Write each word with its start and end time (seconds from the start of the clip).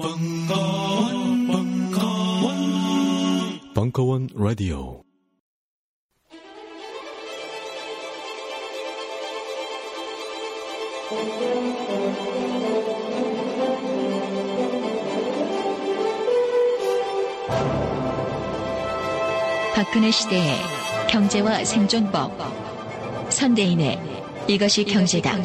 벙커원, 0.00 1.48
벙커원, 1.48 2.54
벙커원 3.74 4.28
라디오. 4.32 5.02
박근혜 19.74 20.12
시대의 20.12 20.60
경제와 21.10 21.64
생존법. 21.64 22.38
선대인의 23.32 23.98
이것이 24.46 24.84
경제다. 24.84 25.36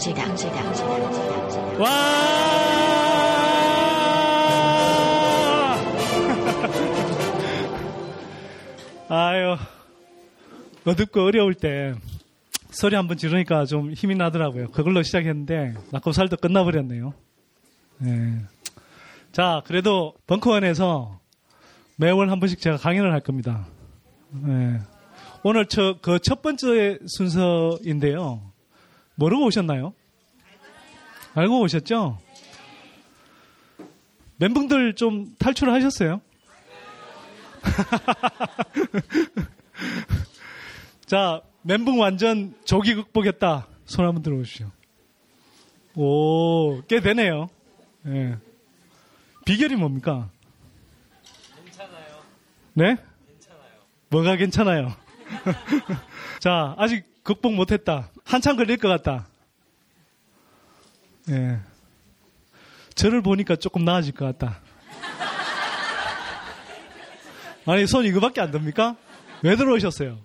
와! 1.79 2.52
아유, 9.15 9.57
어둡고 10.87 11.23
어려울 11.23 11.53
때 11.53 11.93
소리 12.71 12.95
한번 12.95 13.15
지르니까 13.15 13.65
좀 13.65 13.93
힘이 13.93 14.15
나더라고요. 14.15 14.71
그걸로 14.71 15.03
시작했는데 15.03 15.75
낙고살도 15.91 16.37
끝나버렸네요. 16.37 17.13
네. 17.99 18.39
자, 19.31 19.61
그래도 19.67 20.15
벙커원에서 20.25 21.19
매월 21.97 22.31
한 22.31 22.39
번씩 22.39 22.59
제가 22.59 22.77
강연을 22.77 23.13
할 23.13 23.19
겁니다. 23.19 23.67
네. 24.31 24.79
오늘 25.43 25.67
저, 25.67 25.99
그 26.01 26.17
첫 26.17 26.41
번째 26.41 26.97
순서인데요. 27.05 28.41
모르고 29.13 29.45
오셨나요? 29.45 29.93
알고 31.35 31.61
오셨죠? 31.61 32.17
멘붕들 34.37 34.95
좀 34.95 35.35
탈출하셨어요? 35.37 36.19
자, 41.05 41.41
멘붕 41.61 41.99
완전 41.99 42.55
조기 42.65 42.95
극복했다. 42.95 43.67
손 43.85 44.05
한번 44.05 44.23
들어보시죠. 44.23 44.71
오, 45.95 46.81
꽤 46.87 46.99
되네요. 46.99 47.49
예. 48.07 48.37
비결이 49.45 49.75
뭡니까? 49.75 50.29
괜찮아요. 51.65 52.21
네? 52.73 52.97
괜찮아요. 53.27 53.71
뭐가 54.09 54.35
괜찮아요? 54.35 54.93
자, 56.39 56.75
아직 56.77 57.05
극복 57.23 57.53
못했다. 57.53 58.09
한참 58.25 58.55
걸릴 58.55 58.77
것 58.77 58.87
같다. 58.87 59.27
예. 61.29 61.59
저를 62.95 63.21
보니까 63.21 63.55
조금 63.55 63.85
나아질 63.85 64.13
것 64.13 64.25
같다. 64.25 64.59
아니, 67.65 67.87
손 67.87 68.05
이거밖에 68.05 68.41
안 68.41 68.51
됩니까? 68.51 68.95
왜 69.41 69.55
들어오셨어요? 69.55 70.19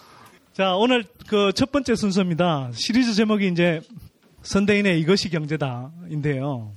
자, 0.52 0.74
오늘 0.76 1.04
그 1.28 1.52
첫 1.54 1.72
번째 1.72 1.96
순서입니다. 1.96 2.70
시리즈 2.74 3.14
제목이 3.14 3.48
이제 3.48 3.80
선대인의 4.42 5.00
이것이 5.00 5.28
경제다인데요. 5.30 6.72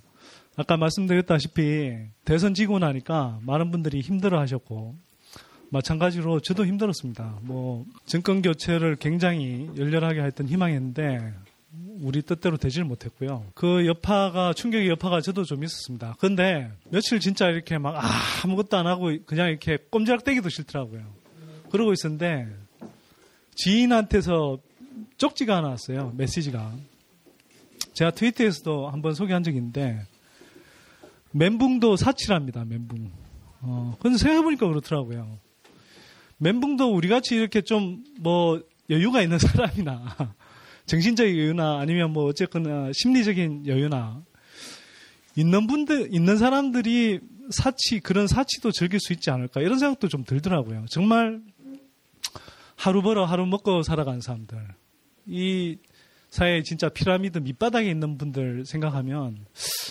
아까 0.56 0.78
말씀드렸다시피 0.78 1.94
대선 2.26 2.54
지고 2.56 2.80
나니까 2.80 3.40
많은 3.44 3.70
분들이 3.70 4.02
힘들어 4.02 4.40
하셨고 4.40 4.96
마찬가지로 5.70 6.40
저도 6.40 6.66
힘들었습니다. 6.66 7.40
뭐 7.42 7.86
정권 8.08 8.42
교체를 8.42 8.96
굉장히 8.96 9.70
열렬하게 9.78 10.22
했던 10.22 10.48
희망이었는데 10.48 11.34
우리 12.02 12.22
뜻대로 12.22 12.58
되질 12.58 12.84
못했고요. 12.84 13.46
그 13.56 13.86
여파가 13.88 14.54
충격의 14.54 14.88
여파가 14.90 15.22
저도 15.22 15.44
좀 15.44 15.64
있었습니다. 15.64 16.16
그런데 16.20 16.72
며칠 16.90 17.20
진짜 17.20 17.48
이렇게 17.50 17.78
막 17.78 17.96
아 17.98 18.48
무것도 18.48 18.78
안 18.78 18.88
하고 18.88 19.12
그냥 19.26 19.50
이렇게 19.50 19.78
꼼지락대기도 19.90 20.50
싫더라고요. 20.50 21.02
그러고 21.72 21.94
있었는데 21.94 22.48
지인한테서 23.56 24.60
쪽지가 25.18 25.58
하나 25.58 25.70
왔어요. 25.70 26.14
메시지가. 26.16 26.72
제가 27.94 28.12
트위터에서도 28.12 28.90
한번 28.90 29.14
소개한 29.16 29.44
적이 29.44 29.58
있는데 29.58 30.00
멘붕도 31.32 31.96
사치랍니다. 31.96 32.64
멘붕. 32.66 33.12
어, 33.62 33.98
근데 34.00 34.18
생각해보니까 34.18 34.68
그렇더라고요. 34.68 35.40
멘붕도 36.38 36.94
우리 36.94 37.08
같이 37.08 37.36
이렇게 37.36 37.62
좀 37.62 38.04
뭐 38.20 38.62
여유가 38.90 39.22
있는 39.22 39.38
사람이나 39.40 40.16
정신적인 40.88 41.38
여유나 41.38 41.80
아니면 41.80 42.12
뭐 42.12 42.26
어쨌거나 42.26 42.92
심리적인 42.94 43.68
여유나 43.68 44.24
있는 45.36 45.68
분들 45.68 46.10
있는 46.12 46.38
사람들이 46.38 47.20
사치 47.52 48.00
그런 48.00 48.28
사치도 48.28 48.72
즐길 48.72 49.00
수 49.00 49.14
있지 49.14 49.30
않을까 49.30 49.62
이런 49.62 49.78
생각도 49.78 50.08
좀 50.08 50.24
들더라고요. 50.24 50.86
정말 50.90 51.42
하루 52.76 53.02
벌어 53.02 53.26
하루 53.26 53.46
먹고 53.46 53.84
살아가는 53.84 54.22
사람들 54.22 54.58
이 55.28 55.78
사회 56.30 56.62
진짜 56.64 56.90
피라미드 56.90 57.40
밑바닥에 57.40 57.90
있는 57.90 58.18
분들 58.18 58.66
생각하면 58.66 59.46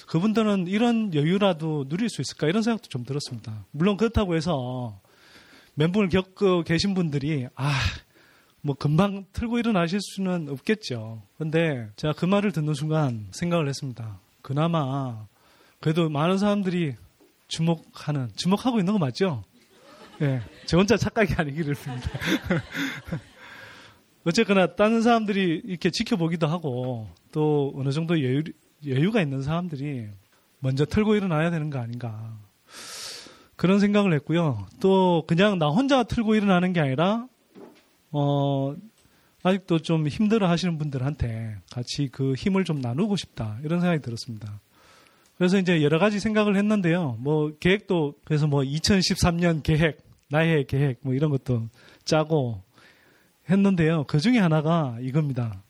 그분들은 0.07 0.67
이런 0.67 1.15
여유라도 1.15 1.89
누릴 1.89 2.09
수 2.09 2.21
있을까 2.21 2.47
이런 2.49 2.63
생각도 2.63 2.89
좀 2.89 3.05
들었습니다. 3.05 3.65
물론 3.71 3.97
그렇다고 3.97 4.37
해서 4.37 5.01
멘붕을 5.75 6.09
겪고 6.09 6.63
계신 6.65 6.95
분들이 6.95 7.47
아, 7.55 7.73
뭐 8.67 8.75
금방 8.75 9.25
틀고 9.33 9.61
일어나실 9.61 10.01
수는 10.01 10.49
없겠죠. 10.49 11.23
근데 11.39 11.89
제가 11.95 12.15
그 12.15 12.25
말을 12.25 12.51
듣는 12.51 12.75
순간 12.75 13.29
생각을 13.31 13.69
했습니다. 13.69 14.19
그나마 14.43 15.25
그래도 15.79 16.09
많은 16.09 16.37
사람들이 16.37 16.97
주목하는 17.47 18.31
주목하고 18.35 18.81
있는 18.81 18.93
거 18.93 18.99
맞죠? 18.99 19.45
예. 20.21 20.27
네, 20.27 20.41
저 20.67 20.79
혼자 20.79 20.97
착각이 20.97 21.35
아니기를 21.35 21.75
빕니다. 21.75 22.11
어쨌거나 24.27 24.75
다른 24.75 25.01
사람들이 25.01 25.63
이렇게 25.65 25.91
지켜보기도 25.91 26.49
하고 26.49 27.09
또 27.31 27.73
어느 27.77 27.93
정도 27.93 28.21
여유, 28.21 28.43
여유가 28.85 29.23
있는 29.23 29.43
사람들이 29.43 30.09
먼저 30.59 30.85
털고 30.85 31.15
일어나야 31.15 31.51
되는 31.51 31.71
거 31.71 31.79
아닌가. 31.79 32.37
그런 33.55 33.79
생각을 33.79 34.13
했고요. 34.15 34.67
또 34.81 35.23
그냥 35.29 35.61
나 35.61 35.69
혼자 35.69 36.03
틀고 36.03 36.35
일어나는 36.35 36.73
게 36.73 36.81
아니라 36.81 37.29
어 38.13 38.75
아직도 39.43 39.79
좀 39.81 40.09
힘들어 40.09 40.49
하시는 40.49 40.77
분들한테 40.79 41.57
같이 41.71 42.09
그 42.11 42.35
힘을 42.35 42.65
좀 42.65 42.81
나누고 42.81 43.17
싶다. 43.17 43.59
이런 43.63 43.81
생각이 43.81 44.03
들었습니다. 44.03 44.61
그래서 45.39 45.59
이제 45.59 45.83
여러 45.83 45.99
가지 45.99 46.19
생각을 46.19 46.57
했는데요. 46.57 47.17
뭐 47.21 47.53
계획도 47.61 48.15
그래서 48.25 48.47
뭐 48.47 48.63
2013년 48.63 49.63
계획, 49.63 49.99
나의 50.31 50.67
계획 50.67 50.99
뭐 51.03 51.15
이런 51.15 51.31
것도 51.31 51.69
짜고 52.05 52.63
했는데요. 53.51 54.05
그 54.09 54.19
중에 54.19 54.39
하나가 54.39 54.97
이겁니다. 55.01 55.63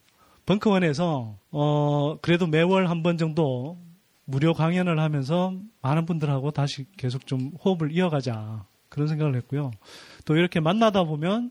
벙커원에서 0.47 1.36
어 1.50 2.18
그래도 2.22 2.47
매월 2.47 2.88
한 2.88 3.03
번 3.03 3.18
정도 3.18 3.76
무료 4.24 4.54
강연을 4.54 4.98
하면서 5.00 5.53
많은 5.82 6.06
분들하고 6.06 6.50
다시 6.53 6.86
계속 6.97 7.26
좀 7.26 7.53
호흡을 7.64 7.92
이어가자 7.92 8.64
그런 8.88 9.08
생각을 9.08 9.36
했고요. 9.36 9.70
또 10.24 10.36
이렇게 10.36 10.60
만나다 10.60 11.04
보면 11.04 11.50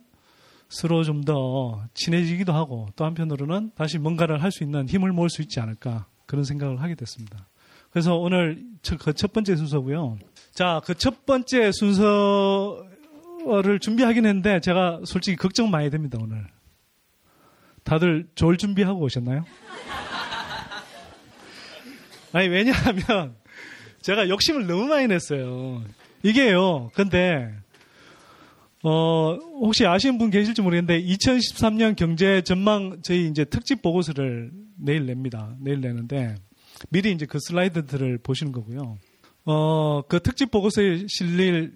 서로 0.70 1.04
좀 1.04 1.24
더 1.26 1.84
친해지기도 1.94 2.54
하고 2.54 2.88
또 2.96 3.06
한편으로는 3.06 3.72
다시 3.76 3.98
뭔가를 3.98 4.42
할 4.44 4.52
수 4.52 4.64
있는 4.64 4.88
힘을 4.88 5.12
모을 5.12 5.30
수 5.30 5.42
있지 5.42 5.60
않을까 5.60 6.06
그런 6.26 6.44
생각을 6.44 6.82
하게 6.82 6.96
됐습니다. 6.96 7.48
그래서 7.92 8.16
오늘 8.18 8.64
그 9.00 9.14
첫 9.14 9.32
번째 9.34 9.56
순서고요. 9.56 10.18
자, 10.54 10.82
그 10.86 10.94
첫 10.96 11.26
번째 11.26 11.72
순서를 11.72 13.80
준비하긴 13.80 14.26
했는데 14.26 14.60
제가 14.60 15.00
솔직히 15.06 15.38
걱정 15.38 15.70
많이 15.72 15.90
됩니다, 15.90 16.18
오늘. 16.22 16.46
다들 17.84 18.28
좋을 18.36 18.58
준비하고 18.58 19.00
오셨나요? 19.02 19.46
아니, 22.34 22.48
왜냐하면 22.50 23.36
제가 24.02 24.28
욕심을 24.30 24.68
너무 24.68 24.86
많이 24.88 25.08
냈어요. 25.08 25.84
이게요, 26.24 26.92
근데, 26.94 27.54
어, 28.88 29.40
혹시 29.62 29.84
아시는 29.88 30.20
분 30.20 30.30
계실지 30.30 30.62
모르겠는데, 30.62 31.02
2013년 31.04 31.96
경제 31.96 32.44
전망 32.44 33.02
저희 33.02 33.28
이제 33.28 33.44
특집 33.44 33.82
보고서를 33.82 34.52
내일 34.78 35.08
냅니다. 35.08 35.56
내일 35.60 35.82
내는데, 35.82 36.36
미리 36.90 37.12
이제 37.12 37.26
그 37.26 37.40
슬라이드들을 37.40 38.20
보시는 38.20 38.52
거고요. 38.52 39.00
어, 39.46 40.04
그 40.04 40.20
특집 40.22 40.52
보고서에 40.52 41.06
실릴 41.08 41.74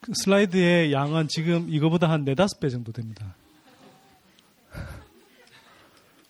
그 0.00 0.12
슬라이드의 0.12 0.92
양은 0.92 1.28
지금 1.28 1.68
이거보다 1.70 2.10
한 2.10 2.24
네다섯 2.24 2.58
배 2.58 2.68
정도 2.68 2.90
됩니다. 2.90 3.36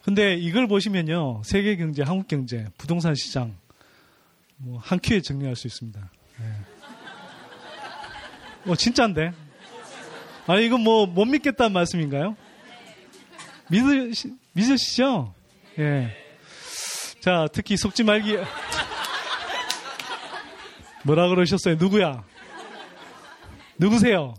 근데 0.05 0.35
이걸 0.35 0.69
보시면요. 0.69 1.41
세계 1.47 1.77
경제, 1.77 2.03
한국 2.03 2.29
경제, 2.29 2.67
부동산 2.77 3.15
시장, 3.15 3.57
뭐, 4.59 4.79
한 4.81 4.99
큐에 5.03 5.23
정리할 5.23 5.57
수 5.57 5.67
있습니다. 5.67 6.11
네. 6.41 6.45
뭐, 8.65 8.77
진짜인데? 8.77 9.33
아니, 10.47 10.67
이거 10.67 10.79
뭐, 10.79 11.07
못 11.07 11.25
믿겠다는 11.25 11.73
말씀인가요? 11.73 12.37
믿으시, 13.71 14.33
믿으시죠? 14.53 15.35
예. 15.79 16.11
자, 17.21 17.47
특히 17.53 17.77
속지 17.77 18.03
말기. 18.05 18.37
뭐라 21.05 21.29
그러셨어요? 21.29 21.77
누구야? 21.77 22.25
누구세요? 23.79 24.35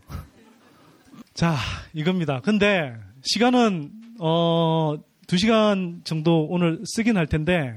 자, 1.33 1.55
이겁니다. 1.93 2.41
근데 2.41 2.93
시간은 3.23 3.91
어 4.19 4.95
2시간 5.27 6.05
정도 6.05 6.45
오늘 6.45 6.81
쓰긴 6.85 7.17
할 7.17 7.27
텐데 7.27 7.75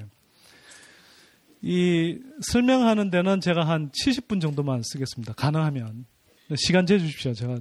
이 1.62 2.19
설명하는 2.43 3.11
데는 3.11 3.40
제가 3.40 3.67
한 3.67 3.90
70분 3.90 4.40
정도만 4.40 4.82
쓰겠습니다. 4.84 5.32
가능하면. 5.34 6.05
시간 6.56 6.87
재 6.87 6.99
주십시오. 6.99 7.32
제가 7.32 7.58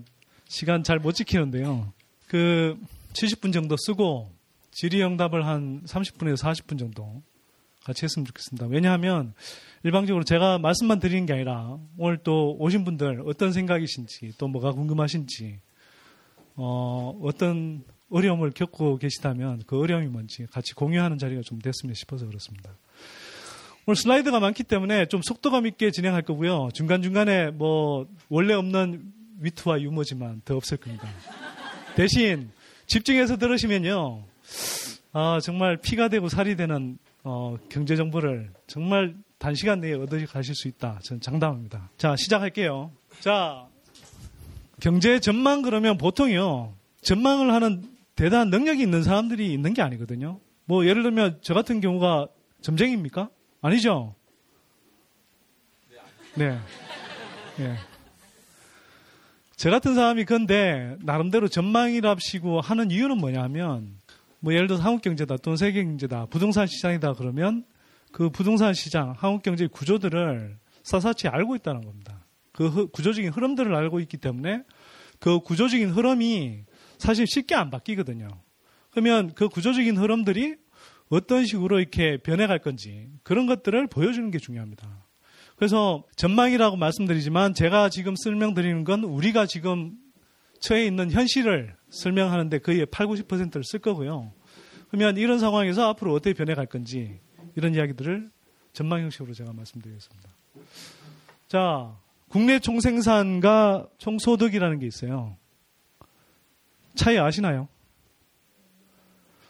시간 0.48 0.84
잘 0.84 1.00
못 1.00 1.14
지키는데요. 1.14 1.92
그 2.28 2.78
70분 3.14 3.54
정도 3.54 3.76
쓰고 3.78 4.32
질의응답을 4.72 5.46
한 5.46 5.84
30분에서 5.86 6.38
40분 6.38 6.78
정도 6.78 7.22
같이 7.84 8.04
했으면 8.04 8.26
좋겠습니다. 8.26 8.68
왜냐하면 8.68 9.34
일방적으로 9.84 10.24
제가 10.24 10.58
말씀만 10.58 11.00
드리는 11.00 11.26
게 11.26 11.34
아니라 11.34 11.78
오늘 11.98 12.18
또 12.18 12.56
오신 12.60 12.84
분들 12.84 13.24
어떤 13.26 13.54
생각이신지 13.54 14.34
또 14.38 14.48
뭐가 14.48 14.72
궁금하신지 14.72 15.60
어, 16.56 17.18
어떤 17.22 17.84
어려움을 18.10 18.52
겪고 18.52 18.98
계시다면 18.98 19.64
그 19.68 19.80
어려움이 19.80 20.08
뭔지 20.08 20.46
같이 20.48 20.74
공유하는 20.74 21.18
자리가 21.18 21.42
좀 21.46 21.60
됐으면 21.60 21.94
싶어서 21.96 22.26
그렇습니다. 22.26 22.72
오늘 23.86 23.96
슬라이드가 23.98 24.40
많기 24.40 24.64
때문에 24.64 25.06
좀 25.06 25.22
속도감 25.24 25.68
있게 25.68 25.92
진행할 25.92 26.24
거고요. 26.24 26.70
중간중간에 26.74 27.52
뭐 27.52 28.08
원래 28.30 28.56
없는 28.56 29.14
위트와 29.40 29.82
유머지만 29.82 30.42
더 30.46 30.56
없을 30.56 30.78
겁니다. 30.78 31.08
대신 31.96 32.52
집중해서 32.88 33.38
들으시면요. 33.38 34.24
아, 35.14 35.40
정말 35.42 35.78
피가 35.78 36.10
되고 36.10 36.30
살이 36.30 36.56
되는 36.56 36.98
어, 37.24 37.58
경제 37.70 37.96
정보를 37.96 38.52
정말 38.68 39.16
단시간 39.38 39.80
내에 39.80 39.94
얻어 39.94 40.18
가실 40.26 40.56
수 40.56 40.68
있다. 40.68 41.00
저는 41.04 41.22
장담합니다. 41.22 41.90
자, 41.98 42.16
시작할게요. 42.16 42.92
자, 43.20 43.68
경제 44.80 45.20
전망 45.20 45.62
그러면 45.62 45.98
보통요. 45.98 46.74
전망을 47.02 47.54
하는 47.54 47.84
대단한 48.16 48.50
능력이 48.50 48.82
있는 48.82 49.04
사람들이 49.04 49.52
있는 49.54 49.74
게 49.74 49.82
아니거든요. 49.82 50.40
뭐 50.66 50.86
예를 50.86 51.04
들면 51.04 51.40
저 51.42 51.54
같은 51.54 51.80
경우가 51.80 52.28
점쟁입니까? 52.62 53.30
아니죠. 53.62 54.16
네. 56.36 56.60
네. 57.58 57.76
저 59.58 59.70
같은 59.70 59.96
사람이 59.96 60.26
근데 60.26 60.98
나름대로 61.02 61.48
전망이랍시고 61.48 62.60
하는 62.62 62.92
이유는 62.92 63.18
뭐냐면 63.18 63.98
뭐 64.40 64.54
예를 64.54 64.68
들어서 64.68 64.84
한국 64.84 65.02
경제다 65.02 65.38
또는 65.38 65.56
세계 65.56 65.84
경제다 65.84 66.26
부동산 66.28 66.68
시장이다 66.68 67.14
그러면 67.14 67.66
그 68.12 68.30
부동산 68.30 68.74
시장 68.74 69.14
한국 69.18 69.44
경제의 69.44 69.70
구조들을 69.70 70.58
사사치 70.84 71.28
알고 71.28 71.56
있다는 71.56 71.86
겁니다. 71.86 72.26
그 72.52 72.88
구조적인 72.88 73.32
흐름들을 73.32 73.74
알고 73.74 74.00
있기 74.02 74.18
때문에 74.18 74.64
그 75.20 75.40
구조적인 75.40 75.90
흐름이 75.90 76.64
사실 76.98 77.26
쉽게 77.28 77.56
안 77.56 77.70
바뀌거든요. 77.70 78.28
그러면 78.92 79.34
그 79.36 79.50
구조적인 79.50 79.98
흐름들이 79.98 80.56
어떤 81.10 81.46
식으로 81.46 81.80
이렇게 81.80 82.18
변해갈 82.18 82.60
건지 82.60 83.10
그런 83.24 83.46
것들을 83.46 83.88
보여주는 83.88 84.32
게 84.32 84.38
중요합니다. 84.38 85.05
그래서 85.56 86.04
전망이라고 86.16 86.76
말씀드리지만 86.76 87.54
제가 87.54 87.90
지금 87.90 88.16
설명드리는 88.16 88.84
건 88.84 89.04
우리가 89.04 89.46
지금 89.46 89.94
처해 90.60 90.86
있는 90.86 91.12
현실을 91.12 91.76
설명하는데 91.90 92.60
거의 92.60 92.86
8, 92.86 93.08
90%를 93.08 93.64
쓸 93.64 93.80
거고요. 93.80 94.32
그러면 94.90 95.18
이런 95.18 95.40
상황에서 95.40 95.88
앞으로 95.90 96.14
어떻게 96.14 96.34
변해갈 96.34 96.66
건지 96.66 97.20
이런 97.56 97.74
이야기들을 97.74 98.30
전망 98.74 99.02
형식으로 99.02 99.34
제가 99.34 99.54
말씀드리겠습니다. 99.54 100.30
자, 101.48 101.96
국내 102.28 102.60
총생산과 102.60 103.88
총소득이라는 103.98 104.80
게 104.80 104.88
있어요. 104.88 105.38
차이 106.96 107.18
아시나요? 107.18 107.68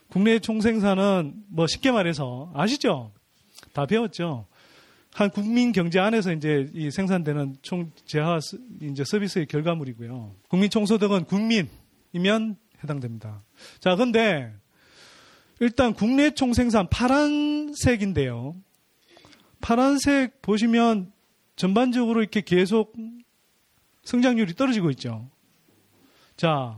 국내 0.10 0.40
총생산은 0.40 1.46
뭐 1.48 1.68
쉽게 1.68 1.92
말해서 1.92 2.52
아시죠? 2.54 3.12
다 3.74 3.86
배웠죠? 3.86 4.46
한 5.15 5.29
국민 5.29 5.71
경제 5.71 5.97
안에서 5.97 6.33
이제 6.33 6.69
이 6.73 6.91
생산되는 6.91 7.56
총 7.62 7.89
재화 8.06 8.38
이제 8.81 9.06
서비스의 9.06 9.45
결과물이고요. 9.45 10.35
국민 10.50 10.69
총소득은 10.69 11.23
국민이면 11.23 12.57
해당됩니다. 12.83 13.41
자, 13.79 13.95
근데 13.95 14.53
일단 15.62 15.94
국내 15.94 16.31
총생산 16.31 16.89
파란색인데요. 16.89 18.57
파란색 19.62 20.41
보시면 20.41 21.13
전반적으로 21.56 22.19
이렇게 22.19 22.41
계속 22.41 22.91
성장률이 24.03 24.56
떨어지고 24.56 24.89
있죠. 24.91 25.29
자, 26.35 26.75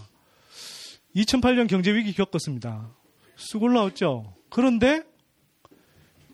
2008년 1.16 1.68
경제 1.68 1.92
위기 1.92 2.14
겪었습니다. 2.14 2.92
쑥 3.36 3.64
올라왔죠. 3.64 4.32
그런데 4.52 5.02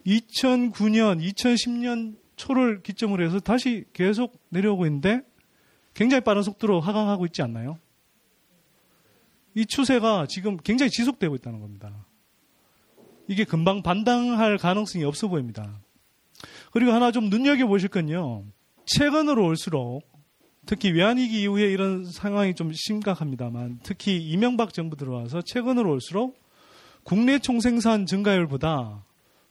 2009년, 0.06 1.22
2010년 1.22 2.18
초를 2.36 2.82
기점으로 2.82 3.24
해서 3.26 3.40
다시 3.40 3.86
계속 3.94 4.40
내려오고 4.50 4.86
있는데 4.86 5.22
굉장히 5.94 6.24
빠른 6.24 6.42
속도로 6.42 6.82
하강하고 6.82 7.26
있지 7.28 7.42
않나요? 7.42 7.78
이 9.56 9.66
추세가 9.66 10.26
지금 10.28 10.58
굉장히 10.58 10.90
지속되고 10.90 11.36
있다는 11.36 11.60
겁니다. 11.60 12.06
이게 13.28 13.44
금방 13.44 13.84
반당할 13.84 14.58
가능성이 14.58 15.06
없어 15.06 15.28
보입니다. 15.28 15.80
그리고 16.72 16.92
하나 16.92 17.12
좀 17.12 17.30
눈여겨보실 17.30 17.90
건요. 17.90 18.44
최근으로 18.86 19.46
올수록 19.46 20.02
특히 20.66 20.92
외환위기 20.92 21.42
이후에 21.44 21.72
이런 21.72 22.06
상황이 22.06 22.56
좀 22.56 22.72
심각합니다만 22.74 23.80
특히 23.84 24.18
이명박 24.18 24.74
정부 24.74 24.96
들어와서 24.96 25.42
최근으로 25.42 25.92
올수록 25.92 26.42
국내 27.04 27.38
총생산 27.38 28.06
증가율보다 28.06 29.04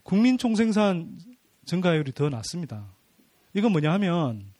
국민 0.02 0.38
총생산 0.38 1.18
증가율이 1.64 2.12
더 2.12 2.28
낮습니다. 2.28 2.86
이건 3.54 3.72
뭐냐 3.72 3.92
하면 3.92 4.52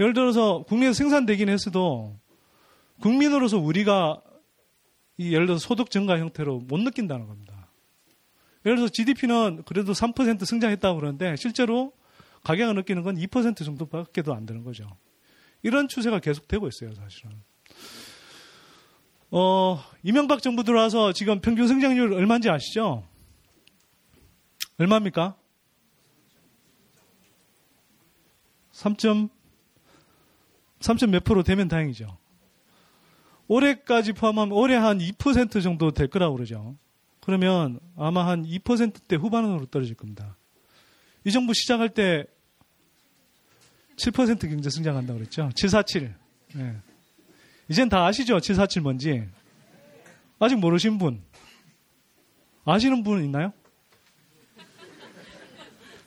예를 0.00 0.14
들어서 0.14 0.62
국내에서 0.64 0.94
생산되긴 0.94 1.48
했어도 1.48 2.16
국민으로서 3.00 3.58
우리가 3.58 4.22
이 5.18 5.34
예를 5.34 5.46
들어서 5.46 5.66
소득 5.66 5.90
증가 5.90 6.18
형태로 6.18 6.60
못 6.60 6.80
느낀다는 6.80 7.26
겁니다. 7.26 7.68
예를 8.64 8.76
들어서 8.76 8.92
GDP는 8.92 9.62
그래도 9.66 9.92
3% 9.92 10.44
성장했다고 10.44 10.98
그러는데 10.98 11.36
실제로 11.36 11.92
가격을 12.44 12.74
느끼는 12.76 13.02
건 13.02 13.16
2% 13.16 13.64
정도밖에도 13.64 14.34
안 14.34 14.46
되는 14.46 14.64
거죠. 14.64 14.88
이런 15.62 15.88
추세가 15.88 16.18
계속되고 16.18 16.68
있어요, 16.68 16.94
사실은. 16.94 17.30
어, 19.30 19.82
이명박 20.02 20.42
정부 20.42 20.64
들어와서 20.64 21.12
지금 21.12 21.40
평균 21.40 21.68
성장률 21.68 22.12
얼마인지 22.12 22.50
아시죠? 22.50 23.04
얼마입니까? 24.82 25.36
3. 28.72 28.96
3. 30.80 31.10
몇 31.10 31.22
프로 31.22 31.44
되면 31.44 31.68
다행이죠. 31.68 32.18
올해까지 33.46 34.12
포함하면 34.12 34.52
올해 34.52 34.74
한 34.74 34.98
2% 34.98 35.62
정도 35.62 35.92
될 35.92 36.08
거라고 36.08 36.34
그러죠. 36.34 36.76
그러면 37.20 37.78
아마 37.96 38.26
한 38.26 38.44
2%대 38.44 39.14
후반으로 39.16 39.66
떨어질 39.66 39.94
겁니다. 39.94 40.36
이 41.24 41.30
정부 41.30 41.54
시작할 41.54 41.90
때 41.90 42.24
7% 43.96 44.48
경제 44.48 44.68
성장한다고 44.68 45.18
그랬죠. 45.18 45.50
747. 45.54 46.14
네. 46.54 46.76
이젠 47.68 47.88
다 47.88 48.04
아시죠? 48.06 48.40
747 48.40 48.82
뭔지. 48.82 49.28
아직 50.40 50.56
모르신 50.56 50.98
분. 50.98 51.22
아시는 52.64 53.04
분 53.04 53.22
있나요? 53.22 53.52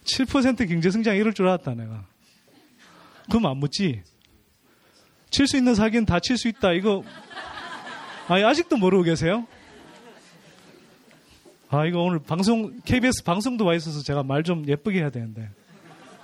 7% 0.06 0.68
경제 0.70 0.90
성장 0.92 1.16
이럴 1.18 1.34
줄 1.34 1.48
알았다, 1.48 1.74
내가. 1.76 2.06
그럼 3.30 3.48
안 3.48 3.58
묻지. 3.58 4.02
칠 5.32 5.48
수 5.48 5.58
있는 5.58 5.76
사기는 5.76 6.06
다 6.06 6.20
칠 6.20 6.38
수 6.38 6.48
있다. 6.48 6.72
이거, 6.74 7.04
아 8.28 8.36
아직도 8.36 8.78
모르고 8.78 9.04
계세요? 9.04 9.46
아, 11.70 11.86
이거 11.86 12.00
오늘 12.02 12.20
방송, 12.20 12.80
KBS 12.86 13.24
방송도 13.24 13.66
와 13.66 13.74
있어서 13.76 14.02
제가 14.02 14.24
말 14.24 14.44
좀 14.44 14.66
예쁘게 14.68 15.00
해야 15.00 15.10
되는데. 15.10 15.50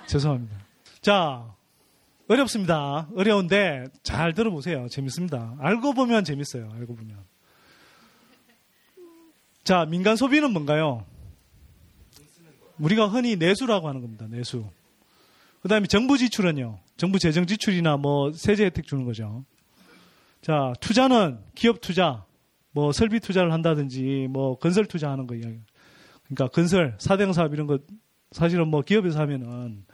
죄송합니다. 0.06 0.56
자, 1.00 1.44
어렵습니다. 2.28 3.08
어려운데 3.16 3.84
잘 4.04 4.32
들어보세요. 4.32 4.86
재밌습니다. 4.88 5.56
알고 5.58 5.92
보면 5.94 6.24
재밌어요. 6.24 6.70
알고 6.74 6.94
보면. 6.94 7.18
자, 9.64 9.84
민간 9.84 10.16
소비는 10.16 10.52
뭔가요? 10.52 11.04
우리가 12.78 13.08
흔히 13.08 13.36
내수라고 13.36 13.88
하는 13.88 14.00
겁니다. 14.00 14.26
내수. 14.28 14.68
그 15.60 15.68
다음에 15.68 15.86
정부 15.86 16.18
지출은요. 16.18 16.80
정부 16.96 17.18
재정 17.18 17.46
지출이나 17.46 17.96
뭐 17.96 18.32
세제 18.32 18.64
혜택 18.64 18.86
주는 18.86 19.04
거죠. 19.04 19.44
자, 20.40 20.72
투자는 20.80 21.38
기업 21.54 21.80
투자, 21.80 22.24
뭐 22.72 22.90
설비 22.90 23.20
투자를 23.20 23.52
한다든지 23.52 24.26
뭐 24.30 24.58
건설 24.58 24.86
투자하는 24.86 25.26
거 25.26 25.36
이야기. 25.36 25.60
그러니까 26.24 26.48
건설, 26.48 26.96
사대강 26.98 27.32
사업 27.32 27.52
이런 27.52 27.66
거 27.66 27.78
사실은 28.32 28.68
뭐 28.68 28.82
기업에서 28.82 29.20
하면은 29.20 29.84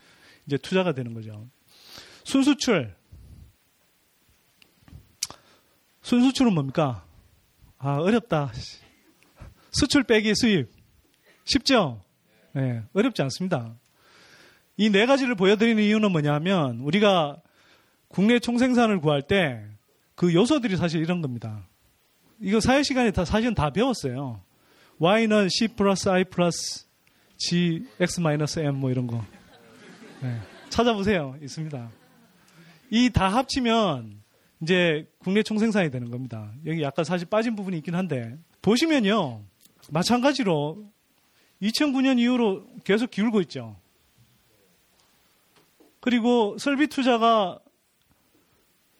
이제 0.47 0.56
투자가 0.56 0.92
되는 0.92 1.12
거죠. 1.12 1.49
순수출. 2.25 2.97
순수출은 6.02 6.54
뭡니까? 6.54 7.04
아, 7.76 7.97
어렵다. 7.99 8.52
수출 9.70 10.04
빼기 10.04 10.35
수입. 10.35 10.70
쉽죠? 11.44 12.02
네, 12.52 12.83
어렵지 12.93 13.23
않습니다. 13.23 13.75
이 14.76 14.90
네 14.90 15.07
가지를 15.07 15.35
보여드리는 15.35 15.83
이유는 15.83 16.12
뭐냐면, 16.12 16.81
우리가 16.81 17.37
국내 18.09 18.38
총생산을 18.38 19.00
구할 19.00 19.23
때 19.23 19.64
그 20.19 20.35
요소들이 20.35 20.76
사실 20.76 21.00
이런 21.00 21.23
겁니다. 21.23 21.64
이거 22.40 22.59
사회 22.59 22.83
시간에 22.83 23.12
다, 23.12 23.25
사실은 23.25 23.55
다 23.55 23.71
배웠어요. 23.71 24.40
y는 24.99 25.49
c 25.49 25.69
플러스 25.69 26.09
i 26.09 26.25
플러스 26.25 26.87
g 27.38 27.85
x 28.00 28.19
마이너스 28.21 28.59
m 28.59 28.75
뭐 28.75 28.90
이런 28.90 29.07
거. 29.07 29.25
네, 30.21 30.40
찾아보세요. 30.71 31.37
있습니다. 31.40 31.88
이 32.90 33.11
다 33.11 33.28
합치면 33.28 34.21
이제 34.61 35.07
국내 35.21 35.45
총생산이 35.45 35.93
되는 35.93 36.11
겁니다. 36.11 36.50
여기 36.67 36.83
약간 36.83 37.05
사실 37.05 37.28
빠진 37.28 37.55
부분이 37.55 37.76
있긴 37.78 37.95
한데 37.95 38.37
보시면요. 38.61 39.40
마찬가지로 39.93 40.85
2009년 41.62 42.18
이후로 42.18 42.66
계속 42.84 43.10
기울고 43.10 43.40
있죠. 43.42 43.76
그리고 46.00 46.56
설비 46.58 46.86
투자가 46.86 47.58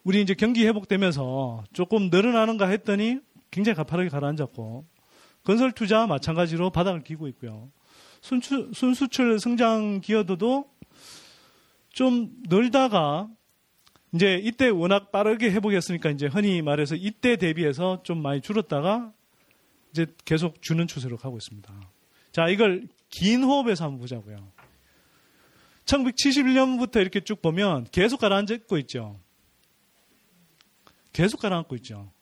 우리 0.05 0.23
이제 0.23 0.35
경기 0.35 0.67
회복되면서 0.67 1.65
조금 1.73 2.09
늘어나는가 2.11 2.67
했더니 2.69 3.19
굉장히 3.51 3.77
가파르게 3.77 4.09
가라앉았고 4.09 4.85
건설 5.45 5.73
투자 5.73 6.07
마찬가지로 6.07 6.71
바닥을 6.71 7.05
기고 7.05 7.29
있고요. 7.29 7.71
순수, 8.21 8.71
순수출 8.75 9.39
성장 9.39 10.01
기여도도 10.01 10.69
좀 11.91 12.31
늘다가 12.49 13.29
이제 14.15 14.41
이때 14.43 14.69
워낙 14.69 15.13
빠르게 15.13 15.51
회복했으니까 15.51 16.11
이제 16.11 16.27
흔히 16.27 16.63
말해서 16.63 16.95
이때 16.95 17.37
대비해서 17.37 18.03
좀 18.03 18.23
많이 18.23 18.41
줄었다가 18.41 19.13
이제 19.93 20.07
계속 20.25 20.61
주는 20.63 20.87
추세로 20.87 21.17
가고 21.17 21.37
있습니다. 21.37 21.73
자, 22.39 22.47
이걸 22.49 22.87
긴 23.11 23.43
호흡에서 23.43 23.87
한번 23.87 23.99
보자고요. 23.99 24.53
1971년부터 25.87 27.01
이렇게 27.01 27.19
쭉 27.19 27.43
보면 27.43 27.89
계속 27.91 28.21
가라앉고 28.21 28.79
있죠. 28.79 29.19
계속 31.13 31.41
가라앉고 31.41 31.75
있죠. 31.79 32.13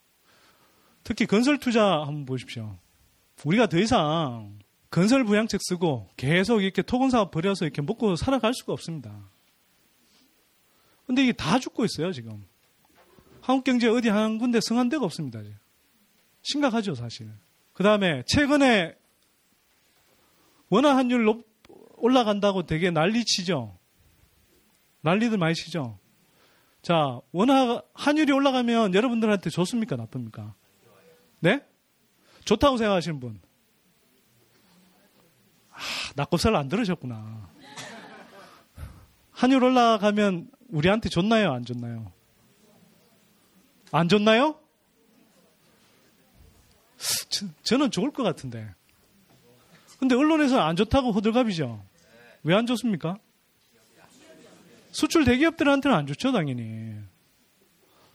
특히 1.04 1.26
건설 1.26 1.58
투자 1.58 1.85
한번 1.85 2.25
보십시오. 2.25 2.78
우리가 3.44 3.66
더 3.66 3.76
이상 3.78 4.58
건설 4.88 5.23
부양책 5.23 5.61
쓰고 5.62 6.08
계속 6.16 6.62
이렇게 6.62 6.80
토건 6.80 7.11
사업 7.11 7.30
벌여서 7.30 7.66
이렇게 7.66 7.82
먹고 7.82 8.16
살아갈 8.16 8.54
수가 8.54 8.73
없습니다. 8.73 9.14
근데 11.06 11.25
이게 11.25 11.32
다 11.35 11.58
죽고 11.58 11.85
있어요, 11.85 12.11
지금. 12.12 12.42
한국 13.42 13.64
경제 13.64 13.87
어디 13.87 14.08
한 14.08 14.38
군데 14.38 14.61
성한 14.62 14.88
데가 14.88 15.04
없습니다. 15.04 15.42
심각하죠, 16.40 16.94
사실. 16.94 17.28
그 17.75 17.82
다음에 17.82 18.23
최근에 18.28 18.96
원화 20.68 20.96
환율 20.96 21.25
높, 21.25 21.44
올라간다고 21.96 22.66
되게 22.66 22.90
난리 22.90 23.25
치죠. 23.25 23.78
난리들 25.00 25.38
많이 25.38 25.54
치죠. 25.54 25.99
자, 26.82 27.20
원화 27.32 27.82
환율이 27.94 28.32
올라가면 28.32 28.94
여러분들한테 28.94 29.50
좋습니까? 29.50 29.96
나쁩니까? 29.96 30.54
네? 31.40 31.64
좋다고 32.44 32.76
생각하시는 32.76 33.18
분. 33.18 33.40
아, 35.70 35.78
낙곱살 36.14 36.54
안 36.54 36.68
들으셨구나. 36.68 37.49
환율 39.32 39.64
올라가면 39.64 40.50
우리한테 40.68 41.08
좋나요? 41.08 41.52
안 41.52 41.64
좋나요? 41.64 42.12
안 43.92 44.08
좋나요? 44.08 44.58
저, 47.62 47.76
는 47.76 47.90
좋을 47.90 48.12
것 48.12 48.23
같은데. 48.23 48.75
근데 49.98 50.14
언론에서 50.14 50.60
안 50.60 50.76
좋다고 50.76 51.12
호들갑이죠. 51.12 51.82
왜 52.44 52.54
안 52.54 52.66
좋습니까? 52.66 53.18
수출 54.92 55.24
대기업들한테는 55.24 55.96
안 55.96 56.06
좋죠, 56.06 56.32
당연히. 56.32 56.94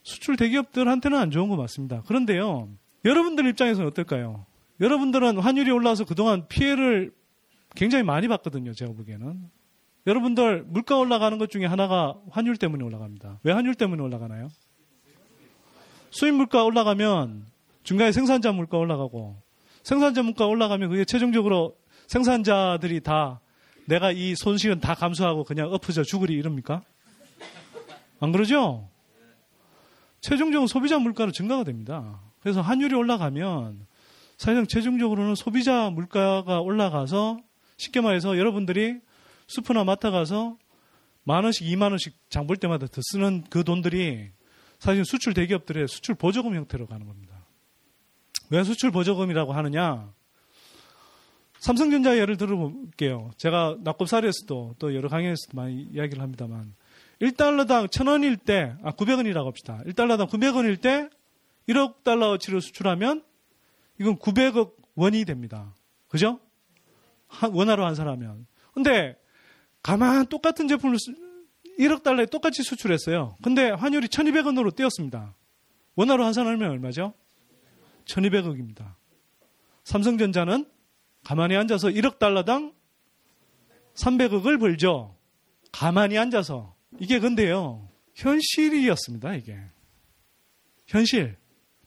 수출 0.04 0.36
대기업들한테는 0.36 1.18
안 1.18 1.30
좋은 1.32 1.50
거 1.50 1.56
맞습니다. 1.56 2.02
그런데요, 2.04 2.70
여러분들 3.06 3.46
입장에서는 3.48 3.88
어떨까요? 3.90 4.46
여러분들은 4.80 5.38
환율이 5.38 5.70
올라서 5.70 6.06
그동안 6.06 6.48
피해를 6.48 7.14
굉장히 7.76 8.04
많이 8.04 8.28
봤거든요, 8.28 8.74
제가 8.74 8.94
보기에는. 8.94 9.50
여러분들 10.08 10.64
물가 10.64 10.98
올라가는 10.98 11.38
것 11.38 11.52
중에 11.52 11.66
하나가 11.66 12.16
환율 12.32 12.58
때문에 12.58 12.84
올라갑니다. 12.84 13.40
왜 13.44 13.54
환율 13.54 13.76
때문에 13.76 14.02
올라가나요? 14.02 14.50
수입 16.10 16.34
물가 16.34 16.64
올라가면 16.64 17.46
중간에 17.84 18.12
생산자 18.12 18.52
물가 18.52 18.78
올라가고 18.78 19.41
생산자 19.84 20.24
물가 20.24 20.46
올라가면 20.46 20.90
그게 20.90 21.06
최종적으로 21.06 21.76
생산자들이 22.08 23.02
다 23.02 23.40
내가 23.86 24.12
이 24.12 24.36
손실은 24.36 24.80
다 24.80 24.94
감수하고 24.94 25.44
그냥 25.44 25.72
엎어져 25.72 26.04
죽으리 26.04 26.34
이럽니까? 26.34 26.84
안 28.20 28.32
그러죠? 28.32 28.88
최종적으로 30.22 30.68
소비자 30.68 31.00
물가로 31.00 31.32
증가가 31.32 31.64
됩니다. 31.64 32.22
그래서 32.42 32.62
환율이 32.62 32.94
올라가면 32.96 33.88
사실상 34.38 34.68
최종적으로는 34.68 35.36
소비자 35.36 35.90
물가가 35.90 36.62
올라가서 36.62 37.40
쉽게 37.78 38.02
말해서 38.02 38.38
여러분들이 38.38 39.00
슈퍼나 39.48 39.84
마트 39.84 40.12
가서 40.12 40.58
만 41.24 41.44
원씩, 41.44 41.68
이만 41.68 41.92
원씩 41.92 42.14
장 42.30 42.48
볼 42.48 42.58
때마다 42.58 42.88
더 42.88 43.02
쓰는 43.12 43.44
그 43.50 43.64
돈들이 43.64 44.30
사실 44.80 45.06
수출 45.06 45.34
대기업들의 45.34 45.88
수출 45.88 46.16
보조금 46.16 46.56
형태로 46.56 46.88
가는 46.88 47.06
겁니다. 47.06 47.31
왜 48.52 48.64
수출 48.66 48.92
보조금이라고 48.92 49.54
하느냐? 49.54 50.12
삼성전자 51.60 52.18
예를 52.18 52.36
들어볼게요. 52.36 53.32
제가 53.38 53.78
낙곱사리에서도 53.80 54.76
또 54.78 54.96
여러 54.96 55.08
강연에서도 55.08 55.56
많이 55.56 55.84
이야기를 55.84 56.22
합니다만 56.22 56.74
1달러당 57.22 57.88
1000원일 57.88 58.44
때, 58.44 58.76
아 58.84 58.92
900원이라고 58.92 59.46
합시다. 59.46 59.82
1달러당 59.86 60.28
900원일 60.28 60.82
때 60.82 61.10
1억 61.70 62.04
달러어치를 62.04 62.60
수출하면 62.62 63.24
이건 64.00 64.18
900억 64.18 64.74
원이 64.96 65.24
됩니다. 65.24 65.74
그죠? 66.10 66.40
원화로 67.54 67.86
환산하면. 67.86 68.48
근데 68.74 69.16
가만 69.82 70.26
똑같은 70.26 70.68
제품을 70.68 70.98
1억 71.80 72.04
달러에 72.04 72.26
똑같이 72.26 72.64
수출했어요. 72.64 73.38
근데 73.42 73.70
환율이 73.70 74.08
1200원으로 74.08 74.76
뛰었습니다. 74.76 75.36
원화로 75.96 76.26
환산하면 76.26 76.72
얼마죠? 76.72 77.14
1200억입니다. 78.06 78.96
삼성전자는 79.84 80.66
가만히 81.24 81.56
앉아서 81.56 81.90
1억 81.90 82.20
달러당 82.20 82.74
300억을 83.96 84.60
벌죠. 84.60 85.16
가만히 85.72 86.18
앉아서. 86.18 86.76
이게 87.00 87.20
근데요. 87.20 87.90
현실이었습니다, 88.16 89.36
이게. 89.36 89.58
현실. 90.88 91.38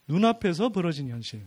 눈앞에서 0.08 0.70
벌어진 0.70 1.08
현실. 1.08 1.46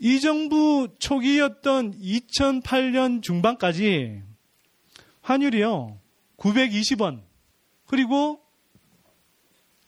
이 0.00 0.20
정부 0.20 0.88
초기였던 0.98 1.98
2008년 1.98 3.22
중반까지 3.22 4.22
환율이요. 5.22 5.98
920원. 6.36 7.22
그리고 7.86 8.40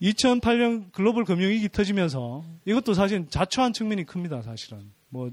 2008년 0.03 0.93
글로벌 0.93 1.25
금융위기 1.25 1.69
터지면서 1.69 2.45
이것도 2.65 2.95
사실 2.95 3.29
자초한 3.29 3.73
측면이 3.73 4.05
큽니다, 4.05 4.43
사실은. 4.43 4.91
뭐, 5.09 5.31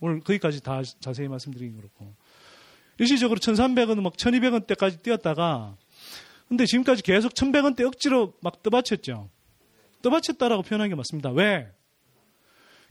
오늘 0.00 0.20
거기까지 0.20 0.62
다 0.62 0.82
자세히 1.00 1.28
말씀드리긴 1.28 1.76
그렇고. 1.76 2.14
일시적으로 2.98 3.38
1,300원, 3.38 4.00
막 4.00 4.14
1,200원 4.14 4.66
대까지 4.66 4.98
뛰었다가 5.02 5.76
근데 6.48 6.64
지금까지 6.64 7.02
계속 7.02 7.34
1,100원 7.34 7.76
대 7.76 7.84
억지로 7.84 8.34
막 8.40 8.62
떠받쳤죠. 8.62 9.28
떠받쳤다라고 10.02 10.62
표현한 10.62 10.88
게 10.88 10.94
맞습니다. 10.94 11.30
왜? 11.30 11.68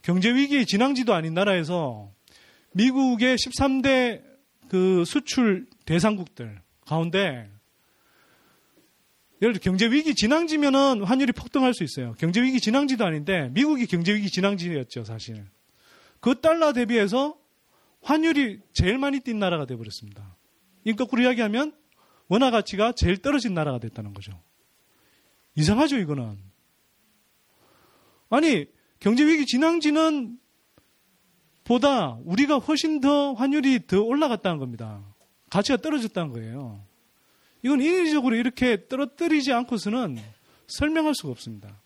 경제 0.01 0.33
위기의 0.33 0.65
진앙지도 0.65 1.13
아닌 1.13 1.33
나라에서 1.33 2.11
미국의 2.73 3.37
13대 3.37 4.21
그 4.67 5.03
수출 5.05 5.65
대상국들 5.85 6.61
가운데 6.85 7.49
예를 9.41 9.53
들어 9.53 9.61
경제 9.61 9.87
위기 9.87 10.15
진앙지면은 10.15 11.03
환율이 11.03 11.33
폭등할 11.33 11.73
수 11.73 11.83
있어요. 11.83 12.13
경제 12.17 12.41
위기 12.41 12.59
진앙지도 12.59 13.05
아닌데 13.05 13.49
미국이 13.51 13.85
경제 13.85 14.13
위기 14.13 14.29
진앙지였죠, 14.29 15.03
사실. 15.03 15.45
그 16.19 16.39
달러 16.39 16.73
대비해서 16.73 17.37
환율이 18.01 18.59
제일 18.73 18.97
많이 18.97 19.19
뛴 19.19 19.37
나라가 19.37 19.65
돼 19.65 19.75
버렸습니다. 19.75 20.35
이 20.83 20.93
거꾸로 20.93 21.23
이야기하면 21.23 21.73
원화 22.27 22.51
가치가 22.51 22.91
제일 22.91 23.17
떨어진 23.17 23.53
나라가 23.53 23.79
됐다는 23.79 24.13
거죠. 24.13 24.31
이상하죠, 25.55 25.97
이거는. 25.97 26.37
아니, 28.29 28.65
경제 28.99 29.25
위기 29.25 29.45
진앙지는 29.45 30.39
보다 31.63 32.19
우리가 32.23 32.59
훨씬 32.59 33.01
더 33.01 33.33
환율이 33.33 33.87
더 33.87 34.01
올라갔다는 34.01 34.59
겁니다. 34.59 35.03
가치가 35.49 35.77
떨어졌다는 35.77 36.31
거예요. 36.31 36.84
이건 37.65 37.81
인위적으로 37.81 38.35
이렇게 38.35 38.87
떨어뜨리지 38.87 39.51
않고서는 39.51 40.19
설명할 40.67 41.15
수가 41.15 41.31
없습니다. 41.31 41.81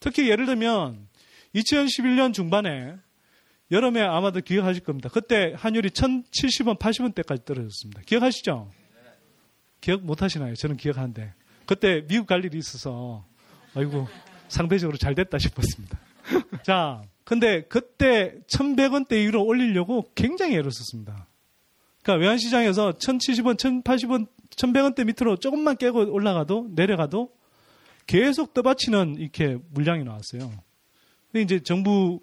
특히 0.00 0.30
예를 0.30 0.46
들면 0.46 1.06
2011년 1.54 2.32
중반에 2.32 2.96
여름에 3.70 4.00
아마도 4.00 4.40
기억하실 4.40 4.84
겁니다. 4.84 5.10
그때 5.12 5.52
환율이 5.54 5.90
1,070원, 5.90 6.78
80원대까지 6.78 7.44
떨어졌습니다. 7.44 8.00
기억하시죠? 8.06 8.72
기억 9.82 10.02
못 10.02 10.22
하시나요? 10.22 10.54
저는 10.54 10.78
기억하는데. 10.78 11.34
그때 11.66 12.06
미국 12.08 12.26
갈 12.26 12.42
일이 12.42 12.56
있어서, 12.56 13.26
아이고, 13.74 14.08
상대적으로 14.48 14.96
잘 14.96 15.14
됐다 15.14 15.36
싶었습니다. 15.36 16.00
자, 16.64 17.02
근데 17.24 17.64
그때 17.68 18.38
1,100원대 18.50 19.22
이후로 19.22 19.44
올리려고 19.44 20.10
굉장히 20.14 20.54
애를 20.54 20.72
썼습니다. 20.72 21.28
그러니까 22.02 22.22
외환시장에서 22.22 22.92
1,070원, 22.92 23.58
1,080원, 23.58 24.26
1,100원대 24.50 25.04
밑으로 25.04 25.36
조금만 25.36 25.76
깨고 25.76 26.12
올라가도, 26.12 26.68
내려가도 26.72 27.32
계속 28.06 28.54
떠받치는 28.54 29.16
이렇게 29.16 29.58
물량이 29.70 30.04
나왔어요. 30.04 30.50
이제 31.34 31.60
정부 31.60 32.20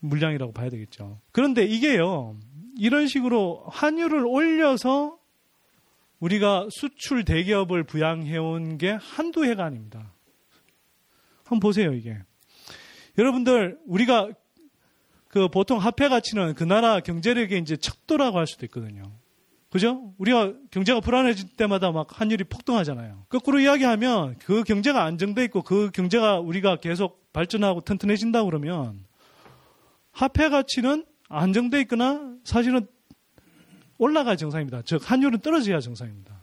물량이라고 0.00 0.52
봐야 0.52 0.68
되겠죠. 0.68 1.20
그런데 1.32 1.64
이게요, 1.64 2.36
이런 2.76 3.06
식으로 3.08 3.64
환율을 3.68 4.26
올려서 4.26 5.18
우리가 6.20 6.68
수출 6.70 7.24
대기업을 7.24 7.84
부양해온 7.84 8.78
게 8.78 8.92
한두 8.92 9.44
해가 9.44 9.64
아닙니다. 9.64 10.12
한번 11.44 11.60
보세요, 11.60 11.92
이게. 11.92 12.18
여러분들, 13.18 13.78
우리가 13.86 14.30
그 15.28 15.48
보통 15.48 15.78
화폐 15.78 16.08
가치는 16.08 16.54
그 16.54 16.64
나라 16.64 17.00
경제력의 17.00 17.60
이제 17.60 17.76
척도라고 17.76 18.38
할 18.38 18.46
수도 18.46 18.66
있거든요. 18.66 19.02
그죠? 19.74 20.14
우리가 20.18 20.52
경제가 20.70 21.00
불안해질 21.00 21.56
때마다 21.56 21.90
막 21.90 22.06
환율이 22.08 22.44
폭등하잖아요. 22.44 23.26
거꾸로 23.28 23.58
이야기하면 23.58 24.38
그 24.38 24.62
경제가 24.62 25.02
안정돼 25.02 25.42
있고 25.46 25.62
그 25.62 25.90
경제가 25.92 26.38
우리가 26.38 26.76
계속 26.76 27.32
발전하고 27.32 27.80
튼튼해진다 27.80 28.44
그러면 28.44 29.04
화폐 30.12 30.48
가치는 30.48 31.04
안정돼 31.28 31.80
있거나 31.80 32.36
사실은 32.44 32.86
올라가 33.98 34.36
정상입니다. 34.36 34.82
즉 34.82 35.00
환율은 35.10 35.40
떨어져야 35.40 35.80
정상입니다. 35.80 36.38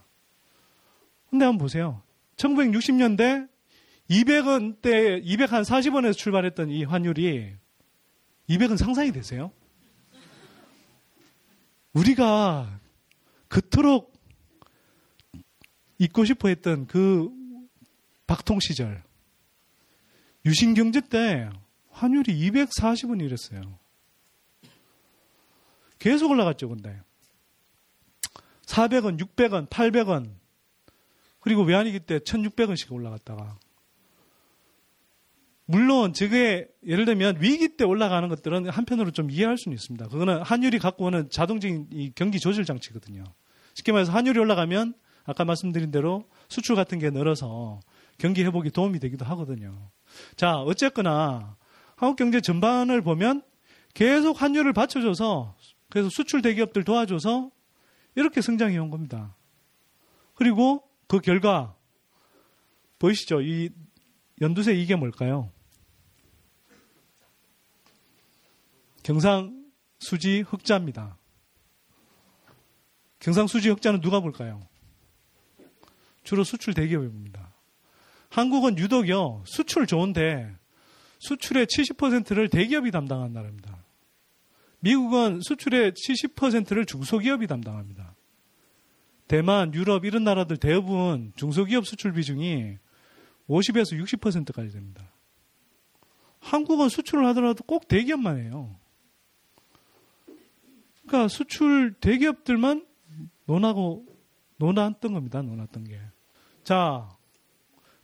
근데 1.30 1.46
한번 1.46 1.60
보세요. 1.60 2.02
1960년대 2.36 3.48
200원대 4.10 5.24
240원에서 5.24 6.18
출발했던 6.18 6.68
이 6.70 6.84
환율이 6.84 7.54
200은 8.50 8.76
상상이 8.76 9.14
되세요? 9.14 9.54
우리가 11.94 12.81
그토록 13.52 14.14
잊고 16.00 16.24
싶어 16.24 16.48
했던 16.48 16.88
그 16.88 17.30
박통 18.26 18.60
시절 18.62 19.04
유신경제 20.46 21.02
때 21.02 21.50
환율이 21.90 22.34
240원 22.50 23.22
이랬어요. 23.22 23.78
계속 26.00 26.32
올라갔죠, 26.32 26.70
근데. 26.70 27.00
400원, 28.66 29.20
600원, 29.20 29.68
800원. 29.70 30.34
그리고 31.42 31.64
외환위기 31.64 32.00
때 32.00 32.20
1600원씩 32.20 32.92
올라갔다가. 32.92 33.60
물론, 35.66 36.14
저게, 36.14 36.68
예를 36.88 37.06
들면, 37.06 37.42
위기 37.42 37.76
때 37.76 37.84
올라가는 37.84 38.28
것들은 38.30 38.70
한편으로 38.70 39.12
좀 39.12 39.30
이해할 39.30 39.58
수는 39.58 39.76
있습니다. 39.76 40.08
그거는 40.08 40.42
환율이 40.42 40.80
갖고 40.80 41.06
오는 41.06 41.30
자동적인 41.30 41.90
이 41.92 42.12
경기 42.16 42.40
조절 42.40 42.66
장치거든요. 42.66 43.24
쉽게 43.74 43.92
말해서 43.92 44.12
환율이 44.12 44.40
올라가면, 44.40 44.94
아까 45.24 45.46
말씀드린 45.46 45.92
대로 45.92 46.28
수출 46.48 46.76
같은 46.76 47.00
게 47.00 47.10
늘어서 47.10 47.80
경기 48.18 48.44
회복에 48.44 48.70
도움이 48.70 49.00
되기도 49.00 49.26
하거든요. 49.26 49.90
자, 50.36 50.58
어쨌거나, 50.58 51.56
한국 51.96 52.18
경제 52.18 52.42
전반을 52.42 53.02
보면 53.02 53.44
계속 53.94 54.42
환율을 54.42 54.74
받쳐줘서 54.74 55.56
그래서 55.90 56.10
수출 56.12 56.42
대기업들 56.42 56.84
도와줘서 56.84 57.52
이렇게 58.16 58.42
성장해 58.42 58.78
온 58.78 58.90
겁니다. 58.90 59.36
그리고 60.34 60.84
그 61.08 61.20
결과 61.20 61.76
보이시죠? 62.98 63.42
이 63.42 63.70
연두색 64.42 64.78
이게 64.78 64.96
뭘까요? 64.96 65.52
경상 69.04 69.66
수지 70.00 70.42
흑자입니다. 70.42 71.18
경상수지 73.22 73.70
흑자는 73.70 74.02
누가 74.02 74.20
볼까요? 74.20 74.62
주로 76.24 76.44
수출 76.44 76.74
대기업입니다. 76.74 77.54
한국은 78.30 78.78
유독요, 78.78 79.44
수출 79.46 79.88
좋은데 79.88 80.56
수출의 81.20 81.68
70%를 81.68 82.50
대기업이 82.50 82.92
담당한 82.92 83.32
나라입니다. 83.32 83.78
미국은 84.80 85.40
수출의 85.44 85.92
70%를 85.92 86.86
중소기업이 86.86 87.46
담당합니다. 87.46 88.16
대만, 89.28 89.74
유럽 89.76 90.06
이런 90.06 90.24
나라들 90.24 90.58
대부분 90.58 91.32
중소기업 91.36 91.86
수출 91.86 92.14
비중이 92.14 92.78
50에서 93.48 94.02
60%까지 94.04 94.72
됩니다. 94.72 95.04
한국은 96.40 96.90
수출을 96.90 97.26
하더라도 97.28 97.64
꼭 97.64 97.88
대기업만 97.88 98.40
해요. 98.40 98.76
그러니까 101.06 101.28
수출 101.28 101.94
대기업들만 102.00 102.91
논하고 103.46 104.06
논았던 104.58 105.14
겁니다. 105.14 105.42
논았던 105.42 105.84
게. 105.86 106.00
자, 106.64 107.10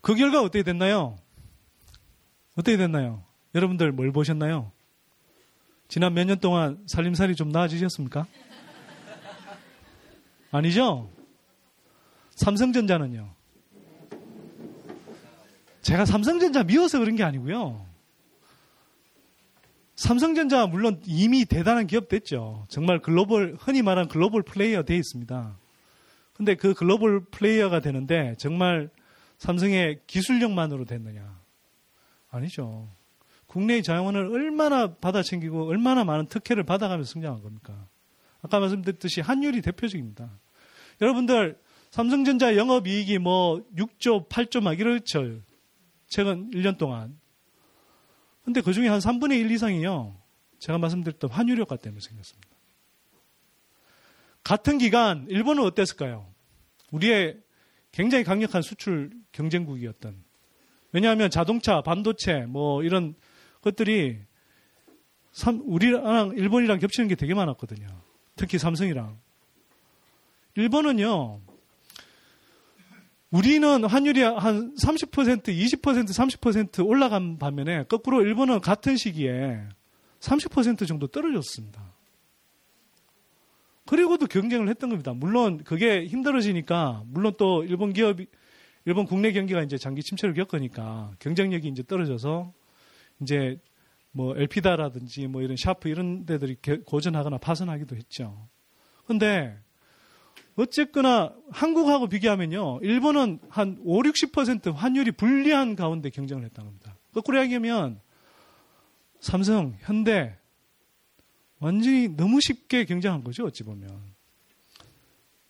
그 0.01 0.15
결과 0.15 0.41
어떻게 0.41 0.63
됐나요? 0.63 1.17
어떻게 2.57 2.77
됐나요? 2.77 3.23
여러분들 3.55 3.91
뭘 3.91 4.11
보셨나요? 4.11 4.71
지난 5.87 6.13
몇 6.13 6.25
년 6.25 6.39
동안 6.39 6.83
살림살이 6.87 7.35
좀 7.35 7.49
나아지셨습니까? 7.49 8.25
아니죠? 10.51 11.09
삼성전자는요? 12.35 13.33
제가 15.81 16.05
삼성전자 16.05 16.63
미워서 16.63 16.99
그런 16.99 17.15
게 17.15 17.23
아니고요. 17.23 17.86
삼성전자 19.97 20.67
물론 20.67 21.01
이미 21.07 21.43
대단한 21.43 21.87
기업 21.87 22.07
됐죠. 22.07 22.65
정말 22.69 22.99
글로벌, 22.99 23.55
흔히 23.59 23.81
말하는 23.81 24.07
글로벌 24.07 24.43
플레이어 24.43 24.83
돼 24.83 24.95
있습니다. 24.95 25.57
근데 26.33 26.53
그 26.53 26.75
글로벌 26.75 27.25
플레이어가 27.25 27.79
되는데 27.79 28.35
정말 28.37 28.91
삼성의 29.39 30.01
기술력만으로 30.05 30.85
됐느냐? 30.85 31.39
아니죠. 32.29 32.87
국내의 33.47 33.81
자영원을 33.81 34.31
얼마나 34.31 34.93
받아 34.93 35.23
챙기고 35.23 35.67
얼마나 35.67 36.03
많은 36.03 36.27
특혜를 36.27 36.63
받아가면서 36.63 37.13
성장한 37.13 37.41
겁니까? 37.41 37.87
아까 38.43 38.59
말씀드렸듯이 38.59 39.21
환율이 39.21 39.63
대표적입니다. 39.63 40.29
여러분들 41.01 41.57
삼성전자 41.89 42.55
영업이익이 42.55 43.17
뭐 43.17 43.63
6조, 43.75 44.29
8조 44.29 44.61
막 44.61 44.79
이렇죠. 44.79 45.39
최근 46.05 46.51
1년 46.51 46.77
동안. 46.77 47.17
근데 48.47 48.61
그 48.61 48.71
중에 48.71 48.87
한 48.87 48.99
3분의 48.99 49.41
1 49.41 49.51
이상이요. 49.51 50.15
제가 50.59 50.77
말씀드렸던 50.77 51.29
환율 51.29 51.59
효과 51.59 51.75
때문에 51.75 51.99
생겼습니다. 51.99 52.47
같은 54.41 54.77
기간 54.77 55.25
일본은 55.27 55.65
어땠을까요? 55.65 56.33
우리의 56.91 57.41
굉장히 57.91 58.23
강력한 58.23 58.61
수출 58.61 59.11
경쟁국이었던 59.33 60.23
왜냐하면 60.93 61.29
자동차, 61.29 61.81
반도체, 61.81 62.45
뭐 62.45 62.83
이런 62.83 63.15
것들이 63.59 64.21
우리랑 65.65 66.31
일본이랑 66.37 66.79
겹치는 66.79 67.09
게 67.09 67.15
되게 67.15 67.33
많았거든요. 67.33 67.85
특히 68.37 68.57
삼성이랑. 68.57 69.19
일본은요, 70.55 71.41
우리는 73.29 73.83
환율이 73.83 74.21
한 74.21 74.73
30%, 74.75 75.43
20%, 75.43 75.81
30% 75.81 76.87
올라간 76.87 77.37
반면에 77.37 77.83
거꾸로 77.83 78.21
일본은 78.21 78.61
같은 78.61 78.95
시기에 78.95 79.59
30% 80.19 80.87
정도 80.87 81.07
떨어졌습니다. 81.07 81.81
그리고도 83.85 84.27
경쟁을 84.27 84.69
했던 84.69 84.89
겁니다. 84.89 85.13
물론 85.13 85.63
그게 85.63 86.05
힘들어지니까, 86.05 87.03
물론 87.07 87.33
또 87.37 87.63
일본 87.63 87.93
기업이, 87.93 88.27
일본 88.85 89.05
국내 89.05 89.31
경기가 89.31 89.61
이제 89.61 89.77
장기 89.77 90.01
침체를 90.01 90.33
겪으니까 90.35 91.11
경쟁력이 91.19 91.67
이제 91.67 91.83
떨어져서 91.83 92.53
이제 93.21 93.59
뭐 94.11 94.37
엘피다라든지 94.37 95.27
뭐 95.27 95.41
이런 95.41 95.57
샤프 95.57 95.89
이런 95.89 96.25
데들이 96.25 96.57
고전하거나 96.85 97.37
파손하기도 97.37 97.95
했죠. 97.95 98.47
근데 99.05 99.57
어쨌거나 100.57 101.33
한국하고 101.51 102.07
비교하면요. 102.07 102.79
일본은 102.81 103.39
한 103.47 103.79
5, 103.83 104.01
60% 104.01 104.73
환율이 104.73 105.11
불리한 105.11 105.75
가운데 105.75 106.09
경쟁을 106.09 106.43
했다는 106.45 106.69
겁니다. 106.71 106.97
거꾸로 107.13 107.37
이야기하면 107.37 108.01
삼성, 109.19 109.75
현대 109.81 110.35
완전히 111.59 112.07
너무 112.09 112.41
쉽게 112.41 112.85
경쟁한 112.85 113.23
거죠. 113.23 113.45
어찌 113.45 113.63
보면. 113.63 113.89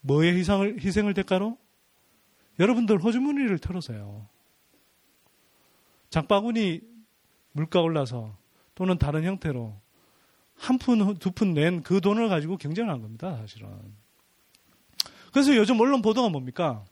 뭐의 0.02 0.34
희생을, 0.36 0.80
희생을 0.80 1.14
대가로? 1.14 1.58
여러분들 2.58 2.98
호주머니를 3.02 3.58
털어서요. 3.58 4.26
장바구니 6.10 6.80
물가 7.52 7.80
올라서 7.80 8.36
또는 8.74 8.98
다른 8.98 9.24
형태로 9.24 9.74
한 10.56 10.78
푼, 10.78 11.14
두 11.18 11.30
푼 11.30 11.54
낸 11.54 11.82
그 11.82 12.00
돈을 12.00 12.28
가지고 12.28 12.56
경쟁한 12.58 13.00
겁니다, 13.00 13.36
사실은. 13.36 13.68
그래서 15.32 15.54
요즘 15.56 15.80
언론 15.80 16.02
보도가 16.02 16.28
뭡니까? 16.28 16.84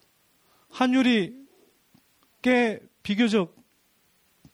환율이 0.70 1.35
꽤 2.42 2.81
비교적 3.03 3.57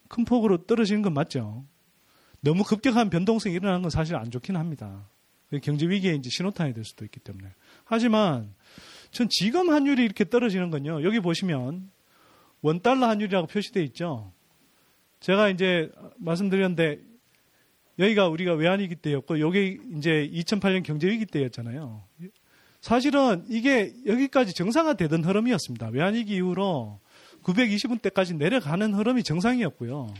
큰 0.09 0.25
폭으로 0.25 0.67
떨어지는 0.67 1.03
건 1.03 1.15
맞죠. 1.15 1.65
너무 2.41 2.65
급격한 2.65 3.11
변동성이 3.11 3.55
일어나는 3.55 3.83
건 3.83 3.91
사실 3.91 4.17
안 4.17 4.31
좋긴 4.31 4.57
합니다. 4.57 5.09
경제 5.63 5.87
위기의 5.87 6.17
이제 6.17 6.31
신호탄이 6.31 6.75
될 6.75 6.85
수도 6.85 7.05
있기 7.05 7.21
때문에. 7.21 7.49
하지만 7.85 8.55
전 9.11 9.29
지금 9.31 9.71
환율이 9.71 10.03
이렇게 10.03 10.25
떨어지는 10.25 10.71
건요. 10.71 11.03
여기 11.05 11.21
보시면 11.21 11.91
원달러 12.63 13.09
환율이라고 13.09 13.47
표시되어 13.49 13.83
있죠. 13.85 14.33
제가 15.21 15.49
이제 15.51 15.91
말씀드렸는데 16.17 17.01
여기가 17.99 18.29
우리가 18.29 18.55
외환위기 18.55 18.97
때였고 18.97 19.41
여기 19.41 19.79
이제 19.97 20.29
2008년 20.33 20.83
경제위기 20.83 21.27
때였잖아요. 21.27 22.03
사실은 22.83 23.45
이게 23.49 23.95
여기까지 24.07 24.55
정상화되던 24.55 25.25
흐름이었습니다. 25.25 25.89
외환위기 25.89 26.35
이후로 26.35 27.01
920원 27.45 28.03
대까지 28.03 28.35
내려가는 28.35 28.93
흐름이 28.93 29.23
정상이었고요. 29.23 30.13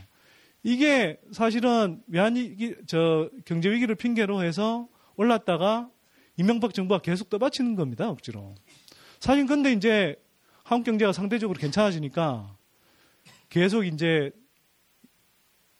이게 0.63 1.19
사실은 1.33 2.01
외환위기, 2.07 2.75
저 2.87 3.29
경제위기를 3.43 3.95
핑계로 3.95 4.43
해서 4.43 4.87
올랐다가 5.17 5.89
이명박 6.37 6.73
정부가 6.73 7.01
계속 7.01 7.29
떠받치는 7.29 7.75
겁니다, 7.75 8.09
억지로. 8.09 8.55
사실 9.19 9.45
근데 9.45 9.73
이제 9.73 10.15
한국 10.63 10.85
경제가 10.85 11.11
상대적으로 11.11 11.59
괜찮아지니까 11.59 12.55
계속 13.49 13.83
이제 13.83 14.31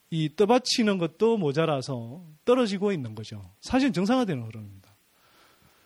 이 0.10 0.36
떠받치는 0.36 0.98
것도 0.98 1.38
모자라서 1.38 2.26
떨어지고 2.44 2.92
있는 2.92 3.16
거죠. 3.16 3.54
사실 3.62 3.94
정상화되는 3.94 4.44
흐름입니다. 4.44 4.83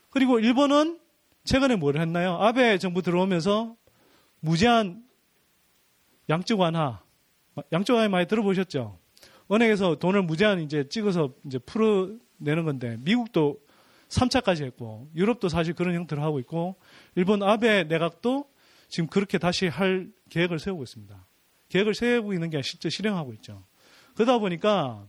그리고 0.10 0.40
일본은 0.40 1.00
최근에 1.44 1.76
뭘 1.76 2.00
했나요? 2.00 2.38
아베 2.42 2.78
정부 2.78 3.02
들어오면서 3.02 3.76
무제한 4.40 5.04
양적 6.30 6.60
완화, 6.60 7.02
양적 7.72 7.96
완화 7.96 8.10
많이 8.10 8.28
들어보셨죠? 8.28 9.00
은행에서 9.52 9.96
돈을 9.96 10.24
무제한 10.24 10.60
이제 10.60 10.88
찍어서 10.90 11.34
이제 11.46 11.58
풀어내는 11.60 12.66
건데 12.66 12.98
미국도 13.00 13.60
3차까지 14.10 14.64
했고 14.66 15.10
유럽도 15.16 15.50
사실 15.50 15.74
그런 15.74 15.96
형태로 15.96 16.22
하고 16.22 16.40
있고 16.40 16.76
일본 17.16 17.44
아베 17.44 17.84
내각도 17.86 18.50
지금 18.90 19.08
그렇게 19.08 19.38
다시 19.38 19.68
할 19.68 20.10
계획을 20.30 20.60
세우고 20.60 20.84
있습니다. 20.84 21.26
계획을 21.70 21.94
세우고 21.94 22.34
있는 22.34 22.50
게 22.50 22.62
실제 22.62 22.90
실행하고 22.90 23.34
있죠. 23.36 23.64
그러다 24.16 24.38
보니까 24.38 25.06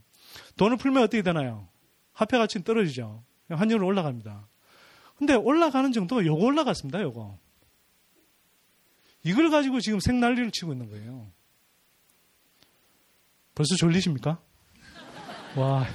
돈을 0.57 0.77
풀면 0.77 1.03
어떻게 1.03 1.21
되나요? 1.21 1.67
화폐 2.13 2.37
가치는 2.37 2.63
떨어지죠. 2.63 3.23
환율은 3.49 3.85
올라갑니다. 3.85 4.47
근데 5.19 5.35
올라가는 5.35 5.91
정도가 5.91 6.25
요거 6.25 6.45
올라갔습니다, 6.45 7.01
요거. 7.01 7.37
이걸 9.23 9.49
가지고 9.49 9.81
지금 9.81 9.99
생난리를 9.99 10.49
치고 10.51 10.71
있는 10.71 10.89
거예요. 10.89 11.29
벌써 13.53 13.75
졸리십니까? 13.75 14.39
와. 15.57 15.85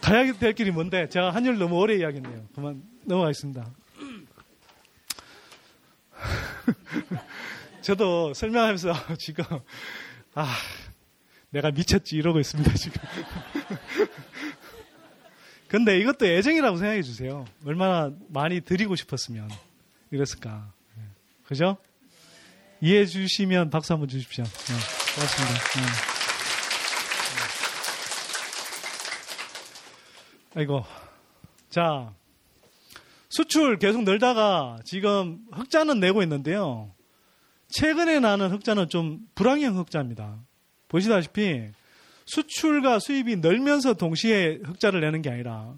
가야 0.00 0.32
될 0.34 0.52
길이 0.54 0.70
뭔데? 0.70 1.08
제가 1.08 1.30
한율 1.30 1.58
너무 1.58 1.78
오래 1.80 1.96
이야기했네요. 1.96 2.46
그만 2.54 2.80
넘어가겠습니다. 3.06 3.74
저도 7.82 8.34
설명하면서 8.34 8.92
지금, 9.18 9.44
아, 10.34 10.54
내가 11.48 11.72
미쳤지 11.72 12.14
이러고 12.14 12.38
있습니다, 12.38 12.72
지금. 12.74 13.02
근데 15.70 15.98
이것도 16.00 16.26
애정이라고 16.26 16.78
생각해 16.78 17.00
주세요. 17.02 17.44
얼마나 17.64 18.10
많이 18.28 18.60
드리고 18.60 18.96
싶었으면 18.96 19.48
이랬을까. 20.10 20.72
네. 20.96 21.04
그죠? 21.44 21.76
이해해 22.80 23.06
주시면 23.06 23.70
박수 23.70 23.92
한번 23.92 24.08
주십시오. 24.08 24.42
네, 24.42 24.74
고맙습니다. 25.14 25.54
네. 25.76 25.82
아이고. 30.56 30.84
자, 31.70 32.12
수출 33.28 33.78
계속 33.78 34.02
늘다가 34.02 34.76
지금 34.84 35.38
흑자는 35.52 36.00
내고 36.00 36.20
있는데요. 36.24 36.92
최근에 37.68 38.18
나는 38.18 38.50
흑자는 38.50 38.88
좀 38.88 39.20
불황형 39.36 39.78
흑자입니다. 39.78 40.36
보시다시피 40.88 41.70
수출과 42.30 43.00
수입이 43.00 43.36
늘면서 43.36 43.94
동시에 43.94 44.60
흑자를 44.64 45.00
내는 45.00 45.20
게 45.20 45.30
아니라 45.30 45.74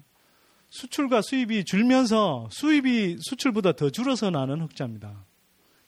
수출과 0.69 1.21
수입이 1.21 1.65
줄면서 1.65 2.49
수입이 2.51 3.17
수출보다 3.21 3.73
더 3.73 3.89
줄어서 3.89 4.29
나는 4.29 4.61
흑자입니다. 4.61 5.25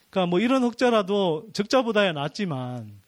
그러니까 0.09 0.29
뭐 0.29 0.39
이런 0.39 0.63
흑자라도 0.63 1.47
적자보다야 1.53 2.13
낫지만 2.13 2.99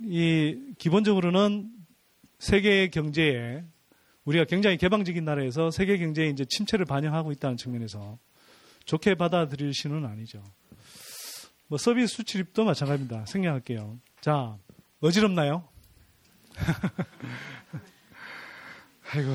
이 0.00 0.58
기본적으로는 0.78 1.70
세계 2.38 2.88
경제에 2.88 3.64
우리가 4.24 4.44
굉장히 4.44 4.76
개방적인 4.76 5.24
나라에서 5.24 5.70
세계 5.70 5.98
경제에 5.98 6.28
이제 6.28 6.44
침체를 6.48 6.86
반영하고 6.86 7.32
있다는 7.32 7.56
측면에서 7.56 8.18
좋게 8.84 9.16
받아들일 9.16 9.74
시는 9.74 10.04
아니죠. 10.06 10.42
뭐 11.68 11.78
서비스 11.78 12.16
수출입도 12.16 12.64
마찬가지입니다. 12.64 13.26
생략할게요. 13.26 13.98
자, 14.20 14.56
어지럽나요? 15.00 15.71
아이고, 19.14 19.34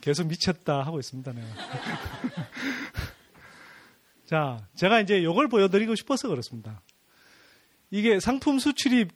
계속 0.00 0.26
미쳤다 0.26 0.82
하고 0.82 0.98
있습니다. 0.98 1.32
내가. 1.32 1.46
자, 4.26 4.66
제가 4.74 5.00
이제 5.00 5.18
이걸 5.18 5.48
보여드리고 5.48 5.94
싶어서 5.94 6.28
그렇습니다. 6.28 6.82
이게 7.90 8.20
상품 8.20 8.58
수출입 8.58 9.10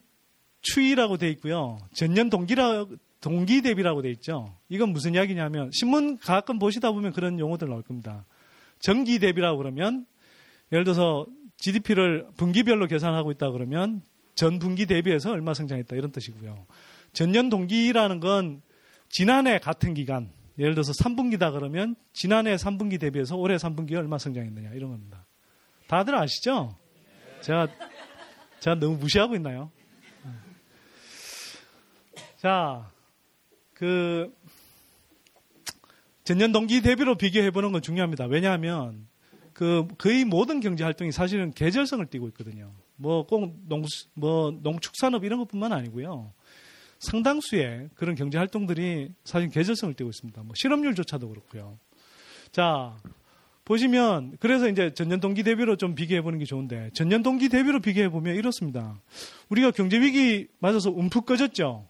추이라고 0.61 1.17
돼 1.17 1.31
있고요. 1.31 1.79
전년 1.95 2.29
동기라, 2.29 2.87
동기 3.21 3.63
대비라고 3.63 4.03
돼 4.03 4.11
있죠. 4.11 4.59
이건 4.69 4.91
무슨 4.91 5.15
이야기냐면, 5.15 5.71
신문 5.73 6.19
가끔 6.19 6.59
보시다 6.59 6.93
보면 6.93 7.13
그런 7.13 7.39
용어들 7.39 7.69
나올 7.69 7.83
겁니다. 7.83 8.27
정기 8.81 9.19
대비라고 9.19 9.59
그러면, 9.59 10.07
예를 10.73 10.85
들어서 10.85 11.27
GDP를 11.59 12.27
분기별로 12.37 12.87
계산하고 12.87 13.31
있다 13.33 13.51
그러면 13.51 14.03
전 14.35 14.59
분기 14.59 14.87
대비해서 14.87 15.33
얼마 15.33 15.55
성장했다 15.55 15.97
이런 15.97 16.13
뜻이고요. 16.13 16.67
전년 17.17 17.49
동기라는 17.49 18.21
건 18.21 18.61
지난해 19.09 19.59
같은 19.59 19.95
기간, 19.95 20.31
예를 20.59 20.75
들어서 20.75 20.93
3분기다 20.93 21.51
그러면 21.51 21.97
지난해 22.13 22.57
3분기 22.57 23.01
대비해서 23.01 23.37
올해 23.37 23.57
3분기에 23.57 23.95
얼마 23.95 24.19
성장했느냐 24.19 24.73
이런 24.75 24.91
겁니다. 24.91 25.25
다들 25.87 26.15
아시죠? 26.15 26.77
제가 27.41 27.69
제가 28.61 28.79
너무 28.79 28.99
무시하고 28.99 29.35
있나요? 29.35 29.71
자, 32.37 32.91
그 33.73 34.31
전년 36.23 36.53
동기 36.53 36.83
대비로 36.83 37.15
비교해 37.15 37.51
보는 37.51 37.73
건 37.73 37.81
중요합니다. 37.81 38.27
왜냐하면 38.27 39.09
그 39.55 39.89
거의 39.97 40.27
모든 40.27 40.61
경제 40.61 40.85
활동이 40.85 41.13
사실은 41.13 41.51
계절성을 41.53 42.05
띠고 42.05 42.29
있거든요. 42.29 42.75
뭐 42.97 43.27
꼭 43.27 43.55
농, 43.69 43.87
뭐 44.13 44.51
농축산업 44.63 45.25
이런 45.25 45.39
것뿐만 45.39 45.73
아니고요. 45.73 46.35
상당수의 47.07 47.91
그런 47.95 48.15
경제 48.17 48.37
활동들이 48.37 49.13
사실 49.25 49.49
계절성을 49.49 49.95
띠고 49.95 50.11
있습니다. 50.11 50.43
뭐 50.43 50.53
실업률조차도 50.57 51.29
그렇고요. 51.29 51.79
자, 52.51 52.97
보시면 53.65 54.37
그래서 54.41 54.69
이제 54.69 54.93
전년 54.93 55.21
동기 55.21 55.43
대비로 55.43 55.77
좀 55.77 55.95
비교해 55.95 56.21
보는 56.21 56.39
게 56.39 56.45
좋은데 56.45 56.91
전년 56.95 57.23
동기 57.23 57.49
대비로 57.49 57.81
비교해 57.81 58.09
보면 58.09 58.35
이렇습니다. 58.35 59.01
우리가 59.49 59.71
경제 59.71 60.01
위기 60.01 60.49
맞아서 60.59 60.91
움푹 60.91 61.27
꺼졌죠. 61.27 61.87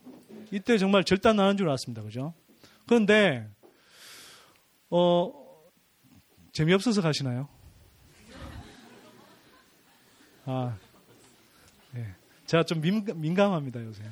이때 0.51 0.77
정말 0.77 1.03
절단 1.03 1.35
나는 1.35 1.57
줄 1.57 1.67
알았습니다. 1.67 2.03
그죠? 2.03 2.33
그런데 2.85 3.47
어 4.89 5.33
재미없어서 6.53 7.01
가시나요? 7.01 7.47
아, 10.45 10.77
네. 10.79 10.86
제가 12.47 12.63
좀 12.63 12.81
민, 12.81 13.05
민감합니다, 13.15 13.83
요새. 13.83 14.01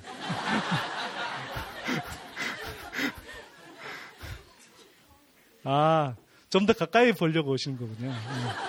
아, 5.64 6.16
좀 6.50 6.66
더 6.66 6.74
가까이 6.74 7.12
보려고 7.14 7.52
오시는 7.52 7.78
거군요. 7.78 8.12
네, 8.12 8.18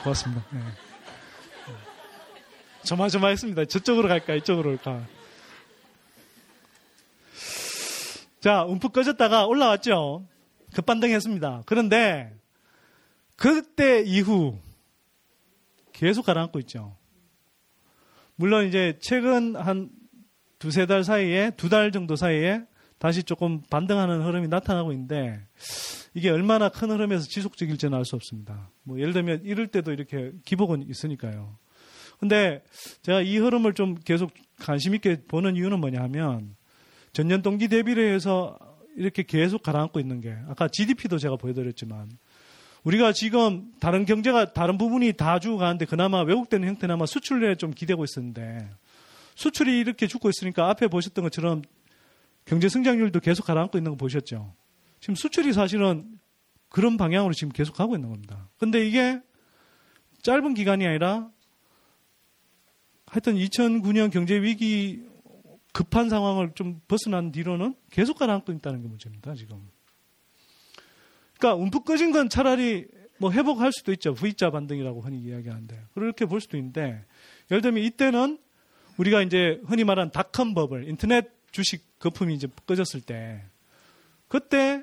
고맙습니다. 0.02 0.44
네. 0.50 0.60
조마조마했습니다. 2.84 3.64
저쪽으로 3.66 4.08
갈까, 4.08 4.34
이쪽으로 4.34 4.70
올까. 4.70 5.06
자, 8.40 8.64
움푹 8.64 8.92
꺼졌다가 8.92 9.46
올라왔죠. 9.46 10.26
급반등했습니다. 10.74 11.62
그런데 11.66 12.32
그때 13.34 14.02
이후 14.02 14.58
계속 15.92 16.24
가라앉고 16.26 16.60
있죠. 16.60 16.96
물론 18.36 18.66
이제 18.66 18.98
최근 19.00 19.56
한 19.56 19.90
두세 20.58 20.86
달 20.86 21.04
사이에, 21.04 21.50
두 21.56 21.68
달 21.68 21.92
정도 21.92 22.16
사이에 22.16 22.62
다시 22.98 23.22
조금 23.22 23.60
반등하는 23.70 24.22
흐름이 24.22 24.48
나타나고 24.48 24.92
있는데 24.92 25.40
이게 26.14 26.30
얼마나 26.30 26.68
큰 26.70 26.90
흐름에서 26.90 27.26
지속적일지는 27.28 27.96
알 27.96 28.04
수 28.04 28.16
없습니다. 28.16 28.70
뭐 28.84 28.98
예를 28.98 29.12
들면 29.12 29.42
이럴 29.44 29.66
때도 29.66 29.92
이렇게 29.92 30.32
기복은 30.44 30.88
있으니까요. 30.88 31.58
근데 32.18 32.62
제가 33.02 33.20
이 33.20 33.36
흐름을 33.36 33.74
좀 33.74 33.94
계속 33.94 34.30
관심 34.58 34.94
있게 34.94 35.22
보는 35.28 35.56
이유는 35.56 35.80
뭐냐 35.80 36.00
하면 36.04 36.56
전년 37.12 37.42
동기 37.42 37.68
대비를 37.68 38.14
해서 38.14 38.58
이렇게 38.96 39.22
계속 39.22 39.62
가라앉고 39.62 40.00
있는 40.00 40.22
게 40.22 40.34
아까 40.48 40.68
GDP도 40.68 41.18
제가 41.18 41.36
보여드렸지만 41.36 42.08
우리가 42.86 43.12
지금 43.12 43.72
다른 43.80 44.04
경제가 44.04 44.52
다른 44.52 44.78
부분이 44.78 45.14
다 45.14 45.40
죽어가는데 45.40 45.86
그나마 45.86 46.22
왜곡되는 46.22 46.68
형태나마 46.68 47.04
수출에 47.04 47.56
좀 47.56 47.72
기대고 47.72 48.04
있었는데 48.04 48.70
수출이 49.34 49.80
이렇게 49.80 50.06
죽고 50.06 50.28
있으니까 50.28 50.70
앞에 50.70 50.86
보셨던 50.86 51.24
것처럼 51.24 51.62
경제 52.44 52.68
성장률도 52.68 53.18
계속 53.18 53.44
가라앉고 53.44 53.76
있는 53.76 53.90
거 53.92 53.96
보셨죠? 53.96 54.54
지금 55.00 55.16
수출이 55.16 55.52
사실은 55.52 56.20
그런 56.68 56.96
방향으로 56.96 57.34
지금 57.34 57.52
계속 57.52 57.74
가고 57.74 57.96
있는 57.96 58.08
겁니다. 58.08 58.48
근데 58.56 58.86
이게 58.86 59.20
짧은 60.22 60.54
기간이 60.54 60.86
아니라 60.86 61.28
하여튼 63.06 63.34
2009년 63.34 64.12
경제 64.12 64.40
위기 64.40 65.02
급한 65.72 66.08
상황을 66.08 66.52
좀 66.54 66.80
벗어난 66.86 67.32
뒤로는 67.32 67.74
계속 67.90 68.16
가라앉고 68.18 68.52
있다는 68.52 68.82
게 68.82 68.88
문제입니다, 68.88 69.34
지금. 69.34 69.75
그러니까 71.38 71.62
움푹 71.62 71.84
꺼진 71.84 72.12
건 72.12 72.28
차라리 72.28 72.86
뭐 73.18 73.30
회복할 73.32 73.72
수도 73.72 73.92
있죠. 73.92 74.14
V자 74.14 74.50
반등이라고 74.50 75.00
흔히 75.00 75.18
이야기하는데. 75.20 75.80
그렇게 75.94 76.26
볼 76.26 76.40
수도 76.40 76.56
있는데, 76.56 77.04
예를 77.50 77.62
들면 77.62 77.82
이때는 77.84 78.38
우리가 78.98 79.22
이제 79.22 79.60
흔히 79.66 79.84
말하는 79.84 80.10
닷컴 80.12 80.54
버블, 80.54 80.88
인터넷 80.88 81.30
주식 81.50 81.98
거품이 81.98 82.34
이제 82.34 82.48
꺼졌을 82.66 83.00
때, 83.00 83.42
그때 84.28 84.82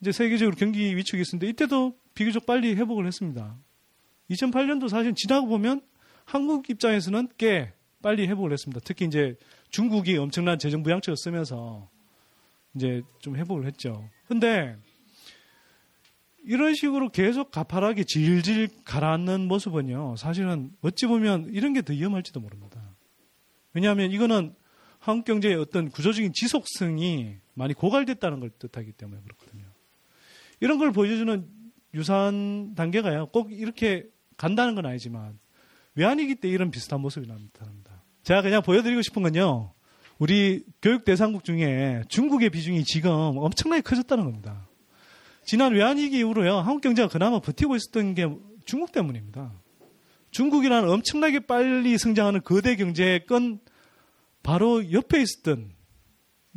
이제 0.00 0.12
세계적으로 0.12 0.56
경기 0.56 0.96
위축이 0.96 1.20
있었는데, 1.20 1.48
이때도 1.48 1.96
비교적 2.14 2.46
빨리 2.46 2.74
회복을 2.74 3.06
했습니다. 3.06 3.56
2008년도 4.30 4.88
사실 4.88 5.14
지나고 5.14 5.48
보면 5.48 5.82
한국 6.24 6.70
입장에서는 6.70 7.28
꽤 7.36 7.72
빨리 8.02 8.26
회복을 8.26 8.52
했습니다. 8.52 8.80
특히 8.84 9.06
이제 9.06 9.36
중국이 9.70 10.16
엄청난 10.16 10.58
재정 10.58 10.82
부양책을 10.82 11.16
쓰면서 11.16 11.88
이제 12.74 13.02
좀 13.18 13.36
회복을 13.36 13.66
했죠. 13.66 14.08
근데 14.28 14.76
이런 16.46 16.74
식으로 16.74 17.08
계속 17.10 17.50
가파르게 17.50 18.04
질질 18.04 18.68
가라앉는 18.84 19.48
모습은요, 19.48 20.16
사실은 20.16 20.70
어찌 20.82 21.06
보면 21.06 21.50
이런 21.50 21.72
게 21.72 21.82
더 21.82 21.92
위험할지도 21.92 22.40
모릅니다. 22.40 22.80
왜냐하면 23.72 24.10
이거는 24.10 24.54
한국 24.98 25.24
경제의 25.24 25.56
어떤 25.56 25.90
구조적인 25.90 26.32
지속성이 26.34 27.36
많이 27.54 27.74
고갈됐다는 27.74 28.40
걸 28.40 28.50
뜻하기 28.50 28.92
때문에 28.92 29.20
그렇거든요. 29.22 29.64
이런 30.60 30.78
걸 30.78 30.92
보여주는 30.92 31.46
유사한 31.94 32.74
단계가요, 32.74 33.26
꼭 33.26 33.52
이렇게 33.52 34.04
간다는 34.36 34.74
건 34.74 34.86
아니지만, 34.86 35.38
외환위기 35.94 36.36
때 36.36 36.48
이런 36.48 36.70
비슷한 36.70 37.00
모습이 37.00 37.26
나타납니다. 37.26 38.02
제가 38.22 38.42
그냥 38.42 38.62
보여드리고 38.62 39.02
싶은 39.02 39.22
건요, 39.22 39.72
우리 40.18 40.64
교육 40.80 41.04
대상국 41.04 41.44
중에 41.44 42.02
중국의 42.08 42.50
비중이 42.50 42.84
지금 42.84 43.10
엄청나게 43.12 43.82
커졌다는 43.82 44.24
겁니다. 44.24 44.66
지난 45.44 45.72
외환위기 45.72 46.18
이후로요, 46.18 46.58
한국 46.58 46.80
경제가 46.80 47.08
그나마 47.08 47.38
버티고 47.38 47.76
있었던 47.76 48.14
게 48.14 48.26
중국 48.64 48.92
때문입니다. 48.92 49.52
중국이라는 50.30 50.88
엄청나게 50.88 51.40
빨리 51.40 51.96
성장하는 51.98 52.42
거대 52.42 52.76
경제의 52.76 53.26
건 53.26 53.60
바로 54.42 54.90
옆에 54.90 55.22
있었던 55.22 55.72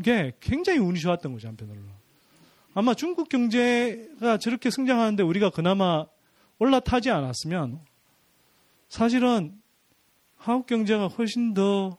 게 0.03 0.33
굉장히 0.39 0.79
운이 0.79 0.99
좋았던 0.99 1.33
거죠, 1.33 1.47
한편으로. 1.49 1.79
아마 2.73 2.93
중국 2.93 3.29
경제가 3.29 4.37
저렇게 4.37 4.69
성장하는데 4.69 5.21
우리가 5.23 5.49
그나마 5.49 6.05
올라타지 6.59 7.09
않았으면 7.09 7.81
사실은 8.89 9.59
한국 10.35 10.67
경제가 10.67 11.07
훨씬 11.07 11.53
더 11.53 11.97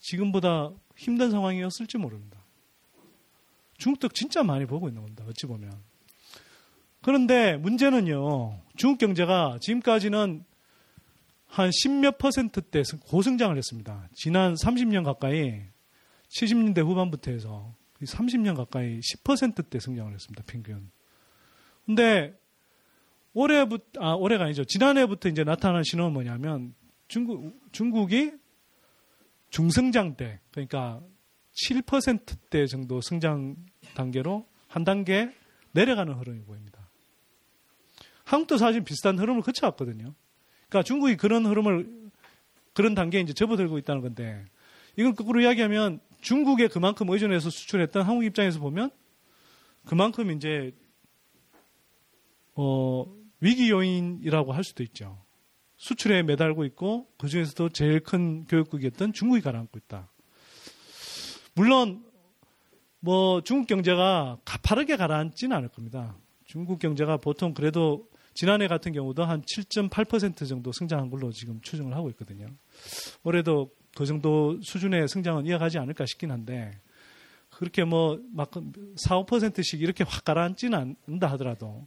지금보다 0.00 0.72
힘든 0.96 1.30
상황이었을지 1.30 1.98
모릅니다. 1.98 2.38
중국도 3.78 4.08
진짜 4.08 4.42
많이 4.42 4.66
보고 4.66 4.88
있는 4.88 5.02
겁니다. 5.02 5.24
어찌 5.28 5.46
보면. 5.46 5.89
그런데 7.02 7.56
문제는요, 7.56 8.60
중국 8.76 8.98
경제가 8.98 9.58
지금까지는 9.60 10.44
한 11.46 11.70
10몇 11.70 12.18
퍼센트대 12.18 12.82
고성장을 13.06 13.56
했습니다. 13.56 14.08
지난 14.14 14.54
30년 14.54 15.04
가까이 15.04 15.62
70년대 16.28 16.84
후반부터 16.84 17.32
해서 17.32 17.74
30년 18.00 18.56
가까이 18.56 19.00
10%대 19.00 19.80
성장을 19.80 20.12
했습니다. 20.12 20.44
평균. 20.46 20.90
근데 21.86 22.38
올해부터 23.32 24.00
아 24.00 24.12
올해가 24.12 24.44
아니죠. 24.44 24.64
지난해부터 24.64 25.28
이제 25.28 25.44
나타난 25.44 25.82
신호는 25.82 26.12
뭐냐면 26.12 26.74
중국 27.08 27.52
중국이 27.72 28.32
중성장 29.50 30.16
대 30.16 30.40
그러니까 30.52 31.02
7%대 31.66 32.66
정도 32.66 33.00
성장 33.00 33.56
단계로 33.94 34.46
한 34.68 34.84
단계 34.84 35.34
내려가는 35.72 36.14
흐름이 36.14 36.44
보입니다. 36.44 36.79
한국도 38.30 38.58
사실 38.58 38.82
비슷한 38.82 39.18
흐름을 39.18 39.42
거쳐왔거든요. 39.42 40.14
그러니까 40.68 40.84
중국이 40.84 41.16
그런 41.16 41.44
흐름을 41.46 42.10
그런 42.74 42.94
단계에 42.94 43.20
이제 43.22 43.32
접어들고 43.32 43.76
있다는 43.78 44.02
건데 44.02 44.44
이건 44.96 45.16
거꾸로 45.16 45.40
이야기하면 45.40 45.98
중국에 46.20 46.68
그만큼 46.68 47.10
의존해서 47.10 47.50
수출했던 47.50 48.04
한국 48.04 48.24
입장에서 48.24 48.60
보면 48.60 48.90
그만큼 49.84 50.30
이제 50.30 50.72
어, 52.54 53.04
위기 53.40 53.68
요인이라고 53.68 54.52
할 54.52 54.62
수도 54.62 54.84
있죠. 54.84 55.20
수출에 55.76 56.22
매달고 56.22 56.64
있고 56.66 57.08
그 57.18 57.26
중에서도 57.26 57.70
제일 57.70 57.98
큰 57.98 58.44
교육국이었던 58.44 59.12
중국이 59.12 59.40
가라앉고 59.40 59.76
있다. 59.76 60.08
물론 61.54 62.04
뭐 63.00 63.40
중국 63.40 63.66
경제가 63.66 64.38
가파르게 64.44 64.96
가라앉지는 64.96 65.56
않을 65.56 65.70
겁니다. 65.70 66.16
중국 66.44 66.78
경제가 66.78 67.16
보통 67.16 67.54
그래도 67.54 68.09
지난해 68.40 68.68
같은 68.68 68.92
경우도 68.92 69.22
한 69.22 69.42
7.8% 69.42 70.48
정도 70.48 70.72
성장한 70.72 71.10
걸로 71.10 71.30
지금 71.30 71.60
추정을 71.60 71.94
하고 71.94 72.08
있거든요. 72.08 72.46
올해도 73.22 73.70
그 73.94 74.06
정도 74.06 74.58
수준의 74.62 75.08
성장은 75.08 75.44
이어가지 75.44 75.76
않을까 75.78 76.06
싶긴 76.06 76.30
한데 76.30 76.72
그렇게 77.50 77.84
뭐막 77.84 78.52
4, 78.96 79.24
5%씩 79.24 79.82
이렇게 79.82 80.04
확 80.04 80.24
가라앉지는 80.24 80.96
않는다 81.06 81.30
하더라도 81.32 81.86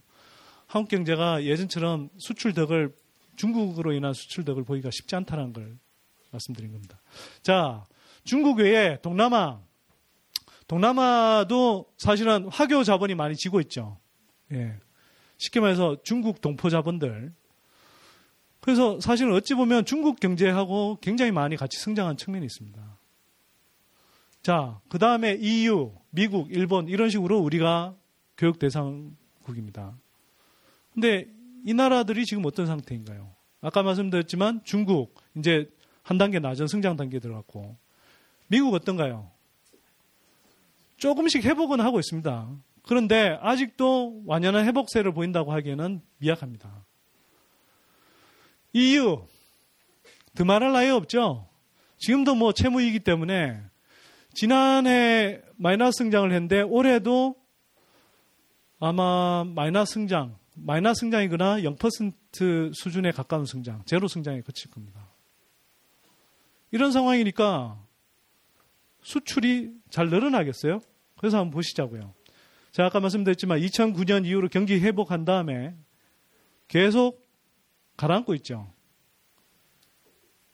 한국 0.68 0.90
경제가 0.90 1.42
예전처럼 1.42 2.10
수출 2.18 2.54
덕을 2.54 2.94
중국으로 3.34 3.92
인한 3.92 4.12
수출 4.12 4.44
덕을 4.44 4.62
보기가 4.62 4.90
쉽지 4.92 5.16
않다는 5.16 5.54
걸 5.54 5.76
말씀드린 6.30 6.70
겁니다. 6.70 7.00
자, 7.42 7.84
중국 8.22 8.60
외에 8.60 9.00
동남아, 9.02 9.60
동남아도 10.68 11.92
사실은 11.98 12.46
화교 12.46 12.84
자본이 12.84 13.16
많이 13.16 13.34
지고 13.34 13.60
있죠. 13.60 13.98
예. 14.52 14.78
쉽게 15.38 15.60
말해서 15.60 15.96
중국 16.02 16.40
동포 16.40 16.70
자본들. 16.70 17.32
그래서 18.60 18.98
사실은 19.00 19.34
어찌 19.34 19.54
보면 19.54 19.84
중국 19.84 20.20
경제하고 20.20 20.98
굉장히 21.00 21.30
많이 21.32 21.56
같이 21.56 21.78
성장한 21.78 22.16
측면이 22.16 22.46
있습니다. 22.46 22.82
자, 24.42 24.80
그 24.88 24.98
다음에 24.98 25.34
EU, 25.34 25.92
미국, 26.10 26.50
일본 26.50 26.88
이런 26.88 27.10
식으로 27.10 27.38
우리가 27.38 27.94
교육 28.36 28.58
대상국입니다. 28.58 29.96
근데 30.92 31.26
이 31.66 31.74
나라들이 31.74 32.24
지금 32.24 32.44
어떤 32.46 32.66
상태인가요? 32.66 33.30
아까 33.60 33.82
말씀드렸지만 33.82 34.60
중국 34.64 35.14
이제 35.36 35.70
한 36.02 36.18
단계 36.18 36.38
낮은 36.38 36.66
성장 36.66 36.96
단계에 36.96 37.20
들어갔고 37.20 37.76
미국 38.48 38.74
어떤가요? 38.74 39.30
조금씩 40.98 41.44
회복은 41.44 41.80
하고 41.80 41.98
있습니다. 41.98 42.48
그런데 42.86 43.38
아직도 43.40 44.22
완연한 44.26 44.66
회복세를 44.66 45.12
보인다고 45.12 45.52
하기에는 45.52 46.00
미약합니다. 46.18 46.84
EU 48.74 49.26
드말할 50.34 50.72
나위 50.72 50.90
없죠. 50.90 51.48
지금도 51.98 52.34
뭐 52.34 52.52
채무이기 52.52 53.00
때문에 53.00 53.62
지난해 54.34 55.40
마이너스 55.56 55.98
성장을 55.98 56.30
했는데 56.30 56.60
올해도 56.60 57.36
아마 58.80 59.44
마이너스 59.44 59.94
성장, 59.94 60.36
마이너스 60.54 61.00
성장이거나 61.00 61.60
0% 61.60 62.74
수준에 62.74 63.12
가까운 63.12 63.46
성장, 63.46 63.82
제로 63.86 64.08
성장에 64.08 64.42
그칠 64.42 64.70
겁니다. 64.70 65.08
이런 66.70 66.92
상황이니까 66.92 67.80
수출이 69.02 69.72
잘 69.90 70.08
늘어나겠어요? 70.08 70.80
그래서 71.16 71.38
한번 71.38 71.52
보시자고요. 71.52 72.12
제가 72.74 72.88
아까 72.88 72.98
말씀드렸지만 72.98 73.60
2009년 73.60 74.26
이후로 74.26 74.48
경기 74.48 74.80
회복한 74.80 75.24
다음에 75.24 75.76
계속 76.66 77.24
가라앉고 77.96 78.34
있죠. 78.34 78.68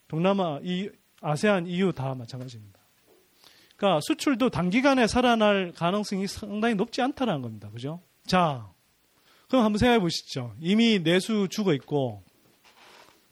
동남아, 0.06 0.61
이 0.62 0.90
아세안, 1.22 1.66
EU 1.66 1.92
다 1.92 2.14
마찬가지입니다. 2.14 2.78
그러니까 3.74 4.00
수출도 4.02 4.50
단기간에 4.50 5.06
살아날 5.06 5.72
가능성이 5.74 6.26
상당히 6.26 6.74
높지 6.74 7.00
않다는 7.00 7.40
겁니다. 7.40 7.70
그죠? 7.70 8.02
자, 8.26 8.70
그럼 9.48 9.64
한번 9.64 9.78
생각해 9.78 9.98
보시죠. 10.00 10.54
이미 10.61 11.02
내수 11.02 11.48
죽어 11.48 11.72
있고, 11.72 12.22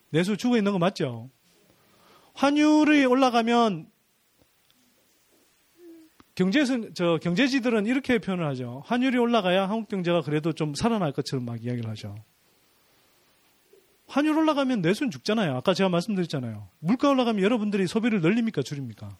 내수 0.08 0.38
죽어 0.38 0.56
있는 0.56 0.72
거 0.72 0.78
맞죠? 0.78 1.28
환율이 2.32 3.04
올라가면 3.04 3.90
경제선 6.38 6.94
저 6.94 7.18
경제지들은 7.20 7.86
이렇게 7.86 8.20
표현을 8.20 8.46
하죠. 8.50 8.84
환율이 8.86 9.18
올라가야 9.18 9.68
한국 9.68 9.88
경제가 9.88 10.22
그래도 10.22 10.52
좀 10.52 10.72
살아날 10.72 11.10
것처럼 11.10 11.44
막 11.44 11.64
이야기를 11.64 11.90
하죠. 11.90 12.14
환율 14.06 14.38
올라가면 14.38 14.80
내수는 14.80 15.10
죽잖아요. 15.10 15.56
아까 15.56 15.74
제가 15.74 15.88
말씀드렸잖아요. 15.88 16.68
물가 16.78 17.10
올라가면 17.10 17.42
여러분들이 17.42 17.88
소비를 17.88 18.20
늘립니까 18.20 18.62
줄입니까? 18.62 19.18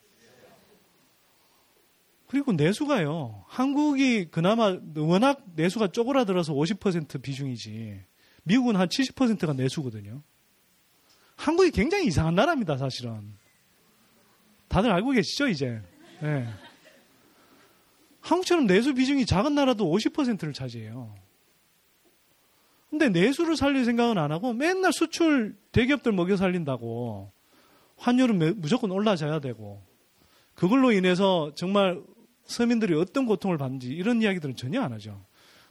그리고 2.28 2.52
내수가요. 2.52 3.42
한국이 3.48 4.30
그나마 4.30 4.78
워낙 4.94 5.42
내수가 5.56 5.88
쪼그라들어서 5.88 6.52
50% 6.52 7.20
비중이지. 7.20 8.00
미국은 8.44 8.76
한 8.76 8.86
70%가 8.86 9.54
내수거든요. 9.54 10.22
한국이 11.34 11.72
굉장히 11.72 12.06
이상한 12.06 12.36
나라입니다, 12.36 12.76
사실은. 12.76 13.34
다들 14.68 14.92
알고 14.92 15.10
계시죠, 15.10 15.48
이제? 15.48 15.82
네. 16.20 16.46
한국처럼 18.28 18.66
내수 18.66 18.92
비중이 18.92 19.24
작은 19.24 19.54
나라도 19.54 19.86
50%를 19.86 20.52
차지해요. 20.52 21.14
근데 22.90 23.08
내수를 23.08 23.56
살릴 23.56 23.84
생각은 23.86 24.18
안 24.18 24.32
하고 24.32 24.52
맨날 24.52 24.92
수출 24.92 25.56
대기업들 25.72 26.12
먹여 26.12 26.36
살린다고 26.36 27.32
환율은 27.96 28.60
무조건 28.60 28.90
올라져야 28.90 29.40
되고 29.40 29.82
그걸로 30.54 30.92
인해서 30.92 31.52
정말 31.54 32.02
서민들이 32.44 32.94
어떤 32.94 33.26
고통을 33.26 33.56
받는지 33.56 33.88
이런 33.88 34.20
이야기들은 34.20 34.56
전혀 34.56 34.82
안 34.82 34.92
하죠. 34.92 35.24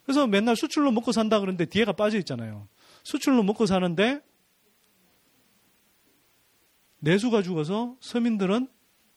그래서 0.03 0.25
맨날 0.25 0.55
수출로 0.55 0.91
먹고 0.91 1.11
산다 1.11 1.39
그러는데 1.39 1.65
뒤에가 1.65 1.93
빠져 1.93 2.17
있잖아요. 2.19 2.67
수출로 3.03 3.43
먹고 3.43 3.65
사는데 3.67 4.21
내수가 6.99 7.43
죽어서 7.43 7.95
서민들은 7.99 8.67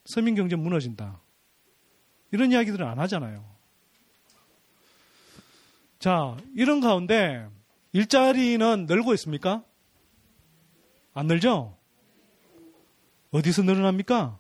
서민 0.05 0.35
경제 0.35 0.57
무너진다. 0.57 1.21
이런 2.33 2.53
이야기들은 2.53 2.87
안 2.87 2.99
하잖아요. 2.99 3.45
자, 5.99 6.37
이런 6.55 6.81
가운데 6.81 7.47
일자리는 7.93 8.87
늘고 8.87 9.13
있습니까? 9.15 9.63
안 11.13 11.27
늘죠? 11.27 11.77
어디서 13.33 13.63
늘어납니까? 13.63 14.39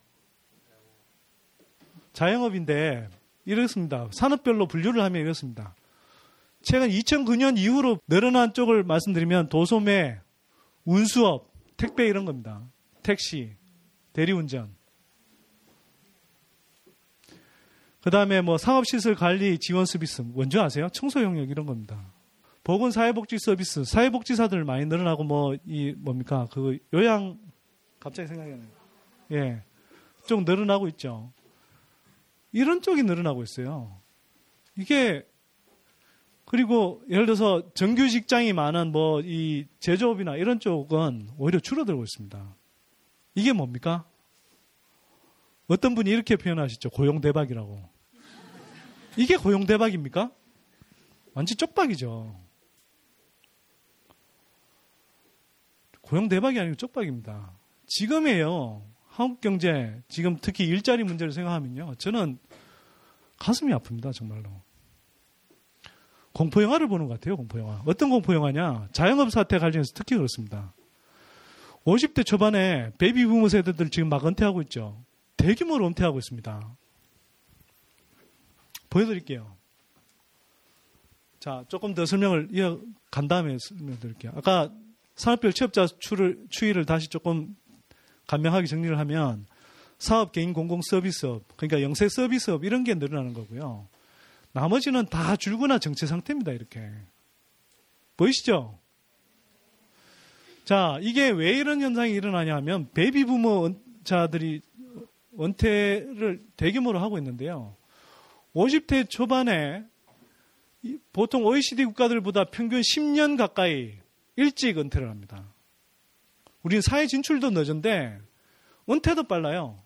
자영업인데 2.12 3.08
이렇습니다. 3.44 4.08
산업별로 4.12 4.66
분류를 4.66 5.02
하면 5.02 5.20
이렇습니다. 5.22 5.74
최근 6.62 6.88
2009년 6.88 7.58
이후로 7.58 8.00
늘어난 8.06 8.52
쪽을 8.52 8.84
말씀드리면 8.84 9.48
도소매, 9.48 10.20
운수업, 10.84 11.50
택배 11.76 12.06
이런 12.06 12.24
겁니다. 12.24 12.62
택시, 13.02 13.56
대리운전. 14.12 14.79
그 18.02 18.10
다음에 18.10 18.40
뭐 18.40 18.56
상업시설 18.58 19.14
관리 19.14 19.58
지원 19.58 19.84
서비스, 19.84 20.22
뭔지 20.22 20.58
아세요? 20.58 20.88
청소 20.92 21.22
영역 21.22 21.50
이런 21.50 21.66
겁니다. 21.66 22.12
보건 22.64 22.90
사회복지 22.90 23.38
서비스, 23.38 23.84
사회복지사들 23.84 24.64
많이 24.64 24.86
늘어나고 24.86 25.24
뭐, 25.24 25.56
이, 25.66 25.94
뭡니까? 25.96 26.46
그 26.52 26.78
요양, 26.94 27.38
갑자기 27.98 28.28
생각이 28.28 28.50
나네요. 28.50 28.68
예. 29.32 29.62
좀 30.26 30.44
늘어나고 30.44 30.88
있죠. 30.88 31.32
이런 32.52 32.80
쪽이 32.82 33.02
늘어나고 33.02 33.42
있어요. 33.42 33.98
이게, 34.76 35.26
그리고 36.44 37.02
예를 37.08 37.26
들어서 37.26 37.62
정규 37.74 38.08
직장이 38.08 38.52
많은 38.52 38.92
뭐 38.92 39.20
이 39.20 39.66
제조업이나 39.78 40.36
이런 40.36 40.58
쪽은 40.58 41.30
오히려 41.38 41.60
줄어들고 41.60 42.02
있습니다. 42.02 42.56
이게 43.36 43.52
뭡니까? 43.52 44.04
어떤 45.70 45.94
분이 45.94 46.10
이렇게 46.10 46.34
표현하시죠. 46.34 46.90
고용 46.90 47.20
대박이라고. 47.20 47.80
이게 49.16 49.36
고용 49.36 49.66
대박입니까? 49.66 50.32
완전 51.32 51.56
쪽박이죠. 51.56 52.36
고용 56.00 56.28
대박이 56.28 56.58
아니고 56.58 56.74
쪽박입니다. 56.74 57.52
지금에요. 57.86 58.82
한국 59.06 59.40
경제, 59.40 60.02
지금 60.08 60.38
특히 60.40 60.64
일자리 60.64 61.04
문제를 61.04 61.32
생각하면요. 61.32 61.94
저는 61.98 62.38
가슴이 63.38 63.72
아픕니다. 63.72 64.12
정말로. 64.12 64.50
공포 66.32 66.64
영화를 66.64 66.88
보는 66.88 67.06
것 67.06 67.14
같아요. 67.14 67.36
공포 67.36 67.60
영화. 67.60 67.80
어떤 67.86 68.10
공포 68.10 68.34
영화냐. 68.34 68.88
자영업 68.90 69.30
사태 69.30 69.58
관련해서 69.58 69.92
특히 69.94 70.16
그렇습니다. 70.16 70.74
50대 71.84 72.26
초반에 72.26 72.90
베이비 72.98 73.24
부모 73.26 73.48
세대들 73.48 73.90
지금 73.90 74.08
막 74.08 74.26
은퇴하고 74.26 74.62
있죠. 74.62 75.00
대규모로 75.40 75.86
은퇴하고 75.86 76.18
있습니다. 76.18 76.76
보여드릴게요. 78.90 79.56
자, 81.38 81.64
조금 81.68 81.94
더 81.94 82.04
설명을 82.04 82.48
이어간 82.52 83.26
다음에 83.26 83.56
설명드릴게요. 83.58 84.32
아까 84.36 84.70
산업별 85.14 85.54
취업자 85.54 85.86
추를, 85.98 86.44
추이를 86.50 86.84
다시 86.84 87.08
조금 87.08 87.56
간명하게 88.26 88.66
정리를 88.66 88.98
하면 88.98 89.46
사업, 89.98 90.32
개인, 90.32 90.52
공공 90.52 90.82
서비스업, 90.82 91.56
그러니까 91.56 91.80
영세 91.82 92.08
서비스업 92.08 92.64
이런 92.64 92.84
게 92.84 92.94
늘어나는 92.94 93.32
거고요. 93.32 93.88
나머지는 94.52 95.06
다 95.06 95.36
줄거나 95.36 95.78
정체 95.78 96.06
상태입니다. 96.06 96.52
이렇게 96.52 96.90
보이시죠? 98.16 98.78
자, 100.64 100.98
이게 101.00 101.30
왜 101.30 101.56
이런 101.56 101.80
현상이 101.80 102.12
일어나냐 102.12 102.54
하면 102.56 102.90
베이비 102.92 103.24
부모자들이 103.24 104.60
은퇴를 105.40 106.44
대규모로 106.56 106.98
하고 106.98 107.18
있는데요. 107.18 107.76
50대 108.54 109.08
초반에 109.08 109.84
보통 111.12 111.44
OECD 111.44 111.84
국가들보다 111.84 112.44
평균 112.44 112.80
10년 112.80 113.36
가까이 113.36 113.98
일찍 114.36 114.78
은퇴를 114.78 115.08
합니다. 115.08 115.52
우리는 116.62 116.82
사회 116.82 117.06
진출도 117.06 117.50
늦은데 117.50 118.18
은퇴도 118.88 119.24
빨라요. 119.24 119.82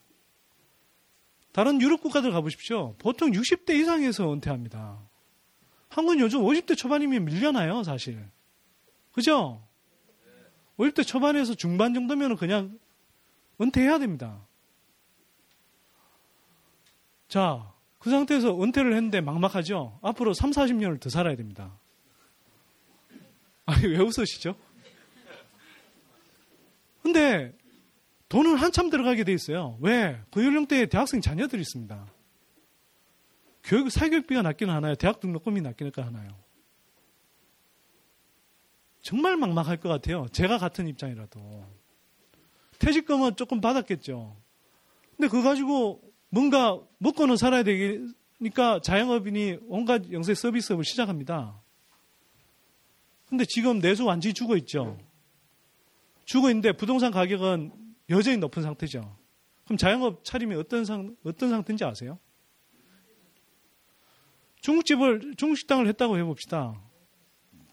다른 1.53 1.81
유럽 1.81 2.01
국가들 2.01 2.33
가보십시오. 2.33 2.97
보통 2.99 3.31
60대 3.31 3.79
이상에서 3.79 4.33
은퇴합니다. 4.33 4.99
한국은 5.89 6.19
요즘 6.19 6.41
50대 6.41 6.77
초반이면 6.77 7.25
밀려나요, 7.25 7.85
사실. 7.85 8.29
그죠? 9.13 9.63
50대 10.79 11.07
초반에서 11.07 11.55
중반 11.55 11.95
정도면 11.95 12.37
그냥 12.37 12.77
은퇴해야 13.61 14.01
됩니다. 14.01 14.45
자, 17.35 17.69
그 17.99 18.11
상태에서 18.11 18.63
은퇴를 18.63 18.95
했는데 18.95 19.21
막막하죠? 19.21 19.99
앞으로 20.03 20.35
3, 20.35 20.53
40년을 20.53 21.01
더 21.01 21.11
살아야 21.11 21.35
됩니다. 21.35 21.77
아니, 23.67 23.89
왜 23.89 23.99
웃으시죠? 23.99 24.55
근데 27.03 27.53
돈은 28.29 28.55
한참 28.55 28.89
들어가게 28.89 29.25
돼 29.25 29.33
있어요. 29.33 29.77
왜? 29.81 30.23
그 30.31 30.45
연령대에 30.45 30.87
대학생 30.87 31.21
자녀들이 31.21 31.61
있습니다. 31.63 32.07
교육, 33.65 33.91
사교육비가 33.91 34.43
낮기는 34.43 34.73
하나요? 34.73 34.95
대학 34.95 35.19
등록금이 35.19 35.61
낮기니까 35.61 36.07
하나요? 36.07 36.29
정말 39.03 39.37
막막할 39.37 39.79
것 39.79 39.89
같아요. 39.89 40.29
제가 40.31 40.59
같은 40.59 40.87
입장이라도. 40.87 41.67
퇴직금은 42.79 43.35
조금 43.35 43.61
받았겠죠. 43.61 44.37
근데 45.17 45.27
그거 45.27 45.43
가지고 45.43 46.14
뭔가 46.35 46.81
먹고는 46.99 47.37
살아야 47.37 47.63
되니까 47.63 48.81
자영업인이 48.81 49.59
온갖 49.69 50.11
영세 50.11 50.35
서비스업을 50.35 50.85
시작합니다. 50.85 51.63
근데 53.29 53.45
지금 53.45 53.79
내수 53.79 54.05
완전히 54.05 54.35
죽어 54.35 54.57
있죠. 54.57 54.99
죽어 56.25 56.51
있는데 56.51 56.73
부동산 56.73 57.13
가격은 57.13 57.71
여전히 58.11 58.39
높은 58.39 58.65
상태죠. 58.65 59.17
그럼 59.65 59.77
자영업 59.77 60.25
차림이 60.25 60.57
어떤 60.57 60.85
상, 60.85 61.15
어떤 61.23 61.51
상태인지 61.51 61.85
아세요? 61.85 62.19
중국집을, 64.61 65.35
중국식당을 65.37 65.87
했다고 65.87 66.19
해봅시다. 66.19 66.83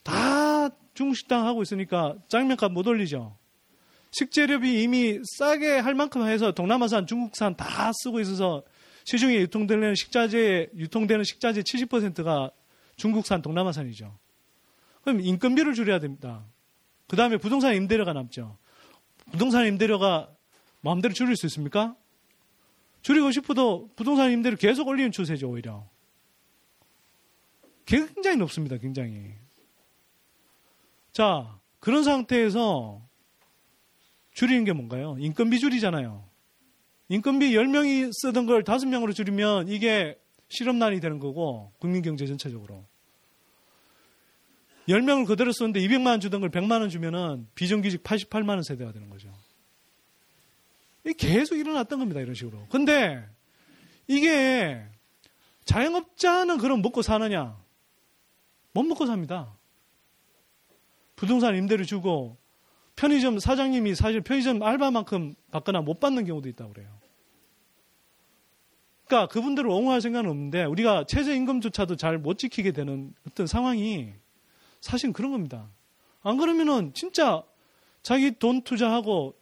다 0.04 0.70
중국식당 0.94 1.48
하고 1.48 1.64
있으니까 1.64 2.16
짱면값 2.28 2.72
못 2.74 2.86
올리죠. 2.86 3.36
식재료비 4.12 4.84
이미 4.84 5.20
싸게 5.24 5.80
할 5.80 5.94
만큼 5.96 6.28
해서 6.28 6.52
동남아산, 6.52 7.08
중국산 7.08 7.56
다 7.56 7.92
쓰고 7.94 8.20
있어서 8.20 8.64
시중에 9.06 9.36
유통되는 9.36 9.96
식자재, 9.96 10.70
유통되는 10.76 11.24
식자재 11.24 11.62
70%가 11.62 12.52
중국산, 12.98 13.42
동남아산이죠. 13.42 14.18
그럼 15.04 15.22
인건비를 15.22 15.74
줄여야 15.74 16.00
됩니다. 16.00 16.46
그 17.08 17.16
다음에 17.16 17.38
부동산 17.38 17.76
임대료가 17.76 18.14
남죠. 18.14 18.58
부동산 19.32 19.66
임대료가 19.66 20.30
마음대로 20.82 21.14
줄일 21.14 21.36
수 21.36 21.46
있습니까? 21.48 21.96
줄이고 23.02 23.32
싶어도 23.32 23.90
부동산 23.96 24.32
임대를 24.32 24.58
계속 24.58 24.88
올리는 24.88 25.12
추세죠, 25.12 25.50
오히려. 25.50 25.88
굉장히 27.86 28.38
높습니다, 28.38 28.78
굉장히. 28.78 29.34
자, 31.12 31.60
그런 31.80 32.04
상태에서 32.04 33.02
줄이는 34.34 34.64
게 34.64 34.74
뭔가요? 34.74 35.16
인건비 35.20 35.60
줄이잖아요. 35.60 36.28
인건비 37.10 37.52
10명이 37.52 38.12
쓰던 38.14 38.46
걸 38.46 38.64
5명으로 38.64 39.14
줄이면 39.14 39.68
이게 39.68 40.18
실업난이 40.50 41.00
되는 41.00 41.20
거고, 41.20 41.72
국민경제 41.80 42.26
전체적으로. 42.26 42.86
10명을 44.88 45.28
그대로 45.28 45.52
쓰는데 45.52 45.80
200만 45.82 46.08
원 46.08 46.20
주던 46.20 46.42
걸 46.42 46.50
100만 46.50 46.82
원 46.82 46.90
주면은 46.90 47.48
비정규직 47.56 48.04
88만 48.04 48.50
원 48.50 48.64
세대가 48.64 48.92
되는 48.92 49.10
거죠. 49.10 49.32
계속 51.18 51.56
일어났던 51.56 52.00
겁니다. 52.00 52.20
이런 52.20 52.34
식으로. 52.36 52.68
근데 52.70 53.24
이게 54.08 54.84
자영업자는 55.66 56.58
그럼 56.58 56.82
먹고 56.82 57.02
사느냐? 57.02 57.58
못 58.74 58.84
먹고 58.84 59.06
삽니다. 59.06 59.56
부동산 61.16 61.56
임대를 61.56 61.86
주고 61.86 62.38
편의점 62.96 63.40
사장님이 63.40 63.96
사실 63.96 64.22
편의점 64.22 64.62
알바만큼 64.62 65.34
받거나 65.52 65.82
못 65.82 66.00
받는 66.00 66.26
경우도 66.26 66.50
있다고 66.50 66.74
그래요. 66.74 66.90
그러니까 69.06 69.28
그분들을 69.34 69.70
옹호할 69.70 70.02
생각은 70.02 70.30
없는데 70.30 70.64
우리가 70.64 71.06
최저임금조차도 71.06 71.96
잘 71.98 72.18
못 72.18 72.38
지키게 72.38 72.72
되는 72.72 73.14
어떤 73.28 73.48
상황이 73.48 74.14
사실 74.80 75.12
그런 75.12 75.32
겁니다. 75.32 75.70
안 76.22 76.38
그러면은 76.38 76.94
진짜 76.94 77.44
자기 78.04 78.32
돈 78.38 78.62
투자하고 78.62 79.36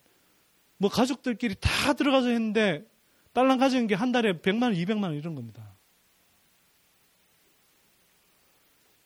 뭐 0.78 0.90
가족들끼리 0.90 1.56
다 1.60 1.94
들어가서 1.94 2.30
했는데 2.30 2.86
딸랑 3.34 3.58
가져온 3.58 3.88
게한 3.88 4.12
달에 4.12 4.40
100만 4.40 4.64
원, 4.64 4.74
200만 4.74 5.04
원 5.04 5.16
이런 5.16 5.36
겁니다. 5.36 5.76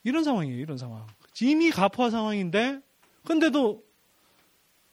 이런 0.03 0.23
상황이에요, 0.23 0.59
이런 0.59 0.77
상황. 0.77 1.07
이미 1.41 1.71
가포화 1.71 2.09
상황인데, 2.09 2.79
근데도 3.25 3.83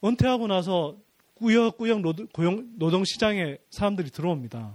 은퇴하고 0.04 0.46
나서 0.46 0.96
꾸역꾸역 1.34 2.00
노동, 2.00 2.28
노동 2.78 3.04
시장에 3.04 3.58
사람들이 3.70 4.10
들어옵니다. 4.10 4.74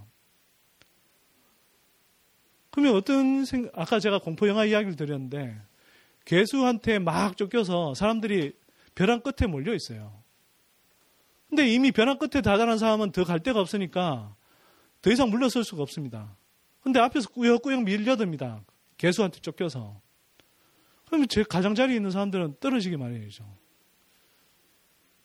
그러면 2.71 2.95
어떤 2.95 3.45
생각, 3.45 3.71
아까 3.75 3.99
제가 3.99 4.19
공포 4.19 4.47
영화 4.47 4.65
이야기를 4.65 4.95
드렸는데, 4.95 5.55
개수한테 6.25 6.99
막 6.99 7.37
쫓겨서 7.37 7.93
사람들이 7.93 8.53
벼랑 8.95 9.21
끝에 9.21 9.47
몰려 9.47 9.73
있어요. 9.73 10.23
근데 11.47 11.67
이미 11.67 11.91
벼랑 11.91 12.17
끝에 12.17 12.41
다다른 12.41 12.77
사람은 12.77 13.11
더 13.11 13.23
갈 13.23 13.39
데가 13.39 13.59
없으니까 13.61 14.35
더 15.01 15.11
이상 15.11 15.29
물러설 15.29 15.63
수가 15.63 15.83
없습니다. 15.83 16.35
근데 16.81 16.99
앞에서 16.99 17.29
꾸역꾸역 17.29 17.83
밀려듭니다. 17.83 18.63
개수한테 18.97 19.39
쫓겨서. 19.39 20.01
그러면 21.05 21.27
제 21.27 21.43
가장자리에 21.43 21.95
있는 21.95 22.11
사람들은 22.11 22.55
떨어지게 22.59 22.97
마련이죠. 22.97 23.45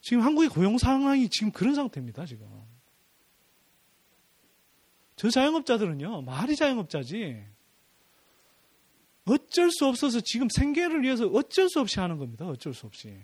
지금 0.01 0.23
한국의 0.23 0.49
고용 0.49 0.79
상황이 0.79 1.29
지금 1.29 1.53
그런 1.53 1.75
상태입니다, 1.75 2.27
지금. 2.27 2.47
저 5.17 5.29
자영업자들은요, 5.29 6.23
말이 6.23 6.57
자영업자지, 6.57 7.45
어쩔 9.27 9.71
수 9.71 9.87
없어서 9.87 10.21
지금 10.21 10.49
생계를 10.49 11.03
위해서 11.03 11.27
어쩔 11.27 11.69
수 11.69 11.81
없이 11.81 12.01
하는 12.01 12.19
겁니다. 12.19 12.47
어쩔 12.47 12.75
수 12.75 12.87
없이. 12.87 13.21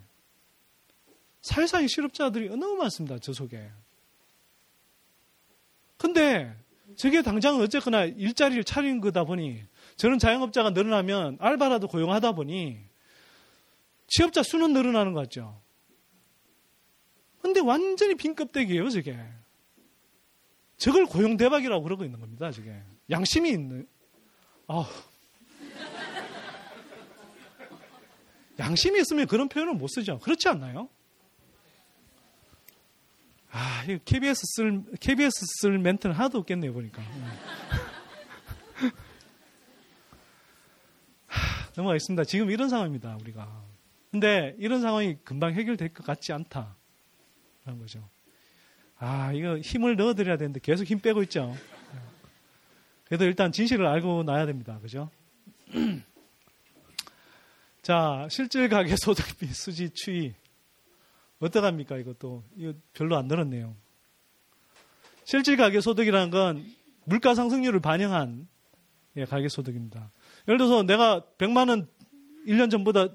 사회상의 1.42 1.88
실업자들이 1.88 2.48
너무 2.50 2.76
많습니다. 2.76 3.18
저 3.18 3.32
속에. 3.32 3.70
근데 5.96 6.54
저게 6.96 7.22
당장은 7.22 7.60
어쨌거나 7.62 8.04
일자리를 8.04 8.62
차리는 8.64 9.00
거다 9.00 9.24
보니 9.24 9.62
저는 9.96 10.18
자영업자가 10.18 10.70
늘어나면 10.70 11.38
알바라도 11.40 11.88
고용하다 11.88 12.32
보니 12.32 12.78
취업자 14.06 14.42
수는 14.42 14.72
늘어나는 14.72 15.12
것 15.12 15.20
같죠. 15.20 15.60
근데 17.46 17.60
완전히 17.60 18.16
빈 18.16 18.34
껍데기예요, 18.34 18.90
저게. 18.90 19.16
저걸 20.78 21.06
고용 21.06 21.36
대박이라고 21.36 21.82
그러고 21.82 22.04
있는 22.04 22.20
겁니다, 22.20 22.50
저게. 22.50 22.82
양심이 23.08 23.50
있는. 23.50 23.88
아우. 24.66 24.84
양심이 28.58 29.00
있으면 29.00 29.26
그런 29.26 29.48
표현을 29.48 29.74
못 29.74 29.88
쓰죠. 29.88 30.18
그렇지 30.18 30.48
않나요? 30.48 30.88
아, 33.50 33.84
이 33.84 33.98
KBS 34.04 34.42
쓸, 34.56 34.84
KBS 34.98 35.30
쓸 35.60 35.78
멘트는 35.78 36.14
하나도 36.14 36.38
없겠네요, 36.38 36.72
보니까. 36.72 37.02
넘어가겠습니다. 41.76 42.24
지금 42.24 42.50
이런 42.50 42.68
상황입니다, 42.68 43.16
우리가. 43.20 43.64
근데 44.10 44.54
이런 44.58 44.80
상황이 44.80 45.16
금방 45.24 45.54
해결될 45.54 45.94
것 45.94 46.04
같지 46.04 46.32
않다. 46.32 46.75
라는 47.66 47.80
거죠. 47.80 48.08
아, 48.96 49.32
이거 49.32 49.58
힘을 49.58 49.96
넣어드려야 49.96 50.36
되는데 50.36 50.60
계속 50.60 50.84
힘 50.84 51.00
빼고 51.00 51.22
있죠. 51.24 51.54
그래도 53.04 53.24
일단 53.24 53.52
진실을 53.52 53.86
알고 53.86 54.22
나야 54.22 54.46
됩니다. 54.46 54.78
그죠? 54.80 55.10
자, 57.82 58.26
실질 58.30 58.68
가계 58.68 58.94
소득비 58.96 59.46
수지 59.48 59.90
추이. 59.90 60.32
어떡합니까, 61.40 61.98
이것도. 61.98 62.44
이거 62.56 62.72
별로 62.94 63.16
안 63.16 63.26
늘었네요. 63.26 63.76
실질 65.24 65.56
가계 65.56 65.80
소득이라는 65.80 66.30
건 66.30 66.64
물가 67.04 67.34
상승률을 67.34 67.80
반영한 67.80 68.48
예, 69.16 69.24
가계 69.24 69.48
소득입니다. 69.48 70.10
예를 70.46 70.58
들어서 70.58 70.82
내가 70.84 71.24
100만 71.38 71.68
원 71.68 71.88
1년 72.46 72.70
전보다 72.70 73.08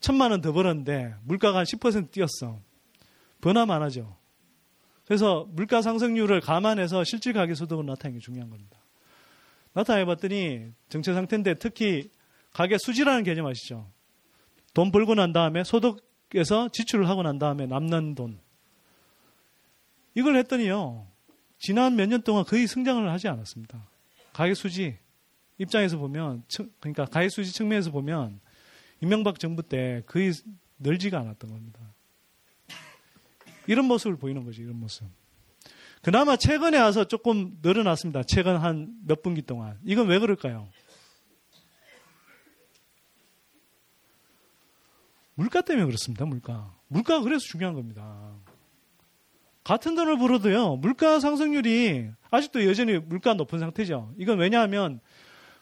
1000만 0.00 0.30
원 0.30 0.40
더 0.40 0.52
벌었는데 0.52 1.14
물가가 1.22 1.58
한 1.58 1.64
10% 1.64 2.10
뛰었어. 2.10 2.60
변화만 3.40 3.76
안 3.76 3.82
하죠. 3.84 4.16
그래서 5.04 5.46
물가 5.50 5.80
상승률을 5.80 6.40
감안해서 6.40 7.04
실질 7.04 7.32
가계 7.32 7.54
소득을 7.54 7.86
나타내는 7.86 8.18
게 8.18 8.24
중요한 8.24 8.50
겁니다. 8.50 8.78
나타내 9.72 10.04
봤더니 10.04 10.72
정체 10.88 11.14
상태인데 11.14 11.54
특히 11.54 12.10
가계 12.52 12.76
수지라는 12.78 13.24
개념 13.24 13.46
아시죠? 13.46 13.90
돈 14.74 14.90
벌고 14.90 15.14
난 15.14 15.32
다음에 15.32 15.64
소득에서 15.64 16.68
지출을 16.68 17.08
하고 17.08 17.22
난 17.22 17.38
다음에 17.38 17.66
남는 17.66 18.14
돈. 18.14 18.38
이걸 20.14 20.36
했더니요. 20.36 21.06
지난 21.58 21.96
몇 21.96 22.06
년 22.08 22.22
동안 22.22 22.44
거의 22.44 22.66
성장을 22.66 23.10
하지 23.10 23.28
않았습니다. 23.28 23.88
가계 24.32 24.54
수지 24.54 24.98
입장에서 25.58 25.96
보면 25.98 26.44
그러니까 26.80 27.04
가계 27.06 27.28
수지 27.28 27.52
측면에서 27.52 27.90
보면 27.90 28.40
이명박 29.00 29.38
정부 29.38 29.62
때 29.62 30.02
거의 30.06 30.32
늘지가 30.78 31.18
않았던 31.18 31.50
겁니다. 31.50 31.80
이런 33.68 33.84
모습을 33.84 34.16
보이는 34.16 34.44
거죠. 34.44 34.62
이런 34.62 34.76
모습. 34.76 35.04
그나마 36.02 36.36
최근에 36.36 36.78
와서 36.78 37.04
조금 37.04 37.58
늘어났습니다. 37.62 38.22
최근 38.24 38.56
한 38.56 38.98
몇 39.06 39.22
분기 39.22 39.42
동안. 39.42 39.78
이건 39.84 40.08
왜 40.08 40.18
그럴까요? 40.18 40.68
물가 45.34 45.60
때문에 45.60 45.86
그렇습니다. 45.86 46.24
물가. 46.24 46.74
물가가 46.88 47.22
그래서 47.22 47.40
중요한 47.44 47.74
겁니다. 47.74 48.34
같은 49.64 49.94
돈을 49.94 50.18
벌어도요. 50.18 50.76
물가 50.76 51.20
상승률이 51.20 52.08
아직도 52.30 52.66
여전히 52.66 52.98
물가 52.98 53.34
높은 53.34 53.58
상태죠. 53.58 54.14
이건 54.18 54.38
왜냐하면 54.38 55.00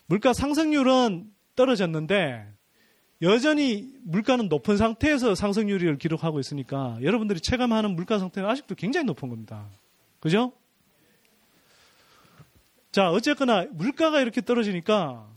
물가 0.07 0.33
상승률은 0.33 1.31
떨어졌는데 1.57 2.53
여전히 3.23 3.91
물가는 4.03 4.47
높은 4.49 4.77
상태에서 4.77 5.35
상승률을 5.35 5.99
기록하고 5.99 6.39
있으니까 6.39 6.99
여러분들이 7.03 7.41
체감하는 7.41 7.97
물가 7.97 8.19
상태는 8.19 8.49
아직도 8.49 8.75
굉장히 8.75 9.07
높은 9.07 9.29
겁니다. 9.29 9.67
그죠? 10.21 10.53
자, 12.93 13.11
어쨌거나 13.11 13.67
물가가 13.73 14.21
이렇게 14.21 14.41
떨어지니까 14.41 15.29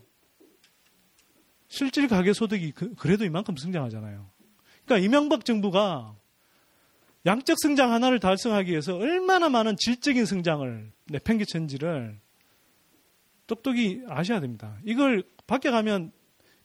실질 1.68 2.08
가계 2.08 2.34
소득이 2.34 2.72
그, 2.72 3.08
래도 3.08 3.26
이만큼 3.26 3.56
성장하잖아요. 3.56 4.30
그러니까 4.86 5.06
이명박 5.06 5.46
정부가 5.46 6.16
양적 7.26 7.58
성장 7.62 7.92
하나를 7.92 8.20
달성하기 8.20 8.72
위해서 8.72 8.96
얼마나 8.96 9.50
많은 9.50 9.76
질적인 9.78 10.26
성장을 10.26 10.92
내팽개쳤는지를 11.06 12.18
똑똑히 13.46 14.02
아셔야 14.08 14.40
됩니다. 14.40 14.78
이걸 14.84 15.24
밖에 15.46 15.70
가면 15.70 16.12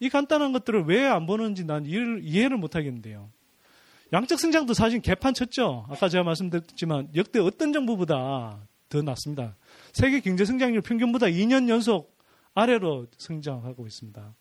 이 0.00 0.08
간단한 0.08 0.52
것들을 0.52 0.84
왜 0.84 1.04
안 1.04 1.26
보는지 1.26 1.64
난 1.64 1.86
이해를, 1.86 2.56
못 2.56 2.76
하겠는데요. 2.76 3.30
양적 4.12 4.38
성장도 4.38 4.74
사실 4.74 5.00
개판 5.00 5.34
쳤죠. 5.34 5.86
아까 5.88 6.08
제가 6.08 6.24
말씀드렸지만 6.24 7.08
역대 7.16 7.38
어떤 7.40 7.72
정부보다 7.72 8.58
더 8.88 9.02
낮습니다. 9.02 9.56
세계 9.92 10.20
경제 10.20 10.44
성장률 10.44 10.82
평균보다 10.82 11.26
2년 11.26 11.68
연속 11.68 12.16
아래로 12.54 13.06
성장하고 13.18 13.86
있습니다. 13.86 14.34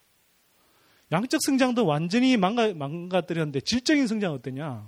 양적 1.12 1.41
성장도 1.43 1.86
완전히 1.86 2.38
망가, 2.38 2.74
망가뜨렸는데 2.74 3.62
질적인 3.62 4.08
성장 4.08 4.34
어떠냐? 4.34 4.88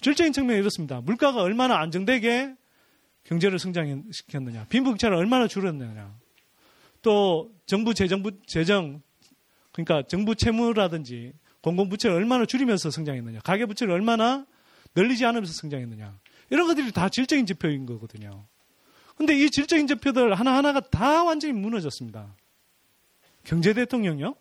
질적인 0.00 0.32
측면이 0.32 0.60
이렇습니다. 0.60 1.00
물가가 1.00 1.42
얼마나 1.42 1.78
안정되게 1.78 2.54
경제를 3.24 3.58
성장시켰느냐, 3.58 4.66
빈부격차를 4.68 5.16
얼마나 5.16 5.48
줄였느냐, 5.48 6.14
또 7.02 7.52
정부 7.66 7.92
재정부 7.92 8.30
재정 8.46 9.02
그러니까 9.76 10.08
정부 10.08 10.34
채무라든지 10.34 11.34
공공부채를 11.60 12.16
얼마나 12.16 12.46
줄이면서 12.46 12.90
성장했느냐, 12.90 13.40
가계부채를 13.40 13.92
얼마나 13.92 14.46
늘리지 14.94 15.26
않으면서 15.26 15.52
성장했느냐, 15.52 16.18
이런 16.48 16.66
것들이 16.66 16.90
다 16.92 17.10
질적인 17.10 17.44
지표인 17.44 17.84
거거든요. 17.84 18.46
근데 19.16 19.36
이 19.36 19.50
질적인 19.50 19.86
지표들 19.86 20.32
하나하나가 20.32 20.80
다 20.80 21.24
완전히 21.24 21.52
무너졌습니다. 21.52 22.34
경제 23.44 23.74
대통령요? 23.74 24.34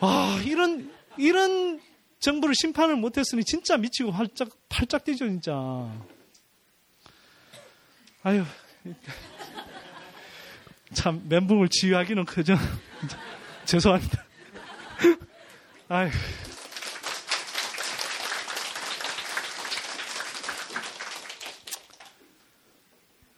아, 0.00 0.40
이런, 0.44 0.92
이런 1.16 1.80
정부를 2.20 2.54
심판을 2.54 2.94
못했으니 2.96 3.42
진짜 3.42 3.76
미치고 3.76 4.12
활짝, 4.12 4.48
팔짝 4.68 5.02
뛰죠, 5.02 5.26
진짜. 5.26 5.52
아유. 8.22 8.44
참, 10.92 11.24
멘붕을 11.28 11.68
치유하기는 11.68 12.24
그저, 12.24 12.54
죄송합니다. 13.64 14.24
아유. 15.88 16.10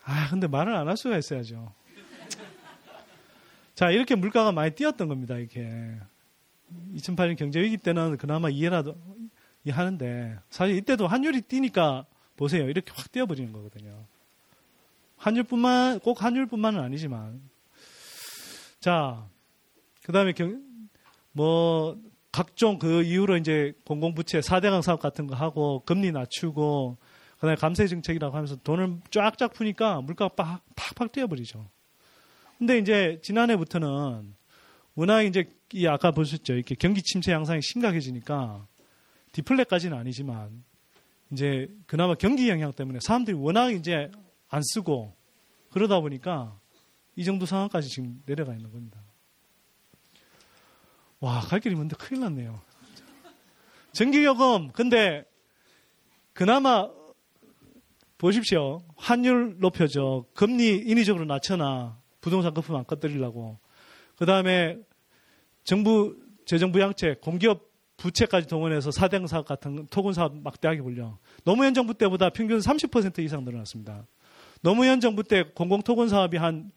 아, 0.05 0.29
근데 0.31 0.47
말을 0.47 0.75
안 0.75 0.89
할 0.89 0.97
수가 0.97 1.19
있어야죠. 1.19 1.73
자, 3.75 3.91
이렇게 3.91 4.15
물가가 4.15 4.53
많이 4.53 4.75
뛰었던 4.75 5.09
겁니다, 5.09 5.37
이렇게. 5.37 5.97
2008년 6.95 7.37
경제위기 7.37 7.79
때는 7.79 8.17
그나마 8.17 8.49
이해라도 8.49 8.97
하는데, 9.69 10.39
사실 10.51 10.77
이때도 10.77 11.07
환율이 11.07 11.43
뛰니까 11.43 12.05
보세요. 12.37 12.69
이렇게 12.69 12.93
확 12.95 13.11
뛰어버리는 13.13 13.53
거거든요. 13.53 14.05
환율뿐만, 15.19 16.01
꼭 16.01 16.23
환율뿐만은 16.23 16.81
아니지만. 16.81 17.41
자, 18.81 19.27
그 20.11 20.13
다음에 20.13 20.33
경, 20.33 20.61
뭐, 21.31 21.97
각종 22.33 22.81
그 22.81 23.05
이후로 23.05 23.37
이제 23.37 23.75
공공부채 23.87 24.41
4대강 24.41 24.83
사업 24.83 24.99
같은 24.99 25.29
거 25.29 25.37
하고, 25.37 25.85
금리 25.87 26.11
낮추고, 26.11 26.99
그 27.37 27.41
다음에 27.41 27.55
감세 27.55 27.87
정책이라고 27.87 28.35
하면서 28.35 28.57
돈을 28.57 29.03
쫙쫙 29.13 29.53
푸니까 29.53 30.01
물가가 30.01 30.61
팍팍 30.75 31.13
뛰어버리죠. 31.13 31.65
근데 32.59 32.79
이제 32.79 33.21
지난해부터는 33.23 34.35
워낙 34.97 35.23
이제 35.23 35.49
이 35.73 35.87
아까 35.87 36.11
보셨죠. 36.11 36.55
이렇게 36.55 36.75
경기 36.75 37.03
침체 37.03 37.31
양상이 37.31 37.63
심각해지니까 37.63 38.67
디플레까지는 39.31 39.97
아니지만 39.97 40.65
이제 41.31 41.69
그나마 41.87 42.17
경기 42.17 42.49
영향 42.49 42.73
때문에 42.73 42.99
사람들이 43.01 43.37
워낙 43.37 43.71
이제 43.71 44.11
안 44.49 44.61
쓰고 44.75 45.15
그러다 45.71 46.01
보니까 46.01 46.59
이 47.15 47.25
정도 47.25 47.47
상황까지 47.47 47.89
지금 47.89 48.21
내려가 48.27 48.53
있는 48.55 48.73
겁니다. 48.73 49.01
와, 51.21 51.41
갈 51.41 51.61
길이 51.61 51.75
먼데 51.75 51.97
큰일 51.97 52.23
났네요. 52.23 52.61
전기요금, 53.93 54.73
근데 54.73 55.25
그나마 56.33 56.89
보십시오. 58.17 58.83
환율 58.97 59.57
높여줘. 59.59 60.25
금리 60.35 60.77
인위적으로 60.79 61.25
낮춰놔. 61.25 61.99
부동산 62.21 62.53
거품 62.53 62.77
안 62.77 62.85
꺼뜨리려고. 62.85 63.59
그 64.17 64.27
다음에 64.27 64.77
정부, 65.65 66.17
재정부 66.45 66.81
양책, 66.81 67.21
공기업 67.21 67.71
부채까지 67.97 68.47
동원해서 68.47 68.91
사대강 68.91 69.27
사업 69.27 69.47
같은 69.47 69.87
토군 69.91 70.13
사업 70.13 70.37
막대하게 70.37 70.81
굴려. 70.81 71.19
노무현 71.45 71.75
정부 71.75 71.95
때보다 71.95 72.31
평균 72.31 72.59
30% 72.59 73.19
이상 73.21 73.45
늘어났습니다. 73.45 74.07
노무현 74.63 75.01
정부 75.01 75.23
때 75.23 75.45
공공 75.55 75.83
토군 75.83 76.09
사업이 76.09 76.37
한 76.37 76.71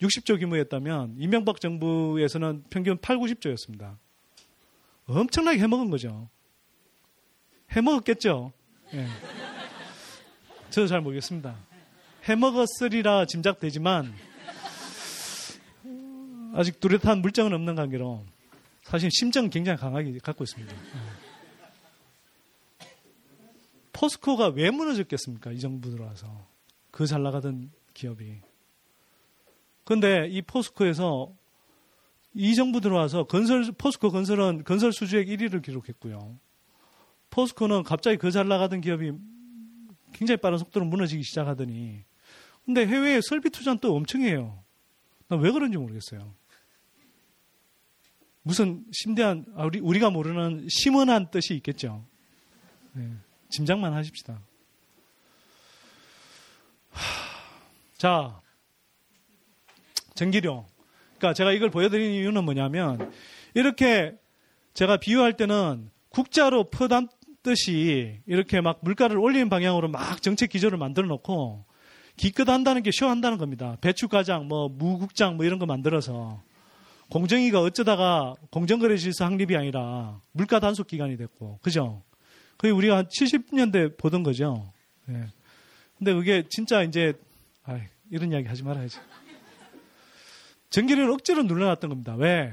60조 0.00 0.38
규모였다면 0.38 1.16
이명박 1.18 1.60
정부에서는 1.60 2.64
평균 2.70 2.98
8, 2.98 3.18
90조였습니다. 3.18 3.96
엄청나게 5.06 5.58
해먹은 5.60 5.90
거죠. 5.90 6.28
해먹었겠죠. 7.70 8.52
예. 8.94 9.06
저도 10.70 10.86
잘 10.86 11.00
모르겠습니다. 11.00 11.56
해먹었으리라 12.24 13.26
짐작되지만 13.26 14.14
아직 16.54 16.80
뚜렷한 16.80 17.20
물정은 17.22 17.52
없는 17.52 17.74
관계로 17.74 18.24
사실 18.82 19.08
심정은 19.12 19.50
굉장히 19.50 19.78
강하게 19.78 20.18
갖고 20.18 20.44
있습니다. 20.44 20.74
포스코가 23.92 24.48
왜 24.48 24.70
무너졌겠습니까? 24.70 25.52
이 25.52 25.60
정부 25.60 25.90
들어와서. 25.90 26.46
그 26.90 27.06
잘 27.06 27.22
나가던 27.22 27.70
기업이. 27.94 28.40
그런데 29.90 30.28
이 30.30 30.40
포스코에서 30.40 31.34
이 32.32 32.54
정부 32.54 32.80
들어와서 32.80 33.24
건설, 33.24 33.64
포스코 33.76 34.12
건설은 34.12 34.62
건설 34.62 34.92
수주액 34.92 35.26
1위를 35.26 35.62
기록했고요. 35.62 36.38
포스코는 37.30 37.82
갑자기 37.82 38.16
그 38.16 38.30
잘 38.30 38.46
나가던 38.46 38.82
기업이 38.82 39.10
굉장히 40.12 40.36
빠른 40.36 40.58
속도로 40.58 40.86
무너지기 40.86 41.24
시작하더니 41.24 42.04
근데 42.64 42.86
해외에 42.86 43.20
설비 43.20 43.50
투자는 43.50 43.80
또 43.80 43.96
엄청 43.96 44.20
해요. 44.22 44.62
나 45.26 45.36
왜 45.36 45.50
그런지 45.50 45.76
모르겠어요. 45.76 46.32
무슨 48.42 48.84
심대한 48.92 49.44
아, 49.56 49.64
우리 49.64 49.80
우리가 49.80 50.10
모르는 50.10 50.68
심원한 50.70 51.32
뜻이 51.32 51.54
있겠죠. 51.56 52.06
네, 52.92 53.10
짐작만 53.48 53.92
하십시다. 53.92 54.40
하, 56.90 57.02
자, 57.96 58.40
전기료. 60.20 60.66
그러니까 61.16 61.32
제가 61.32 61.52
이걸 61.52 61.70
보여드리는 61.70 62.12
이유는 62.12 62.44
뭐냐면 62.44 63.10
이렇게 63.54 64.14
제가 64.74 64.98
비유할 64.98 65.32
때는 65.34 65.90
국자로 66.10 66.64
퍼담듯이 66.64 68.20
이렇게 68.26 68.60
막 68.60 68.80
물가를 68.82 69.16
올리는 69.16 69.48
방향으로 69.48 69.88
막 69.88 70.20
정책 70.20 70.50
기조를 70.50 70.76
만들어 70.76 71.06
놓고 71.06 71.64
기껏 72.16 72.46
한다는 72.50 72.82
게 72.82 72.90
쇼한다는 72.92 73.38
겁니다. 73.38 73.78
배추가장, 73.80 74.46
뭐 74.46 74.68
무국장 74.68 75.36
뭐 75.36 75.46
이런 75.46 75.58
거 75.58 75.64
만들어서 75.64 76.42
공정위가 77.08 77.62
어쩌다가 77.62 78.34
공정거래 78.50 78.98
질서 78.98 79.24
확립이 79.24 79.56
아니라 79.56 80.20
물가 80.32 80.60
단속 80.60 80.86
기간이 80.86 81.16
됐고, 81.16 81.58
그죠? 81.62 82.02
그게 82.58 82.70
우리가 82.70 82.98
한 82.98 83.06
70년대 83.06 83.96
보던 83.96 84.22
거죠. 84.22 84.70
예. 85.08 85.24
근데 85.96 86.12
그게 86.12 86.44
진짜 86.50 86.82
이제, 86.82 87.14
아 87.64 87.80
이런 88.10 88.30
이야기 88.30 88.46
하지 88.46 88.62
말아야지. 88.62 88.98
전기를 90.70 91.10
억지로 91.10 91.42
눌러놨던 91.42 91.90
겁니다. 91.90 92.14
왜? 92.14 92.52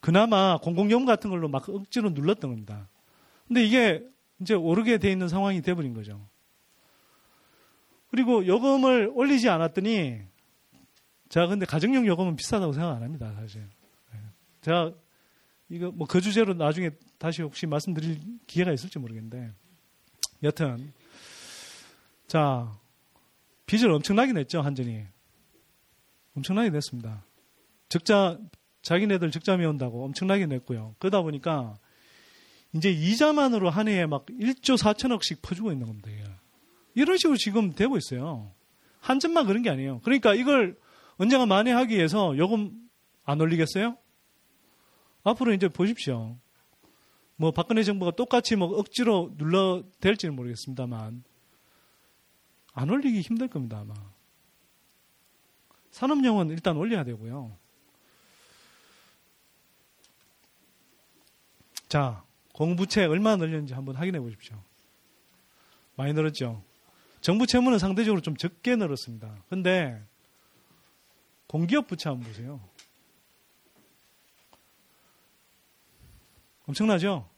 그나마 0.00 0.58
공공요금 0.58 1.06
같은 1.06 1.30
걸로 1.30 1.48
막 1.48 1.68
억지로 1.68 2.10
눌렀던 2.10 2.50
겁니다. 2.50 2.88
근데 3.46 3.64
이게 3.64 4.04
이제 4.40 4.54
오르게 4.54 4.98
돼 4.98 5.10
있는 5.12 5.28
상황이 5.28 5.60
돼버린 5.62 5.94
거죠. 5.94 6.26
그리고 8.08 8.46
요금을 8.46 9.12
올리지 9.14 9.48
않았더니 9.48 10.20
제가 11.28 11.46
근데 11.46 11.64
가정용 11.64 12.06
요금은 12.06 12.36
비싸다고 12.36 12.72
생각 12.72 12.96
안 12.96 13.02
합니다, 13.02 13.32
사실. 13.34 13.62
네. 14.12 14.20
제가 14.60 14.92
이거 15.68 15.90
뭐 15.90 16.06
그 16.06 16.20
주제로 16.20 16.52
나중에 16.52 16.90
다시 17.18 17.40
혹시 17.40 17.66
말씀드릴 17.66 18.20
기회가 18.46 18.72
있을지 18.72 18.98
모르겠는데 18.98 19.52
여튼 20.42 20.92
자 22.26 22.70
빚을 23.64 23.90
엄청나게 23.90 24.32
냈죠 24.34 24.60
한전이 24.60 25.06
엄청나게 26.36 26.70
냈습니다. 26.70 27.24
적자 27.92 28.38
자기네들 28.80 29.30
적자 29.30 29.58
메운다고 29.58 30.02
엄청나게 30.06 30.46
냈고요. 30.46 30.96
그러다 30.98 31.20
보니까 31.20 31.76
이제 32.72 32.90
이자만으로 32.90 33.68
한 33.68 33.86
해에 33.86 34.06
막 34.06 34.24
1조 34.24 34.78
4천억씩 34.78 35.42
퍼주고 35.42 35.72
있는 35.72 35.86
겁니다. 35.86 36.08
이런 36.94 37.18
식으로 37.18 37.36
지금 37.36 37.74
되고 37.74 37.98
있어요. 37.98 38.50
한전만 39.00 39.46
그런 39.46 39.62
게 39.62 39.68
아니에요. 39.68 40.00
그러니까 40.04 40.34
이걸 40.34 40.78
언젠가 41.18 41.44
만회하기 41.44 41.94
위해서 41.94 42.36
요금 42.38 42.72
안 43.24 43.40
올리겠어요? 43.42 43.98
앞으로 45.24 45.52
이제 45.52 45.68
보십시오. 45.68 46.38
뭐 47.36 47.50
박근혜 47.50 47.82
정부가 47.82 48.12
똑같이 48.12 48.56
뭐 48.56 48.68
억지로 48.78 49.34
눌러 49.36 49.82
될지는 50.00 50.34
모르겠습니다만 50.34 51.24
안 52.72 52.90
올리기 52.90 53.20
힘들 53.20 53.48
겁니다 53.48 53.80
아마. 53.80 53.92
산업용은 55.90 56.48
일단 56.48 56.78
올려야 56.78 57.04
되고요. 57.04 57.61
자, 61.92 62.24
공부채 62.54 63.04
얼마나 63.04 63.44
늘렸는지 63.44 63.74
한번 63.74 63.96
확인해 63.96 64.18
보십시오. 64.18 64.56
많이 65.94 66.14
늘었죠. 66.14 66.64
정부 67.20 67.46
채무는 67.46 67.78
상대적으로 67.78 68.22
좀 68.22 68.34
적게 68.34 68.76
늘었습니다. 68.76 69.44
근데 69.50 70.02
공기업 71.48 71.88
부채 71.88 72.08
한번 72.08 72.26
보세요. 72.26 72.66
엄청나죠? 76.64 77.28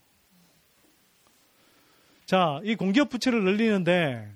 자, 2.24 2.60
이 2.62 2.76
공기업 2.76 3.08
부채를 3.08 3.42
늘리는데 3.42 4.32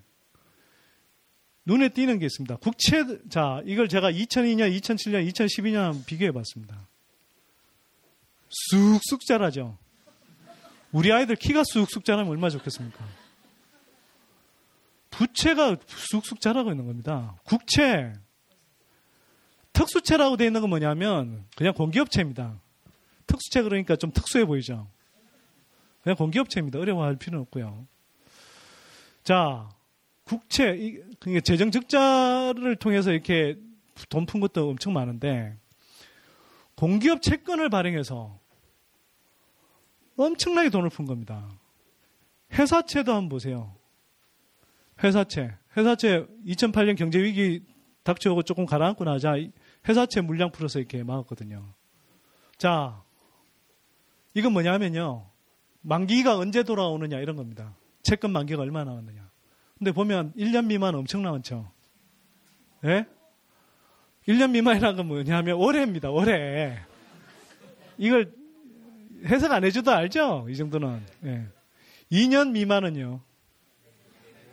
눈에 1.64 1.90
띄는 1.90 2.18
게 2.18 2.26
있습니다. 2.26 2.56
국채, 2.56 3.04
자, 3.28 3.62
이걸 3.66 3.88
제가 3.88 4.10
2002년, 4.10 4.76
2007년, 4.80 5.30
2012년 5.30 6.04
비교해 6.06 6.32
봤습니다. 6.32 6.88
쑥쑥 8.48 9.24
자라죠. 9.24 9.78
우리 10.92 11.12
아이들 11.12 11.36
키가 11.36 11.62
쑥쑥 11.64 12.04
자라면 12.04 12.30
얼마나 12.30 12.50
좋겠습니까? 12.50 13.04
부채가 15.10 15.76
쑥쑥 15.86 16.40
자라고 16.40 16.70
있는 16.70 16.86
겁니다. 16.86 17.36
국채, 17.44 18.12
특수채라고 19.72 20.36
되어 20.36 20.46
있는 20.46 20.60
건 20.60 20.70
뭐냐면 20.70 21.44
그냥 21.56 21.72
공기업체입니다. 21.74 22.60
특수채 23.26 23.62
그러니까 23.62 23.96
좀 23.96 24.10
특수해 24.12 24.44
보이죠. 24.44 24.88
그냥 26.02 26.16
공기업체입니다. 26.16 26.78
어려워할 26.78 27.16
필요는 27.16 27.42
없고요. 27.42 27.86
자, 29.24 29.68
국채, 30.24 31.00
그러니까 31.20 31.40
재정 31.42 31.70
적자를 31.70 32.76
통해서 32.76 33.12
이렇게 33.12 33.56
돈 34.08 34.26
푼 34.26 34.40
것도 34.40 34.70
엄청 34.70 34.92
많은데 34.92 35.56
공기업 36.74 37.22
채권을 37.22 37.68
발행해서 37.68 38.38
엄청나게 40.24 40.70
돈을 40.70 40.90
푼 40.90 41.06
겁니다. 41.06 41.48
회사채도 42.52 43.12
한번 43.12 43.28
보세요. 43.28 43.74
회사채. 45.02 45.54
회사채 45.76 46.26
2008년 46.46 46.96
경제위기 46.96 47.62
닥쳐오고 48.02 48.42
조금 48.42 48.66
가라앉고 48.66 49.04
나자 49.04 49.34
회사채 49.88 50.22
물량 50.22 50.50
풀어서 50.50 50.78
이렇게 50.78 51.02
막았거든요. 51.02 51.64
자, 52.56 53.02
이건 54.34 54.52
뭐냐면요. 54.52 55.26
만기가 55.82 56.36
언제 56.36 56.62
돌아오느냐 56.62 57.18
이런 57.18 57.36
겁니다. 57.36 57.76
채권 58.02 58.32
만기가 58.32 58.62
얼마나 58.62 58.90
남았느냐. 58.90 59.28
근데 59.78 59.92
보면 59.92 60.32
1년 60.36 60.66
미만 60.66 60.94
엄청 60.94 61.22
남았죠. 61.22 61.70
예? 62.84 63.06
1년 64.26 64.50
미만이라는 64.50 64.96
건 64.96 65.06
뭐냐면 65.06 65.56
올해입니다. 65.56 66.10
올해. 66.10 66.78
이걸 67.96 68.32
해석 69.24 69.52
안 69.52 69.64
해줘도 69.64 69.90
알죠? 69.90 70.46
이 70.48 70.56
정도는. 70.56 71.00
예. 71.24 71.46
2년 72.10 72.52
미만은요. 72.52 73.20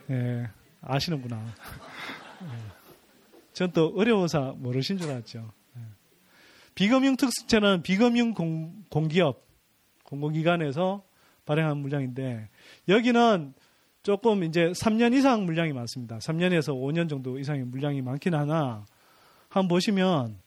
예. 0.10 0.50
아시는구나. 0.82 1.46
예. 2.44 2.48
전또 3.54 3.94
어려워서 3.96 4.54
모르신 4.58 4.98
줄 4.98 5.12
알았죠. 5.12 5.52
예. 5.78 5.82
비금융 6.74 7.16
특수채는 7.16 7.84
비금융 7.84 8.34
공, 8.34 8.84
공기업, 8.90 9.46
공공기관에서 10.04 11.04
발행한 11.46 11.78
물량인데 11.78 12.50
여기는 12.88 13.54
조금 14.04 14.44
이제 14.44 14.68
3년 14.68 15.16
이상 15.16 15.46
물량이 15.46 15.74
많습니다. 15.74 16.18
3년에서 16.20 16.76
5년 16.76 17.10
정도 17.10 17.40
이상의 17.40 17.64
물량이 17.64 18.02
많긴 18.02 18.36
하나 18.36 18.86
한번 19.50 19.68
보시면 19.70 20.38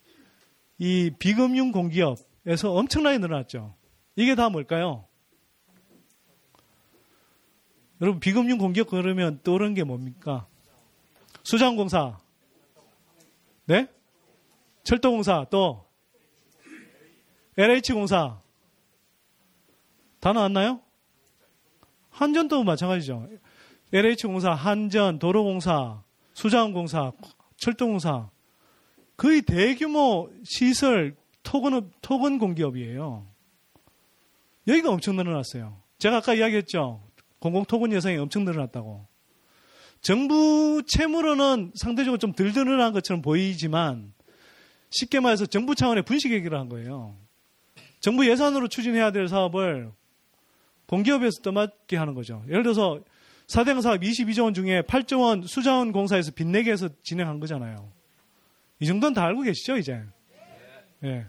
이 0.78 1.10
비금융 1.18 1.72
공기업에서 1.72 2.72
엄청나게 2.72 3.18
늘어났죠. 3.18 3.74
이게 4.18 4.34
다 4.34 4.48
뭘까요? 4.48 5.04
여러분 8.00 8.18
비금융 8.18 8.58
공기업 8.58 8.88
그러면 8.88 9.38
떠오르는 9.44 9.74
게 9.74 9.84
뭡니까? 9.84 10.48
수장공사, 11.44 12.18
네? 13.66 13.86
철도공사 14.82 15.46
또 15.50 15.86
LH공사 17.56 18.40
다 20.18 20.32
나왔나요? 20.32 20.80
한전도 22.10 22.64
마찬가지죠. 22.64 23.28
LH공사, 23.92 24.50
한전, 24.50 25.20
도로공사, 25.20 26.02
수자원공사, 26.32 27.12
철도공사 27.56 28.30
거의 29.16 29.42
대규모 29.42 30.28
시설 30.42 31.14
토건, 31.44 31.92
토건 32.02 32.38
공기업이에요. 32.38 33.37
여기가 34.68 34.90
엄청 34.90 35.16
늘어났어요. 35.16 35.82
제가 35.98 36.18
아까 36.18 36.34
이야기했죠. 36.34 37.02
공공토건 37.40 37.92
예산이 37.92 38.16
엄청 38.18 38.44
늘어났다고. 38.44 39.06
정부 40.00 40.82
채무로는 40.86 41.72
상대적으로 41.74 42.18
좀 42.18 42.32
덜 42.32 42.52
늘어난 42.52 42.92
것처럼 42.92 43.22
보이지만 43.22 44.12
쉽게 44.90 45.20
말해서 45.20 45.46
정부 45.46 45.74
차원의 45.74 46.04
분식 46.04 46.32
얘기를 46.32 46.58
한 46.58 46.68
거예요. 46.68 47.16
정부 48.00 48.28
예산으로 48.28 48.68
추진해야 48.68 49.10
될 49.10 49.26
사업을 49.26 49.90
공기업에서 50.86 51.42
떠맡게 51.42 51.96
하는 51.96 52.14
거죠. 52.14 52.44
예를 52.48 52.62
들어서 52.62 53.00
사대강 53.48 53.82
사업 53.82 54.00
22조 54.00 54.44
원 54.44 54.54
중에 54.54 54.82
8조 54.82 55.20
원 55.20 55.42
수자원 55.42 55.92
공사에서 55.92 56.30
빚내게 56.32 56.70
해서 56.70 56.88
진행한 57.02 57.40
거잖아요. 57.40 57.90
이 58.80 58.86
정도는 58.86 59.14
다 59.14 59.24
알고 59.24 59.42
계시죠, 59.42 59.78
이제? 59.78 60.02
예. 61.04 61.26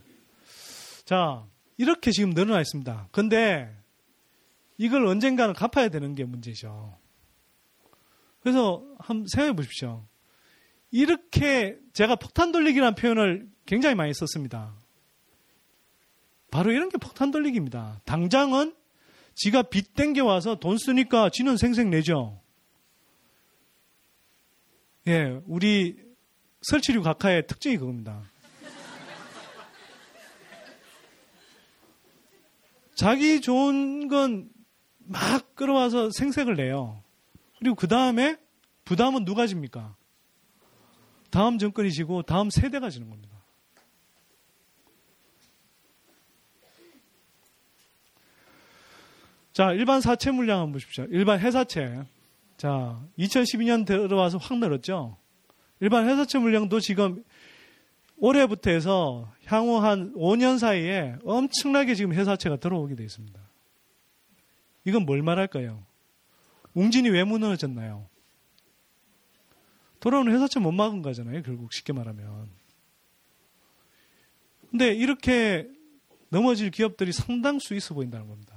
자, 1.05 1.43
이렇게 1.79 2.11
지금 2.11 2.31
늘어나 2.31 2.59
있습니다. 2.59 3.07
근데 3.13 3.73
이걸 4.77 5.05
언젠가는 5.05 5.53
갚아야 5.53 5.87
되는 5.87 6.13
게 6.13 6.25
문제죠. 6.25 6.97
그래서 8.41 8.83
한번 8.99 9.25
생각해 9.31 9.55
보십시오. 9.55 10.05
이렇게 10.91 11.79
제가 11.93 12.17
폭탄 12.17 12.51
돌리기라는 12.51 12.95
표현을 12.95 13.47
굉장히 13.65 13.95
많이 13.95 14.13
썼습니다. 14.13 14.75
바로 16.51 16.73
이런 16.73 16.89
게 16.89 16.97
폭탄 16.97 17.31
돌리기입니다. 17.31 18.01
당장은 18.03 18.75
지가 19.35 19.63
빚 19.63 19.93
땡겨 19.93 20.25
와서 20.25 20.55
돈 20.55 20.77
쓰니까 20.77 21.29
지는 21.29 21.55
생색 21.55 21.87
내죠. 21.87 22.41
예, 25.07 25.39
우리 25.45 25.95
설치류 26.61 27.03
각하의 27.03 27.47
특징이 27.47 27.77
그겁니다. 27.77 28.21
자기 32.99 33.39
좋은 33.39 34.09
건 34.09 34.59
막 35.09 35.55
끌어와서 35.55 36.11
생색을 36.11 36.55
내요. 36.55 37.03
그리고 37.57 37.75
그 37.75 37.87
다음에 37.87 38.37
부담은 38.85 39.25
누가 39.25 39.47
집니까? 39.47 39.95
다음 41.31 41.57
정권이 41.57 41.91
지고 41.91 42.21
다음 42.21 42.51
세대가 42.51 42.91
지는 42.91 43.09
겁니다. 43.09 43.35
자, 49.51 49.73
일반 49.73 49.99
사채 49.99 50.29
물량 50.29 50.59
한번 50.59 50.73
보십시오. 50.73 51.05
일반 51.09 51.39
회사채. 51.39 52.03
자, 52.57 53.03
2012년 53.17 53.85
들어와서 53.85 54.37
확 54.37 54.59
늘었죠? 54.59 55.17
일반 55.79 56.07
회사채 56.07 56.37
물량도 56.37 56.79
지금 56.81 57.23
올해부터 58.19 58.71
해서 58.71 59.31
향후 59.45 59.77
한 59.77 60.13
5년 60.13 60.59
사이에 60.59 61.15
엄청나게 61.23 61.95
지금 61.95 62.13
회사채가 62.13 62.57
들어오게 62.57 62.95
되어 62.95 63.05
있습니다. 63.05 63.39
이건 64.85 65.05
뭘 65.05 65.21
말할까요? 65.21 65.85
웅진이 66.73 67.09
왜 67.09 67.23
무너졌나요? 67.23 68.07
돌아오는 69.99 70.31
회사채 70.33 70.59
못 70.59 70.71
막은 70.71 71.01
거잖아요. 71.01 71.41
결국 71.43 71.73
쉽게 71.73 71.93
말하면. 71.93 72.49
근데 74.69 74.93
이렇게 74.93 75.67
넘어질 76.29 76.69
기업들이 76.69 77.11
상당수 77.11 77.73
있어 77.75 77.93
보인다는 77.93 78.27
겁니다. 78.27 78.55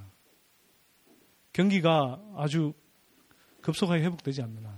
경기가 1.53 2.21
아주 2.37 2.75
급속하게 3.63 4.05
회복되지 4.05 4.43
않는 4.43 4.65
한. 4.65 4.75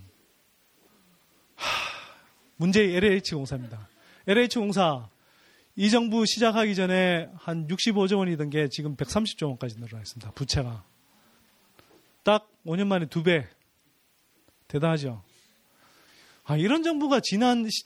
하, 1.55 1.69
문제의 2.57 2.97
LH공사입니다. 2.97 3.94
LH공사 4.27 5.09
이 5.77 5.91
정부 5.91 6.25
시작하기 6.25 6.75
전에 6.75 7.29
한 7.37 7.67
65조 7.67 8.19
원이던 8.19 8.51
게 8.51 8.69
지금 8.69 8.97
130조 8.97 9.49
원까지 9.49 9.77
늘어나 9.79 10.03
있습니다. 10.03 10.31
부채가. 10.33 10.85
딱 12.23 12.49
5년 12.65 12.87
만에 12.87 13.07
두 13.07 13.23
배. 13.23 13.47
대단하죠. 14.69 15.23
아, 16.45 16.57
이런 16.57 16.83
정부가 16.83 17.21
지난 17.21 17.69
시, 17.69 17.85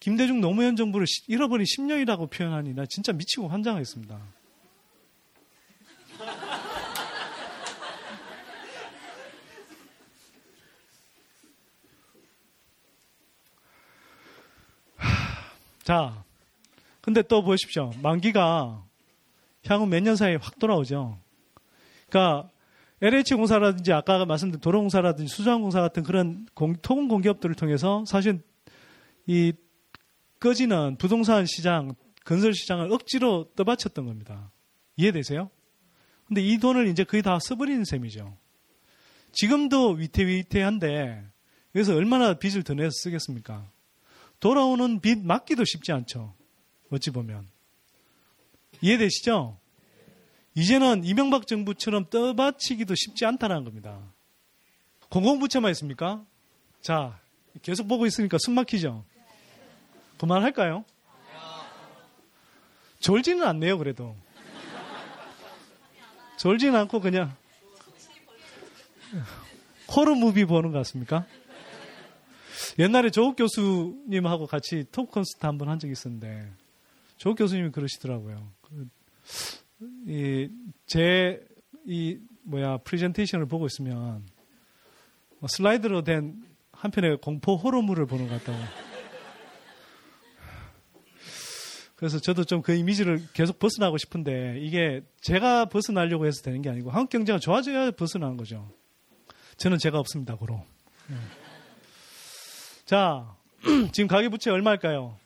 김대중 0.00 0.40
노무현 0.40 0.76
정부를 0.76 1.06
잃어버린 1.26 1.64
10년이라고 1.64 2.30
표현하니 2.30 2.74
나 2.74 2.86
진짜 2.86 3.12
미치고 3.12 3.48
환장했습니다. 3.48 4.37
자, 15.88 16.22
근데 17.00 17.22
또 17.22 17.42
보십시오. 17.42 17.92
만기가 18.02 18.84
향후 19.64 19.86
몇 19.86 20.02
년 20.02 20.16
사이에 20.16 20.34
확 20.34 20.58
돌아오죠. 20.58 21.18
그러니까 22.10 22.50
LH공사라든지 23.00 23.94
아까 23.94 24.26
말씀드린 24.26 24.60
도로 24.60 24.80
공사라든지 24.80 25.34
수자원 25.34 25.62
공사 25.62 25.80
같은 25.80 26.02
그런 26.02 26.46
공, 26.52 26.74
토건 26.82 27.08
공기업들을 27.08 27.54
통해서 27.54 28.04
사실 28.06 28.42
이 29.26 29.54
꺼지는 30.40 30.96
부동산 30.98 31.46
시장, 31.46 31.94
건설 32.26 32.52
시장을 32.52 32.92
억지로 32.92 33.46
떠받쳤던 33.56 34.04
겁니다. 34.04 34.50
이해되세요? 34.98 35.48
근데 36.26 36.42
이 36.42 36.58
돈을 36.58 36.86
이제 36.88 37.02
거의 37.02 37.22
다 37.22 37.38
써버리는 37.40 37.82
셈이죠. 37.86 38.36
지금도 39.32 39.92
위태위태한데 39.92 41.24
여기서 41.74 41.94
얼마나 41.94 42.34
빚을 42.34 42.62
더 42.62 42.74
내서 42.74 42.90
쓰겠습니까? 42.90 43.70
돌아오는 44.40 45.00
빚 45.00 45.18
막기도 45.24 45.64
쉽지 45.64 45.92
않죠. 45.92 46.34
어찌 46.90 47.10
보면. 47.10 47.48
이해되시죠? 48.80 49.58
이제는 50.54 51.04
이명박 51.04 51.46
정부처럼 51.46 52.10
떠받치기도 52.10 52.94
쉽지 52.94 53.24
않다는 53.26 53.64
겁니다. 53.64 54.00
공공부채만 55.10 55.70
있습니까? 55.72 56.24
자, 56.80 57.18
계속 57.62 57.88
보고 57.88 58.06
있으니까 58.06 58.38
숨 58.40 58.54
막히죠? 58.54 59.04
그만할까요? 60.18 60.84
졸지는 63.00 63.44
않네요, 63.46 63.78
그래도. 63.78 64.16
졸지는 66.38 66.76
않고 66.76 67.00
그냥 67.00 67.34
코로 69.86 70.14
무비 70.14 70.44
보는 70.44 70.72
것 70.72 70.78
같습니까? 70.78 71.26
옛날에 72.78 73.10
조국 73.10 73.36
교수님하고 73.36 74.46
같이 74.46 74.84
토크 74.92 75.12
콘서트 75.12 75.44
한 75.44 75.58
번 75.58 75.68
한 75.68 75.78
적이 75.78 75.92
있었는데 75.92 76.50
조국 77.16 77.36
교수님이 77.38 77.70
그러시더라고요. 77.70 78.52
그, 78.62 78.88
이, 80.06 80.48
제, 80.86 81.44
이, 81.86 82.18
뭐야, 82.42 82.78
프레젠테이션을 82.78 83.46
보고 83.46 83.66
있으면 83.66 84.24
뭐 85.40 85.48
슬라이드로 85.48 86.02
된 86.04 86.48
한 86.80 86.92
편의 86.92 87.16
공포 87.20 87.56
호러물을 87.56 88.06
보는 88.06 88.28
것 88.28 88.38
같다고. 88.44 88.56
그래서 91.96 92.20
저도 92.20 92.44
좀 92.44 92.62
그 92.62 92.72
이미지를 92.72 93.20
계속 93.32 93.58
벗어나고 93.58 93.98
싶은데 93.98 94.60
이게 94.60 95.02
제가 95.20 95.64
벗어나려고 95.64 96.26
해서 96.26 96.40
되는 96.42 96.62
게 96.62 96.70
아니고 96.70 96.90
한국 96.92 97.10
경제가 97.10 97.40
좋아져야 97.40 97.90
벗어나는 97.90 98.36
거죠. 98.36 98.70
저는 99.56 99.78
제가 99.78 99.98
없습니다, 99.98 100.36
고로. 100.36 100.64
네. 102.88 102.96
자, 102.96 103.36
지금 103.92 104.08
가계부채 104.08 104.50
얼마일까요? 104.50 105.18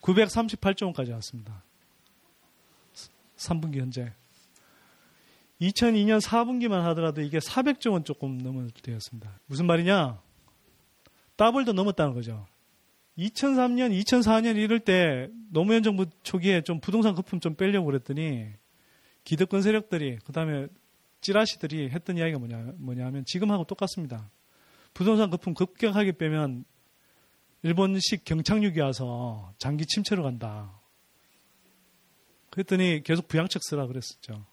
938조 0.00 0.84
원까지 0.86 1.12
왔습니다. 1.12 1.62
3분기 3.36 3.78
현재. 3.78 4.10
2002년 5.60 6.22
4분기만 6.22 6.80
하더라도 6.80 7.20
이게 7.20 7.38
400조 7.38 7.92
원 7.92 8.04
조금 8.04 8.38
넘어되었습니다. 8.38 9.38
무슨 9.44 9.66
말이냐? 9.66 10.18
더블도 11.36 11.74
넘었다는 11.74 12.14
거죠. 12.14 12.46
2003년, 13.18 13.92
2004년 14.02 14.56
이럴 14.56 14.80
때 14.80 15.28
노무현 15.50 15.82
정부 15.82 16.06
초기에 16.22 16.62
좀 16.62 16.80
부동산 16.80 17.14
거품 17.14 17.38
좀 17.38 17.54
빼려고 17.54 17.84
그랬더니 17.84 18.48
기득권 19.24 19.60
세력들이 19.60 20.20
그다음에 20.24 20.68
찌라시들이 21.20 21.90
했던 21.90 22.16
이야기가 22.16 22.38
뭐냐 22.38 22.72
뭐냐 22.76 23.04
하면 23.04 23.26
지금하고 23.26 23.64
똑같습니다. 23.64 24.30
부동산 24.94 25.28
거품 25.28 25.54
급격하게 25.54 26.12
빼면 26.12 26.64
일본식 27.62 28.24
경착륙이 28.24 28.78
와서 28.80 29.52
장기 29.58 29.86
침체로 29.86 30.22
간다. 30.22 30.80
그랬더니 32.50 33.02
계속 33.02 33.26
부양책 33.26 33.62
쓰라 33.64 33.86
그랬었죠. 33.86 34.46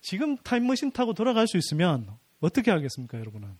지금 0.00 0.36
타임머신 0.38 0.92
타고 0.92 1.12
돌아갈 1.12 1.46
수 1.46 1.58
있으면 1.58 2.16
어떻게 2.40 2.70
하겠습니까, 2.70 3.18
여러분은? 3.18 3.56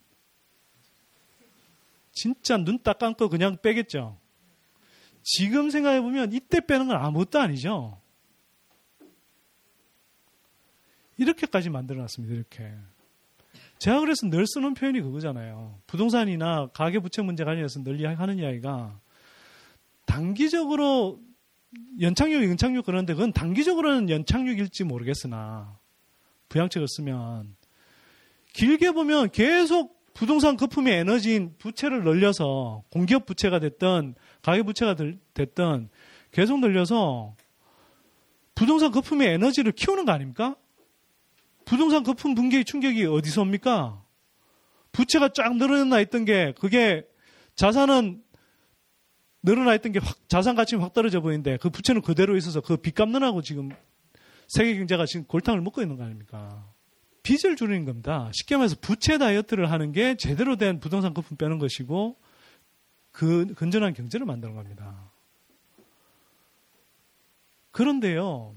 진짜 2.12 2.56
눈 2.56 2.82
딱 2.82 2.98
감고 2.98 3.28
그냥 3.28 3.58
빼겠죠. 3.60 4.18
지금 5.22 5.68
생각해보면 5.68 6.32
이때 6.32 6.64
빼는 6.64 6.88
건 6.88 6.96
아무것도 6.96 7.38
아니죠. 7.38 8.00
이렇게까지 11.18 11.68
만들어 11.68 12.00
놨습니다, 12.00 12.34
이렇게. 12.34 12.74
제가 13.78 14.00
그래서 14.00 14.28
늘 14.28 14.46
쓰는 14.46 14.74
표현이 14.74 15.00
그거잖아요. 15.00 15.78
부동산이나 15.86 16.68
가계부채 16.72 17.22
문제 17.22 17.44
관련해서 17.44 17.82
늘 17.82 18.04
하는 18.18 18.38
이야기가 18.38 19.00
단기적으로 20.04 21.20
연착륙, 22.00 22.42
연착륙 22.48 22.86
그러는데 22.86 23.14
그건 23.14 23.32
단기적으로는 23.32 24.10
연착륙일지 24.10 24.84
모르겠으나 24.84 25.78
부양책을 26.48 26.88
쓰면 26.88 27.56
길게 28.54 28.92
보면 28.92 29.30
계속 29.30 29.98
부동산 30.14 30.56
거품의 30.56 30.94
에너지인 30.94 31.54
부채를 31.58 32.02
늘려서 32.02 32.82
공기업 32.90 33.26
부채가 33.26 33.60
됐던 33.60 34.16
가계 34.42 34.62
부채가 34.62 34.96
됐던 35.34 35.90
계속 36.32 36.58
늘려서 36.58 37.36
부동산 38.54 38.90
거품의 38.90 39.28
에너지를 39.34 39.72
키우는 39.72 40.06
거 40.06 40.12
아닙니까? 40.12 40.56
부동산 41.68 42.02
거품 42.02 42.34
붕괴의 42.34 42.64
충격이 42.64 43.04
어디서 43.04 43.42
옵니까? 43.42 44.02
부채가 44.90 45.28
쫙 45.34 45.54
늘어나 45.56 46.00
있던 46.00 46.24
게 46.24 46.54
그게 46.58 47.06
자산은 47.56 48.22
늘어나 49.42 49.74
있던 49.74 49.92
게 49.92 49.98
확, 49.98 50.16
자산 50.30 50.56
가치는 50.56 50.82
확 50.82 50.94
떨어져 50.94 51.20
보이는데 51.20 51.58
그 51.58 51.68
부채는 51.68 52.00
그대로 52.00 52.38
있어서 52.38 52.62
그 52.62 52.78
빚 52.78 52.94
갚느라고 52.94 53.42
지금 53.42 53.68
세계 54.46 54.76
경제가 54.78 55.04
지금 55.04 55.26
골탕을 55.26 55.60
먹고 55.60 55.82
있는 55.82 55.98
거 55.98 56.04
아닙니까? 56.04 56.66
빚을 57.22 57.56
줄이는 57.56 57.84
겁니다. 57.84 58.30
쉽게 58.32 58.56
말해서 58.56 58.76
부채 58.80 59.18
다이어트를 59.18 59.70
하는 59.70 59.92
게 59.92 60.14
제대로 60.16 60.56
된 60.56 60.80
부동산 60.80 61.12
거품 61.12 61.36
빼는 61.36 61.58
것이고 61.58 62.16
그 63.12 63.52
건전한 63.54 63.92
경제를 63.92 64.24
만드는 64.24 64.54
겁니다. 64.54 65.12
그런데요, 67.72 68.54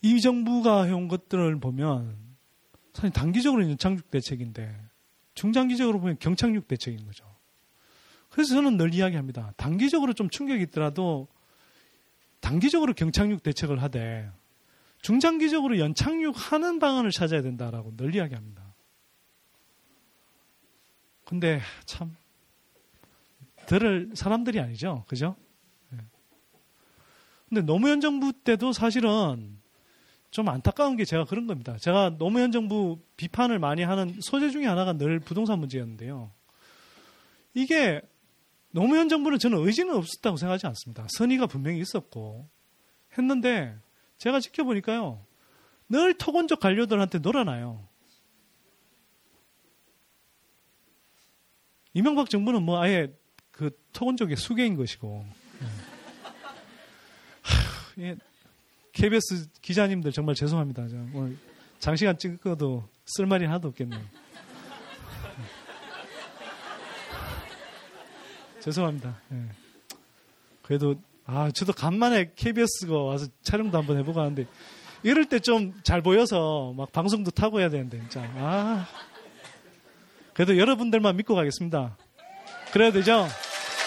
이 0.00 0.20
정부가 0.20 0.84
해온 0.84 1.08
것들을 1.08 1.58
보면 1.58 2.21
사실 2.92 3.10
단기적으로 3.10 3.68
연착륙 3.68 4.10
대책인데 4.10 4.78
중장기적으로 5.34 6.00
보면 6.00 6.18
경착륙 6.18 6.68
대책인 6.68 7.06
거죠. 7.06 7.24
그래서 8.30 8.54
저는 8.54 8.76
늘 8.76 8.94
이야기합니다. 8.94 9.52
단기적으로 9.56 10.12
좀 10.12 10.28
충격이 10.30 10.62
있더라도 10.64 11.28
단기적으로 12.40 12.92
경착륙 12.92 13.42
대책을 13.42 13.82
하되 13.82 14.30
중장기적으로 15.00 15.78
연착륙하는 15.78 16.78
방안을 16.78 17.10
찾아야 17.10 17.42
된다라고 17.42 17.96
널리 17.96 18.18
이야기합니다. 18.18 18.62
근데 21.24 21.60
참 21.84 22.14
들을 23.66 24.10
사람들이 24.14 24.60
아니죠. 24.60 25.04
그죠? 25.08 25.36
네. 25.90 25.98
근데 27.48 27.62
노무현 27.62 28.00
정부 28.00 28.32
때도 28.32 28.72
사실은 28.72 29.61
좀 30.32 30.48
안타까운 30.48 30.96
게 30.96 31.04
제가 31.04 31.26
그런 31.26 31.46
겁니다. 31.46 31.76
제가 31.78 32.16
노무현 32.18 32.52
정부 32.52 32.98
비판을 33.16 33.58
많이 33.58 33.82
하는 33.82 34.16
소재 34.22 34.48
중에 34.50 34.64
하나가 34.64 34.94
늘 34.94 35.20
부동산 35.20 35.58
문제였는데요. 35.60 36.32
이게 37.52 38.00
노무현 38.70 39.10
정부는 39.10 39.38
저는 39.38 39.58
의지는 39.58 39.94
없었다고 39.94 40.38
생각하지 40.38 40.66
않습니다. 40.66 41.06
선의가 41.10 41.46
분명히 41.46 41.80
있었고 41.80 42.48
했는데 43.18 43.76
제가 44.16 44.40
지켜보니까요. 44.40 45.22
늘 45.90 46.14
토건적 46.14 46.60
관료들한테 46.60 47.18
놀아나요. 47.18 47.86
이명박 51.92 52.30
정부는 52.30 52.62
뭐 52.62 52.80
아예 52.80 53.14
그 53.50 53.78
토건적의 53.92 54.38
수개인 54.38 54.76
것이고. 54.76 55.26
예. 57.98 58.16
KBS 58.92 59.48
기자님들 59.60 60.12
정말 60.12 60.34
죄송합니다. 60.34 60.82
오늘 61.14 61.36
장시간 61.78 62.16
찍어도 62.18 62.88
쓸 63.06 63.26
말이 63.26 63.44
하나도 63.46 63.68
없겠네요. 63.68 64.00
죄송합니다. 68.60 69.18
예. 69.32 69.36
그래도 70.62 70.94
아, 71.26 71.50
저도 71.50 71.72
간만에 71.72 72.32
KBS가 72.36 72.96
와서 72.98 73.26
촬영도 73.42 73.76
한번 73.78 73.98
해보고 73.98 74.20
하는데, 74.20 74.46
이럴 75.02 75.24
때 75.28 75.38
좀 75.38 75.72
잘 75.82 76.02
보여서 76.02 76.72
막 76.76 76.92
방송도 76.92 77.30
타고 77.32 77.60
해야 77.60 77.68
되는데, 77.70 77.98
진짜. 78.00 78.22
아. 78.36 78.86
그래도 80.34 80.58
여러분들만 80.58 81.16
믿고 81.16 81.34
가겠습니다. 81.34 81.96
그래야 82.72 82.90
되죠? 82.92 83.26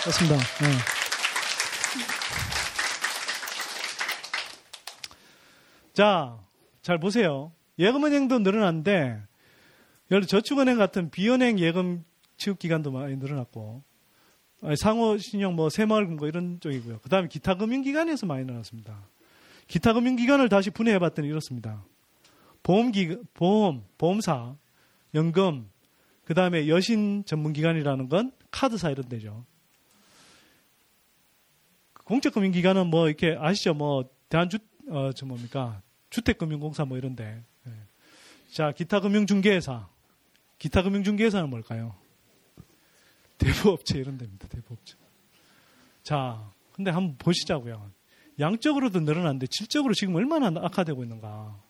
그렇습니다. 0.01 0.37
네. 0.37 0.94
자, 5.95 6.37
잘 6.81 6.99
보세요. 6.99 7.53
예금은행도 7.79 8.39
늘어났는데, 8.39 9.17
예를 10.11 10.27
저축은행 10.27 10.77
같은 10.77 11.09
비은행 11.09 11.57
예금 11.57 12.03
취급 12.35 12.59
기간도 12.59 12.91
많이 12.91 13.15
늘어났고, 13.15 13.81
상호 14.77 15.17
신용 15.17 15.55
뭐 15.55 15.69
새마을금고 15.69 16.27
이런 16.27 16.59
쪽이고요. 16.59 16.99
그 16.99 17.07
다음에 17.07 17.29
기타 17.29 17.55
금융기관에서 17.55 18.25
많이 18.25 18.43
나왔습니다. 18.43 19.07
기타 19.67 19.93
금융기관을 19.93 20.49
다시 20.49 20.69
분해해 20.69 20.99
봤더니 20.99 21.29
이렇습니다. 21.29 21.85
보험기, 22.61 23.17
보험, 23.33 23.85
보험사, 23.97 24.55
연금, 25.13 25.69
그 26.25 26.33
다음에 26.33 26.67
여신 26.67 27.23
전문기관이라는 27.25 28.09
건 28.09 28.33
카드사 28.51 28.89
이런 28.89 29.07
데죠. 29.07 29.45
공적금융기관은 32.03 32.87
뭐 32.87 33.07
이렇게 33.07 33.37
아시죠? 33.39 33.73
뭐 33.73 34.03
대한주, 34.27 34.57
어, 34.89 35.11
저 35.13 35.25
뭡니까? 35.25 35.81
주택금융공사 36.15 36.85
뭐 36.85 36.97
이런데. 36.97 37.43
네. 37.63 37.73
자, 38.51 38.71
기타 38.71 39.01
금융중개사. 39.01 39.87
기타 40.57 40.81
금융중개사는 40.81 41.49
뭘까요? 41.49 41.93
대부업체 43.37 43.99
이런 43.99 44.17
데입니다. 44.17 44.47
대부업체. 44.47 44.95
자, 46.03 46.49
근데 46.71 46.89
한번 46.91 47.17
보시자고요. 47.17 47.91
양적으로도 48.39 49.01
늘어났는데 49.01 49.47
질적으로 49.49 49.93
지금 49.93 50.15
얼마나 50.15 50.47
악화되고 50.47 51.03
있는가. 51.03 51.61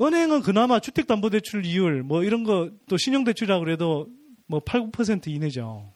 은행은 0.00 0.42
그나마 0.42 0.78
주택담보대출 0.80 1.66
이율 1.66 2.02
뭐 2.02 2.22
이런 2.22 2.44
거 2.44 2.70
또 2.88 2.96
신용대출이라고 2.96 3.64
그래도 3.64 4.08
뭐 4.46 4.60
8, 4.60 4.90
9% 4.90 5.28
이내죠. 5.28 5.92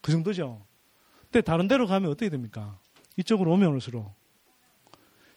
그 0.00 0.12
정도죠. 0.12 0.64
근데 1.22 1.40
다른 1.40 1.66
데로 1.66 1.86
가면 1.86 2.10
어떻게 2.10 2.28
됩니까? 2.28 2.78
이쪽으로 3.16 3.52
오면 3.52 3.70
올수록 3.70 4.14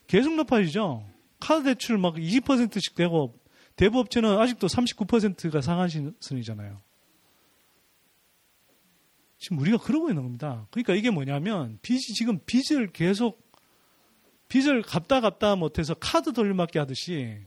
계속 0.07 0.35
높아지죠. 0.35 1.07
카드 1.39 1.63
대출 1.63 1.97
막 1.97 2.15
20%씩 2.15 2.95
되고 2.95 3.39
대부업체는 3.75 4.37
아직도 4.39 4.67
39%가 4.67 5.61
상한선이잖아요. 5.61 6.81
지금 9.37 9.59
우리가 9.59 9.77
그러고 9.77 10.09
있는 10.09 10.23
겁니다. 10.23 10.67
그러니까 10.71 10.95
이게 10.95 11.09
뭐냐면 11.09 11.77
빚이 11.81 12.13
지금 12.13 12.39
빚을 12.45 12.91
계속 12.93 13.45
빚을 14.47 14.81
갚다 14.81 15.21
갚다 15.21 15.55
못해서 15.55 15.93
카드 15.93 16.33
돌려막기 16.33 16.77
하듯이 16.77 17.45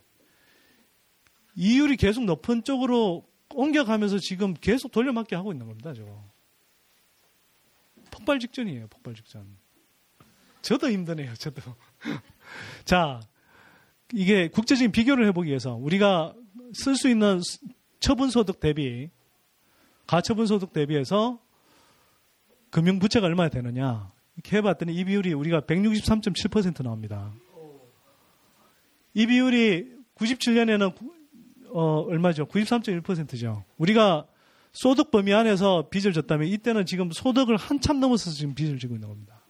이율이 1.57 1.97
계속 1.97 2.25
높은 2.25 2.63
쪽으로 2.63 3.27
옮겨가면서 3.55 4.19
지금 4.19 4.55
계속 4.55 4.93
돌려막기 4.93 5.35
하고 5.35 5.53
있는 5.53 5.67
겁니다. 5.67 5.93
저거. 5.95 6.23
폭발 8.11 8.39
직전이에요. 8.39 8.89
폭발 8.89 9.15
직전. 9.15 9.57
저도 10.63 10.91
힘드네요. 10.91 11.35
저도. 11.35 11.63
자, 12.84 13.20
이게 14.12 14.49
국제적인 14.49 14.92
비교를 14.92 15.26
해보기 15.28 15.49
위해서 15.49 15.74
우리가 15.74 16.34
쓸 16.72 16.96
수 16.96 17.09
있는 17.09 17.40
처분소득 18.01 18.61
대비 18.61 19.11
가처분소득 20.07 20.72
대비해서 20.72 21.38
금융부채가 22.70 23.26
얼마나 23.26 23.49
되느냐 23.49 24.11
이렇게 24.36 24.59
해봤더니 24.59 24.94
이 24.94 25.05
비율이 25.05 25.32
우리가 25.34 25.62
163.7% 25.62 26.82
나옵니다. 26.82 27.32
이 29.14 29.26
비율이 29.26 29.99
97년에는 30.16 30.94
어, 31.70 32.01
얼마죠? 32.09 32.46
93.1%죠. 32.46 33.64
우리가 33.76 34.26
소득 34.72 35.11
범위 35.11 35.34
안에서 35.34 35.88
빚을 35.90 36.12
졌다면 36.12 36.49
이때는 36.49 36.86
지금 36.86 37.11
소득을 37.11 37.57
한참 37.57 38.01
넘어서 38.01 38.30
지금 38.30 38.55
빚을 38.55 38.78
지고 38.78 38.94
있는 38.94 39.09
겁니다. 39.09 39.42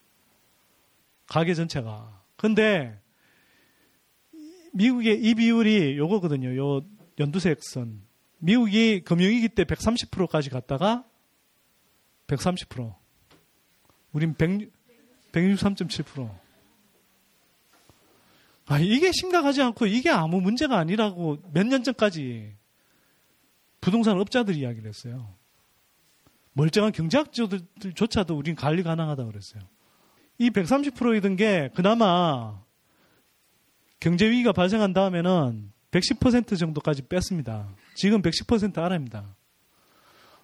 가계 1.26 1.54
전체가. 1.54 2.17
근데 2.38 2.98
미국의 4.72 5.20
이 5.20 5.34
비율이 5.34 5.98
요거거든요. 5.98 6.56
요 6.56 6.80
연두색 7.18 7.62
선. 7.62 8.00
미국이 8.38 9.00
금융위기 9.04 9.48
때 9.50 9.64
130%까지 9.64 10.48
갔다가 10.48 11.04
130%. 12.28 12.94
우린 14.12 14.34
100, 14.34 14.70
163.7%. 15.32 16.30
아, 18.66 18.78
이게 18.78 19.10
심각하지 19.12 19.62
않고 19.62 19.86
이게 19.86 20.08
아무 20.10 20.40
문제가 20.40 20.78
아니라고 20.78 21.38
몇 21.52 21.66
년 21.66 21.82
전까지 21.82 22.54
부동산 23.80 24.18
업자들이 24.20 24.60
이야기를 24.60 24.88
했어요. 24.88 25.34
멀쩡한 26.52 26.92
경제학자들조차도 26.92 28.36
우린 28.36 28.54
관리 28.54 28.82
가능하다고 28.82 29.30
그랬어요. 29.30 29.62
이 30.38 30.50
130%이던 30.50 31.36
게 31.36 31.70
그나마 31.74 32.62
경제 34.00 34.30
위기가 34.30 34.52
발생한 34.52 34.92
다음에는 34.92 35.72
110% 35.90 36.58
정도까지 36.58 37.02
뺐습니다. 37.02 37.68
지금 37.94 38.22
110% 38.22 38.78
아래입니다. 38.78 39.36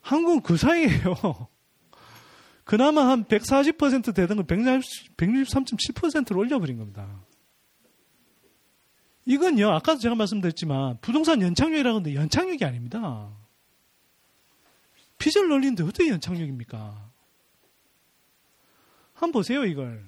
한국은 0.00 0.42
그 0.42 0.56
사이에요. 0.56 1.14
그나마 2.64 3.08
한 3.08 3.24
140% 3.24 4.14
되던 4.14 4.36
걸 4.36 4.46
163.7%로 4.46 6.40
올려버린 6.40 6.78
겁니다. 6.78 7.24
이건요, 9.26 9.70
아까도 9.70 10.00
제가 10.00 10.14
말씀드렸지만, 10.14 10.98
부동산 11.00 11.40
연착륙이라고 11.40 11.96
하는데 11.96 12.14
연착륙이 12.14 12.64
아닙니다. 12.64 13.30
빚을 15.18 15.48
늘리는데 15.48 15.84
어떻게 15.84 16.10
연착륙입니까? 16.10 17.13
한번 19.14 19.32
보세요, 19.32 19.64
이걸. 19.64 20.04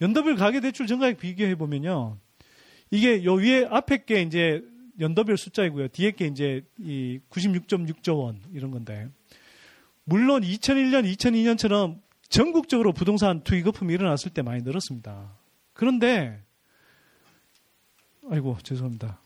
연도별 0.00 0.36
가계대출 0.36 0.86
증가액 0.86 1.18
비교해 1.18 1.54
보면요. 1.54 2.18
이게 2.90 3.24
요 3.24 3.34
위에 3.34 3.66
앞에 3.68 4.04
게 4.04 4.22
이제 4.22 4.62
연도별 5.00 5.36
숫자이고요. 5.36 5.88
뒤에 5.88 6.12
게 6.12 6.26
이제 6.26 6.64
이 6.78 7.18
96.6조 7.30 8.18
원 8.20 8.40
이런 8.52 8.70
건데. 8.70 9.08
물론 10.04 10.42
2001년, 10.42 11.10
2002년처럼 11.16 12.00
전국적으로 12.28 12.92
부동산 12.92 13.42
투기 13.42 13.62
거품이 13.62 13.92
일어났을 13.94 14.30
때 14.32 14.42
많이 14.42 14.62
늘었습니다. 14.62 15.36
그런데 15.72 16.40
아이고, 18.30 18.56
죄송합니다. 18.62 19.20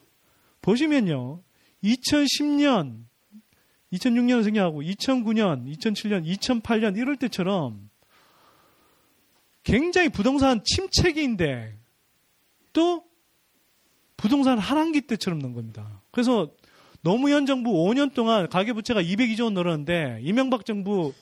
보시면요. 0.61 1.41
2010년, 1.85 3.05
2006년 3.93 4.43
생겨하고 4.45 4.83
2009년, 4.83 5.77
2007년, 5.77 6.27
2008년 6.27 6.97
이럴 6.97 7.17
때처럼 7.17 7.88
굉장히 9.63 10.09
부동산 10.09 10.63
침체기인데 10.65 11.79
또 12.73 13.05
부동산 14.17 14.59
하란기 14.59 15.03
때처럼 15.03 15.39
난 15.39 15.53
겁니다. 15.53 16.03
그래서 16.11 16.51
노무현 17.03 17.47
정부 17.47 17.71
5년 17.71 18.15
동안 18.15 18.49
가계부채가 18.49 19.03
202조 19.03 19.45
원 19.45 19.55
늘었는데 19.55 20.21
이명박 20.23 20.67
정부 20.67 21.13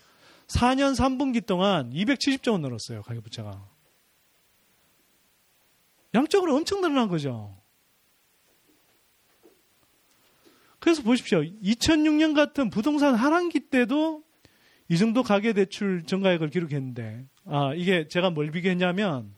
4년 0.48 0.94
3분기 0.94 1.44
동안 1.44 1.90
270조 1.90 2.52
원 2.52 2.62
늘었어요. 2.62 3.02
가계부채가. 3.02 3.68
양적으로 6.14 6.54
엄청 6.56 6.80
늘어난 6.80 7.08
거죠. 7.08 7.54
그래서 10.78 11.02
보십시오. 11.02 11.42
2006년 11.42 12.34
같은 12.34 12.70
부동산 12.70 13.14
하란기 13.14 13.68
때도 13.68 14.22
이 14.88 14.98
정도 14.98 15.22
가계대출 15.22 16.04
증가액을 16.04 16.50
기록했는데, 16.50 17.24
아, 17.46 17.72
이게 17.74 18.08
제가 18.08 18.30
뭘 18.30 18.50
비교했냐면, 18.50 19.34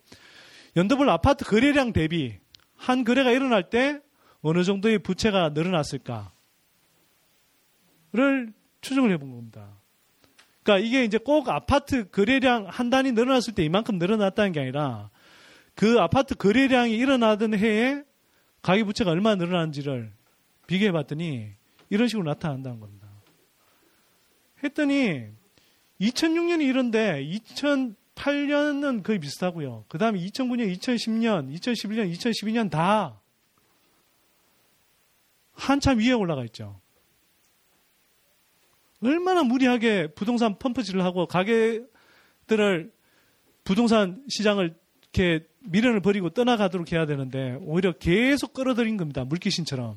연도별 0.76 1.09
아파트 1.09 1.44
거래량 1.44 1.92
대비 1.92 2.38
한 2.76 3.05
거래가 3.05 3.30
일어날 3.32 3.70
때 3.70 4.01
어느 4.40 4.62
정도의 4.62 4.99
부채가 5.01 5.51
늘어났을까를 5.51 6.30
추정을 8.80 9.11
해본 9.12 9.30
겁니다. 9.30 9.78
그러니까 10.62 10.86
이게 10.86 11.05
이제 11.05 11.18
꼭 11.18 11.49
아파트 11.49 12.09
거래량 12.11 12.66
한 12.68 12.90
단위 12.90 13.12
늘어났을 13.12 13.55
때 13.55 13.64
이만큼 13.64 13.99
늘어났다는 13.99 14.53
게 14.53 14.61
아니라 14.61 15.11
그 15.74 15.99
아파트 15.99 16.34
거래량이 16.34 16.96
일어나던 16.96 17.55
해에 17.55 18.03
가계부채가 18.62 19.11
얼마나 19.11 19.36
늘어났는지를 19.36 20.12
비교해 20.66 20.92
봤더니 20.92 21.53
이런 21.88 22.09
식으로 22.09 22.24
나타난다는 22.28 22.80
겁니다. 22.80 23.09
했더니 24.62 25.28
2006년이 26.01 26.62
이런데 26.62 27.24
2008년은 27.24 29.03
거의 29.03 29.18
비슷하고요. 29.18 29.84
그 29.88 29.99
다음에 29.99 30.20
2009년, 30.20 30.76
2010년, 30.78 31.59
2011년, 31.59 32.12
2012년 32.12 32.70
다 32.70 33.20
한참 35.53 35.99
위에 35.99 36.12
올라가 36.12 36.44
있죠. 36.44 36.80
얼마나 39.03 39.42
무리하게 39.42 40.09
부동산 40.09 40.59
펌프질을 40.59 41.05
하고 41.05 41.26
가게들을 41.26 42.92
부동산 43.64 44.24
시장을 44.28 44.76
이렇게 45.12 45.46
미련을 45.61 46.01
버리고 46.01 46.30
떠나가도록 46.30 46.92
해야 46.92 47.07
되는데 47.07 47.59
오히려 47.61 47.92
계속 47.92 48.53
끌어들인 48.53 48.96
겁니다. 48.96 49.24
물귀신처럼. 49.24 49.96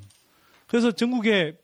그래서 0.67 0.91
전국에 0.91 1.57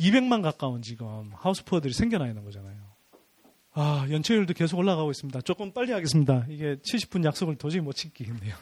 200만 0.00 0.42
가까운 0.42 0.82
지금 0.82 1.30
하우스푸어들이 1.34 1.92
생겨나 1.92 2.26
있는 2.28 2.44
거잖아요. 2.44 2.76
아, 3.74 4.06
연체율도 4.10 4.54
계속 4.54 4.78
올라가고 4.78 5.10
있습니다. 5.10 5.40
조금 5.42 5.72
빨리 5.72 5.92
하겠습니다. 5.92 6.44
이게 6.48 6.76
70분 6.76 7.24
약속을 7.24 7.56
도저히 7.56 7.80
못 7.80 7.92
지키겠네요. 7.92 8.54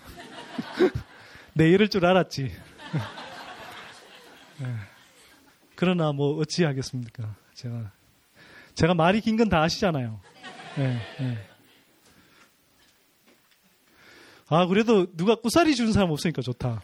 내 1.54 1.70
이럴 1.70 1.88
줄 1.88 2.04
알았지. 2.04 2.42
네. 4.58 4.66
그러나 5.74 6.12
뭐 6.12 6.36
어찌 6.38 6.64
하겠습니까? 6.64 7.34
제가 7.54 7.92
제가 8.74 8.94
말이 8.94 9.20
긴 9.20 9.36
건 9.38 9.48
다 9.48 9.62
아시잖아요. 9.62 10.20
네, 10.76 10.98
네. 11.18 11.38
아 14.48 14.66
그래도 14.66 15.06
누가 15.16 15.34
꾸사리 15.34 15.74
주는 15.74 15.92
사람 15.92 16.10
없으니까 16.10 16.40
좋다. 16.42 16.80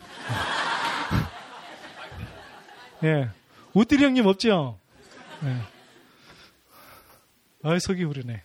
예. 3.04 3.28
우띠리 3.74 4.04
형님 4.04 4.26
없죠? 4.26 4.78
예. 5.44 5.56
아이, 7.62 7.80
속이 7.80 8.02
흐르네. 8.04 8.42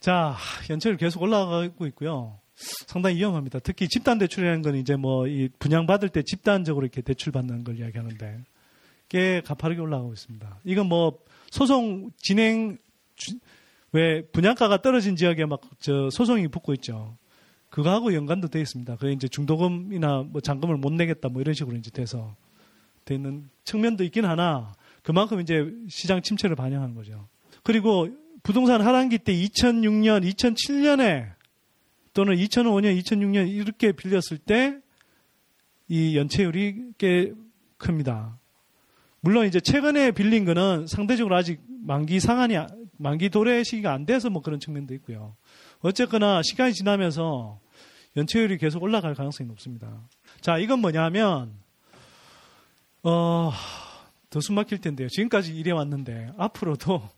자, 0.00 0.36
연체율 0.70 0.96
계속 0.96 1.22
올라가고 1.22 1.86
있고요. 1.86 2.38
상당히 2.54 3.16
위험합니다. 3.16 3.58
특히 3.60 3.88
집단 3.88 4.18
대출이라는 4.18 4.62
건 4.62 4.76
이제 4.76 4.96
뭐 4.96 5.26
이 5.26 5.48
분양받을 5.58 6.08
때 6.08 6.22
집단적으로 6.22 6.86
이렇게 6.86 7.02
대출 7.02 7.32
받는 7.32 7.64
걸 7.64 7.78
이야기하는데 7.78 8.44
꽤 9.08 9.40
가파르게 9.42 9.80
올라가고 9.80 10.12
있습니다. 10.12 10.60
이건 10.64 10.86
뭐 10.86 11.18
소송 11.50 12.10
진행 12.18 12.78
왜 13.92 14.22
분양가가 14.32 14.82
떨어진 14.82 15.16
지역에 15.16 15.44
막 15.46 15.60
저 15.80 16.08
소송이 16.10 16.48
붙고 16.48 16.72
있죠. 16.74 17.16
그거하고 17.70 18.14
연관도 18.14 18.48
되어 18.48 18.62
있습니다. 18.62 18.96
그게 18.96 19.12
이제 19.12 19.28
중도금이나 19.28 20.24
뭐 20.26 20.40
잔금을 20.40 20.76
못 20.76 20.92
내겠다 20.92 21.28
뭐 21.28 21.42
이런 21.42 21.54
식으로 21.54 21.76
이제 21.76 21.90
돼서 21.90 22.34
돼 23.06 23.14
있는 23.14 23.48
측면도 23.64 24.04
있긴 24.04 24.26
하나 24.26 24.74
그만큼 25.02 25.40
이제 25.40 25.72
시장 25.88 26.20
침체를 26.20 26.54
반영하는 26.56 26.94
거죠. 26.94 27.26
그리고 27.62 28.08
부동산 28.42 28.82
하반기 28.82 29.16
때 29.16 29.32
2006년, 29.32 30.30
2007년에 30.30 31.32
또는 32.12 32.36
2005년, 32.36 33.02
2006년 33.02 33.48
이렇게 33.48 33.92
빌렸을 33.92 34.36
때 34.36 34.80
이 35.88 36.16
연체율이 36.16 36.92
꽤 36.98 37.32
큽니다. 37.78 38.38
물론 39.20 39.46
이제 39.46 39.60
최근에 39.60 40.12
빌린 40.12 40.44
거는 40.44 40.86
상대적으로 40.86 41.36
아직 41.36 41.60
만기 41.68 42.20
상한이 42.20 42.54
만기 42.96 43.28
도래 43.30 43.62
시기가 43.62 43.92
안 43.92 44.06
돼서 44.06 44.30
뭐 44.30 44.42
그런 44.42 44.58
측면도 44.58 44.94
있고요. 44.94 45.36
어쨌거나 45.80 46.42
시간이 46.42 46.74
지나면서 46.74 47.60
연체율이 48.16 48.58
계속 48.58 48.82
올라갈 48.82 49.14
가능성이 49.14 49.48
높습니다. 49.48 50.00
자, 50.40 50.58
이건 50.58 50.80
뭐냐면 50.80 51.52
어, 53.08 53.52
더 54.30 54.40
숨막힐 54.40 54.80
텐데요. 54.80 55.08
지금까지 55.08 55.54
이래 55.54 55.70
왔는데 55.70 56.32
앞으로도 56.36 57.08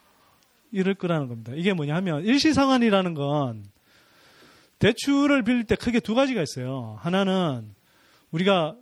이럴 0.72 0.94
거라는 0.94 1.28
겁니다. 1.28 1.52
이게 1.54 1.74
뭐냐 1.74 1.94
하면 1.96 2.24
일시상환이라는 2.24 3.12
건 3.12 3.66
대출을 4.78 5.42
빌릴 5.42 5.64
때 5.64 5.76
크게 5.76 6.00
두 6.00 6.14
가지가 6.14 6.40
있어요. 6.40 6.96
하나는 6.98 7.74
우리가 8.30 8.74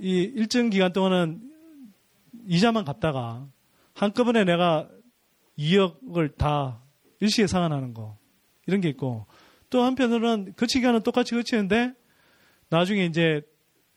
이 0.00 0.32
일정 0.34 0.68
기간 0.68 0.92
동안은 0.92 1.40
이자만 2.48 2.84
갚다가 2.84 3.46
한꺼번에 3.94 4.42
내가 4.42 4.88
2억을 5.56 6.36
다 6.36 6.80
일시에 7.20 7.46
상환하는 7.46 7.94
거 7.94 8.18
이런 8.66 8.80
게 8.80 8.88
있고 8.88 9.26
또 9.70 9.82
한편으로는 9.82 10.54
거치 10.56 10.80
기간은 10.80 11.04
똑같이 11.04 11.36
거치는데 11.36 11.92
나중에 12.68 13.04
이제 13.04 13.42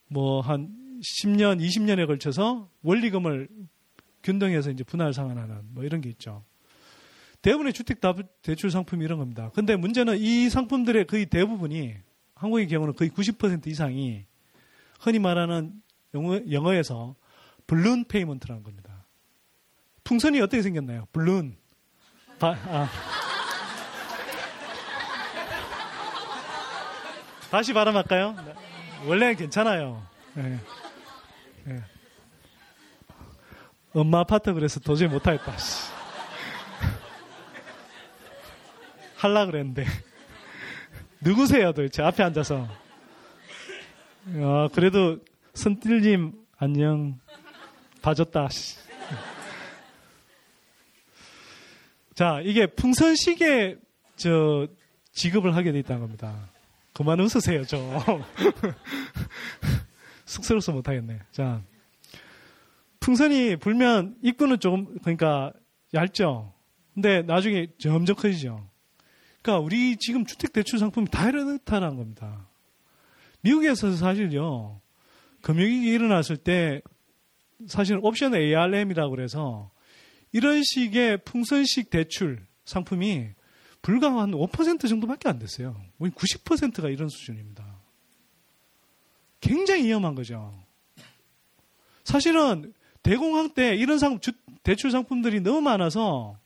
뭐한 0.10 0.86
10년, 1.02 1.62
20년에 1.62 2.08
걸쳐서 2.08 2.70
원리금을 2.82 3.48
균등해서 4.24 4.72
이제 4.72 4.84
분할 4.84 5.14
상환하는 5.14 5.62
뭐 5.70 5.84
이런 5.84 6.02
게 6.02 6.10
있죠. 6.10 6.43
대부분의 7.41 7.74
주택 7.74 8.02
대출 8.41 8.72
상품이 8.72 9.06
이런 9.06 9.20
겁니다. 9.20 9.52
근데 9.54 9.76
문제는 9.76 10.18
이 10.18 10.50
상품들의 10.50 11.06
거의 11.08 11.28
대부분이 11.28 11.95
한국의 12.36 12.68
경우는 12.68 12.95
거의 12.95 13.10
90% 13.12 13.68
이상이 13.68 14.26
흔히 15.00 15.20
말하는 15.20 15.82
영어, 16.14 16.39
영어에서 16.52 17.16
balloon 17.68 18.05
payment라는 18.05 18.63
겁니다. 18.64 19.06
풍선이 20.04 20.39
어떻게 20.41 20.62
생겼나요? 20.62 21.08
balloon. 21.11 21.57
바, 22.39 22.50
아. 22.50 22.89
다시 27.52 27.74
발음할까요? 27.74 28.36
원래는 29.06 29.36
괜찮아요. 29.36 30.06
네. 30.34 30.60
네. 31.68 31.84
엄마 33.93 34.20
아파트 34.22 34.53
그래서 34.53 34.80
도저히 34.80 35.09
못하겠다. 35.09 35.53
할라 39.18 39.45
그랬는데. 39.45 39.86
누구세요 41.20 41.74
도대체 41.74 42.03
앞에 42.03 42.24
앉아서. 42.24 42.70
아, 44.36 44.70
그래도 44.74 45.18
선뜰님 45.55 46.32
안녕 46.57 47.20
봐줬다. 48.01 48.47
자 52.15 52.39
이게 52.45 52.65
풍선시계 52.68 53.76
저 54.15 54.68
지급을 55.11 55.53
하게 55.53 55.74
돼 55.74 55.80
있다는 55.80 56.01
겁니다. 56.01 56.49
그만 56.93 57.20
웃으세요 57.20 57.65
좀. 57.65 57.99
쑥스러워서 60.28 60.73
못하겠네. 60.73 61.19
자 61.32 61.63
풍선이 62.99 63.55
불면 63.55 64.15
입구는 64.21 64.59
조금 64.59 64.97
그러니까 64.99 65.53
얇죠. 65.93 66.53
근데 66.93 67.21
나중에 67.21 67.67
점점 67.80 68.15
커지죠. 68.15 68.69
그러니까 69.41 69.63
우리 69.63 69.97
지금 69.97 70.25
주택 70.25 70.51
대출 70.51 70.80
상품이 70.80 71.07
다 71.09 71.30
이렇다는 71.30 71.95
겁니다. 71.95 72.47
미국에서 73.41 73.95
사실요, 73.95 74.82
금융위기 75.41 75.88
일어났을 75.88 76.38
때 76.38 76.82
사실 77.67 77.97
옵션 78.01 78.36
ARM이라고 78.36 79.09
그래서 79.11 79.71
이런 80.32 80.61
식의 80.63 81.19
풍선식 81.23 81.89
대출 81.89 82.45
상품이 82.65 83.30
불과 83.82 84.11
한 84.19 84.32
5% 84.32 84.89
정도밖에 84.89 85.30
안 85.30 85.39
됐어요. 85.39 85.82
우리 85.97 86.11
90%가 86.11 86.89
이런 86.89 87.07
수준입니다. 87.07 87.76
굉장히 89.39 89.85
위험한 89.85 90.15
거죠. 90.15 90.53
사실은 92.03 92.73
대공황 93.03 93.53
때 93.53 93.75
이런 93.75 93.99
상, 93.99 94.19
대출 94.63 94.91
상품들이 94.91 95.41
너무 95.41 95.61
많아서 95.61 96.38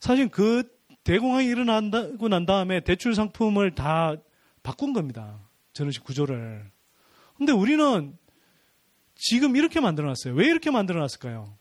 사실 0.00 0.28
그 0.28 0.64
대공황이 1.04 1.46
일어나고 1.46 2.28
난 2.28 2.46
다음에 2.46 2.80
대출 2.80 3.14
상품을 3.14 3.74
다 3.74 4.16
바꾼 4.62 4.92
겁니다. 4.92 5.38
저런 5.72 5.92
식 5.92 6.04
구조를. 6.04 6.70
근데 7.36 7.52
우리는 7.52 8.16
지금 9.14 9.56
이렇게 9.56 9.80
만들어 9.80 10.06
놨어요. 10.08 10.34
왜 10.34 10.46
이렇게 10.46 10.70
만들어 10.70 11.00
놨을까요? 11.00 11.56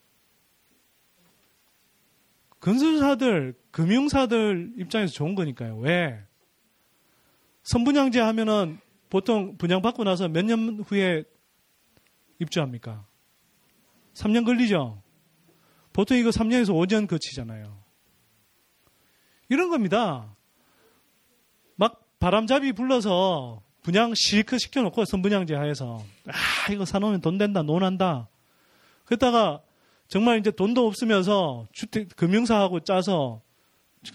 건설사들, 2.59 3.55
금융사들 3.71 4.73
입장에서 4.77 5.13
좋은 5.13 5.35
거니까요. 5.35 5.77
왜? 5.79 6.21
선분양제 7.63 8.19
하면은 8.21 8.79
보통 9.13 9.55
분양받고 9.59 10.03
나서 10.05 10.27
몇 10.27 10.43
년 10.43 10.79
후에 10.87 11.23
입주합니까? 12.39 13.05
3년 14.15 14.43
걸리죠? 14.43 15.03
보통 15.93 16.17
이거 16.17 16.31
3년에서 16.31 16.73
5년 16.73 17.07
거치잖아요. 17.07 17.77
이런 19.49 19.69
겁니다. 19.69 20.35
막 21.75 22.01
바람잡이 22.17 22.73
불러서 22.73 23.61
분양 23.83 24.13
실컷 24.15 24.57
시켜놓고 24.57 25.05
선분양제 25.05 25.53
하에서 25.53 26.03
아 26.25 26.71
이거 26.71 26.83
사놓으면 26.83 27.21
돈 27.21 27.37
된다 27.37 27.61
논한다 27.61 28.29
그러다가 29.05 29.61
정말 30.07 30.39
이제 30.39 30.49
돈도 30.49 30.87
없으면서 30.87 31.67
주택 31.71 32.15
금융사하고 32.15 32.79
짜서 32.79 33.41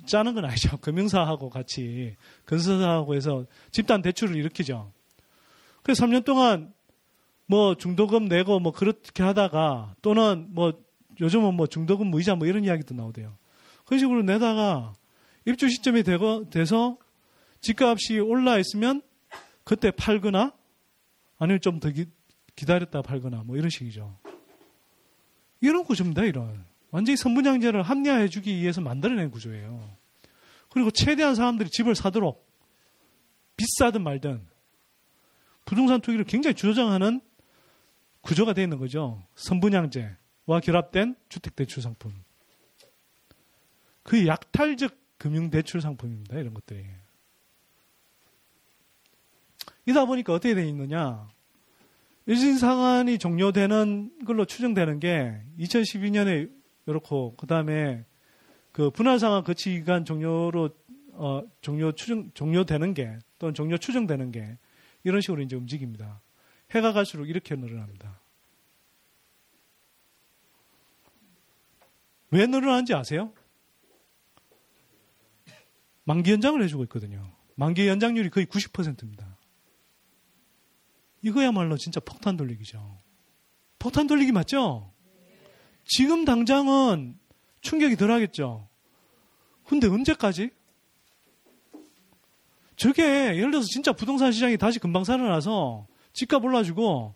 짜는 0.07 0.34
건 0.34 0.45
아니죠 0.45 0.76
금융사하고 0.82 1.51
같이 1.51 2.16
건설사하고 2.47 3.14
해서 3.14 3.47
집단 3.70 4.03
대출을 4.03 4.36
일으키죠 4.36 4.93
그래서 5.82 6.07
3년 6.07 6.24
동안 6.24 6.72
뭐 7.47 7.74
중도금 7.76 8.26
내고 8.26 8.61
뭐 8.61 8.72
그렇게 8.72 9.22
하다가 9.22 9.95
또는 10.03 10.49
뭐 10.51 10.72
요즘은 11.20 11.55
뭐 11.55 11.66
중도금 11.66 12.07
무이자 12.09 12.34
뭐 12.34 12.47
이런 12.47 12.64
이야기도 12.64 12.95
나오대요 12.95 13.36
그런 13.84 13.99
식으로 13.99 14.22
내다가 14.22 14.93
입주 15.47 15.68
시점이 15.68 16.03
되고 16.03 16.49
돼서 16.51 16.99
집값이 17.61 18.18
올라 18.18 18.59
있으면 18.59 19.03
그때 19.64 19.91
팔거나 19.91 20.53
아니면 21.39 21.61
좀 21.61 21.80
더 21.80 21.91
기다렸다 22.59 23.03
팔거나 23.03 23.45
뭐 23.45 23.57
이런 23.57 23.70
식이죠. 23.70 24.18
이런 25.61 25.84
구조입니다, 25.84 26.24
이런. 26.24 26.64
완전히 26.91 27.16
선분양제를 27.16 27.82
합리화해주기 27.82 28.57
위해서 28.57 28.80
만들어낸 28.80 29.30
구조예요. 29.30 29.97
그리고 30.70 30.91
최대한 30.91 31.34
사람들이 31.34 31.70
집을 31.70 31.95
사도록 31.95 32.47
비싸든 33.57 34.03
말든 34.03 34.47
부동산 35.64 36.01
투기를 36.01 36.24
굉장히 36.24 36.55
조정하는 36.55 37.20
구조가 38.22 38.55
되어 38.55 38.64
있는 38.64 38.78
거죠. 38.78 39.22
선분양제와 39.36 40.61
결합된 40.62 41.16
주택대출 41.28 41.82
상품. 41.82 42.12
그 44.03 44.26
약탈적 44.26 44.97
금융대출 45.18 45.80
상품입니다, 45.80 46.39
이런 46.39 46.55
것들이. 46.55 46.86
이다 49.86 50.07
보니까 50.07 50.32
어떻게 50.32 50.55
되어 50.55 50.64
있느냐. 50.64 51.28
일신상한이 52.26 53.18
종료되는 53.18 54.24
걸로 54.26 54.45
추정되는 54.45 55.01
게 55.01 55.41
2012년에 55.59 56.57
이렇고 56.89 57.34
그 57.36 57.47
다음에 57.47 58.05
그 58.72 58.91
분할상한 58.91 59.45
거치 59.45 59.70
기간 59.70 60.05
종료로 60.05 60.70
어, 61.12 61.43
종료 61.61 61.93
추정 61.93 62.30
종료되는 62.32 62.95
게 62.95 63.18
또는 63.39 63.55
종료 63.55 63.76
추정되는 63.76 64.32
게 64.32 64.57
이런 65.05 65.20
식으로 65.20 65.43
이제 65.43 65.55
움직입니다. 65.55 66.20
해가 66.70 66.93
갈수록 66.93 67.26
이렇게 67.28 67.55
늘어납니다. 67.57 68.20
왜 72.30 72.47
늘어나는지 72.47 72.95
아세요? 72.95 73.32
만기 76.05 76.32
연장을 76.32 76.62
해주고 76.62 76.84
있거든요. 76.84 77.30
만기 77.55 77.86
연장률이 77.86 78.30
거의 78.30 78.47
90%입니다. 78.47 79.36
이거야말로 81.22 81.76
진짜 81.76 82.01
폭탄 82.01 82.36
돌리기죠. 82.36 82.99
폭탄 83.78 84.07
돌리기 84.07 84.32
맞죠? 84.32 84.93
지금 85.89 86.24
당장은 86.24 87.18
충격이 87.62 87.97
덜 87.97 88.12
하겠죠. 88.12 88.68
근데 89.64 89.89
언제까지? 89.89 90.51
저게 92.76 93.03
예를 93.03 93.51
들어서 93.51 93.66
진짜 93.66 93.93
부동산 93.93 94.30
시장이 94.30 94.57
다시 94.57 94.78
금방 94.78 95.03
살아나서 95.03 95.86
집값 96.12 96.45
올라주고 96.45 97.14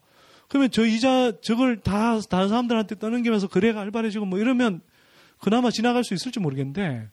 그러면 0.49 0.71
저 0.71 0.85
이자 0.85 1.41
저걸 1.41 1.81
다 1.81 2.21
다른 2.21 2.49
사람들한테 2.49 2.99
떠넘기면서 2.99 3.47
거래가 3.47 3.81
활발해지고 3.81 4.27
뭐 4.27 4.39
이러면 4.39 4.83
그나마 5.39 5.71
지나갈 5.71 6.03
수 6.03 6.15
있을지 6.15 6.41
모르겠는데 6.41 7.09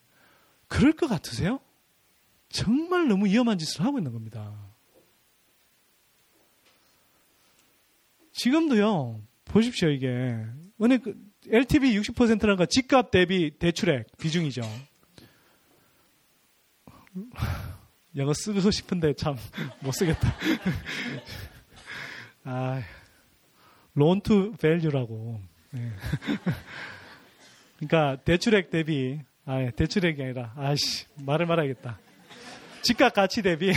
그럴 0.68 0.94
것 0.94 1.08
같으세요? 1.08 1.60
정말 2.50 3.08
너무 3.08 3.26
위험한 3.28 3.58
짓을 3.58 3.86
하고 3.86 4.00
있는 4.00 4.12
겁니다. 4.12 4.54
지금도요, 8.34 9.22
보십시오, 9.46 9.90
이게. 9.90 10.08
은행, 10.82 11.02
LTV 11.52 12.00
60%라는 12.00 12.56
거 12.58 12.66
집값 12.66 13.12
대비 13.12 13.52
대출액 13.58 14.06
비중이죠. 14.18 14.62
영어 18.16 18.34
쓰고 18.34 18.72
싶은데 18.72 19.14
참 19.14 19.36
못 19.82 19.92
쓰겠다. 19.92 20.36
아, 22.44 22.82
론투 23.94 24.54
밸류라고. 24.60 25.42
네. 25.72 25.92
그러니까 27.78 28.22
대출액 28.24 28.70
대비 28.70 29.20
아, 29.46 29.70
대출액이 29.76 30.22
아니라 30.22 30.54
아씨 30.56 31.06
말을 31.16 31.46
말아야겠다. 31.46 32.00
집값 32.84 33.14
가치 33.14 33.42
대비 33.42 33.72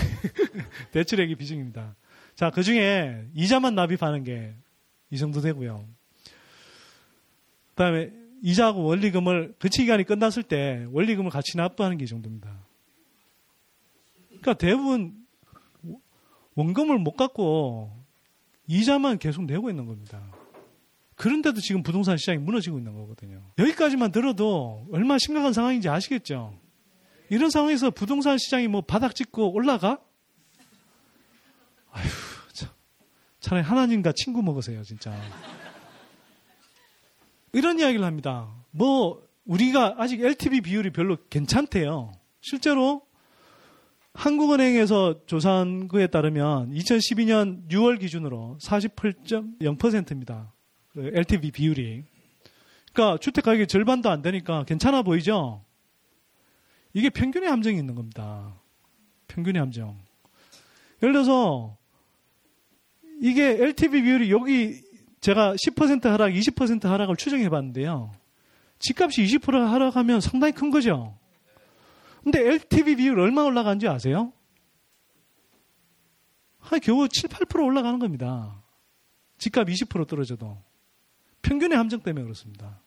대출액이 0.92 1.34
비중입니다. 1.36 1.94
자, 2.34 2.50
그 2.50 2.62
중에 2.62 3.26
이자만 3.34 3.74
납입하는 3.74 4.24
게 4.24 4.54
이 5.12 5.18
정도 5.18 5.42
되고요. 5.42 5.86
그 7.74 7.76
다음에 7.76 8.10
이자하고 8.42 8.82
원리금을 8.84 9.54
그치 9.58 9.82
기간이 9.82 10.04
끝났을 10.04 10.42
때 10.42 10.86
원리금을 10.90 11.30
같이 11.30 11.56
납부하는 11.56 11.96
게 11.98 12.04
이 12.04 12.06
정도입니다. 12.06 12.50
그러니까 14.28 14.54
대부분 14.54 15.14
원금을 16.54 16.98
못 16.98 17.12
갖고 17.16 17.96
이자만 18.66 19.18
계속 19.18 19.44
내고 19.44 19.70
있는 19.70 19.86
겁니다. 19.86 20.20
그런데도 21.14 21.60
지금 21.60 21.82
부동산 21.82 22.16
시장이 22.16 22.38
무너지고 22.38 22.78
있는 22.78 22.94
거거든요. 22.94 23.40
여기까지만 23.58 24.10
들어도 24.10 24.86
얼마나 24.92 25.18
심각한 25.18 25.52
상황인지 25.52 25.88
아시겠죠? 25.88 26.58
이런 27.30 27.48
상황에서 27.50 27.90
부동산 27.90 28.36
시장이 28.38 28.66
뭐 28.68 28.80
바닥 28.80 29.14
찍고 29.14 29.52
올라가? 29.54 29.98
아휴, 31.92 32.08
참. 32.52 32.70
차라리 33.40 33.62
하나님과 33.64 34.12
친구 34.16 34.42
먹으세요, 34.42 34.82
진짜. 34.82 35.14
이런 37.52 37.78
이야기를 37.78 38.04
합니다. 38.04 38.54
뭐, 38.70 39.22
우리가 39.44 39.96
아직 39.98 40.22
LTV 40.22 40.62
비율이 40.62 40.90
별로 40.90 41.16
괜찮대요. 41.28 42.12
실제로 42.40 43.02
한국은행에서 44.14 45.26
조사한 45.26 45.88
거에 45.88 46.06
따르면 46.06 46.72
2012년 46.72 47.68
6월 47.68 47.98
기준으로 47.98 48.58
48.0%입니다. 48.62 50.52
그 50.92 51.10
LTV 51.14 51.50
비율이. 51.50 52.04
그러니까 52.92 53.18
주택 53.18 53.44
가격이 53.44 53.66
절반도 53.66 54.10
안 54.10 54.22
되니까 54.22 54.64
괜찮아 54.64 55.02
보이죠? 55.02 55.64
이게 56.92 57.08
평균의 57.08 57.48
함정이 57.48 57.78
있는 57.78 57.94
겁니다. 57.94 58.60
평균의 59.28 59.60
함정. 59.60 59.98
예를 61.02 61.14
들어서 61.14 61.78
이게 63.20 63.44
LTV 63.44 64.02
비율이 64.02 64.30
여기 64.30 64.82
제가 65.22 65.54
10% 65.54 66.02
하락, 66.02 66.32
20% 66.32 66.82
하락을 66.82 67.16
추정해 67.16 67.48
봤는데요. 67.48 68.12
집값이 68.80 69.22
20% 69.22 69.52
하락하면 69.52 70.20
상당히 70.20 70.52
큰 70.52 70.70
거죠. 70.70 71.16
근데 72.24 72.40
LTV 72.40 72.96
비율 72.96 73.20
얼마 73.20 73.42
올라간지 73.42 73.86
아세요? 73.86 74.32
한 76.58 76.80
겨우 76.80 77.08
7, 77.08 77.30
8% 77.30 77.64
올라가는 77.64 77.98
겁니다. 78.00 78.62
집값 79.38 79.68
20% 79.68 80.08
떨어져도. 80.08 80.60
평균의 81.42 81.78
함정 81.78 82.00
때문에 82.00 82.24
그렇습니다. 82.24 82.80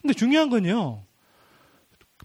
근데 0.00 0.14
중요한 0.14 0.48
건요. 0.48 1.04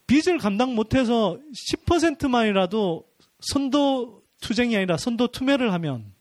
빚을 0.08 0.38
감당 0.40 0.74
못해서 0.74 1.38
10%만이라도 1.54 3.06
선도 3.42 4.24
투쟁이 4.40 4.78
아니라 4.78 4.96
선도 4.96 5.28
투매를 5.28 5.74
하면 5.74 6.14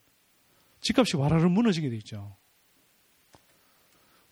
집값이 0.80 1.16
와라로 1.16 1.50
무너지게 1.50 1.88
돼 1.88 1.96
있죠. 1.98 2.36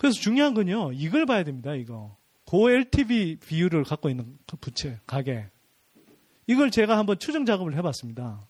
그래서 0.00 0.18
중요한 0.18 0.54
건요. 0.54 0.92
이걸 0.94 1.26
봐야 1.26 1.44
됩니다. 1.44 1.74
이거. 1.74 2.16
고 2.46 2.70
LTV 2.70 3.36
비율을 3.36 3.84
갖고 3.84 4.08
있는 4.08 4.38
그 4.46 4.56
부채, 4.56 4.98
가계. 5.06 5.44
이걸 6.46 6.70
제가 6.70 6.96
한번 6.96 7.18
추정 7.18 7.44
작업을 7.44 7.76
해봤습니다. 7.76 8.40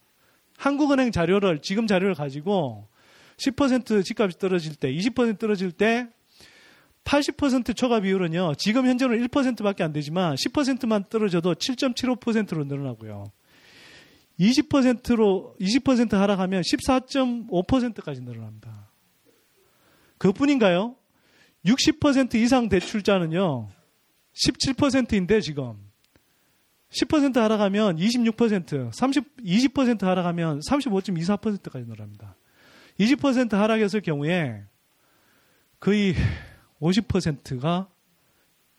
한국은행 0.57 1.11
자료를, 1.11 1.61
지금 1.61 1.89
자료를 1.89 2.15
가지고 2.15 2.87
10% 3.39 4.05
집값이 4.05 4.39
떨어질 4.39 4.77
때, 4.77 4.93
20% 4.93 5.41
떨어질 5.41 5.73
때, 5.73 6.07
80% 7.03 7.75
초과 7.75 7.99
비율은요, 7.99 8.55
지금 8.57 8.87
현재는 8.87 9.19
1%밖에 9.27 9.83
안 9.83 9.93
되지만 9.93 10.37
10%만 10.37 11.07
떨어져도 11.11 11.57
7.75%로 11.57 12.63
늘어나고요. 12.63 13.33
20%로, 14.39 15.57
20% 15.61 16.13
하락하면 16.13 16.63
14.5%까지 16.63 18.21
늘어납니다. 18.21 18.89
그 20.17 20.33
뿐인가요? 20.33 20.95
60% 21.65 22.35
이상 22.37 22.69
대출자는요, 22.69 23.69
17%인데 24.33 25.41
지금. 25.41 25.91
10% 26.91 27.37
하락하면 27.37 27.97
26%, 27.97 28.93
30, 28.93 29.37
20% 29.37 30.03
하락하면 30.03 30.61
35.24%까지 30.61 31.87
늘어납니다. 31.87 32.37
20% 32.99 33.53
하락했을 33.53 34.01
경우에 34.01 34.65
거의 35.79 36.15
50%가 36.81 37.89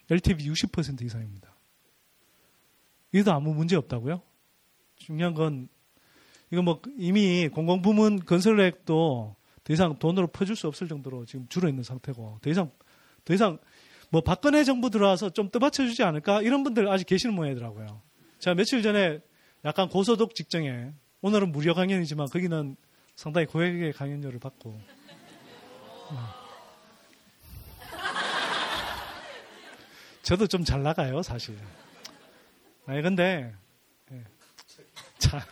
LTV 0.09 0.49
60% 0.49 1.01
이상입니다. 1.03 1.55
이도 3.13 3.31
아무 3.31 3.53
문제 3.53 3.75
없다고요? 3.75 4.21
중요한 4.97 5.33
건 5.33 5.69
이거 6.51 6.61
뭐 6.61 6.81
이미 6.97 7.47
공공부문 7.47 8.25
건설액도 8.25 9.35
더 9.63 9.73
이상 9.73 9.97
돈으로 9.99 10.27
퍼줄 10.27 10.55
수 10.55 10.67
없을 10.67 10.87
정도로 10.87 11.25
지금 11.25 11.47
줄어 11.47 11.69
있는 11.69 11.83
상태고 11.83 12.39
더 12.41 12.49
이상 12.49 12.71
더 13.25 13.33
이상 13.33 13.59
뭐 14.09 14.21
박근혜 14.21 14.63
정부 14.63 14.89
들어와서 14.89 15.29
좀 15.29 15.49
떠받쳐 15.49 15.85
주지 15.85 16.03
않을까 16.03 16.41
이런 16.41 16.63
분들 16.63 16.87
아직 16.89 17.07
계시는 17.07 17.35
모양이더라고요. 17.35 18.01
제가 18.39 18.55
며칠 18.55 18.81
전에 18.81 19.19
약간 19.63 19.87
고소득 19.89 20.35
직정에 20.35 20.91
오늘은 21.21 21.51
무료 21.51 21.73
강연이지만 21.73 22.27
거기는 22.27 22.75
상당히 23.15 23.45
고액의 23.47 23.93
강연료를 23.93 24.39
받고 24.39 24.81
저도 30.23 30.47
좀 30.47 30.63
잘 30.63 30.83
나가요 30.83 31.21
사실. 31.21 31.57
아니 32.85 33.01
근데 33.01 33.53
예. 34.11 34.23
자 35.17 35.45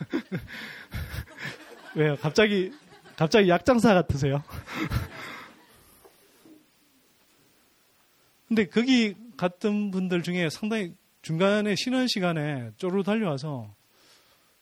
왜요? 1.96 2.16
갑자기 2.18 2.72
갑자기 3.20 3.50
약장사 3.50 3.94
같으세요? 3.94 4.42
근데 8.48 8.66
거기 8.66 9.14
갔던 9.36 9.92
분들 9.92 10.24
중에 10.24 10.50
상당히 10.50 10.96
중간에 11.22 11.76
쉬는 11.76 12.08
시간에 12.08 12.72
쪼르르 12.78 13.04
달려와서 13.04 13.76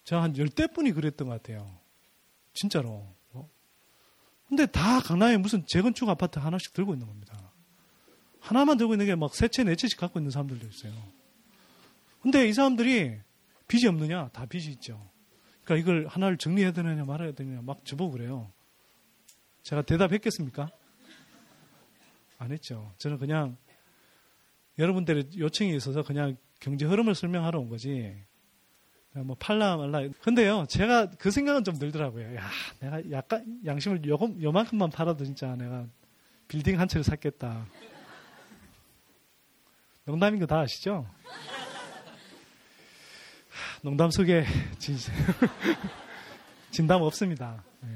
제가 0.05 0.23
한 0.23 0.35
열대 0.35 0.65
분이 0.73 0.93
그랬던 0.93 1.27
것 1.27 1.35
같아요. 1.35 1.71
진짜로. 2.53 3.05
근데 4.47 4.65
다 4.65 5.01
강남에 5.01 5.37
무슨 5.37 5.63
재건축 5.67 6.09
아파트 6.09 6.39
하나씩 6.39 6.73
들고 6.73 6.93
있는 6.93 7.05
겁니다. 7.05 7.37
하나만 8.39 8.77
들고 8.77 8.95
있는 8.95 9.05
게 9.05 9.15
막 9.15 9.35
세 9.35 9.49
채, 9.49 9.63
네 9.65 9.75
채씩 9.75 9.99
갖고 9.99 10.17
있는 10.19 10.31
사람들도 10.31 10.65
있어요. 10.65 10.93
근데 12.23 12.49
이 12.49 12.53
사람들이 12.53 13.19
빚이 13.67 13.87
없느냐? 13.87 14.29
다 14.29 14.47
빚이 14.47 14.71
있죠. 14.71 14.99
그러니까 15.67 15.75
이걸 15.75 16.07
하나를 16.07 16.37
정리해야 16.37 16.71
되느냐 16.71 17.03
말아야 17.03 17.33
되느냐 17.33 17.61
막 17.61 17.83
저보고 17.83 18.11
그래요. 18.11 18.49
제가 19.63 19.81
대답했겠습니까? 19.81 20.69
안 22.37 22.51
했죠. 22.53 22.93
저는 22.99 23.17
그냥 23.17 23.57
여러분들의 24.79 25.31
요청이 25.37 25.75
있어서 25.75 26.03
그냥 26.03 26.37
경제 26.61 26.85
흐름을 26.85 27.15
설명하러 27.15 27.59
온 27.59 27.67
거지. 27.67 28.15
뭐 29.11 29.35
팔라 29.37 29.75
말라. 29.75 30.07
근데요, 30.21 30.65
제가 30.69 31.09
그 31.17 31.31
생각은 31.31 31.65
좀 31.65 31.77
들더라고요. 31.77 32.35
야, 32.35 32.47
내가 32.79 33.11
약간 33.11 33.59
양심을 33.65 34.07
요, 34.07 34.17
요만큼만 34.41 34.91
팔아도 34.91 35.25
진짜 35.25 35.53
내가 35.55 35.85
빌딩 36.47 36.79
한 36.79 36.87
채를 36.87 37.03
샀겠다. 37.03 37.65
농담인 40.05 40.39
거 40.39 40.45
다 40.45 40.59
아시죠? 40.59 41.05
농담 43.87 44.11
속에 44.11 44.43
진, 44.79 44.97
진담 46.71 47.03
없습니다. 47.03 47.63
네. 47.79 47.89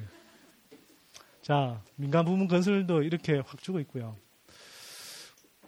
자, 1.41 1.83
민간 1.97 2.23
부문 2.23 2.47
건설도 2.47 3.03
이렇게 3.03 3.39
확 3.39 3.61
주고 3.61 3.81
있고요. 3.81 4.15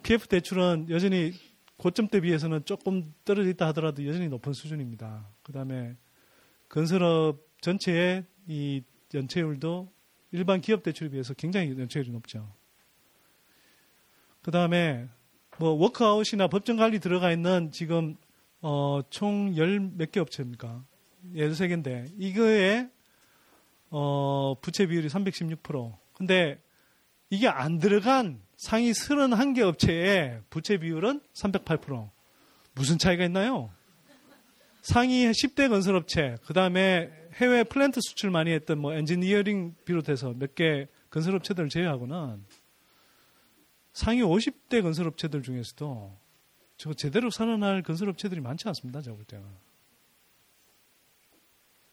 PF 0.02 0.30
대출은 0.30 0.88
여전히 0.90 1.34
고점대 1.76 2.22
비해서는 2.22 2.64
조금 2.64 3.14
떨어져 3.26 3.50
있다 3.50 3.68
하더라도 3.68 4.08
여전히 4.08 4.30
높은 4.30 4.54
수준입니다. 4.54 5.28
그 5.44 5.52
다음에 5.52 5.98
건설업 6.70 7.40
전체의 7.60 8.24
이 8.48 8.82
연체율도 9.14 9.92
일반 10.32 10.62
기업 10.62 10.84
대출에 10.84 11.10
비해서 11.10 11.34
굉장히 11.34 11.78
연체율이 11.78 12.12
높죠. 12.12 12.50
그 14.42 14.52
다음에 14.52 15.10
뭐 15.60 15.72
워크아웃이나 15.72 16.48
법정 16.48 16.78
관리 16.78 17.00
들어가 17.00 17.30
있는 17.30 17.74
지금 17.74 18.16
어, 18.66 19.02
총 19.10 19.56
열 19.58 19.80
몇 19.98 20.12
개 20.12 20.20
업체입니까? 20.22 20.86
열세 21.36 21.68
개인데 21.68 22.06
이거에 22.18 22.88
어, 23.90 24.56
부채 24.62 24.88
비율이 24.88 25.08
316%. 25.10 25.94
근데 26.14 26.62
이게 27.30 27.48
안 27.50 27.78
들어간 27.80 28.42
상위 28.58 28.92
31개 28.92 29.60
업체의 29.62 30.42
부채 30.50 30.78
비율은 30.78 31.20
308%. 31.34 32.10
무슨 32.74 32.98
차이가 32.98 33.26
있나요? 33.26 33.70
상위 34.82 35.26
10대 35.28 35.70
건설업체, 35.70 36.38
그 36.46 36.54
다음에 36.54 37.10
해외 37.36 37.64
플랜트 37.64 38.00
수출 38.02 38.32
많이 38.32 38.52
했던 38.52 38.80
뭐 38.80 38.94
엔지니어링 38.94 39.76
비롯해서 39.86 40.34
몇 40.38 40.56
개 40.56 40.88
건설업체들 41.10 41.70
제외하고는 41.70 42.44
상위 43.94 44.22
50대 44.22 44.82
건설업체들 44.82 45.44
중에서도 45.44 46.18
저 46.84 46.94
제대로 46.94 47.30
살아날 47.30 47.82
건설업체들이 47.82 48.42
많지 48.42 48.68
않습니다. 48.68 49.00
제가 49.02 49.16
볼 49.16 49.24
때는. 49.24 49.48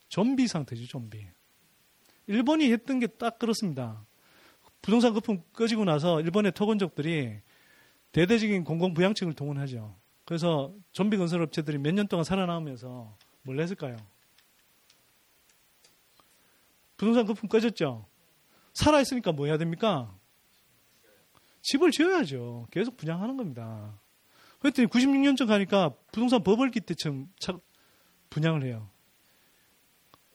좀비 0.08 0.48
상태죠, 0.48 0.84
좀비. 0.88 1.28
일본이 2.26 2.72
했던 2.72 2.98
게 2.98 3.06
딱 3.06 3.38
그렇습니다. 3.38 4.04
부동산 4.82 5.12
거품 5.14 5.44
꺼지고 5.52 5.84
나서 5.84 6.20
일본의 6.20 6.50
토건족들이 6.50 7.38
대대적인 8.10 8.64
공공부양책을 8.64 9.34
동원하죠. 9.34 9.94
그래서 10.24 10.74
좀비 10.90 11.18
건설업체들이 11.18 11.78
몇 11.78 11.92
년 11.94 12.08
동안 12.08 12.24
살아남으면서 12.24 13.16
뭘 13.42 13.60
했을까요? 13.60 13.96
부동산 16.96 17.26
거품 17.26 17.48
꺼졌죠? 17.48 18.08
살아있으니까 18.72 19.30
뭐 19.30 19.46
해야 19.46 19.56
됩니까? 19.56 20.12
집을 21.62 21.92
지어야죠. 21.92 22.66
계속 22.72 22.96
분양하는 22.96 23.36
겁니다. 23.36 23.99
그랬더니 24.60 24.88
96년쯤 24.88 25.46
가니까 25.46 25.94
부동산 26.12 26.42
버벌기 26.42 26.80
때쯤 26.80 27.28
분양을 28.30 28.62
해요. 28.62 28.88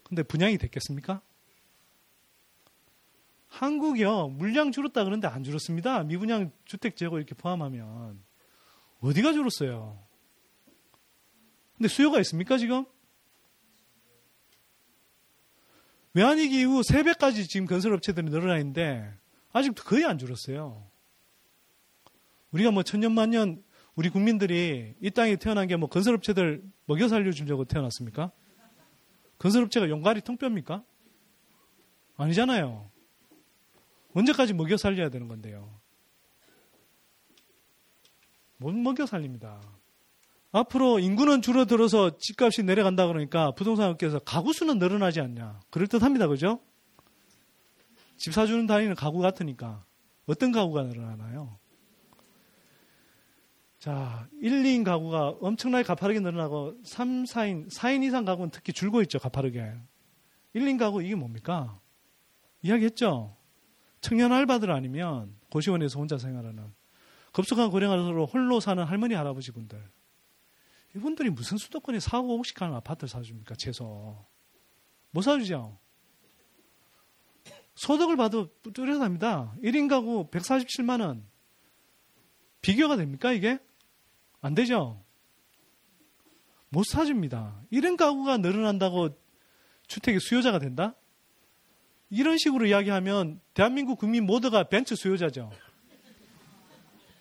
근데 0.04 0.24
분양이 0.24 0.58
됐겠습니까? 0.58 1.22
한국이요, 3.48 4.30
물량 4.30 4.72
줄었다 4.72 5.04
그러는데 5.04 5.28
안 5.28 5.44
줄었습니다. 5.44 6.04
미분양 6.04 6.52
주택 6.66 6.98
재고 6.98 7.18
이렇게 7.18 7.34
포함하면. 7.36 8.22
어디가 9.00 9.34
줄었어요? 9.34 9.98
근데 11.78 11.88
수요가 11.88 12.20
있습니까, 12.20 12.58
지금? 12.58 12.86
외환위기 16.14 16.62
이후 16.62 16.82
3배까지 16.82 17.48
지금 17.48 17.66
건설업체들이 17.68 18.30
늘어나 18.30 18.58
있는데, 18.58 19.14
아직 19.52 19.76
도 19.76 19.84
거의 19.84 20.06
안 20.06 20.18
줄었어요. 20.18 20.90
우리가 22.52 22.72
뭐 22.72 22.84
천년만년 22.84 23.65
우리 23.96 24.10
국민들이 24.10 24.94
이 25.02 25.12
땅에 25.12 25.36
태어난 25.36 25.68
게 25.68 25.78
뭐 25.78 25.88
건설업체들 25.90 26.64
먹여 26.86 27.08
살려주려고 27.08 27.66
태어났습니까? 27.66 28.32
건설업체가 29.40 29.90
용가리 29.90 30.22
통뼈입니까? 30.22 30.84
아니잖아요. 32.18 32.90
언제까지 34.14 34.54
먹여 34.54 34.78
살려야 34.78 35.10
되는 35.10 35.28
건데요. 35.28 35.80
못 38.58 38.74
먹여 38.74 39.06
살립니다. 39.06 39.62
앞으로 40.52 41.00
인구는 41.00 41.42
줄어들어서 41.42 42.18
집값이 42.18 42.64
내려간다 42.64 43.08
그러니까 43.08 43.52
부동산 43.52 43.90
업계에서 43.90 44.20
가구 44.20 44.54
수는 44.54 44.80
늘어나지 44.80 45.20
않냐. 45.20 45.60
그럴듯 45.70 46.02
합니다. 46.02 46.28
그죠? 46.28 46.62
집 48.16 48.34
사주는 48.34 48.66
다니는 48.66 48.96
가구 48.96 49.20
같으니까 49.20 49.84
어떤 50.26 50.54
가구가 50.54 50.84
늘어나나요? 50.84 51.60
자, 53.86 54.28
1, 54.42 54.64
2인 54.64 54.84
가구가 54.84 55.36
엄청나게 55.42 55.84
가파르게 55.84 56.20
늘어나고 56.20 56.74
3, 56.84 57.26
4인, 57.26 57.72
4인 57.72 58.04
이상 58.04 58.26
가구는 58.26 58.50
특히 58.50 58.74
줄고 58.74 59.04
있죠, 59.04 59.20
가파르게. 59.20 59.60
1, 60.54 60.62
2인 60.64 60.80
가구 60.80 61.04
이게 61.04 61.14
뭡니까? 61.14 61.80
이야기했죠? 62.64 63.38
청년 64.02 64.32
알바들 64.32 64.72
아니면 64.72 65.36
고시원에서 65.52 66.00
혼자 66.00 66.18
생활하는 66.18 66.74
급속한 67.32 67.70
고령화로 67.70 68.26
홀로 68.26 68.60
사는 68.60 68.84
할머니, 68.84 69.14
할아버지분들. 69.14 69.80
이분들이 70.96 71.30
무슨 71.30 71.58
수도권에 71.58 72.00
4, 72.00 72.24
5억씩 72.24 72.58
하는 72.58 72.74
아파트를 72.78 73.08
사줍니까, 73.08 73.54
최소. 73.54 74.26
못 75.12 75.22
사주죠? 75.22 75.78
소득을 77.76 78.16
봐도 78.16 78.50
뚜렷합니다. 78.74 79.54
1인 79.62 79.88
가구 79.88 80.28
147만 80.32 81.02
원. 81.02 81.24
비교가 82.62 82.96
됩니까, 82.96 83.32
이게? 83.32 83.60
안 84.46 84.54
되죠? 84.54 85.04
못 86.70 86.86
사줍니다. 86.86 87.64
이런 87.72 87.98
가구가 87.98 88.38
늘어난다고 88.38 89.10
주택의 89.88 90.20
수요자가 90.20 90.60
된다? 90.60 90.94
이런 92.12 92.38
식으로 92.38 92.68
이야기하면 92.68 93.42
대한민국 93.56 93.98
국민 93.98 94.24
모두가 94.28 94.66
벤츠 94.66 94.96
수요자죠. 94.96 95.52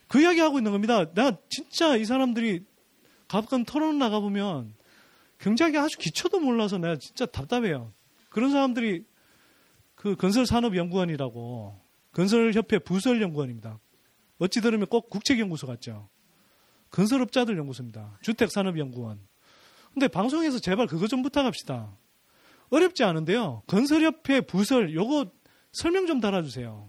그 0.07 0.21
이야기 0.21 0.41
하고 0.41 0.59
있는 0.59 0.73
겁니다. 0.73 1.11
내가 1.15 1.39
진짜 1.49 1.97
이 1.97 2.05
사람들이 2.05 2.63
가끔 3.27 3.65
토론 3.65 3.99
나가보면 3.99 4.75
경제학이 5.39 5.79
아주 5.79 5.97
기초도 5.97 6.41
몰라서 6.41 6.77
내가 6.77 6.97
진짜 6.97 7.25
답답해요. 7.25 7.95
그런 8.29 8.51
사람들이 8.51 9.07
그 9.95 10.15
건설산업연구원이라고 10.17 11.81
건설협회 12.13 12.81
부설연구원입니다. 12.81 13.79
어찌 14.41 14.61
들으면 14.61 14.89
꼭 14.89 15.09
국책연구소 15.09 15.67
같죠. 15.67 16.11
건설업자들 16.95 17.59
연구소입니다. 17.59 18.19
주택산업연구원. 18.23 19.19
근데 19.93 20.07
방송에서 20.09 20.61
제발 20.61 20.87
그거 20.87 21.09
좀 21.09 21.23
부탁합시다. 21.23 21.97
어렵지 22.71 23.03
않은데요. 23.03 23.63
건설협회 23.67 24.43
부설 24.43 24.95
요거 24.95 25.27
설명 25.73 26.07
좀 26.07 26.21
달아주세요. 26.21 26.89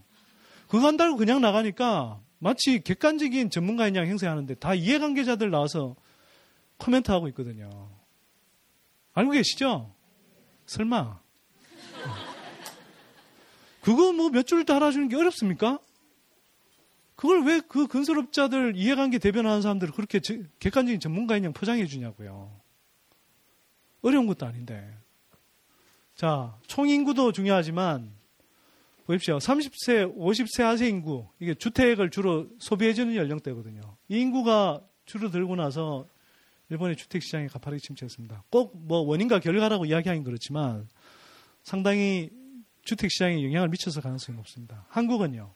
그거 0.68 0.88
안 0.88 0.98
달고 0.98 1.18
그냥 1.18 1.41
나가니까 1.41 2.22
마치 2.38 2.82
객관적인 2.82 3.49
전문가인 3.49 3.95
양 3.95 4.06
행세하는데 4.06 4.56
다 4.56 4.76
이해관계자들 4.76 5.49
나와서 5.49 5.95
코멘트 6.77 7.10
하고 7.11 7.27
있거든요. 7.30 7.90
알고 9.14 9.32
계시죠? 9.32 9.91
설마. 10.68 11.19
그거 13.82 14.11
뭐 14.14 14.30
몇 14.30 14.45
줄 14.48 14.65
달아주는 14.65 15.10
게 15.10 15.15
어렵습니까? 15.15 15.80
그걸 17.16 17.46
왜그 17.46 17.88
건설업자들 17.88 18.76
이해관계 18.76 19.20
대변하는 19.20 19.62
사람들을 19.62 19.94
그렇게 19.94 20.20
객관적인 20.60 21.00
전문가인 21.00 21.44
양 21.46 21.54
포장해 21.54 21.86
주냐고요. 21.86 22.52
어려운 24.02 24.28
것도 24.28 24.46
아닌데. 24.46 24.94
자, 26.16 26.58
총 26.68 26.88
인구도 26.88 27.32
중요하지만 27.32 28.12
보십시오. 29.06 29.38
30세, 29.38 30.18
50세 30.18 30.64
하세 30.64 30.88
인구, 30.88 31.28
이게 31.40 31.54
주택을 31.54 32.10
주로 32.10 32.48
소비해주는 32.60 33.16
연령대거든요. 33.16 33.82
이 34.10 34.20
인구가 34.20 34.82
줄어들고 35.06 35.56
나서 35.56 36.08
일본의 36.70 36.96
주택 36.98 37.22
시장이 37.22 37.48
가파르게 37.48 37.80
침체했습니다. 37.80 38.44
꼭 38.50 38.74
뭐 38.76 39.00
원인과 39.02 39.40
결과라고 39.40 39.86
이야기하긴 39.86 40.24
그렇지만 40.24 40.88
상당히 41.64 42.30
주택 42.84 43.12
시장에 43.12 43.44
영향을 43.44 43.70
미쳐서 43.70 44.02
가능성이 44.02 44.38
높습니다. 44.38 44.86
한국은요. 44.90 45.54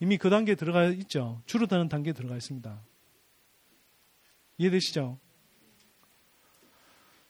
이미 0.00 0.16
그 0.16 0.30
단계에 0.30 0.54
들어가 0.54 0.84
있죠. 0.86 1.42
줄어드는 1.46 1.88
단계에 1.88 2.12
들어가 2.12 2.36
있습니다. 2.36 2.80
이해되시죠? 4.58 5.18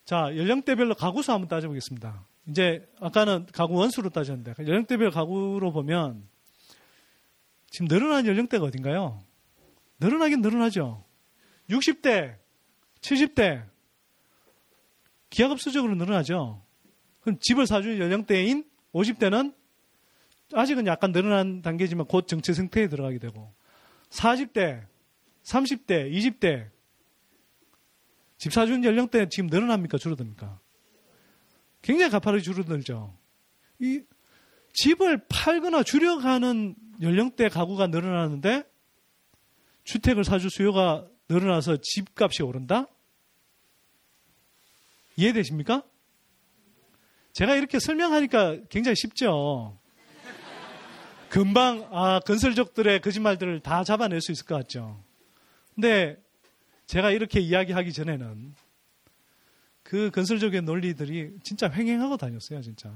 자, 0.04 0.34
연령대별로 0.36 0.94
가구수 0.94 1.32
한번 1.32 1.48
따져보겠습니다. 1.48 2.26
이제 2.48 2.88
아까는 2.98 3.46
가구 3.52 3.74
원수로 3.74 4.08
따졌는데 4.10 4.54
연령대별 4.58 5.10
가구로 5.10 5.70
보면 5.72 6.26
지금 7.70 7.88
늘어난 7.88 8.26
연령대가 8.26 8.64
어딘가요? 8.64 9.22
늘어나긴 10.00 10.40
늘어나죠. 10.40 11.04
60대, 11.68 12.38
70대 13.02 13.68
기하급수적으로 15.28 15.94
늘어나죠. 15.94 16.62
그럼 17.20 17.38
집을 17.40 17.66
사주는 17.66 17.98
연령대인 17.98 18.64
50대는 18.94 19.54
아직은 20.52 20.86
약간 20.86 21.12
늘어난 21.12 21.62
단계지만 21.62 22.06
곧 22.06 22.26
정체 22.26 22.52
상태에 22.52 22.88
들어가게 22.88 23.18
되고 23.18 23.52
40대, 24.10 24.86
30대, 25.42 26.10
20대 26.12 26.70
집 28.38 28.52
사주는 28.52 28.84
연령대 28.84 29.28
지금 29.28 29.48
늘어납니까? 29.48 29.98
줄어듭니까? 29.98 30.58
굉장히 31.82 32.10
가파르게 32.10 32.42
줄어들죠. 32.42 33.16
이 33.80 34.02
집을 34.72 35.26
팔거나 35.28 35.82
줄여가는 35.82 36.74
연령대 37.02 37.48
가구가 37.48 37.88
늘어나는데 37.88 38.64
주택을 39.84 40.24
사줄 40.24 40.50
수요가 40.50 41.08
늘어나서 41.28 41.78
집값이 41.82 42.42
오른다? 42.42 42.86
이해되십니까? 45.16 45.82
제가 47.32 47.56
이렇게 47.56 47.78
설명하니까 47.78 48.58
굉장히 48.68 48.96
쉽죠. 48.96 49.77
금방 51.28 51.86
아 51.92 52.20
건설족들의 52.20 53.00
거짓말들을 53.00 53.60
다 53.60 53.84
잡아낼 53.84 54.20
수 54.20 54.32
있을 54.32 54.46
것 54.46 54.54
같죠. 54.56 55.02
근데 55.74 56.16
제가 56.86 57.10
이렇게 57.10 57.40
이야기하기 57.40 57.92
전에는 57.92 58.54
그 59.82 60.10
건설적인 60.10 60.64
논리들이 60.64 61.38
진짜 61.42 61.70
횡행하고 61.70 62.16
다녔어요, 62.16 62.60
진짜. 62.62 62.92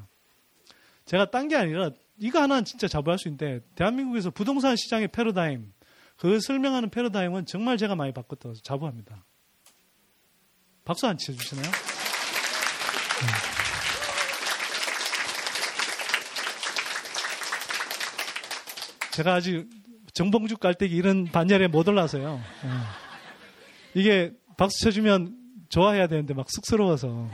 제가 1.04 1.30
딴 1.30 1.48
게 1.48 1.56
아니라 1.56 1.90
이거 2.18 2.40
하나는 2.40 2.64
진짜 2.64 2.88
자부할 2.88 3.18
수 3.18 3.28
있는데 3.28 3.60
대한민국에서 3.74 4.30
부동산 4.30 4.76
시장의 4.76 5.09
패러다임 5.09 5.72
그 6.16 6.40
설명하는 6.40 6.90
패러다임은 6.90 7.46
정말 7.46 7.76
제가 7.76 7.96
많이 7.96 8.12
바꿨다고 8.12 8.54
자부합니다. 8.62 9.24
박수 10.84 11.06
안 11.06 11.16
치주시나요? 11.16 11.64
네. 11.64 13.61
제가 19.12 19.34
아직 19.34 19.68
정봉주 20.14 20.59
깔때기 20.59 20.94
이런 20.94 21.24
반열에 21.24 21.68
못 21.68 21.89
올라서요. 21.89 22.40
네. 22.64 22.70
이게 23.94 24.32
박수 24.56 24.78
쳐주면 24.84 25.36
좋아해야 25.68 26.06
되는데 26.06 26.34
막 26.34 26.47
쑥스러워서. 26.51 27.28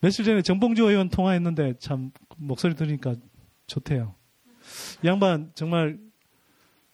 며칠 0.00 0.24
전에 0.24 0.42
정봉주 0.42 0.84
의원 0.84 1.08
통화했는데 1.08 1.74
참 1.78 2.10
목소리 2.36 2.74
들으니까 2.74 3.14
좋대요. 3.66 4.14
이 5.02 5.06
양반 5.06 5.50
정말 5.54 5.98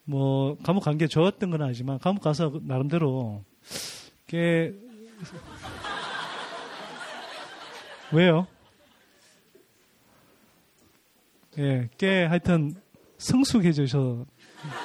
뭐 0.05 0.57
감옥 0.59 0.85
간 0.85 0.99
게 0.99 1.07
좋았던 1.07 1.51
건 1.51 1.63
아니지만 1.63 1.99
감옥 1.99 2.23
가서 2.23 2.53
나름대로 2.63 3.45
꽤 4.27 4.73
왜요? 8.13 8.47
예, 11.59 11.89
꽤 11.99 12.25
하여튼 12.25 12.75
성숙해져서 13.19 14.25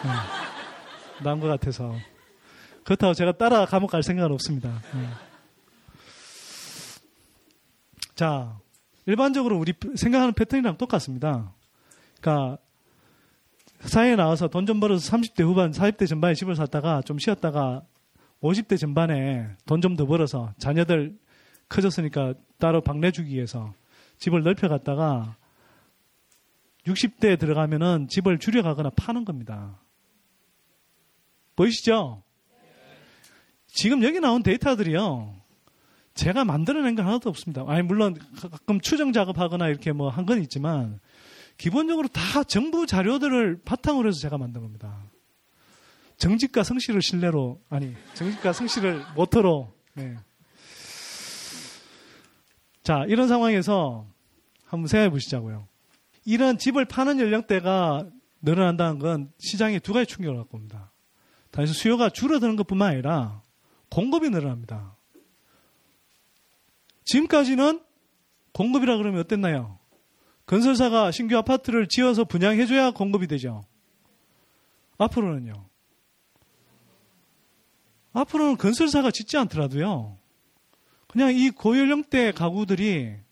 예, 0.05 1.23
나은 1.23 1.39
것 1.39 1.47
같아서 1.47 1.95
그렇다고 2.83 3.13
제가 3.13 3.33
따라 3.33 3.65
감옥 3.65 3.91
갈 3.91 4.03
생각은 4.03 4.31
없습니다. 4.33 4.81
예. 4.95 5.07
자, 8.15 8.57
일반적으로 9.05 9.57
우리 9.57 9.73
생각하는 9.95 10.33
패턴이랑 10.33 10.77
똑같습니다. 10.77 11.53
그러니까 12.21 12.57
사회에 13.81 14.15
나와서 14.15 14.47
돈 14.47 14.65
좀 14.65 14.79
벌어서 14.79 15.11
30대 15.15 15.43
후반, 15.43 15.71
40대 15.71 16.07
전반에 16.07 16.33
집을 16.33 16.55
샀다가 16.55 17.01
좀 17.01 17.19
쉬었다가 17.19 17.83
50대 18.41 18.79
전반에 18.79 19.49
돈 19.65 19.81
좀 19.81 19.95
더 19.95 20.05
벌어서 20.05 20.53
자녀들 20.57 21.17
커졌으니까 21.69 22.33
따로 22.57 22.81
방 22.81 22.99
내주기 22.99 23.35
위해서 23.35 23.73
집을 24.17 24.43
넓혀갔다가 24.43 25.35
60대에 26.86 27.40
들어가면은 27.40 28.07
집을 28.07 28.38
줄여가거나 28.40 28.91
파는 28.91 29.26
겁니다. 29.26 29.80
보이시죠? 31.56 32.24
지금 33.68 34.03
여기 34.03 34.20
나온 34.20 34.44
데이터들이요. 34.44 35.36
제가 36.14 36.45
만들어낸 36.45 36.95
건 36.95 37.06
하나도 37.07 37.30
없습니다. 37.30 37.64
아니, 37.68 37.82
물론 37.82 38.16
가끔 38.52 38.80
추정 38.80 39.12
작업하거나 39.12 39.68
이렇게 39.68 39.91
뭐 39.91 40.10
한 40.10 40.26
건 40.26 40.41
있지만 40.44 40.99
기본적으로 41.57 42.07
다 42.07 42.44
정부 42.44 42.86
자료들을 42.86 43.62
바탕으로 43.66 44.07
해서 44.10 44.20
제가 44.20 44.38
만든 44.38 44.62
겁니다. 44.62 45.03
정직과 46.18 46.64
성실을 46.64 47.02
신뢰로, 47.02 47.62
아니, 47.70 47.94
정직과 48.14 48.53
성실을 48.53 49.03
모토로, 49.16 49.74
네. 49.95 50.16
자, 52.84 53.03
이런 53.07 53.28
상황에서 53.28 54.06
한번 54.66 54.88
생각해 54.88 55.10
보시자고요. 55.10 55.68
이런 56.26 56.57
집을 56.57 56.85
파는 56.85 57.19
연령대가 57.19 58.10
늘어난다는 58.41 58.99
건 58.99 59.31
시장에 59.39 59.80
두 59.80 59.93
가지 59.93 60.07
충격을 60.07 60.38
갖고 60.38 60.57
옵니다. 60.57 60.91
단지 61.52 61.72
수요가 61.72 62.10
줄어드는 62.10 62.56
것 62.56 62.68
뿐만 62.68 62.91
아니라 62.91 63.41
공급이 63.89 64.30
늘어납니다. 64.30 64.97
지금까지는 67.06 67.81
공급이라 68.52 68.97
그러면 68.97 69.22
어땠나요? 69.22 69.80
건설사가 70.47 71.11
신규 71.11 71.38
아파트를 71.38 71.88
지어서 71.88 72.23
분양해줘야 72.23 72.91
공급이 72.91 73.27
되죠. 73.27 73.64
앞으로는요. 74.97 75.53
앞으로는 78.14 78.57
건설사가 78.57 79.11
짓지 79.11 79.38
않더라도요. 79.38 80.18
그냥 81.07 81.35
이 81.35 81.49
고연령대 81.49 82.31
가구들이 82.31 83.24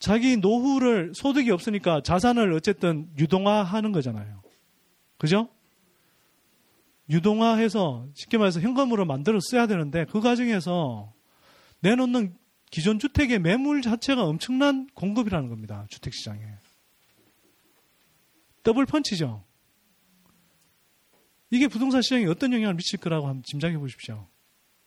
자기 0.00 0.38
노후를 0.38 1.12
소득이 1.14 1.50
없으니까 1.50 2.02
자산을 2.02 2.52
어쨌든 2.54 3.08
유동화하는 3.18 3.92
거잖아요. 3.92 4.42
그죠? 5.18 5.48
유동화해서 7.10 8.08
쉽게 8.14 8.38
말해서 8.38 8.60
현금으로 8.60 9.04
만들어 9.04 9.38
써야 9.42 9.66
되는데 9.66 10.06
그 10.06 10.20
과정에서 10.20 11.12
내놓는 11.80 12.34
기존 12.70 12.98
주택의 12.98 13.40
매물 13.40 13.82
자체가 13.82 14.24
엄청난 14.24 14.88
공급이라는 14.94 15.48
겁니다. 15.48 15.86
주택 15.90 16.14
시장에. 16.14 16.40
더블 18.62 18.86
펀치죠. 18.86 19.44
이게 21.50 21.68
부동산 21.68 22.00
시장에 22.00 22.26
어떤 22.26 22.52
영향을 22.52 22.74
미칠 22.74 22.98
거라고 23.00 23.26
한번 23.26 23.42
짐작해 23.44 23.76
보십시오. 23.76 24.28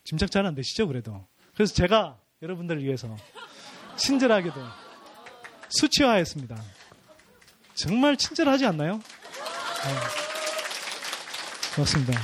짐작 0.06 0.31
잘 0.31 0.45
안 0.45 0.56
되시죠, 0.56 0.88
그래도. 0.88 1.27
그래서 1.53 1.73
제가 1.73 2.19
여러분들을 2.41 2.84
위해서 2.84 3.15
친절하게도 3.98 4.83
수치화했습니다. 5.80 6.62
정말 7.74 8.16
친절하지 8.18 8.66
않나요? 8.66 8.94
네. 8.94 9.02
고맙습니다. 11.76 12.14
네. 12.14 12.20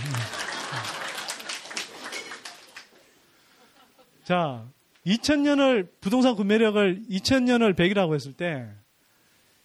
자, 4.24 4.64
2000년을 5.06 5.90
부동산 6.02 6.36
구매력을 6.36 7.04
2000년을 7.10 7.76
100이라고 7.76 8.14
했을 8.14 8.34
때 8.34 8.70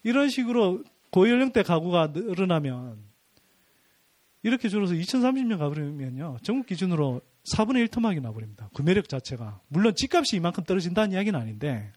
이런 0.03 0.31
식으로 0.31 0.83
고연령대 1.11 1.63
가구가 1.63 2.13
늘어나면 2.15 2.99
이렇게 4.43 4.69
줄어서 4.69 4.95
2030년 4.95 5.59
가버리면요. 5.59 6.39
전국 6.43 6.67
기준으로 6.67 7.21
4분의 7.45 7.81
1 7.81 7.89
토막이 7.89 8.21
나버립니다. 8.21 8.71
구매력 8.73 9.09
자체가. 9.09 9.61
물론 9.69 9.95
집값이 9.95 10.37
이만큼 10.37 10.65
떨어진다는 10.65 11.13
이야기는 11.13 11.39
아닌데 11.39 11.93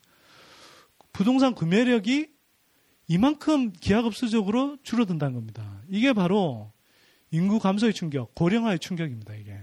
부동산 1.17 1.55
구매력이 1.55 2.29
이만큼 3.07 3.71
기하급수적으로 3.71 4.77
줄어든다는 4.83 5.33
겁니다. 5.33 5.81
이게 5.89 6.13
바로 6.13 6.71
인구 7.31 7.59
감소의 7.59 7.93
충격, 7.93 8.35
고령화의 8.35 8.77
충격입니다, 8.77 9.33
이게. 9.35 9.57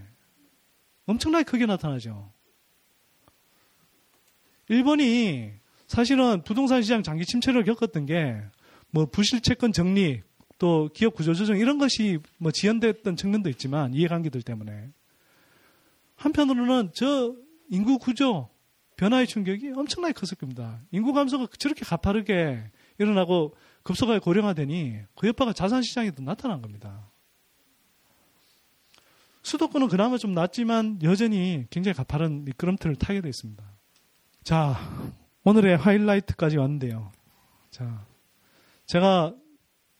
엄청나게 1.07 1.45
크게 1.45 1.67
나타나죠. 1.67 2.33
일본이 4.69 5.53
사실은 5.87 6.43
부동산 6.43 6.83
시장 6.83 7.03
장기 7.03 7.25
침체를 7.25 7.65
겪었던 7.65 8.07
게 8.07 8.43
뭐 8.95 9.07
부실 9.07 9.41
채권 9.41 9.73
정리 9.73 10.23
또 10.57 10.89
기업 10.95 11.15
구조 11.15 11.35
조정 11.35 11.59
이런 11.59 11.79
것이 11.79 12.21
뭐 12.39 12.53
지연됐던 12.53 13.17
측면도 13.17 13.51
있지만 13.51 13.93
이해관계들 13.93 14.43
때문에 14.43 14.89
한편으로는 16.15 16.93
저 16.95 17.35
인구 17.69 17.99
구조 17.99 18.49
변화의 18.97 19.27
충격이 19.27 19.73
엄청나게 19.75 20.13
컸을 20.13 20.39
겁니다. 20.39 20.81
인구 20.91 21.13
감소가 21.13 21.49
저렇게 21.59 21.85
가파르게 21.85 22.71
일어나고 22.99 23.55
급속하게 23.83 24.21
고령화되니 24.21 25.01
그 25.15 25.27
여파가 25.29 25.53
자산 25.53 25.83
시장에도 25.83 26.23
나타난 26.23 26.63
겁니다. 26.63 27.11
수도권은 29.43 29.89
그나마 29.89 30.17
좀 30.17 30.33
낫지만 30.33 30.99
여전히 31.03 31.67
굉장히 31.71 31.95
가파른 31.95 32.45
미끄럼틀을 32.45 32.97
타게 32.97 33.21
되어 33.21 33.29
있습니다. 33.29 33.63
자, 34.43 34.79
오늘의 35.45 35.77
하이라이트까지 35.77 36.57
왔는데요. 36.57 37.13
자, 37.71 38.07
제가 38.87 39.35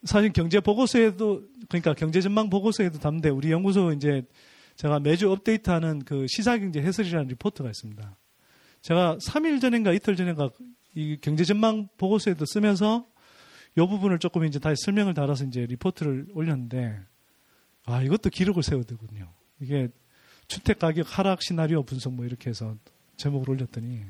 사실 0.05 0.33
경제 0.33 0.61
보고서에도 0.61 1.43
그러니까 1.69 1.95
경제 1.95 2.21
전망 2.21 2.49
보고서에도 2.49 2.99
담는데 2.99 3.29
우리 3.31 3.51
연구소 3.51 3.93
이제 3.93 4.23
제가 4.77 5.01
매주 5.01 5.31
업데이트하는 5.31 6.01
그 6.05 6.27
시사경제 6.29 6.81
해설이라는 6.81 7.29
리포트가 7.29 7.69
있습니다. 7.69 8.17
제가 8.85 9.17
3일 9.17 9.63
전인가 9.63 9.93
이틀 9.93 10.15
전인가 10.15 10.51
이 10.95 11.17
경제 11.23 11.43
전망 11.45 11.89
보고서에도 11.97 12.45
쓰면서 12.45 13.07
이 13.79 13.81
부분을 13.81 14.19
조금 14.19 14.45
이제 14.45 14.59
다시 14.59 14.85
설명을 14.85 15.15
달아서 15.15 15.47
이제 15.47 15.65
리포트를 15.65 16.27
올렸는데 16.35 17.01
아 17.87 18.03
이것도 18.03 18.29
기록을 18.29 18.63
되거든요. 18.63 19.33
이게 19.59 19.89
주택 20.49 20.79
가격 20.79 21.07
하락 21.19 21.43
시나리오 21.43 21.83
분석 21.83 22.13
뭐 22.13 22.27
이렇게 22.27 22.51
해서 22.51 22.77
제목을 23.17 23.49
올렸더니 23.49 24.05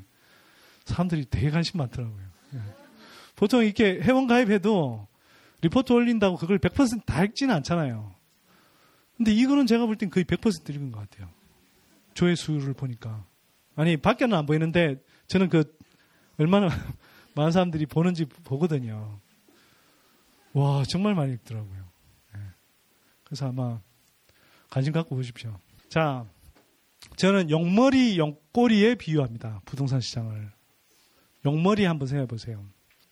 사람들이 0.83 1.27
되게 1.29 1.49
관심 1.49 1.77
많더라고요. 1.77 2.25
예. 2.55 2.59
보통 3.37 3.63
이렇게 3.63 4.01
회원 4.01 4.27
가입해도 4.27 5.07
리포트 5.61 5.93
올린다고 5.93 6.35
그걸 6.35 6.59
100%다 6.59 7.23
읽지는 7.23 7.55
않잖아요. 7.55 8.13
근데 9.15 9.31
이거는 9.31 9.67
제가 9.67 9.85
볼 9.85 9.95
땐 9.95 10.09
거의 10.09 10.25
100% 10.25 10.69
읽은 10.69 10.91
것 10.91 10.99
같아요. 11.09 11.29
조회수를 12.13 12.73
보니까. 12.73 13.25
아니, 13.75 13.97
밖에는 13.97 14.37
안 14.37 14.45
보이는데 14.45 15.01
저는 15.27 15.49
그 15.49 15.77
얼마나 16.37 16.67
많은 17.35 17.51
사람들이 17.51 17.85
보는지 17.85 18.25
보거든요. 18.25 19.19
와, 20.53 20.83
정말 20.87 21.15
많이 21.15 21.33
읽더라고요. 21.33 21.83
네. 22.33 22.39
그래서 23.25 23.47
아마 23.49 23.81
관심 24.69 24.93
갖고 24.93 25.15
보십시오. 25.15 25.57
자, 25.89 26.25
저는 27.17 27.49
용머리, 27.49 28.17
용꼬리에 28.17 28.95
비유합니다. 28.95 29.61
부동산 29.65 29.99
시장을. 29.99 30.51
용머리 31.45 31.85
한번 31.85 32.07
생각해 32.07 32.27
보세요. 32.27 32.65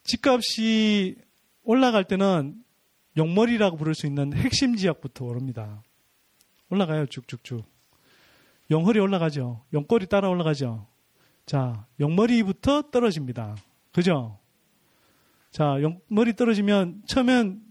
집값이 0.04 1.18
올라갈 1.64 2.04
때는 2.04 2.64
용머리라고 3.16 3.78
부를 3.78 3.94
수 3.94 4.08
있는 4.08 4.34
핵심 4.34 4.76
지역부터 4.76 5.26
오릅니다. 5.26 5.84
올라가요, 6.70 7.06
쭉쭉쭉. 7.06 7.73
용허리 8.72 9.00
올라가죠. 9.00 9.64
용꼬리 9.74 10.08
따라 10.08 10.30
올라가죠. 10.30 10.88
자, 11.46 11.86
용머리부터 12.00 12.84
떨어집니다. 12.92 13.56
그죠? 13.92 14.40
자, 15.52 15.78
용머리 15.82 16.36
떨어지면 16.36 17.04
처음엔 17.08 17.62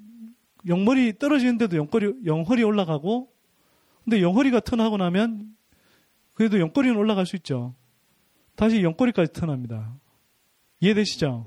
용머리 0.69 1.19
떨어지는데도 1.19 1.77
용꼬리, 1.77 2.15
용허리 2.25 2.63
올라가고, 2.63 3.33
근데 4.05 4.21
용허리가 4.21 4.61
턴하고 4.61 4.97
나면 4.97 5.57
그래도 6.35 6.59
용꼬리는 6.59 6.97
올라갈 6.97 7.27
수 7.27 7.37
있죠. 7.37 7.75
다시 8.55 8.83
용꼬리까지 8.83 9.33
턴합니다. 9.33 9.95
이해되시죠? 10.81 11.47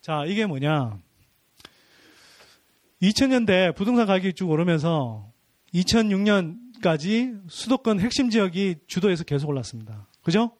자, 0.00 0.24
이게 0.26 0.46
뭐냐? 0.46 0.98
2000년대 3.02 3.74
부동산 3.74 4.06
가격이 4.06 4.34
쭉 4.34 4.50
오르면서 4.50 5.30
2006년 5.74 6.67
까지 6.80 7.34
수도권 7.48 8.00
핵심 8.00 8.30
지역이 8.30 8.76
주도해서 8.86 9.24
계속 9.24 9.48
올랐습니다. 9.48 10.06
그죠? 10.22 10.52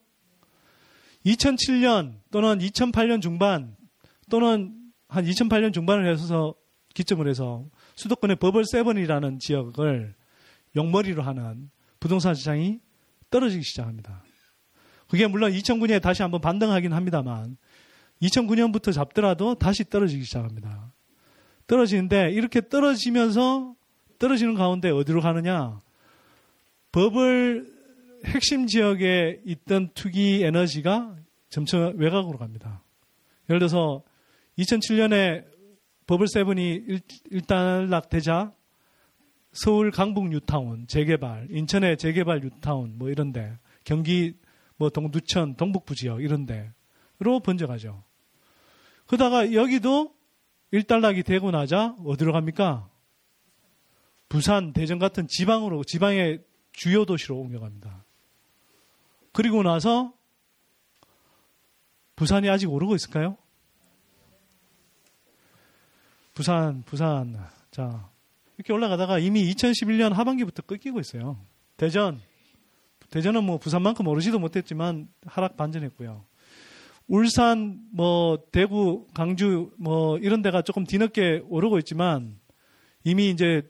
2007년 1.25 2.19
또는 2.31 2.59
2008년 2.59 3.21
중반 3.21 3.75
또는 4.29 4.75
한 5.07 5.25
2008년 5.25 5.73
중반을 5.73 6.11
해서 6.11 6.53
기점을 6.93 7.27
해서 7.27 7.65
수도권의 7.95 8.37
버블 8.37 8.65
세븐이라는 8.65 9.39
지역을 9.39 10.15
용머리로 10.75 11.21
하는 11.23 11.69
부동산 11.99 12.35
시장이 12.35 12.79
떨어지기 13.29 13.63
시작합니다. 13.63 14.23
그게 15.07 15.27
물론 15.27 15.51
2009년에 15.51 16.01
다시 16.01 16.21
한번 16.21 16.41
반등하긴 16.41 16.93
합니다만 16.93 17.57
2009년부터 18.21 18.93
잡더라도 18.93 19.55
다시 19.55 19.83
떨어지기 19.83 20.23
시작합니다. 20.23 20.93
떨어지는데 21.67 22.31
이렇게 22.31 22.67
떨어지면서 22.67 23.75
떨어지는 24.19 24.55
가운데 24.55 24.89
어디로 24.89 25.21
가느냐? 25.21 25.79
버블 26.91 27.71
핵심 28.25 28.67
지역에 28.67 29.41
있던 29.45 29.89
투기 29.93 30.43
에너지가 30.43 31.15
점점 31.49 31.97
외곽으로 31.97 32.37
갑니다. 32.37 32.83
예를 33.49 33.59
들어서 33.59 34.03
2007년에 34.57 35.45
버블 36.07 36.27
세븐이 36.27 36.99
일단락 37.29 38.09
되자 38.09 38.53
서울 39.51 39.91
강북 39.91 40.29
뉴타운 40.29 40.87
재개발, 40.87 41.47
인천의 41.51 41.97
재개발 41.97 42.41
뉴타운 42.41 42.97
뭐 42.97 43.09
이런데 43.09 43.57
경기 43.83 44.33
뭐 44.77 44.89
동두천 44.89 45.55
동북부 45.55 45.95
지역 45.95 46.23
이런데로 46.23 47.39
번져가죠. 47.43 48.03
그러다가 49.05 49.53
여기도 49.53 50.13
일단락이 50.71 51.23
되고 51.23 51.49
나자 51.51 51.95
어디로 52.05 52.31
갑니까? 52.31 52.89
부산, 54.29 54.73
대전 54.73 54.99
같은 54.99 55.27
지방으로 55.27 55.83
지방의 55.83 56.43
주요 56.79 57.03
도시로 57.03 57.37
옮겨갑니다. 57.39 58.05
그리고 59.33 59.63
나서 59.63 60.13
부산이 62.15 62.49
아직 62.49 62.71
오르고 62.71 62.95
있을까요? 62.95 63.35
부산, 66.33 66.83
부산. 66.83 67.37
자, 67.69 68.09
이렇게 68.57 68.71
올라가다가 68.71 69.19
이미 69.19 69.53
2011년 69.53 70.13
하반기부터 70.13 70.61
끊기고 70.61 71.01
있어요. 71.01 71.37
대전. 71.75 72.21
대전은 73.09 73.43
뭐 73.43 73.57
부산만큼 73.57 74.07
오르지도 74.07 74.39
못했지만 74.39 75.09
하락 75.25 75.57
반전했고요. 75.57 76.23
울산, 77.09 77.89
뭐 77.91 78.39
대구, 78.53 79.05
강주 79.13 79.73
뭐 79.77 80.17
이런 80.19 80.41
데가 80.41 80.61
조금 80.61 80.85
뒤늦게 80.85 81.43
오르고 81.49 81.77
있지만 81.79 82.39
이미 83.03 83.29
이제 83.31 83.69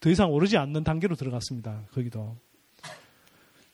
더 0.00 0.10
이상 0.10 0.32
오르지 0.32 0.56
않는 0.56 0.84
단계로 0.84 1.16
들어갔습니다. 1.16 1.86
거기도. 1.92 2.38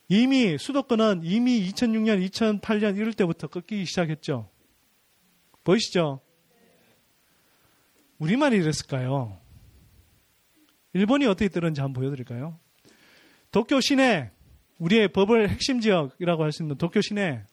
이미 0.07 0.57
수도권은 0.57 1.21
이미 1.23 1.67
2006년, 1.71 2.27
2008년 2.29 2.97
이럴 2.97 3.13
때부터 3.13 3.47
꺾이기 3.47 3.85
시작했죠. 3.85 4.49
보이시죠? 5.63 6.21
우리만 8.19 8.53
이랬을까요? 8.53 9.39
일본이 10.93 11.25
어떻게 11.25 11.49
뜨는지 11.49 11.81
한번 11.81 12.01
보여드릴까요? 12.01 12.59
도쿄 13.51 13.81
시내, 13.81 14.31
우리의 14.77 15.09
버블 15.09 15.49
핵심 15.49 15.79
지역이라고 15.79 16.43
할 16.43 16.51
수 16.51 16.63
있는 16.63 16.77
도쿄 16.77 17.01
시내, 17.01 17.43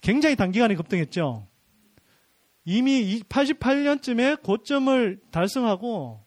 굉장히 0.00 0.36
단기간에 0.36 0.74
급등했죠. 0.74 1.46
이미 2.64 3.20
88년쯤에 3.20 4.42
고점을 4.42 5.20
달성하고 5.30 6.23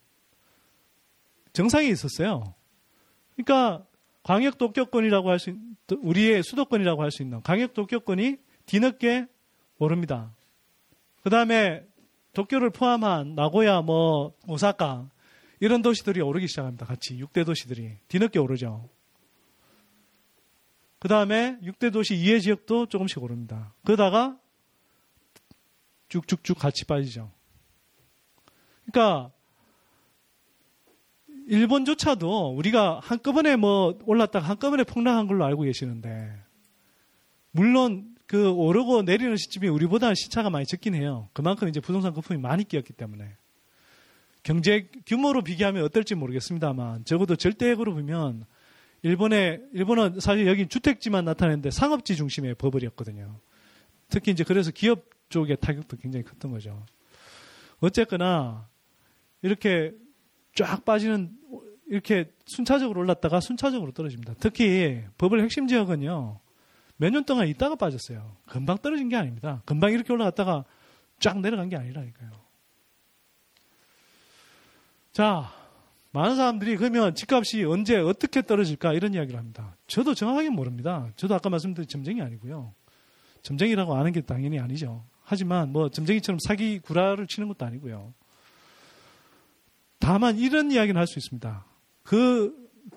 정상에 1.58 1.88
있었어요. 1.88 2.54
그러니까 3.34 3.84
광역 4.22 4.58
도쿄권이라고 4.58 5.28
할 5.28 5.40
수, 5.40 5.56
우리의 5.90 6.44
수도권이라고 6.44 7.02
할 7.02 7.10
수 7.10 7.24
있는 7.24 7.42
광역 7.42 7.74
도쿄권이 7.74 8.36
뒤늦게 8.66 9.26
오릅니다. 9.78 10.32
그 11.24 11.30
다음에 11.30 11.84
도쿄를 12.32 12.70
포함한 12.70 13.34
나고야, 13.34 13.80
뭐, 13.82 14.34
오사카, 14.46 15.10
이런 15.58 15.82
도시들이 15.82 16.20
오르기 16.20 16.46
시작합니다. 16.46 16.86
같이 16.86 17.16
6대 17.16 17.44
도시들이 17.44 17.96
뒤늦게 18.06 18.38
오르죠. 18.38 18.88
그 21.00 21.08
다음에 21.08 21.58
6대 21.64 21.92
도시 21.92 22.14
이해 22.14 22.38
지역도 22.38 22.86
조금씩 22.86 23.20
오릅니다. 23.20 23.74
그러다가 23.84 24.38
쭉쭉쭉 26.08 26.56
같이 26.56 26.84
빠지죠. 26.84 27.32
그러니까 28.86 29.32
일본조차도 31.48 32.50
우리가 32.50 33.00
한꺼번에 33.02 33.56
뭐 33.56 33.98
올랐다가 34.04 34.46
한꺼번에 34.46 34.84
폭락한 34.84 35.26
걸로 35.26 35.46
알고 35.46 35.62
계시는데 35.62 36.30
물론 37.50 38.14
그 38.26 38.50
오르고 38.50 39.02
내리는 39.02 39.34
시점이 39.36 39.68
우리보다는 39.68 40.14
시차가 40.14 40.50
많이 40.50 40.66
적긴 40.66 40.94
해요. 40.94 41.30
그만큼 41.32 41.68
이제 41.68 41.80
부동산 41.80 42.12
거품이 42.12 42.38
많이 42.38 42.64
끼었기 42.64 42.92
때문에 42.92 43.36
경제 44.42 44.90
규모로 45.06 45.42
비교하면 45.42 45.82
어떨지 45.84 46.14
모르겠습니다만 46.14 47.06
적어도 47.06 47.34
절대액으로 47.34 47.94
보면 47.94 48.44
일본의 49.02 49.62
일본은 49.72 50.20
사실 50.20 50.46
여기 50.46 50.66
주택지만 50.66 51.24
나타내는데 51.24 51.70
상업지 51.70 52.16
중심의 52.16 52.56
버블이었거든요. 52.56 53.40
특히 54.10 54.32
이제 54.32 54.44
그래서 54.44 54.70
기업 54.70 55.06
쪽의 55.30 55.56
타격도 55.60 55.96
굉장히 55.96 56.24
컸던 56.24 56.50
거죠. 56.50 56.84
어쨌거나 57.80 58.68
이렇게 59.40 59.94
쫙 60.58 60.84
빠지는 60.84 61.30
이렇게 61.86 62.30
순차적으로 62.46 63.00
올랐다가 63.00 63.38
순차적으로 63.40 63.92
떨어집니다. 63.92 64.34
특히 64.40 65.02
버블 65.16 65.40
핵심 65.40 65.68
지역은요. 65.68 66.40
몇 66.96 67.10
년 67.12 67.24
동안 67.24 67.46
있다가 67.46 67.76
빠졌어요. 67.76 68.36
금방 68.46 68.76
떨어진 68.78 69.08
게 69.08 69.14
아닙니다. 69.14 69.62
금방 69.64 69.92
이렇게 69.92 70.12
올라갔다가 70.12 70.64
쫙 71.20 71.38
내려간 71.40 71.68
게 71.68 71.76
아니라니까요. 71.76 72.30
자, 75.12 75.52
많은 76.10 76.34
사람들이 76.34 76.76
그러면 76.76 77.14
집값이 77.14 77.62
언제 77.64 77.96
어떻게 77.96 78.42
떨어질까 78.42 78.94
이런 78.94 79.14
이야기를 79.14 79.38
합니다. 79.38 79.76
저도 79.86 80.14
정확하게 80.14 80.50
모릅니다. 80.50 81.08
저도 81.14 81.36
아까 81.36 81.48
말씀드린 81.48 81.86
점쟁이 81.86 82.20
아니고요. 82.20 82.74
점쟁이라고 83.42 83.94
아는 83.94 84.10
게 84.10 84.22
당연히 84.22 84.58
아니죠. 84.58 85.04
하지만 85.22 85.70
뭐 85.70 85.88
점쟁이처럼 85.88 86.40
사기 86.40 86.80
구라를 86.80 87.28
치는 87.28 87.46
것도 87.46 87.64
아니고요. 87.64 88.12
다만 89.98 90.38
이런 90.38 90.70
이야기는 90.70 90.98
할 90.98 91.06
수 91.06 91.18
있습니다. 91.18 91.64
그 92.02 92.54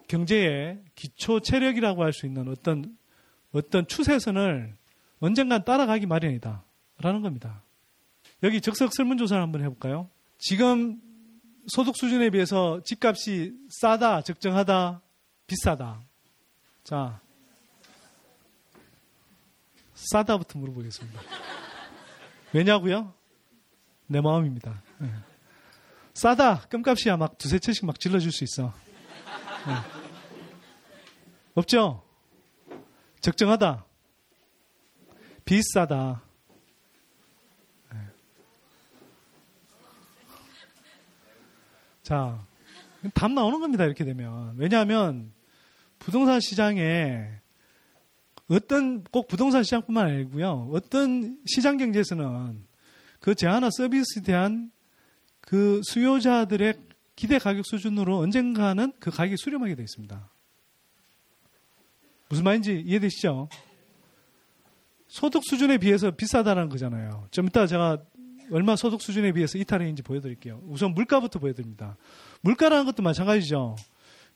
경제의 0.07 0.81
기초 0.95 1.39
체력이라고 1.39 2.03
할 2.03 2.13
수 2.13 2.25
있는 2.25 2.47
어떤 2.47 2.97
어떤 3.51 3.85
추세선을 3.87 4.75
언젠간 5.19 5.65
따라가기 5.65 6.05
마련이다. 6.05 6.63
라는 6.99 7.21
겁니다. 7.21 7.63
여기 8.43 8.61
적석 8.61 8.93
설문조사를 8.93 9.41
한번 9.41 9.61
해볼까요? 9.61 10.09
지금 10.37 11.01
소득 11.67 11.95
수준에 11.95 12.29
비해서 12.29 12.81
집값이 12.83 13.53
싸다, 13.69 14.21
적정하다, 14.21 15.01
비싸다. 15.47 16.01
자, 16.83 17.19
싸다부터 19.93 20.57
물어보겠습니다. 20.59 21.21
왜냐고요? 22.53 23.13
내 24.07 24.21
마음입니다. 24.21 24.81
네. 24.99 25.09
싸다. 26.13 26.61
끔값이야 26.67 27.17
막 27.17 27.37
두세 27.37 27.59
채씩 27.59 27.85
막 27.85 27.99
질러줄 27.99 28.31
수 28.31 28.43
있어. 28.43 28.73
네. 29.67 29.73
없죠? 31.55 32.03
적정하다. 33.21 33.85
비싸다. 35.45 36.21
네. 37.91 37.99
자, 42.03 42.45
답 43.13 43.31
나오는 43.31 43.59
겁니다. 43.59 43.85
이렇게 43.85 44.05
되면. 44.05 44.55
왜냐하면 44.57 45.31
부동산 45.99 46.39
시장에 46.39 47.29
어떤 48.49 49.03
꼭 49.05 49.27
부동산 49.27 49.63
시장뿐만 49.63 50.07
아니고요. 50.07 50.69
어떤 50.73 51.37
시장 51.45 51.77
경제에서는 51.77 52.65
그 53.19 53.35
제한화 53.35 53.69
서비스에 53.71 54.23
대한 54.23 54.71
그 55.41 55.81
수요자들의 55.83 56.75
기대 57.15 57.37
가격 57.37 57.65
수준으로 57.65 58.17
언젠가는 58.19 58.93
그 58.99 59.11
가격이 59.11 59.37
수렴하게 59.37 59.75
되어 59.75 59.83
있습니다. 59.83 60.29
무슨 62.29 62.43
말인지 62.43 62.83
이해되시죠? 62.85 63.49
소득 65.07 65.43
수준에 65.43 65.77
비해서 65.77 66.11
비싸다는 66.11 66.69
거잖아요. 66.69 67.27
좀 67.31 67.47
이따 67.47 67.67
제가 67.67 68.01
얼마 68.51 68.75
소득 68.75 69.01
수준에 69.01 69.33
비해서 69.33 69.57
이탈했는지 69.57 70.01
보여드릴게요. 70.03 70.61
우선 70.67 70.93
물가부터 70.93 71.39
보여드립니다. 71.39 71.97
물가라는 72.41 72.85
것도 72.85 73.03
마찬가지죠. 73.03 73.75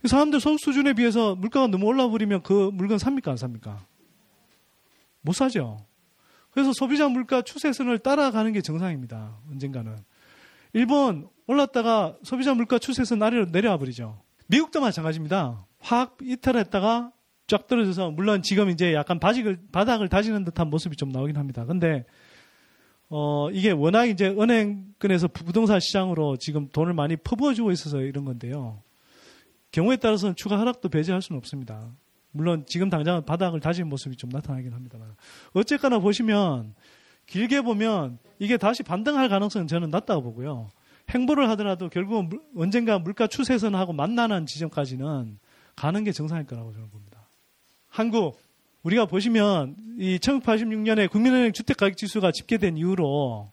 사람들 0.04 0.40
소득 0.42 0.60
수준에 0.60 0.94
비해서 0.94 1.36
물가가 1.36 1.68
너무 1.68 1.86
올라 1.86 2.08
버리면 2.10 2.44
그 2.44 2.70
물건 2.74 2.98
삽니까 2.98 3.32
안 3.32 3.38
삽니까? 3.38 3.86
못 5.22 5.34
사죠. 5.34 5.86
그래서 6.52 6.72
소비자 6.74 7.10
물가 7.10 7.42
추세선을 7.42 8.00
따라가는 8.00 8.54
게 8.54 8.62
정상입니다. 8.62 9.38
언젠가는. 9.50 9.98
일본 10.76 11.30
올랐다가 11.48 12.18
소비자 12.24 12.54
물가 12.54 12.78
아래로 13.22 13.46
내려와 13.46 13.78
버리죠. 13.78 14.22
미국도 14.48 14.82
마찬가지입니다. 14.82 15.66
확 15.80 16.18
이탈했다가 16.22 17.14
쫙 17.48 17.68
떨어져서 17.68 18.12
물론 18.12 18.42
지금 18.42 18.70
이제 18.70 18.94
약간 18.94 19.18
바직을 19.18 19.58
바닥을 19.72 20.10
다지는 20.10 20.44
듯한 20.44 20.70
모습이 20.70 20.98
좀 20.98 21.14
나오긴 21.14 21.38
합니다. 21.38 21.64
근데 21.64 22.04
어 23.08 23.50
이게 23.52 23.72
워낙 23.72 24.04
이제 24.08 24.28
은행권에서 24.28 25.30
부동산 25.30 25.80
시장으로 25.80 26.36
지금 26.36 26.68
돈을 26.68 26.94
많이 26.94 27.16
퍼부어주고 27.16 27.72
있어서 27.72 28.02
이런 28.02 28.26
건데요. 28.26 28.84
경우에 29.72 29.96
따라서는 29.96 30.36
추가 30.36 30.60
하락도 30.60 30.90
배제할 30.90 31.22
수는 31.22 31.38
없습니다. 31.38 31.90
물론 32.32 32.66
지금 32.68 32.90
당장은 32.90 33.24
바닥을 33.24 33.62
다진 33.62 33.88
모습이 33.88 34.18
좀 34.18 34.30
나타나긴 34.30 34.74
합니다만. 34.74 35.16
어쨌거나 35.54 36.00
보시면 36.00 36.76
길게 37.28 37.62
보면 37.62 38.20
이게 38.40 38.58
다시 38.58 38.84
반등할 38.84 39.30
가능성은 39.30 39.68
저는 39.68 39.90
낮다고 39.90 40.22
보고요. 40.24 40.70
행보를 41.10 41.50
하더라도 41.52 41.90
결국은 41.90 42.30
물, 42.30 42.42
언젠가 42.58 43.00
물가 43.00 43.28
추세선하고 43.28 43.94
만나는 43.94 44.46
지점까지는 44.46 45.38
가는 45.76 46.04
게 46.04 46.12
정상일 46.12 46.46
거라고 46.46 46.72
저는 46.74 46.90
봅니다. 46.90 47.28
한국 47.90 48.40
우리가 48.84 49.06
보시면 49.06 49.76
이 49.98 50.18
1986년에 50.18 51.10
국민은행 51.10 51.54
주택가격지수가 51.54 52.32
집계된 52.32 52.78
이후로 52.78 53.52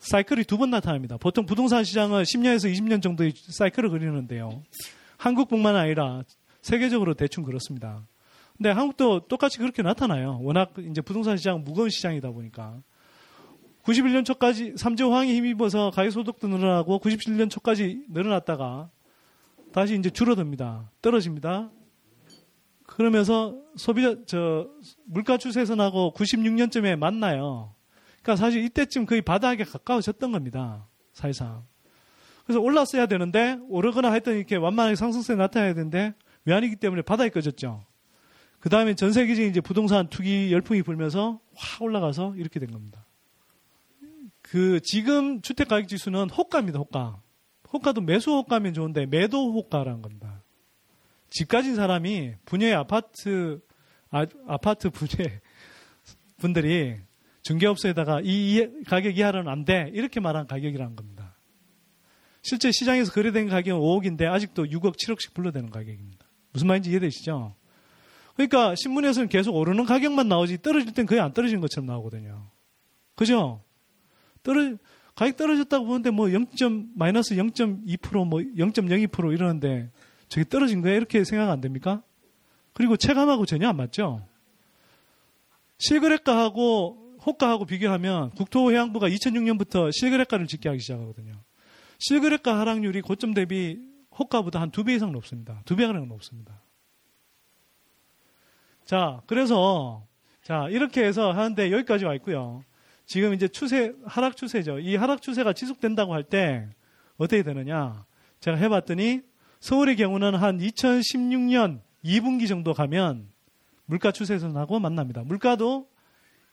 사이클이 0.00 0.44
두 0.44 0.56
번 0.58 0.70
나타납니다. 0.70 1.16
보통 1.16 1.46
부동산 1.46 1.84
시장은 1.84 2.22
10년에서 2.24 2.72
20년 2.72 3.00
정도의 3.00 3.32
사이클을 3.36 3.90
그리는데요. 3.90 4.62
한국뿐만 5.18 5.76
아니라 5.76 6.22
세계적으로 6.62 7.14
대충 7.14 7.44
그렇습니다. 7.44 8.04
근데 8.56 8.70
한국도 8.70 9.28
똑같이 9.28 9.58
그렇게 9.58 9.82
나타나요. 9.82 10.40
워낙 10.42 10.72
이제 10.90 11.00
부동산 11.00 11.36
시장 11.36 11.62
무거운 11.64 11.88
시장이다 11.88 12.30
보니까. 12.30 12.80
91년 13.84 14.24
초까지 14.24 14.74
3조 14.74 15.10
황이 15.10 15.34
힘입어서 15.34 15.90
가계소득도 15.90 16.48
늘어나고 16.48 17.00
97년 17.00 17.50
초까지 17.50 18.04
늘어났다가 18.10 18.90
다시 19.72 19.98
이제 19.98 20.10
줄어듭니다. 20.10 20.90
떨어집니다. 21.00 21.70
그러면서 22.86 23.56
소비자, 23.76 24.16
저, 24.26 24.68
물가 25.06 25.38
추세선하고 25.38 26.12
96년쯤에 26.14 26.96
만나요. 26.96 27.74
그러니까 28.22 28.36
사실 28.36 28.62
이때쯤 28.64 29.06
거의 29.06 29.22
바닥에 29.22 29.64
가까워졌던 29.64 30.30
겁니다. 30.30 30.86
사실상. 31.12 31.64
그래서 32.44 32.60
올랐어야 32.60 33.06
되는데, 33.06 33.58
오르거나 33.68 34.12
했더니 34.12 34.38
이렇게 34.38 34.56
완만하게 34.56 34.96
상승세에 34.96 35.36
나타나야 35.36 35.74
되는데, 35.74 36.14
외환이기 36.44 36.76
때문에 36.76 37.02
바닥에 37.02 37.30
꺼졌죠. 37.30 37.84
그 38.60 38.68
다음에 38.68 38.94
전 38.94 39.12
세계적인 39.12 39.50
이제 39.50 39.60
부동산 39.60 40.08
투기 40.08 40.52
열풍이 40.52 40.82
불면서 40.82 41.40
확 41.54 41.82
올라가서 41.82 42.34
이렇게 42.36 42.60
된 42.60 42.70
겁니다. 42.70 43.06
그 44.52 44.80
지금 44.80 45.40
주택 45.40 45.68
가격 45.68 45.88
지수는 45.88 46.28
호가입니다. 46.28 46.78
호가. 46.78 47.22
호가도 47.72 48.02
매수 48.02 48.32
호가면 48.32 48.74
좋은데 48.74 49.06
매도 49.06 49.50
호가라는 49.50 50.02
겁니다. 50.02 50.42
집 51.30 51.48
가진 51.48 51.74
사람이 51.74 52.34
분야의 52.44 52.74
아파트 52.74 53.62
아, 54.10 54.26
아파트 54.46 54.90
분야 54.90 55.26
분들이 56.36 56.98
중개업소에다가 57.40 58.20
이, 58.20 58.58
이 58.58 58.84
가격 58.84 59.16
이하로는 59.16 59.50
안 59.50 59.64
돼. 59.64 59.90
이렇게 59.94 60.20
말한 60.20 60.46
가격이라는 60.46 60.96
겁니다. 60.96 61.34
실제 62.42 62.70
시장에서 62.72 63.10
거래된 63.10 63.48
가격은 63.48 63.80
5억인데 63.80 64.24
아직도 64.30 64.66
6억, 64.66 64.96
7억씩 64.98 65.32
불러대는 65.32 65.70
가격입니다. 65.70 66.26
무슨 66.52 66.66
말인지 66.66 66.90
이해되시죠? 66.90 67.56
그러니까 68.34 68.74
신문에서는 68.74 69.30
계속 69.30 69.56
오르는 69.56 69.86
가격만 69.86 70.28
나오지 70.28 70.60
떨어질 70.60 70.92
땐 70.92 71.06
거의 71.06 71.22
안 71.22 71.32
떨어지는 71.32 71.62
것처럼 71.62 71.86
나오거든요. 71.86 72.50
그죠? 73.14 73.62
떨어 74.42 74.76
가격 75.14 75.36
떨어졌다고 75.36 75.84
보는데 75.86 76.10
뭐 76.10 76.32
0. 76.32 76.46
마이너스 76.94 77.34
0.2%뭐 77.36 78.40
0.02% 78.40 79.32
이러는데 79.32 79.90
저게 80.28 80.48
떨어진 80.48 80.80
거야 80.80 80.94
이렇게 80.94 81.24
생각 81.24 81.50
안 81.50 81.60
됩니까? 81.60 82.02
그리고 82.72 82.96
체감하고 82.96 83.44
전혀 83.46 83.68
안 83.68 83.76
맞죠. 83.76 84.26
실거래가하고 85.78 87.18
호가하고 87.24 87.66
비교하면 87.66 88.30
국토해양부가 88.30 89.08
2006년부터 89.08 89.92
실거래가를 89.92 90.46
짓게 90.46 90.68
하기 90.70 90.80
시작하거든요. 90.80 91.34
실거래가 91.98 92.58
하락률이 92.58 93.00
고점 93.02 93.34
대비 93.34 93.78
호가보다 94.18 94.60
한 94.60 94.70
두 94.70 94.84
배 94.84 94.94
이상 94.94 95.12
높습니다. 95.12 95.60
두 95.64 95.76
배가 95.76 95.92
높습니다. 95.92 96.60
자, 98.84 99.22
그래서, 99.26 100.04
자, 100.42 100.66
이렇게 100.68 101.04
해서 101.04 101.30
하는데 101.32 101.70
여기까지 101.70 102.04
와 102.04 102.14
있고요. 102.16 102.64
지금 103.06 103.34
이제 103.34 103.48
추세, 103.48 103.94
하락 104.06 104.36
추세죠. 104.36 104.78
이 104.78 104.96
하락 104.96 105.22
추세가 105.22 105.52
지속된다고 105.52 106.14
할 106.14 106.24
때 106.24 106.68
어떻게 107.16 107.42
되느냐. 107.42 108.04
제가 108.40 108.56
해봤더니 108.56 109.20
서울의 109.60 109.96
경우는 109.96 110.34
한 110.34 110.58
2016년 110.58 111.80
2분기 112.04 112.48
정도 112.48 112.72
가면 112.74 113.28
물가 113.84 114.10
추세선하고 114.12 114.80
만납니다. 114.80 115.22
물가도 115.24 115.88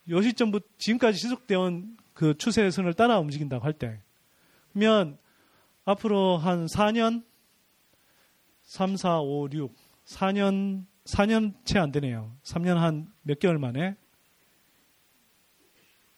요 0.10 0.22
시점부터 0.22 0.66
지금까지 0.78 1.20
지속되어 1.20 1.60
온 1.60 2.00
그 2.20 2.38
추세선을 2.38 2.96
따라 2.96 3.18
움직인다고 3.20 3.64
할 3.64 3.72
때. 3.72 4.02
그러면 4.74 5.18
앞으로 5.86 6.38
한 6.38 6.66
4년, 6.66 7.24
3, 8.64 8.98
4, 8.98 9.22
5, 9.22 9.48
6, 9.54 9.74
4년 10.06 10.86
4년 11.06 11.54
채 11.64 11.80
안 11.80 11.94
되네요. 11.94 12.36
3년 12.44 12.76
한 12.76 13.08
몇 13.22 13.40
개월 13.40 13.58
만에 13.58 13.96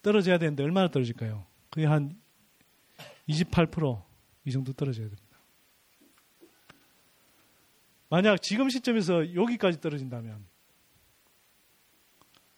떨어져야 0.01 0.37
되는데 0.37 0.63
얼마나 0.63 0.89
떨어질까요? 0.89 1.45
거의 1.69 1.85
한 1.85 2.19
28%이 3.29 4.51
정도 4.51 4.73
떨어져야 4.73 5.07
됩니다. 5.07 5.37
만약 8.09 8.41
지금 8.41 8.69
시점에서 8.69 9.33
여기까지 9.35 9.79
떨어진다면 9.79 10.45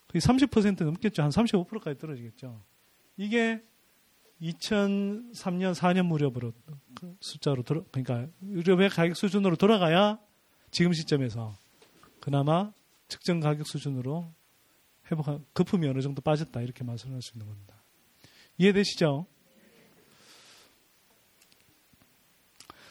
거의 0.08 0.20
30% 0.20 0.84
넘겠죠. 0.84 1.22
한 1.22 1.30
35%까지 1.30 1.98
떨어지겠죠. 1.98 2.62
이게 3.16 3.62
2003년, 4.40 5.74
4년 5.74 6.06
무렵으로 6.06 6.52
그 6.94 7.16
숫자로 7.20 7.62
돌아, 7.62 7.82
그러니까 7.92 8.26
유럽의 8.42 8.90
가격 8.90 9.16
수준으로 9.16 9.56
돌아가야 9.56 10.18
지금 10.70 10.92
시점에서 10.92 11.56
그나마 12.20 12.72
측정 13.08 13.40
가격 13.40 13.66
수준으로 13.66 14.32
회복한 15.10 15.44
거품이 15.54 15.86
어느 15.88 16.00
정도 16.00 16.22
빠졌다 16.22 16.60
이렇게 16.60 16.84
말씀할 16.84 17.20
수 17.22 17.32
있는 17.34 17.46
겁니다. 17.46 17.74
이해되시죠? 18.58 19.26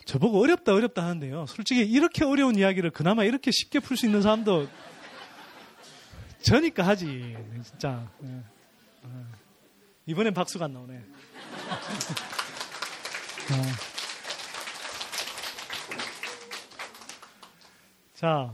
저보고 0.06 0.41
어렵다 0.41 0.73
어렵다 0.73 1.03
하는데요. 1.03 1.45
솔직히 1.48 1.81
이렇게 1.81 2.26
어려운 2.26 2.56
이야기를 2.57 2.91
그나마 2.91 3.23
이렇게 3.23 3.52
쉽게 3.52 3.80
풀 3.80 3.98
수 3.98 4.06
있는 4.06 4.22
사람도 4.22 4.68
저니까 6.44 6.85
하지 6.85 7.38
진짜. 7.64 8.11
네. 8.19 8.44
이번엔 10.06 10.34
박수가 10.34 10.65
안 10.65 10.73
나오네. 10.73 11.02
자, 18.14 18.53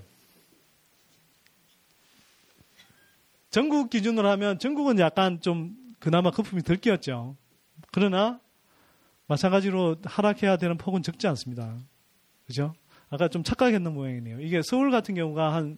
전국 3.49 3.89
기준으로 3.89 4.29
하면 4.29 4.59
전국은 4.59 4.99
약간 4.99 5.41
좀 5.41 5.75
그나마 5.99 6.31
거품이 6.31 6.61
덜 6.63 6.77
끼었죠. 6.77 7.35
그러나 7.91 8.39
마찬가지로 9.27 9.97
하락해야 10.03 10.57
되는 10.57 10.77
폭은 10.77 11.03
적지 11.03 11.27
않습니다. 11.27 11.77
그죠? 12.45 12.73
아까 13.09 13.27
좀 13.27 13.43
착각했는 13.43 13.93
모양이네요. 13.93 14.39
이게 14.41 14.61
서울 14.63 14.91
같은 14.91 15.15
경우가 15.15 15.53
한 15.53 15.77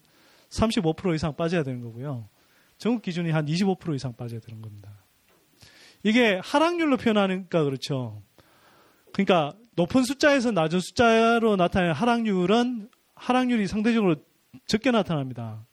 35% 0.49 1.15
이상 1.15 1.35
빠져야 1.35 1.63
되는 1.63 1.81
거고요. 1.81 2.27
전국 2.77 3.03
기준이 3.03 3.31
한 3.31 3.45
25% 3.45 3.95
이상 3.95 4.13
빠져야 4.13 4.39
되는 4.39 4.61
겁니다. 4.61 4.91
이게 6.03 6.39
하락률로 6.43 6.97
표현하니까 6.97 7.63
그렇죠. 7.63 8.21
그러니까 9.13 9.53
높은 9.75 10.03
숫자에서 10.03 10.51
낮은 10.51 10.79
숫자로 10.79 11.55
나타나는 11.55 11.93
하락률은 11.93 12.89
하락률이 13.15 13.67
상대적으로 13.67 14.15
적게 14.65 14.91
나타납니다. 14.91 15.65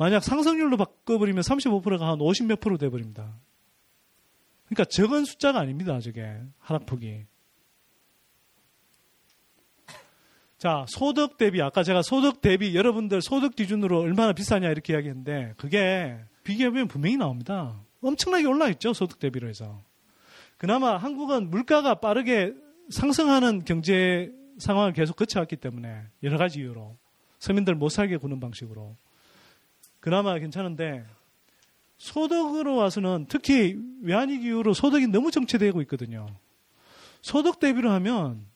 만약 0.00 0.24
상승률로 0.24 0.78
바꿔버리면 0.78 1.42
35%가 1.42 2.08
한 2.08 2.22
50 2.22 2.46
몇 2.46 2.58
프로 2.60 2.78
돼버립니다. 2.78 3.36
그러니까 4.64 4.86
적은 4.86 5.26
숫자가 5.26 5.60
아닙니다. 5.60 6.00
저게 6.00 6.40
하락폭이. 6.58 7.26
자, 10.56 10.86
소득 10.88 11.36
대비, 11.36 11.60
아까 11.60 11.82
제가 11.82 12.00
소득 12.00 12.40
대비, 12.40 12.74
여러분들 12.74 13.20
소득 13.20 13.54
기준으로 13.54 14.00
얼마나 14.00 14.32
비싸냐 14.32 14.70
이렇게 14.70 14.94
이야기했는데, 14.94 15.52
그게 15.58 16.18
비교해보면 16.44 16.88
분명히 16.88 17.18
나옵니다. 17.18 17.78
엄청나게 18.00 18.46
올라있죠, 18.46 18.94
소득 18.94 19.18
대비로 19.18 19.48
해서. 19.48 19.82
그나마 20.56 20.96
한국은 20.96 21.50
물가가 21.50 21.96
빠르게 21.96 22.54
상승하는 22.88 23.66
경제 23.66 24.32
상황을 24.56 24.94
계속 24.94 25.16
거쳐왔기 25.16 25.56
때문에, 25.56 26.04
여러 26.22 26.38
가지 26.38 26.60
이유로. 26.60 26.96
서민들 27.38 27.74
못 27.74 27.90
살게 27.90 28.16
구는 28.16 28.40
방식으로. 28.40 28.96
그나마 30.00 30.38
괜찮은데, 30.38 31.04
소득으로 31.98 32.76
와서는 32.76 33.26
특히 33.28 33.78
외환위기 34.02 34.46
이후로 34.46 34.72
소득이 34.72 35.06
너무 35.08 35.30
정체되고 35.30 35.82
있거든요. 35.82 36.26
소득 37.20 37.60
대비로 37.60 37.90
하면 37.92 38.46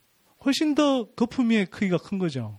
훨씬 0.45 0.75
더 0.75 1.05
거품의 1.11 1.67
크기가 1.67 1.99
큰 1.99 2.19
거죠. 2.19 2.59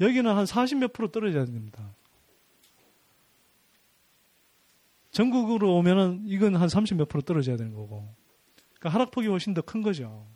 여기는 0.00 0.30
한 0.30 0.46
40 0.46 0.78
몇 0.78 0.92
프로 0.92 1.10
떨어져야 1.10 1.44
됩니다. 1.44 1.94
전국으로 5.10 5.76
오면은 5.76 6.22
이건 6.26 6.56
한 6.56 6.68
30 6.68 6.96
몇 6.96 7.08
프로 7.08 7.22
떨어져야 7.22 7.56
되는 7.56 7.72
거고. 7.74 8.06
그러니까 8.74 8.90
하락폭이 8.90 9.28
훨씬 9.28 9.54
더 9.54 9.62
큰 9.62 9.82
거죠. 9.82 10.26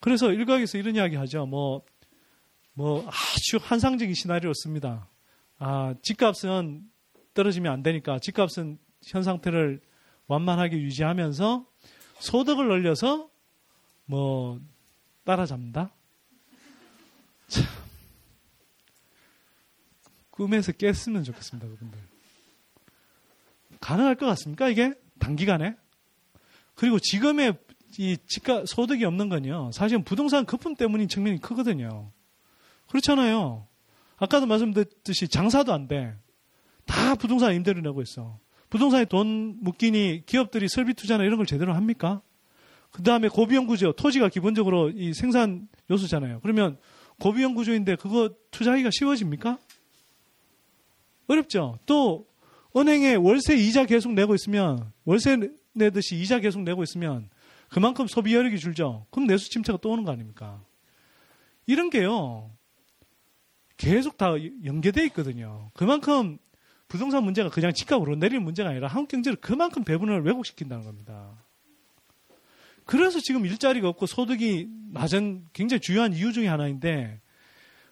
그래서 0.00 0.32
일각에서 0.32 0.78
이런 0.78 0.96
이야기 0.96 1.16
하죠. 1.16 1.46
뭐, 1.46 1.82
뭐 2.74 3.06
아주 3.08 3.58
환상적인 3.62 4.14
시나리오를 4.14 4.54
씁니다. 4.54 5.08
아, 5.64 5.94
집값은 6.02 6.90
떨어지면 7.34 7.72
안 7.72 7.84
되니까 7.84 8.18
집값은 8.18 8.78
현 9.04 9.22
상태를 9.22 9.80
완만하게 10.26 10.76
유지하면서 10.76 11.64
소득을 12.18 12.66
늘려서 12.66 13.30
뭐 14.04 14.60
따라잡는다? 15.22 15.94
참. 17.46 17.64
꿈에서 20.30 20.72
깼으면 20.72 21.22
좋겠습니다, 21.22 21.68
그분들. 21.68 22.00
가능할 23.80 24.16
것 24.16 24.26
같습니까, 24.26 24.68
이게? 24.68 24.94
단기간에? 25.20 25.76
그리고 26.74 26.98
지금의 26.98 27.56
이 27.98 28.16
집가 28.26 28.64
소득이 28.66 29.04
없는 29.04 29.28
건요. 29.28 29.70
사실은 29.72 30.02
부동산 30.02 30.44
거품 30.44 30.74
때문인 30.74 31.06
측면이 31.06 31.40
크거든요. 31.40 32.10
그렇잖아요. 32.88 33.68
아까도 34.22 34.46
말씀드렸듯이 34.46 35.26
장사도 35.26 35.72
안 35.72 35.88
돼. 35.88 36.14
다 36.86 37.16
부동산 37.16 37.56
임대료 37.56 37.80
내고 37.80 38.02
있어. 38.02 38.38
부동산에 38.70 39.04
돈 39.04 39.56
묶이니 39.60 40.22
기업들이 40.26 40.68
설비 40.68 40.94
투자나 40.94 41.24
이런 41.24 41.38
걸 41.38 41.46
제대로 41.46 41.74
합니까? 41.74 42.22
그 42.92 43.02
다음에 43.02 43.26
고비형 43.26 43.66
구조, 43.66 43.90
토지가 43.90 44.28
기본적으로 44.28 44.90
이 44.90 45.12
생산 45.12 45.68
요소잖아요. 45.90 46.38
그러면 46.40 46.78
고비형 47.18 47.54
구조인데 47.54 47.96
그거 47.96 48.30
투자하기가 48.52 48.90
쉬워집니까? 48.92 49.58
어렵죠. 51.26 51.80
또 51.86 52.28
은행에 52.76 53.16
월세 53.16 53.56
이자 53.56 53.86
계속 53.86 54.12
내고 54.12 54.36
있으면 54.36 54.92
월세 55.04 55.36
내듯이 55.72 56.14
이자 56.14 56.38
계속 56.38 56.62
내고 56.62 56.84
있으면 56.84 57.28
그만큼 57.68 58.06
소비 58.06 58.36
여력이 58.36 58.60
줄죠. 58.60 59.04
그럼 59.10 59.26
내수 59.26 59.50
침체가 59.50 59.78
또 59.82 59.90
오는 59.90 60.04
거 60.04 60.12
아닙니까? 60.12 60.62
이런 61.66 61.90
게요. 61.90 62.52
계속 63.82 64.16
다 64.16 64.34
연계돼 64.64 65.04
있거든요. 65.06 65.72
그만큼 65.74 66.38
부동산 66.86 67.24
문제가 67.24 67.50
그냥 67.50 67.72
집값으로 67.72 68.14
내리는 68.14 68.40
문제가 68.44 68.70
아니라 68.70 68.86
한국 68.86 69.08
경제를 69.08 69.40
그만큼 69.40 69.82
배분을 69.82 70.22
왜곡시킨다는 70.22 70.84
겁니다. 70.84 71.36
그래서 72.84 73.18
지금 73.18 73.44
일자리가 73.44 73.88
없고 73.88 74.06
소득이 74.06 74.68
낮은 74.92 75.48
굉장히 75.52 75.80
중요한 75.80 76.12
이유 76.12 76.32
중에 76.32 76.46
하나인데 76.46 77.20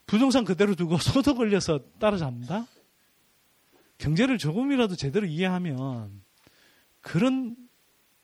부동산 0.07 0.45
그대로 0.45 0.77
두고 0.77 0.99
소득 1.03 1.41
올려서 1.41 1.81
따라잡는다? 1.99 2.67
경제를 3.99 4.39
조금이라도 4.39 4.95
제대로 4.95 5.27
이해하면 5.27 6.23
그런 7.01 7.57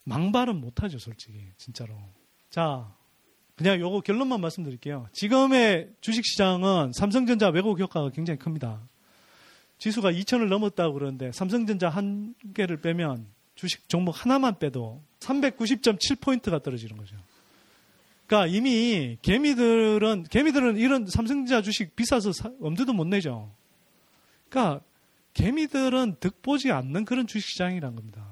망발은 0.05 0.60
못하죠, 0.60 1.01
솔직히. 1.01 1.51
진짜로. 1.56 1.98
자, 2.48 2.95
그냥 3.56 3.80
요거 3.80 4.00
결론만 4.00 4.40
말씀드릴게요. 4.40 5.08
지금의 5.12 5.90
주식시장은 6.02 6.92
삼성전자 6.94 7.48
왜곡 7.48 7.80
효과가 7.80 8.10
굉장히 8.10 8.38
큽니다. 8.38 8.80
지수가 9.78 10.12
2천을 10.12 10.48
넘었다고 10.48 10.94
그러는데 10.94 11.32
삼성전자 11.32 11.88
한 11.88 12.34
개를 12.54 12.80
빼면 12.80 13.26
주식 13.54 13.88
종목 13.88 14.24
하나만 14.24 14.58
빼도 14.58 15.02
390.7포인트가 15.20 16.62
떨어지는 16.62 16.96
거죠. 16.96 17.16
그러니까 18.26 18.54
이미 18.54 19.16
개미들은 19.22 20.24
개미들은 20.24 20.76
이런 20.76 21.06
삼성전자 21.06 21.62
주식 21.62 21.96
비싸서 21.96 22.32
사, 22.32 22.50
엄두도 22.60 22.92
못 22.92 23.06
내죠. 23.06 23.50
그러니까 24.48 24.82
개미들은 25.34 26.16
득보지 26.20 26.72
않는 26.72 27.04
그런 27.04 27.26
주식시장이란 27.26 27.94
겁니다. 27.94 28.26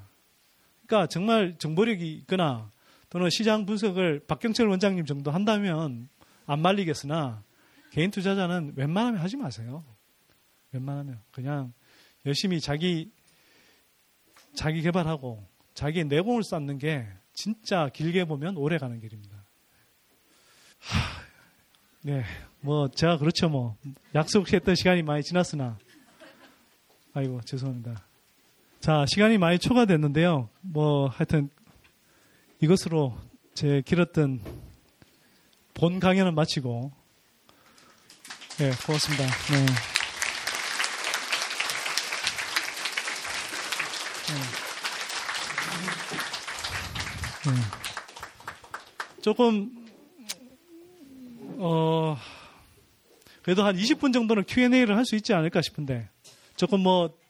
그러니까 0.86 1.06
정말 1.08 1.54
정보력이 1.58 2.12
있거나 2.12 2.70
또는 3.14 3.30
시장 3.30 3.64
분석을 3.64 4.24
박경철 4.26 4.66
원장님 4.66 5.06
정도 5.06 5.30
한다면 5.30 6.08
안 6.46 6.58
말리겠으나 6.58 7.44
개인 7.92 8.10
투자자는 8.10 8.72
웬만하면 8.74 9.20
하지 9.20 9.36
마세요. 9.36 9.84
웬만하면 10.72 11.20
그냥 11.30 11.72
열심히 12.26 12.60
자기 12.60 13.12
자기 14.56 14.82
개발하고 14.82 15.46
자기 15.74 16.02
내공을 16.02 16.42
쌓는 16.42 16.78
게 16.78 17.06
진짜 17.32 17.88
길게 17.88 18.24
보면 18.24 18.56
오래 18.56 18.78
가는 18.78 19.00
길입니다. 19.00 19.36
하, 20.80 21.22
네, 22.02 22.24
뭐 22.62 22.88
제가 22.88 23.18
그렇죠 23.18 23.48
뭐 23.48 23.76
약속했던 24.12 24.74
시간이 24.74 25.04
많이 25.04 25.22
지났으나 25.22 25.78
아이고 27.12 27.42
죄송합니다. 27.42 28.04
자 28.80 29.06
시간이 29.06 29.38
많이 29.38 29.60
초과됐는데요. 29.60 30.48
뭐 30.62 31.06
하여튼 31.06 31.48
이것으로 32.64 33.14
제 33.54 33.82
길었던 33.84 34.40
본 35.74 36.00
강연은 36.00 36.34
마치고 36.34 36.90
네 38.58 38.70
고맙습니다. 38.86 39.24
네. 39.26 39.66
음. 47.46 47.62
조금 49.20 49.70
어 51.58 52.16
그래도 53.42 53.62
한 53.64 53.76
20분 53.76 54.14
정도는 54.14 54.44
Q&A를 54.48 54.96
할 54.96 55.04
수 55.04 55.16
있지 55.16 55.34
않을까 55.34 55.60
싶은데 55.60 56.08
조금 56.56 56.80
뭐 56.80 57.24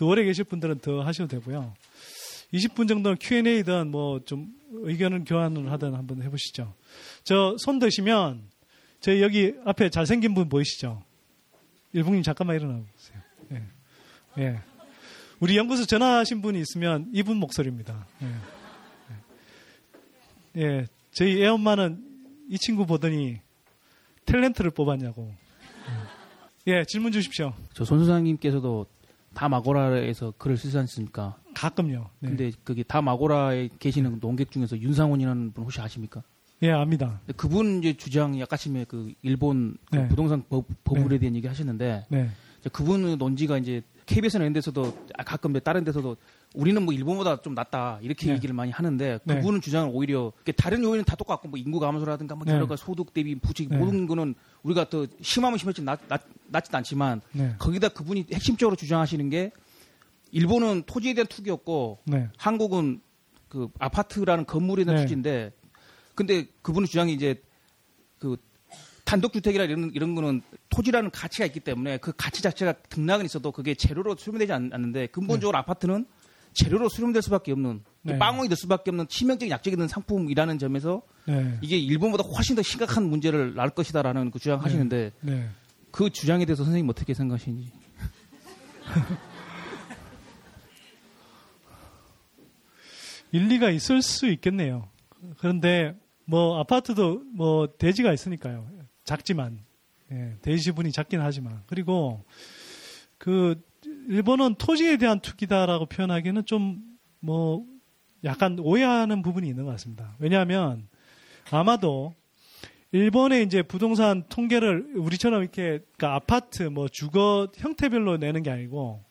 더 0.00 0.06
오래 0.06 0.24
계실 0.24 0.44
분들은 0.44 0.78
더 0.78 1.02
하셔도 1.02 1.28
되고요. 1.28 1.74
20분 2.52 2.88
정도는 2.88 3.16
Q&A든 3.20 3.90
뭐 3.90 4.20
좀 4.24 4.52
의견을 4.72 5.24
교환을 5.24 5.70
하든 5.72 5.94
한번 5.94 6.22
해보시죠. 6.22 6.74
저 7.24 7.56
손 7.58 7.78
드시면 7.80 8.42
저희 9.00 9.20
여기 9.22 9.54
앞에 9.64 9.88
잘생긴 9.90 10.34
분 10.34 10.48
보이시죠? 10.48 11.02
일봉님 11.92 12.22
잠깐만 12.22 12.56
일어나 12.56 12.80
보세요. 12.92 13.18
예. 13.52 14.42
예. 14.42 14.60
우리 15.40 15.56
연구소 15.56 15.86
전화하신 15.86 16.40
분이 16.42 16.60
있으면 16.60 17.08
이분 17.12 17.38
목소리입니다. 17.38 18.06
예. 18.22 18.28
예, 20.56 20.86
저희 21.12 21.42
애엄마는 21.42 22.04
이 22.48 22.58
친구 22.58 22.84
보더니 22.86 23.40
탤런트를 24.26 24.74
뽑았냐고. 24.74 25.32
예, 26.66 26.84
질문 26.84 27.10
주십시오. 27.12 27.54
저 27.72 27.84
손소장님께서도 27.84 28.86
다 29.34 29.48
마고라에서 29.48 30.32
글을 30.38 30.56
쓰지 30.56 30.76
않습니까? 30.78 31.39
가끔요. 31.54 32.08
네. 32.20 32.28
근데 32.28 32.52
그게 32.64 32.82
다마고라에 32.82 33.68
계시는 33.78 34.20
농객 34.20 34.50
중에서 34.50 34.78
윤상훈이라는 34.78 35.52
분 35.52 35.64
혹시 35.64 35.80
아십니까? 35.80 36.22
예, 36.62 36.70
압니다. 36.70 37.20
그분 37.36 37.78
이제 37.78 37.94
주장 37.94 38.38
약간쯤에 38.38 38.84
그 38.84 39.12
일본 39.22 39.76
그 39.90 39.96
네. 39.96 40.08
부동산 40.08 40.42
법, 40.48 40.66
법률에 40.84 41.16
네. 41.16 41.20
대한 41.20 41.36
얘기 41.36 41.46
하시는데 41.46 42.04
네. 42.08 42.30
그분 42.72 43.16
논지가 43.16 43.56
이제 43.58 43.82
KBS나 44.04 44.44
이런 44.44 44.52
데서도 44.52 44.92
아, 45.16 45.22
가끔 45.22 45.52
다른 45.60 45.84
데서도 45.84 46.16
우리는 46.54 46.82
뭐 46.82 46.92
일본보다 46.92 47.40
좀 47.42 47.54
낫다 47.54 48.00
이렇게 48.02 48.26
네. 48.26 48.34
얘기를 48.34 48.54
많이 48.54 48.72
하는데 48.72 49.20
네. 49.22 49.34
그분은 49.36 49.60
주장을 49.60 49.90
오히려 49.92 50.32
이렇게 50.36 50.52
다른 50.52 50.82
요인은 50.82 51.04
다 51.04 51.14
똑같고 51.14 51.48
뭐 51.48 51.58
인구 51.58 51.78
감소라든가 51.78 52.34
뭐 52.34 52.44
네. 52.44 52.52
여러 52.52 52.66
가지 52.66 52.82
소득 52.82 53.14
대비 53.14 53.36
부채 53.36 53.66
네. 53.68 53.76
모든 53.76 54.06
거는 54.06 54.34
우리가 54.64 54.88
더 54.88 55.06
심하면 55.22 55.58
심했지 55.58 55.82
낫, 55.82 56.00
낫, 56.08 56.22
낫지도 56.48 56.76
않지만 56.78 57.20
네. 57.32 57.54
거기다 57.58 57.88
그분이 57.90 58.26
핵심적으로 58.32 58.76
주장하시는 58.76 59.30
게 59.30 59.52
일본은 60.32 60.82
토지에 60.86 61.14
대한 61.14 61.26
투기였고 61.26 62.00
네. 62.06 62.28
한국은 62.36 63.00
그 63.48 63.68
아파트라는 63.78 64.46
건물에 64.46 64.84
대한 64.84 64.96
네. 64.96 65.02
투기인데 65.04 65.52
근데 66.14 66.46
그분의 66.62 66.86
주장이 66.86 67.12
이제 67.12 67.42
그 68.18 68.36
단독주택이라 69.04 69.64
이런 69.64 69.90
이런 69.94 70.14
거는 70.14 70.42
토지라는 70.68 71.10
가치가 71.10 71.44
있기 71.46 71.60
때문에 71.60 71.98
그 71.98 72.12
가치 72.16 72.42
자체가 72.42 72.74
등락은 72.74 73.24
있어도 73.24 73.50
그게 73.50 73.74
재료로 73.74 74.16
수렴되지 74.16 74.52
않, 74.52 74.70
않는데 74.72 75.08
근본적으로 75.08 75.58
아파트는 75.58 76.06
재료로 76.52 76.88
수렴될 76.88 77.22
수밖에 77.22 77.52
없는 77.52 77.82
네. 78.02 78.18
빵원이 78.18 78.48
될 78.48 78.56
수밖에 78.56 78.90
없는 78.90 79.08
치명적인 79.08 79.50
약적이 79.50 79.74
있는 79.74 79.88
상품이라는 79.88 80.58
점에서 80.58 81.02
네. 81.26 81.58
이게 81.60 81.78
일본보다 81.78 82.24
훨씬 82.24 82.56
더 82.56 82.62
심각한 82.62 83.08
문제를 83.08 83.54
낳을 83.54 83.70
것이다라는 83.70 84.30
그 84.30 84.38
주장하시는데 84.38 85.12
네. 85.20 85.48
그 85.90 86.10
주장에 86.10 86.44
대해서 86.44 86.64
선생님 86.64 86.88
어떻게 86.88 87.14
생각하시는지 87.14 87.72
일리가 93.32 93.70
있을 93.70 94.02
수 94.02 94.28
있겠네요. 94.28 94.88
그런데 95.38 95.94
뭐 96.24 96.58
아파트도 96.58 97.22
뭐 97.34 97.68
대지가 97.78 98.12
있으니까요. 98.12 98.68
작지만 99.04 99.60
예, 100.12 100.36
대지 100.42 100.62
지분이 100.62 100.92
작긴 100.92 101.20
하지만 101.20 101.62
그리고 101.66 102.24
그 103.18 103.60
일본은 104.08 104.54
토지에 104.56 104.96
대한 104.96 105.20
투기다라고 105.20 105.86
표현하기는 105.86 106.44
좀 106.46 106.90
뭐 107.20 107.64
약간 108.24 108.58
오해하는 108.58 109.22
부분이 109.22 109.48
있는 109.48 109.64
것 109.64 109.70
같습니다. 109.72 110.16
왜냐하면 110.18 110.88
아마도 111.50 112.14
일본의 112.92 113.44
이제 113.44 113.62
부동산 113.62 114.24
통계를 114.28 114.94
우리처럼 114.96 115.42
이렇게 115.42 115.78
그러니까 115.96 116.14
아파트 116.14 116.64
뭐 116.64 116.88
주거 116.88 117.48
형태별로 117.54 118.16
내는 118.16 118.42
게 118.42 118.50
아니고 118.50 119.04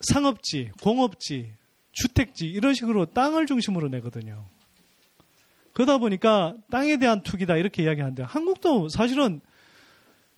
상업지, 0.00 0.72
공업지, 0.82 1.54
주택지 1.92 2.46
이런 2.46 2.74
식으로 2.74 3.06
땅을 3.06 3.46
중심으로 3.46 3.88
내거든요. 3.88 4.46
그러다 5.72 5.98
보니까 5.98 6.54
땅에 6.70 6.96
대한 6.98 7.22
투기다 7.22 7.56
이렇게 7.56 7.82
이야기하는데 7.84 8.22
한국도 8.24 8.88
사실은 8.88 9.40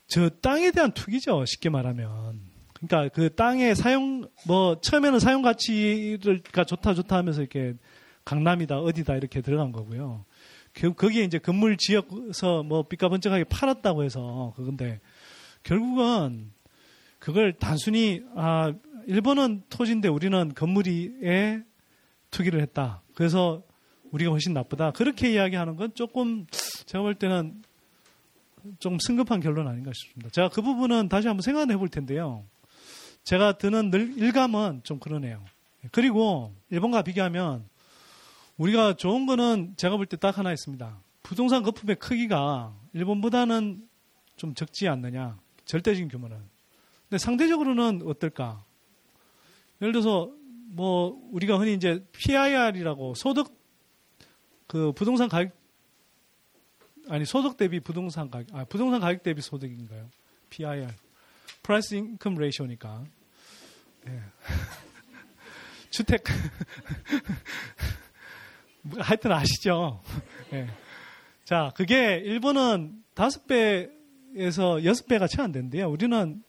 저 0.06 0.28
땅에 0.28 0.70
대한 0.70 0.92
투기죠. 0.92 1.44
쉽게 1.46 1.70
말하면. 1.70 2.40
그러니까 2.74 3.14
그 3.14 3.34
땅의 3.34 3.74
사용 3.74 4.28
뭐 4.46 4.80
처음에는 4.80 5.18
사용 5.18 5.42
가치가 5.42 6.64
좋다 6.64 6.94
좋다 6.94 7.16
하면서 7.16 7.40
이렇게 7.40 7.74
강남이다 8.24 8.78
어디다 8.78 9.16
이렇게 9.16 9.40
들어간 9.40 9.72
거고요. 9.72 10.24
그- 10.72 10.92
거기에 10.92 11.24
이제 11.24 11.38
건물 11.38 11.76
지어서 11.78 12.62
뭐 12.62 12.82
삐까번쩍하게 12.86 13.44
팔았다고 13.44 14.02
해서 14.04 14.52
그건데 14.56 15.00
결국은 15.62 16.52
그걸 17.18 17.54
단순히 17.54 18.22
아 18.36 18.74
일본은 19.06 19.62
토지인데 19.68 20.08
우리는 20.08 20.52
건물이에 20.54 21.62
투기를 22.30 22.60
했다. 22.62 23.02
그래서 23.14 23.62
우리가 24.12 24.30
훨씬 24.30 24.52
나쁘다. 24.52 24.92
그렇게 24.92 25.32
이야기하는 25.32 25.76
건 25.76 25.92
조금 25.94 26.46
제가 26.86 27.02
볼 27.02 27.14
때는 27.14 27.62
좀 28.78 28.98
성급한 29.00 29.40
결론 29.40 29.68
아닌가 29.68 29.90
싶습니다. 29.94 30.30
제가 30.30 30.48
그 30.48 30.62
부분은 30.62 31.08
다시 31.08 31.28
한번 31.28 31.42
생각해 31.42 31.76
볼 31.76 31.88
텐데요. 31.88 32.44
제가 33.24 33.58
드는 33.58 33.90
늘- 33.90 34.16
일감은 34.16 34.82
좀 34.84 34.98
그러네요. 34.98 35.42
그리고 35.92 36.54
일본과 36.70 37.02
비교하면 37.02 37.64
우리가 38.56 38.94
좋은 38.94 39.26
거는 39.26 39.74
제가 39.76 39.96
볼 39.96 40.06
때 40.06 40.16
딱 40.16 40.38
하나 40.38 40.52
있습니다. 40.52 40.96
부동산 41.22 41.62
거품의 41.62 41.96
크기가 41.96 42.74
일본보다는 42.92 43.86
좀 44.36 44.54
적지 44.54 44.88
않느냐. 44.88 45.38
절대적인 45.64 46.08
규모는. 46.08 46.36
근데 47.08 47.18
상대적으로는 47.18 48.02
어떨까? 48.06 48.62
예를 49.80 49.92
들어서 49.92 50.32
뭐 50.68 51.20
우리가 51.30 51.58
흔히 51.58 51.74
이제 51.74 52.04
PIR이라고 52.12 53.14
소득 53.14 53.54
그 54.66 54.92
부동산 54.92 55.28
가격 55.28 55.52
아니 57.08 57.24
소득 57.24 57.56
대비 57.56 57.80
부동산 57.80 58.30
가격 58.30 58.56
아 58.56 58.64
부동산 58.64 59.00
가격 59.00 59.22
대비 59.22 59.40
소득인가요? 59.40 60.08
PIR 60.50 60.88
Price 61.62 61.96
Income 61.96 62.38
Ratio니까 62.38 63.04
예. 64.08 64.20
주택 65.90 66.24
뭐, 68.82 69.00
하여튼 69.02 69.32
아시죠? 69.32 70.02
예. 70.52 70.68
자 71.44 71.72
그게 71.76 72.16
일본은 72.16 73.04
다섯 73.14 73.46
배에서 73.46 74.82
여섯 74.84 75.06
배가 75.06 75.28
채안 75.28 75.52
되는데요. 75.52 75.88
우리는 75.88 76.42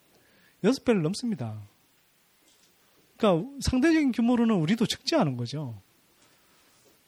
여섯 0.64 0.84
배를 0.84 1.04
넘습니다. 1.04 1.62
그러니까 3.18 3.50
상대적인 3.62 4.12
규모로는 4.12 4.56
우리도 4.56 4.86
적지 4.86 5.16
않은 5.16 5.38
거죠. 5.38 5.82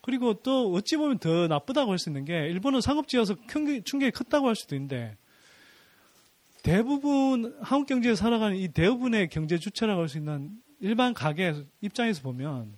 그리고 0.01 0.35
또 0.35 0.71
어찌 0.71 0.95
보면 0.95 1.19
더 1.19 1.47
나쁘다고 1.47 1.91
할 1.91 1.97
수 1.99 2.09
있는 2.09 2.23
게 2.23 2.47
일본은 2.47 2.79
상업지여서 2.79 3.35
충격이, 3.83 4.11
컸다고 4.11 4.47
할 4.47 4.55
수도 4.55 4.75
있는데 4.75 5.17
대부분 6.63 7.57
한국 7.61 7.87
경제에 7.87 8.15
살아가는 8.15 8.55
이 8.55 8.69
대부분의 8.69 9.29
경제 9.29 9.57
주체라고 9.57 10.01
할 10.01 10.07
수 10.07 10.17
있는 10.17 10.51
일반 10.79 11.13
가게 11.13 11.53
입장에서 11.81 12.21
보면 12.21 12.73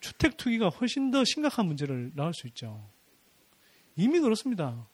주택 0.00 0.36
투기가 0.36 0.68
훨씬 0.68 1.10
더 1.10 1.24
심각한 1.24 1.64
문제를 1.66 2.12
낳을 2.14 2.34
수 2.34 2.46
있죠. 2.48 2.86
이미 3.96 4.20
그렇습니다. 4.20 4.86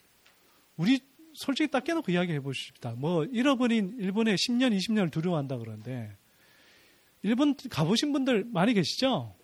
우리 0.77 1.01
솔직히 1.35 1.71
딱 1.71 1.83
깨놓고 1.83 2.13
이야기해 2.13 2.41
보십시다. 2.41 2.95
뭐 2.97 3.25
잃어버린 3.25 3.97
일본의 3.99 4.37
10년, 4.37 4.77
20년을 4.77 5.11
두려워한다 5.11 5.59
그러는데 5.59 6.17
일본 7.23 7.57
가보신 7.57 8.13
분들 8.13 8.47
많이 8.53 8.75
계시죠? 8.75 9.35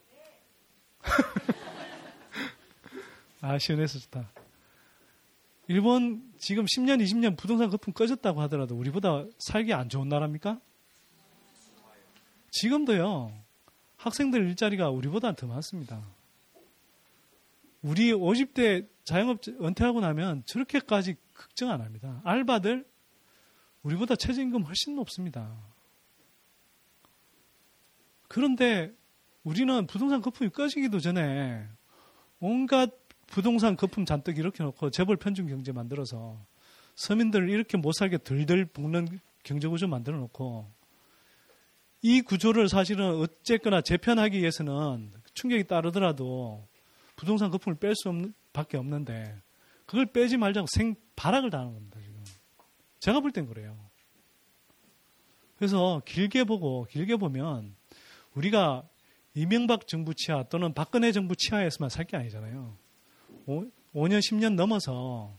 아, 3.42 3.58
시원해서 3.58 3.98
좋다. 3.98 4.30
일본 5.68 6.32
지금 6.38 6.64
10년, 6.64 7.02
20년 7.02 7.36
부동산 7.36 7.70
거품 7.70 7.92
꺼졌다고 7.92 8.40
하더라도 8.42 8.76
우리보다 8.76 9.24
살기 9.38 9.74
안 9.74 9.88
좋은 9.88 10.08
나라입니까? 10.08 10.60
지금도요, 12.50 13.32
학생들 13.96 14.48
일자리가 14.48 14.90
우리보다 14.90 15.32
더 15.32 15.46
많습니다. 15.46 16.02
우리 17.82 18.12
50대 18.12 18.88
자영업 19.04 19.40
은퇴하고 19.46 20.00
나면 20.00 20.44
저렇게까지 20.46 21.16
걱정 21.34 21.70
안 21.70 21.80
합니다. 21.80 22.20
알바들 22.24 22.86
우리보다 23.82 24.16
최저임금 24.16 24.62
훨씬 24.62 24.96
높습니다. 24.96 25.54
그런데 28.28 28.92
우리는 29.44 29.86
부동산 29.86 30.20
거품이 30.20 30.50
꺼지기도 30.50 31.00
전에 31.00 31.66
온갖 32.40 32.90
부동산 33.26 33.76
거품 33.76 34.04
잔뜩 34.04 34.38
이렇게 34.38 34.62
놓고 34.62 34.90
재벌 34.90 35.16
편중 35.16 35.46
경제 35.46 35.72
만들어서 35.72 36.38
서민들을 36.94 37.50
이렇게 37.50 37.76
못 37.76 37.92
살게 37.92 38.18
들들 38.18 38.66
볶는 38.66 39.20
경제 39.42 39.68
구조 39.68 39.86
만들어 39.86 40.18
놓고 40.18 40.70
이 42.02 42.20
구조를 42.22 42.68
사실은 42.68 43.16
어쨌거나 43.16 43.80
재편하기 43.80 44.38
위해서는 44.38 45.12
충격이 45.34 45.64
따르더라도 45.64 46.66
부동산 47.16 47.50
거품을 47.50 47.78
뺄 47.78 47.94
수 47.94 48.08
없는 48.08 48.34
밖에 48.52 48.76
없는데 48.76 49.36
그걸 49.86 50.06
빼지 50.06 50.36
말자고 50.36 50.66
생 50.70 50.94
발악을 51.16 51.50
당하는 51.50 51.74
겁니다 51.74 51.98
지금 52.00 52.16
제가 53.00 53.20
볼 53.20 53.30
땐 53.32 53.46
그래요. 53.46 53.76
그래서 55.56 56.02
길게 56.04 56.44
보고 56.44 56.86
길게 56.90 57.16
보면 57.16 57.74
우리가 58.36 58.84
이명박 59.34 59.86
정부 59.86 60.14
치하 60.14 60.44
또는 60.44 60.72
박근혜 60.72 61.12
정부 61.12 61.34
치하에서만 61.36 61.90
살 61.90 62.06
게 62.06 62.16
아니잖아요. 62.16 62.76
5, 63.46 63.64
5년 63.94 64.20
10년 64.20 64.54
넘어서 64.54 65.36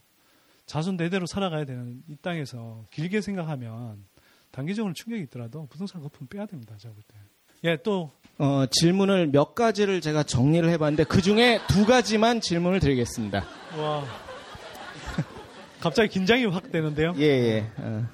자손 0.66 0.98
대대로 0.98 1.26
살아가야 1.26 1.66
되는 1.66 2.04
이 2.08 2.16
땅에서 2.18 2.86
길게 2.92 3.22
생각하면 3.22 4.04
단기적으로 4.52 4.94
충격이 4.94 5.24
있더라도 5.24 5.66
부동산 5.68 6.02
거품 6.02 6.28
빼야 6.28 6.46
됩니다. 6.46 6.76
제가 6.78 6.94
볼 6.94 7.04
때. 7.08 7.16
예, 7.64 7.78
또 7.84 8.12
어, 8.38 8.66
질문을 8.70 9.28
몇 9.28 9.56
가지를 9.56 10.00
제가 10.02 10.24
정리를 10.24 10.68
해봤는데 10.70 11.06
그 11.06 11.22
중에 11.22 11.60
두 11.68 11.86
가지만 11.86 12.40
질문을 12.42 12.80
드리겠습니다. 12.80 13.46
와. 13.78 14.04
갑자기 15.82 16.10
긴장이 16.10 16.46
확 16.46 16.72
되는데요. 16.72 17.14
예, 17.18 17.24
예. 17.24 17.72
어. 17.78 18.08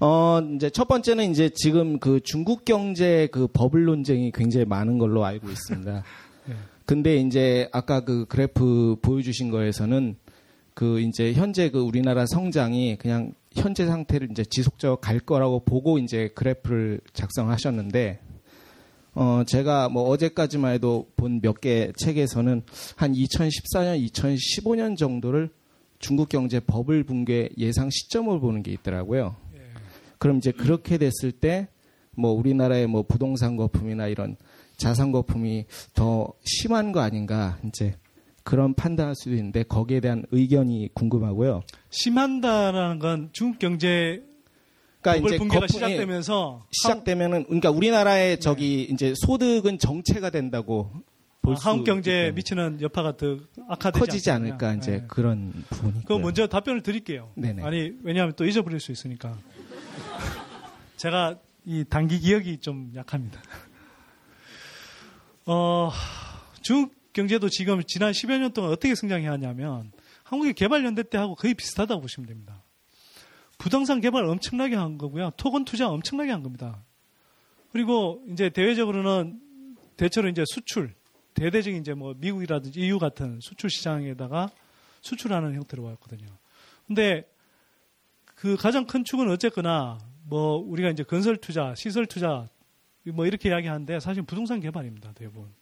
어, 0.00 0.40
이제 0.54 0.70
첫 0.70 0.86
번째는 0.86 1.30
이제 1.30 1.50
지금 1.54 1.98
그 1.98 2.20
중국 2.22 2.64
경제 2.64 3.28
그 3.32 3.48
버블 3.48 3.84
논쟁이 3.84 4.30
굉장히 4.32 4.64
많은 4.64 4.98
걸로 4.98 5.24
알고 5.24 5.48
있습니다. 5.50 6.04
예. 6.50 6.52
근데 6.86 7.16
이제 7.16 7.68
아까 7.72 8.00
그 8.04 8.24
그래프 8.26 8.96
보여주신 9.02 9.50
거에서는 9.50 10.16
그 10.74 11.00
이제 11.00 11.32
현재 11.32 11.70
그 11.70 11.80
우리나라 11.80 12.24
성장이 12.26 12.96
그냥 12.98 13.32
현재 13.52 13.86
상태를 13.86 14.30
이제 14.30 14.44
지속적으로 14.44 14.98
갈 14.98 15.18
거라고 15.18 15.60
보고 15.64 15.98
이제 15.98 16.28
그래프를 16.34 17.00
작성하셨는데 17.12 18.20
어 19.14 19.42
제가 19.44 19.88
뭐 19.88 20.04
어제까지만 20.10 20.74
해도 20.74 21.08
본 21.16 21.40
몇 21.40 21.60
개 21.60 21.90
책에서는 21.96 22.62
한 22.94 23.12
2014년, 23.12 24.08
2015년 24.12 24.96
정도를 24.96 25.50
중국 25.98 26.28
경제 26.28 26.60
버블 26.60 27.02
붕괴 27.02 27.48
예상 27.58 27.90
시점을 27.90 28.38
보는 28.38 28.62
게 28.62 28.70
있더라고요. 28.70 29.34
그럼 30.18 30.38
이제 30.38 30.52
그렇게 30.52 30.98
됐을 30.98 31.32
때 31.32 31.68
뭐 32.18 32.32
우리나라의 32.32 32.88
뭐 32.88 33.02
부동산 33.04 33.56
거품이나 33.56 34.08
이런 34.08 34.36
자산 34.76 35.12
거품이 35.12 35.66
더 35.94 36.32
심한 36.42 36.90
거 36.90 36.98
아닌가 37.00 37.58
이제 37.64 37.94
그런 38.42 38.74
판단할 38.74 39.14
수도 39.14 39.36
있는데 39.36 39.62
거기에 39.62 40.00
대한 40.00 40.24
의견이 40.32 40.88
궁금하고요. 40.94 41.62
심한다라는 41.90 42.98
건 42.98 43.30
중국 43.32 43.60
경제 43.60 44.24
그러니까 45.00 45.28
이제 45.28 45.38
거품이 45.38 45.68
시작되면서 45.68 46.66
시작되면은 46.72 47.44
그러니까 47.44 47.70
우리나라의 47.70 48.40
저기 48.40 48.82
이제 48.90 49.14
소득은 49.16 49.78
정체가 49.78 50.30
된다고 50.30 50.90
볼 51.40 51.56
수, 51.56 51.68
아, 51.68 51.70
한국 51.70 51.84
경제에. 51.84 52.32
미치는 52.32 52.80
여파가 52.80 53.16
더 53.16 53.36
악화되지 53.68 54.00
커지지. 54.00 54.30
않을까 54.32 54.74
이제 54.74 54.90
네. 54.90 55.04
그런 55.06 55.52
부분이. 55.70 56.04
그 56.04 56.14
먼저 56.14 56.48
답변을 56.48 56.82
드릴게요. 56.82 57.30
네네. 57.36 57.62
아니 57.62 57.92
왜냐하면 58.02 58.34
또 58.34 58.44
잊어버릴 58.44 58.80
수 58.80 58.90
있으니까. 58.90 59.38
제가 60.96 61.38
이 61.64 61.84
단기 61.88 62.18
기억이 62.18 62.58
좀 62.58 62.92
약합니다. 62.94 63.40
어, 65.46 65.90
중국 66.62 66.94
경제도 67.12 67.48
지금 67.48 67.82
지난 67.86 68.12
10여 68.12 68.38
년 68.38 68.52
동안 68.52 68.70
어떻게 68.70 68.94
성장해 68.94 69.28
왔냐면 69.28 69.92
한국의 70.24 70.54
개발연대 70.54 71.04
때하고 71.04 71.34
거의 71.34 71.54
비슷하다고 71.54 72.00
보시면 72.02 72.26
됩니다. 72.26 72.62
부동산 73.56 74.00
개발 74.00 74.24
엄청나게 74.24 74.76
한 74.76 74.98
거고요. 74.98 75.32
토건 75.36 75.64
투자 75.64 75.88
엄청나게 75.88 76.30
한 76.30 76.42
겁니다. 76.42 76.84
그리고 77.72 78.22
이제 78.30 78.48
대외적으로는 78.50 79.40
대체로 79.96 80.28
이제 80.28 80.44
수출, 80.46 80.94
대대적인 81.34 81.80
이제 81.80 81.94
뭐 81.94 82.14
미국이라든지 82.16 82.80
EU 82.80 82.98
같은 82.98 83.40
수출 83.40 83.70
시장에다가 83.70 84.50
수출하는 85.02 85.54
형태로 85.54 85.82
왔거든요. 85.82 86.26
근데 86.86 87.28
그 88.38 88.56
가장 88.56 88.86
큰 88.86 89.02
축은 89.02 89.28
어쨌거나 89.30 89.98
뭐 90.22 90.58
우리가 90.58 90.90
이제 90.90 91.02
건설 91.02 91.36
투자, 91.38 91.74
시설 91.74 92.06
투자 92.06 92.48
뭐 93.04 93.26
이렇게 93.26 93.48
이야기하는데 93.48 93.98
사실 93.98 94.22
부동산 94.22 94.60
개발입니다. 94.60 95.12
대부분. 95.14 95.52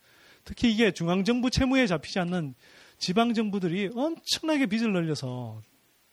특히 0.44 0.70
이게 0.70 0.90
중앙 0.90 1.24
정부 1.24 1.48
채무에 1.48 1.86
잡히지 1.86 2.18
않는 2.18 2.54
지방 2.98 3.32
정부들이 3.32 3.92
엄청나게 3.94 4.66
빚을 4.66 4.92
늘려서 4.92 5.62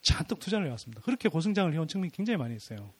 잔뜩 0.02 0.40
투자를 0.40 0.68
해왔습니다. 0.68 1.02
그렇게 1.02 1.28
고성장을 1.28 1.74
해온 1.74 1.90
측면이 1.90 2.12
굉장히 2.14 2.38
많이 2.38 2.56
있어요. 2.56 2.94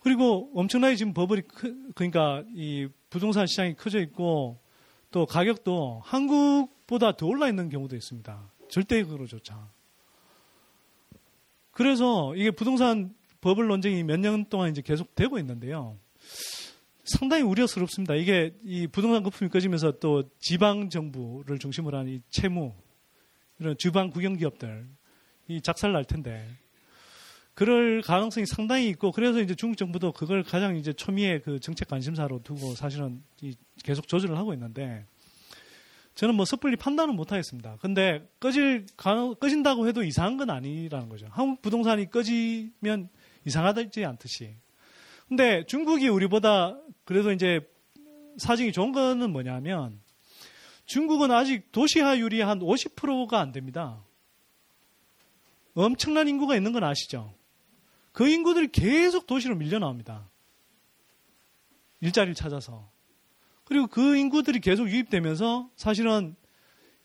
그리고 0.00 0.50
엄청나게 0.54 0.96
지금 0.96 1.14
버블이 1.14 1.42
크, 1.48 1.92
그러니까 1.94 2.44
이 2.54 2.88
부동산 3.08 3.46
시장이 3.46 3.74
커져 3.74 4.00
있고 4.00 4.60
또 5.10 5.24
가격도 5.24 6.02
한국보다 6.04 7.16
더 7.16 7.26
올라 7.26 7.48
있는 7.48 7.70
경우도 7.70 7.96
있습니다. 7.96 8.52
절대적으로조차. 8.68 9.73
그래서 11.74 12.34
이게 12.36 12.50
부동산 12.50 13.14
버블 13.40 13.66
논쟁이 13.66 14.02
몇 14.04 14.18
년 14.18 14.44
동안 14.46 14.70
이제 14.70 14.80
계속 14.82 15.14
되고 15.14 15.38
있는데요. 15.38 15.98
상당히 17.04 17.42
우려스럽습니다. 17.42 18.14
이게 18.14 18.54
이 18.64 18.86
부동산 18.86 19.22
거품이 19.22 19.50
꺼지면서 19.50 19.98
또 19.98 20.22
지방 20.38 20.88
정부를 20.88 21.58
중심으로 21.58 21.98
한 21.98 22.08
이 22.08 22.20
채무 22.30 22.72
이런 23.58 23.76
주방 23.78 24.10
국영 24.10 24.36
기업들 24.36 24.86
이 25.48 25.60
작살 25.60 25.92
날 25.92 26.04
텐데 26.04 26.48
그럴 27.54 28.02
가능성이 28.02 28.46
상당히 28.46 28.88
있고 28.88 29.12
그래서 29.12 29.40
이제 29.40 29.54
중국 29.54 29.76
정부도 29.76 30.12
그걸 30.12 30.42
가장 30.42 30.76
이제 30.76 30.92
초미의 30.92 31.42
그 31.42 31.60
정책 31.60 31.88
관심사로 31.88 32.42
두고 32.42 32.74
사실은 32.74 33.22
이 33.42 33.54
계속 33.84 34.08
조절을 34.08 34.36
하고 34.38 34.54
있는데 34.54 35.06
저는 36.14 36.36
뭐 36.36 36.44
섣불리 36.44 36.76
판단은 36.76 37.16
못 37.16 37.32
하겠습니다. 37.32 37.76
근데 37.80 38.28
꺼질 38.38 38.86
가능 38.96 39.34
꺼진다고 39.34 39.88
해도 39.88 40.04
이상한 40.04 40.36
건 40.36 40.50
아니라는 40.50 41.08
거죠. 41.08 41.26
한국 41.30 41.60
부동산이 41.60 42.10
꺼지면 42.10 43.08
이상하지 43.44 44.04
않듯이. 44.04 44.54
근데 45.28 45.66
중국이 45.66 46.08
우리보다 46.08 46.78
그래도 47.04 47.32
이제 47.32 47.60
사정이 48.36 48.72
좋은 48.72 48.92
거는 48.92 49.30
뭐냐면 49.30 50.00
중국은 50.86 51.30
아직 51.30 51.72
도시화율이 51.72 52.42
한 52.42 52.60
50%가 52.60 53.40
안 53.40 53.52
됩니다. 53.52 54.02
엄청난 55.74 56.28
인구가 56.28 56.56
있는 56.56 56.72
건 56.72 56.84
아시죠? 56.84 57.34
그 58.12 58.28
인구들이 58.28 58.68
계속 58.70 59.26
도시로 59.26 59.56
밀려 59.56 59.80
나옵니다. 59.80 60.28
일자리를 62.00 62.34
찾아서. 62.34 62.93
그리고 63.64 63.86
그 63.86 64.16
인구들이 64.16 64.60
계속 64.60 64.88
유입되면서 64.88 65.70
사실은 65.76 66.36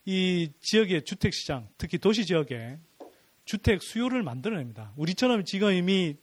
이 0.06 0.52
지역의 0.62 1.06
주택 1.06 1.34
시장, 1.34 1.68
특히 1.78 1.98
도시 1.98 2.26
지역에 2.26 2.80
주택 3.46 3.82
수요를 3.82 4.24
만들어냅니다. 4.24 4.94
우리처럼 4.96 5.46
지금 5.46 5.72
이미 5.74 6.18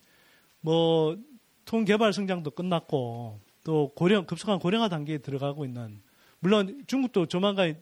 뭐 0.60 1.16
통개발 1.64 2.12
성장도 2.12 2.50
끝났고 2.52 3.40
또 3.64 3.92
고령 3.94 4.26
급속한 4.26 4.58
고령화 4.58 4.88
단계에 4.88 5.18
들어가고 5.18 5.64
있는 5.64 6.00
물론 6.38 6.84
중국도 6.86 7.26
조만간 7.26 7.80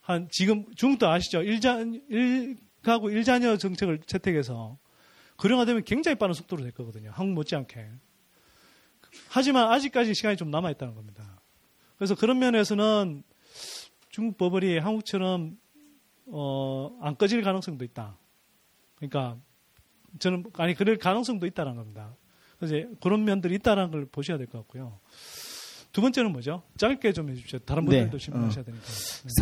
한 0.00 0.28
지금 0.30 0.64
중국도 0.74 1.08
아시죠? 1.08 1.42
일자 1.42 1.78
일가구 2.08 3.10
일자녀 3.12 3.56
정책을 3.56 4.00
채택해서 4.06 4.78
고령화되면 5.36 5.84
굉장히 5.84 6.16
빠른 6.16 6.34
속도로 6.34 6.62
될 6.62 6.72
거거든요. 6.72 7.10
한국 7.14 7.34
못지않게. 7.34 7.90
하지만 9.28 9.70
아직까지 9.72 10.14
시간이 10.14 10.36
좀 10.36 10.50
남아 10.50 10.70
있다는 10.72 10.94
겁니다. 10.94 11.39
그래서 12.00 12.14
그런 12.14 12.38
면에서는 12.38 13.22
중국 14.08 14.38
버블이 14.38 14.78
한국처럼 14.78 15.58
어, 16.28 16.96
안 17.02 17.14
꺼질 17.14 17.42
가능성도 17.42 17.84
있다. 17.84 18.16
그러니까 18.94 19.36
저는 20.18 20.44
아니 20.54 20.74
그럴 20.74 20.96
가능성도 20.96 21.44
있다는 21.44 21.76
겁니다. 21.76 22.16
이제 22.62 22.88
그런 23.02 23.24
면들이 23.24 23.56
있다는 23.56 23.90
걸 23.90 24.06
보셔야 24.06 24.38
될 24.38 24.46
것 24.46 24.56
같고요. 24.60 24.98
두 25.92 26.00
번째는 26.00 26.32
뭐죠? 26.32 26.62
짧게 26.78 27.12
좀 27.12 27.28
해주십시오. 27.28 27.58
다른 27.66 27.84
네, 27.84 27.98
분들도 27.98 28.16
질문하셔야 28.18 28.64
되니까. 28.64 28.82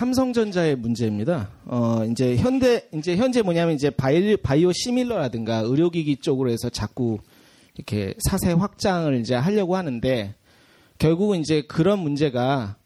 삼성전자의 0.01 0.75
문제입니다. 0.75 1.53
어, 1.65 2.05
이제 2.11 2.37
현대, 2.39 2.89
이제 2.93 3.17
현재 3.17 3.41
뭐냐면 3.41 3.77
이제 3.77 3.89
바이, 3.91 4.37
biosimilar라든가 4.37 5.59
의료기기 5.59 6.17
쪽으로 6.17 6.51
해서 6.51 6.69
자꾸 6.71 7.19
이렇게 7.77 8.15
사세 8.19 8.51
확장을 8.51 9.15
이제 9.21 9.37
하려고 9.37 9.77
하는데 9.77 10.35
결국은 10.99 11.41
이제 11.41 11.63
그런 11.63 12.01
문제가 12.01 12.77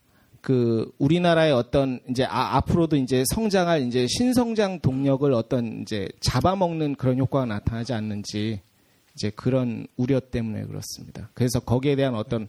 그 0.41 0.93
우리나라의 0.99 1.53
어떤 1.53 2.01
이제 2.11 2.25
아, 2.25 2.57
앞으로도 2.57 2.97
이제 2.97 3.23
성장할 3.33 3.83
이제 3.83 4.07
신성장 4.09 4.81
동력을 4.81 5.33
어떤 5.33 5.83
이제 5.83 6.09
잡아먹는 6.21 6.97
그런 6.97 7.19
효과가 7.19 7.47
나타나지 7.47 7.93
않는지 7.93 8.61
이제 9.15 9.31
그런 9.31 9.87
우려 9.97 10.21
때문에 10.21 10.65
그렇습니다. 10.65 11.31
그래서 11.35 11.61
거기에 11.61 11.97
대한 11.97 12.15
어떤 12.15 12.49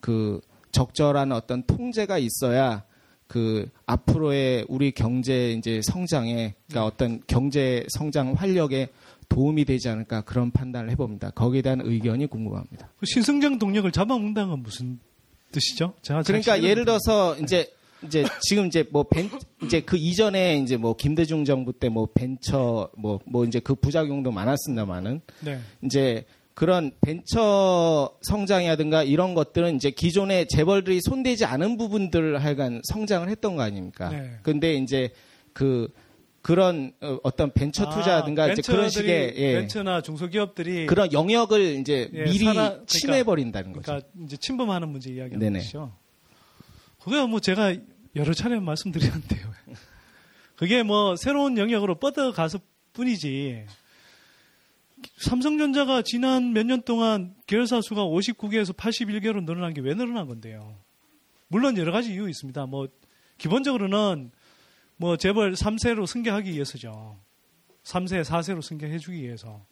그 0.00 0.40
적절한 0.72 1.32
어떤 1.32 1.62
통제가 1.64 2.18
있어야 2.18 2.84
그 3.26 3.68
앞으로의 3.86 4.66
우리 4.68 4.90
경제 4.90 5.52
이제 5.52 5.80
성장에 5.82 6.54
그러니까 6.68 6.84
어떤 6.84 7.22
경제 7.26 7.86
성장 7.88 8.34
활력에 8.34 8.88
도움이 9.30 9.64
되지 9.64 9.88
않을까 9.88 10.20
그런 10.22 10.50
판단을 10.50 10.90
해봅니다. 10.90 11.30
거기에 11.30 11.62
대한 11.62 11.80
의견이 11.82 12.26
궁금합니다. 12.26 12.90
그 12.98 13.06
신성장 13.06 13.58
동력을 13.58 13.90
잡아먹는다는 13.90 14.50
건 14.50 14.62
무슨 14.62 14.98
뜻이죠? 15.52 15.94
제가 16.02 16.22
잘 16.22 16.40
그러니까 16.40 16.62
예를 16.62 16.80
안 16.80 16.84
들어서 16.84 17.36
이제 17.38 17.72
이제 18.04 18.24
지금 18.42 18.66
이제 18.66 18.84
뭐 18.90 19.04
벤, 19.04 19.30
이제 19.62 19.80
그 19.80 19.96
이전에 19.96 20.58
이제 20.58 20.76
뭐 20.76 20.94
김대중 20.96 21.44
정부 21.44 21.72
때 21.72 21.88
뭐 21.88 22.08
벤처 22.12 22.90
뭐뭐 22.96 23.44
이제 23.46 23.60
그 23.60 23.74
부작용도 23.74 24.30
많았습니다만은 24.30 25.20
네. 25.40 25.58
이제 25.84 26.24
그런 26.54 26.90
벤처 27.00 28.12
성장이라든가 28.22 29.02
이런 29.02 29.34
것들은 29.34 29.76
이제 29.76 29.90
기존의 29.90 30.48
재벌들이 30.48 31.00
손대지 31.02 31.44
않은 31.44 31.76
부분들을 31.76 32.42
하여간 32.42 32.82
성장을 32.84 33.28
했던 33.28 33.56
거 33.56 33.62
아닙니까? 33.62 34.10
네. 34.10 34.30
근데 34.42 34.74
이제 34.74 35.10
그 35.52 35.88
그런 36.42 36.92
어, 37.02 37.18
어떤 37.22 37.52
벤처 37.52 37.88
투자라든가 37.90 38.50
이제 38.52 38.62
그런 38.62 38.88
식의 38.88 39.34
예, 39.36 39.52
벤처나 39.60 40.00
중소기업들이 40.00 40.86
그런 40.86 41.12
영역을 41.12 41.60
이제 41.80 42.08
예, 42.14 42.24
미리 42.24 42.38
살아- 42.46 42.52
그러니까- 42.70 42.84
침해 42.86 43.24
버린다는 43.24 43.72
거죠. 43.72 43.84
그러니까 43.84 44.08
이제 44.24 44.36
침범하는 44.38 44.88
문제 44.88 45.10
이야기하는 45.10 45.38
네네. 45.38 45.58
것이죠. 45.58 45.94
그게 47.02 47.24
뭐 47.26 47.40
제가 47.40 47.74
여러 48.16 48.32
차례 48.32 48.58
말씀드렸는데요. 48.58 49.50
그게 50.56 50.82
뭐 50.82 51.14
새로운 51.16 51.58
영역으로 51.58 51.96
뻗어가서 51.98 52.58
뿐이지. 52.94 53.64
삼성전자가 55.18 56.02
지난 56.02 56.52
몇 56.52 56.64
년 56.66 56.82
동안 56.82 57.34
계열사 57.46 57.80
수가 57.82 58.04
59개에서 58.04 58.74
81개로 58.76 59.44
늘어난 59.44 59.72
게 59.74 59.80
왜 59.80 59.94
늘어난 59.94 60.26
건데요? 60.26 60.76
물론 61.48 61.76
여러 61.78 61.92
가지 61.92 62.12
이유 62.12 62.28
있습니다. 62.28 62.66
뭐 62.66 62.88
기본적으로는 63.38 64.30
뭐 65.00 65.16
재벌 65.16 65.54
3세로 65.54 66.06
승계하기 66.06 66.52
위해서죠. 66.52 67.18
3세, 67.84 68.22
4세로 68.22 68.60
승계해주기 68.60 69.22
위해서. 69.22 69.64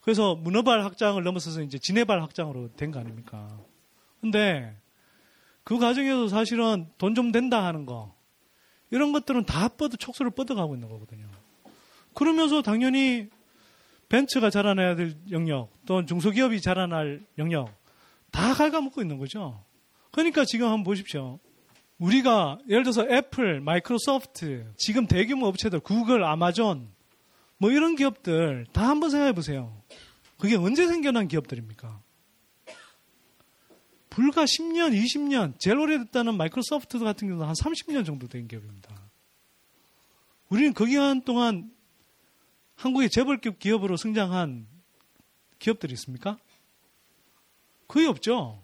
그래서 0.00 0.36
문어발 0.36 0.84
확장을 0.84 1.20
넘어서서 1.24 1.62
이제 1.62 1.76
진해발 1.76 2.22
확장으로 2.22 2.72
된 2.76 2.92
거 2.92 3.00
아닙니까? 3.00 3.58
근데 4.20 4.76
그 5.64 5.76
과정에서 5.78 6.28
사실은 6.28 6.86
돈 6.98 7.16
좀 7.16 7.32
된다 7.32 7.64
하는 7.64 7.84
거, 7.84 8.14
이런 8.92 9.10
것들은 9.10 9.44
다 9.44 9.66
뻗어, 9.66 9.96
촉수를 9.96 10.30
뻗어가고 10.30 10.76
있는 10.76 10.88
거거든요. 10.88 11.28
그러면서 12.14 12.62
당연히 12.62 13.28
벤츠가 14.08 14.50
자라나야 14.50 14.94
될 14.94 15.16
영역, 15.32 15.70
또는 15.84 16.06
중소기업이 16.06 16.60
자라날 16.60 17.26
영역, 17.38 17.74
다 18.30 18.54
갉아먹고 18.54 19.02
있는 19.02 19.18
거죠. 19.18 19.64
그러니까 20.12 20.44
지금 20.44 20.66
한번 20.66 20.84
보십시오. 20.84 21.40
우리가 22.04 22.58
예를 22.68 22.82
들어서 22.82 23.06
애플, 23.08 23.60
마이크로소프트, 23.60 24.74
지금 24.76 25.06
대규모 25.06 25.46
업체들, 25.46 25.80
구글, 25.80 26.22
아마존, 26.22 26.92
뭐 27.56 27.70
이런 27.70 27.96
기업들 27.96 28.66
다 28.72 28.88
한번 28.88 29.08
생각해 29.08 29.32
보세요. 29.32 29.82
그게 30.38 30.56
언제 30.56 30.86
생겨난 30.86 31.28
기업들입니까? 31.28 32.02
불과 34.10 34.44
10년, 34.44 34.92
20년, 34.92 35.58
제일 35.58 35.78
오래됐다는 35.78 36.36
마이크로소프트 36.36 36.98
같은 36.98 37.28
경우는 37.28 37.46
한 37.46 37.54
30년 37.54 38.04
정도 38.04 38.28
된 38.28 38.46
기업입니다. 38.48 38.94
우리는 40.50 40.74
그 40.74 40.84
기간 40.84 41.22
동안 41.22 41.72
한국의 42.76 43.08
재벌급 43.08 43.58
기업으로 43.58 43.96
성장한 43.96 44.66
기업들이 45.58 45.94
있습니까? 45.94 46.38
거의 47.88 48.06
없죠. 48.06 48.62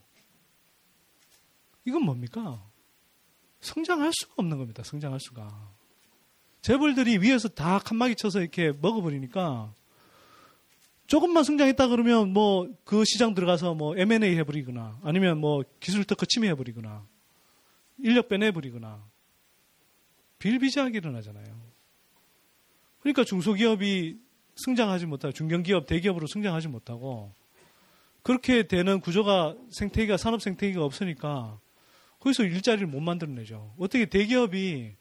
이건 1.87 2.05
뭡니까? 2.05 2.70
성장할 3.61 4.11
수가 4.13 4.35
없는 4.37 4.59
겁니다. 4.59 4.83
성장할 4.83 5.21
수가. 5.21 5.71
재벌들이 6.63 7.19
위에서 7.19 7.49
다 7.49 7.79
칸막이 7.79 8.17
쳐서 8.17 8.41
이렇게 8.41 8.73
먹어버리니까 8.73 9.73
조금만 11.07 11.43
성장했다 11.43 11.89
그러면 11.89 12.33
뭐 12.33 12.69
그 12.91 13.05
시장 13.05 13.35
들어가서 13.35 13.75
뭐 13.75 13.97
M&A 13.97 14.37
해버리거나 14.39 14.99
아니면 15.05 15.39
뭐 15.39 15.63
기술 15.79 16.05
특허 16.05 16.27
침해해버리거나 16.27 17.07
인력 17.99 18.29
빼내버리거나 18.29 19.01
빌비지하게 20.41 20.99
일어나잖아요. 20.99 21.71
그러니까 22.99 23.23
중소기업이 23.23 24.19
성장하지 24.57 25.07
못하고 25.07 25.33
중견기업, 25.33 25.87
대기업으로 25.87 26.27
성장하지 26.27 26.67
못하고 26.67 27.33
그렇게 28.23 28.67
되는 28.67 29.01
구조가 29.01 29.55
생태계가 29.71 30.17
산업 30.17 30.43
생태계가 30.43 30.85
없으니까 30.85 31.61
거기서 32.21 32.45
일자리를 32.45 32.87
못 32.87 33.01
만들어내죠. 33.01 33.75
어떻게 33.79 34.07
대기업이 34.07 34.95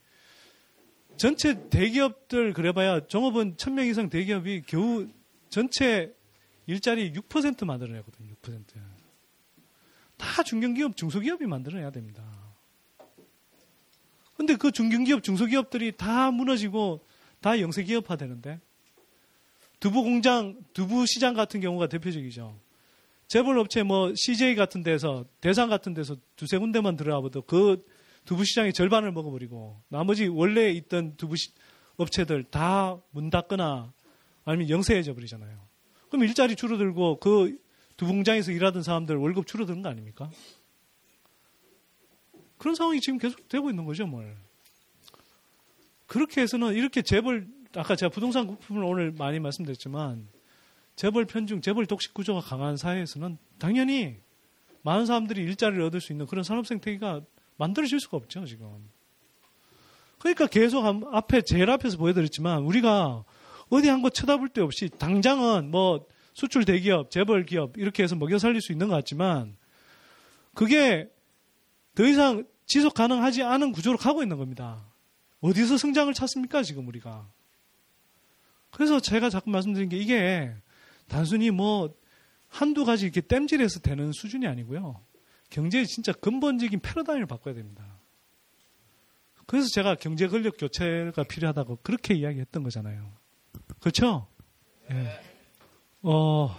전체 1.18 1.70
대기업들 1.70 2.54
그래봐야 2.54 3.08
종업원 3.08 3.56
1000명 3.58 3.90
이상 3.90 4.10
대기업이 4.10 4.64
겨우 4.66 5.08
전체 5.50 6.16
일자리 6.66 7.12
6% 7.12 7.66
만들어내거든요. 7.66 8.34
6%. 8.41 8.64
다 10.18 10.44
중견기업, 10.44 10.96
중소기업이 10.96 11.46
만들어내야 11.46 11.91
됩니다. 11.91 12.24
근데 14.36 14.56
그 14.56 14.72
중견기업, 14.72 15.24
중소기업들이 15.24 15.98
다 15.98 16.32
무너지고 16.32 17.06
다 17.41 17.60
영세기업화 17.60 18.16
되는데 18.16 18.60
두부 19.80 20.04
공장, 20.04 20.58
두부 20.74 21.06
시장 21.06 21.34
같은 21.34 21.60
경우가 21.60 21.88
대표적이죠. 21.88 22.58
재벌 23.30 23.60
업체 23.60 23.84
뭐 23.84 24.11
CJ 24.15 24.56
같은 24.56 24.81
데서 24.81 25.23
대상 25.39 25.69
같은 25.69 25.93
데서 25.93 26.18
두세 26.35 26.57
군데만 26.57 26.95
들어가봐도 26.95 27.43
그 27.43 27.85
두부 28.26 28.43
시장의 28.43 28.73
절반을 28.73 29.11
먹어버리고 29.11 29.80
나머지 29.88 30.27
원래 30.27 30.72
있던 30.72 31.15
두부 31.15 31.38
시, 31.38 31.51
업체들 31.97 32.45
다 32.45 32.99
문 33.11 33.30
닫거나 33.30 33.93
아니면 34.45 34.69
영세해져 34.69 35.14
버리잖아요. 35.14 35.60
그럼 36.10 36.23
일자리 36.23 36.56
줄어들고 36.56 37.19
그 37.19 37.56
두부 37.97 38.11
공장에서 38.11 38.51
일하던 38.51 38.81
사람들 38.81 39.15
월급 39.18 39.45
줄어드는 39.45 39.84
거 39.84 39.89
아닙니까? 39.89 40.31
그런 42.57 42.73
상황이 42.73 42.99
지금 42.99 43.19
계속 43.19 43.47
되고 43.47 43.69
있는 43.69 43.85
거죠, 43.85 44.07
뭘. 44.07 44.35
그렇게 46.07 46.41
해서는 46.41 46.73
이렇게 46.73 47.03
재벌 47.03 47.47
아까 47.76 47.95
제가 47.95 48.10
부동산 48.10 48.47
부품을 48.47 48.84
오늘 48.84 49.11
많이 49.11 49.39
말씀드렸지만 49.39 50.27
재벌 50.99 51.23
편중, 51.23 51.61
재벌 51.61 51.85
독식 51.85 52.13
구조가 52.13 52.41
강한 52.41 52.76
사회에서는 52.76 53.38
당연히 53.57 54.17
많은 54.81 55.05
사람들이 55.05 55.41
일자리를 55.43 55.81
얻을 55.81 56.01
수 56.01 56.11
있는 56.11 56.26
그런 56.26 56.43
산업 56.43 56.67
생태계가 56.67 57.21
만들어질 57.55 58.01
수가 58.01 58.17
없죠, 58.17 58.45
지금. 58.45 58.89
그러니까 60.17 60.47
계속 60.47 60.85
앞에, 60.85 61.43
제일 61.43 61.69
앞에서 61.69 61.97
보여드렸지만 61.97 62.63
우리가 62.63 63.23
어디 63.69 63.88
한곳 63.88 64.13
쳐다볼 64.13 64.49
데 64.49 64.59
없이 64.59 64.89
당장은 64.89 65.71
뭐 65.71 66.05
수출 66.34 66.65
대기업, 66.65 67.11
재벌 67.11 67.45
기업 67.45 67.77
이렇게 67.77 68.03
해서 68.03 68.17
먹여 68.17 68.38
살릴 68.38 68.59
수 68.59 68.73
있는 68.73 68.89
것 68.89 68.95
같지만 68.95 69.55
그게 70.53 71.09
더 71.95 72.05
이상 72.05 72.43
지속 72.65 72.93
가능하지 72.93 73.43
않은 73.43 73.71
구조로 73.71 73.97
가고 73.97 74.21
있는 74.21 74.35
겁니다. 74.35 74.84
어디서 75.39 75.77
성장을 75.77 76.13
찾습니까, 76.13 76.61
지금 76.61 76.89
우리가? 76.89 77.26
그래서 78.71 78.99
제가 78.99 79.30
자꾸 79.30 79.49
말씀드린 79.49 79.88
게 79.88 79.95
이게 79.95 80.53
단순히 81.10 81.52
뭐 81.52 81.94
한두 82.48 82.86
가지 82.86 83.06
이렇게 83.06 83.22
땜질해서 83.22 83.81
되는 83.81 84.11
수준이 84.14 84.48
아니고요. 84.48 85.02
경제의 85.49 85.86
진짜 85.88 86.14
근본적인 86.14 86.80
패러다임을 86.80 87.26
바꿔야 87.26 87.53
됩니다. 87.53 87.99
그래서 89.45 89.68
제가 89.73 89.95
경제 89.95 90.27
권력 90.27 90.57
교체가 90.57 91.23
필요하다고 91.23 91.80
그렇게 91.81 92.14
이야기했던 92.14 92.64
거잖아요. 92.64 93.11
그렇죠? 93.80 94.27
예. 94.91 95.19
어, 96.03 96.56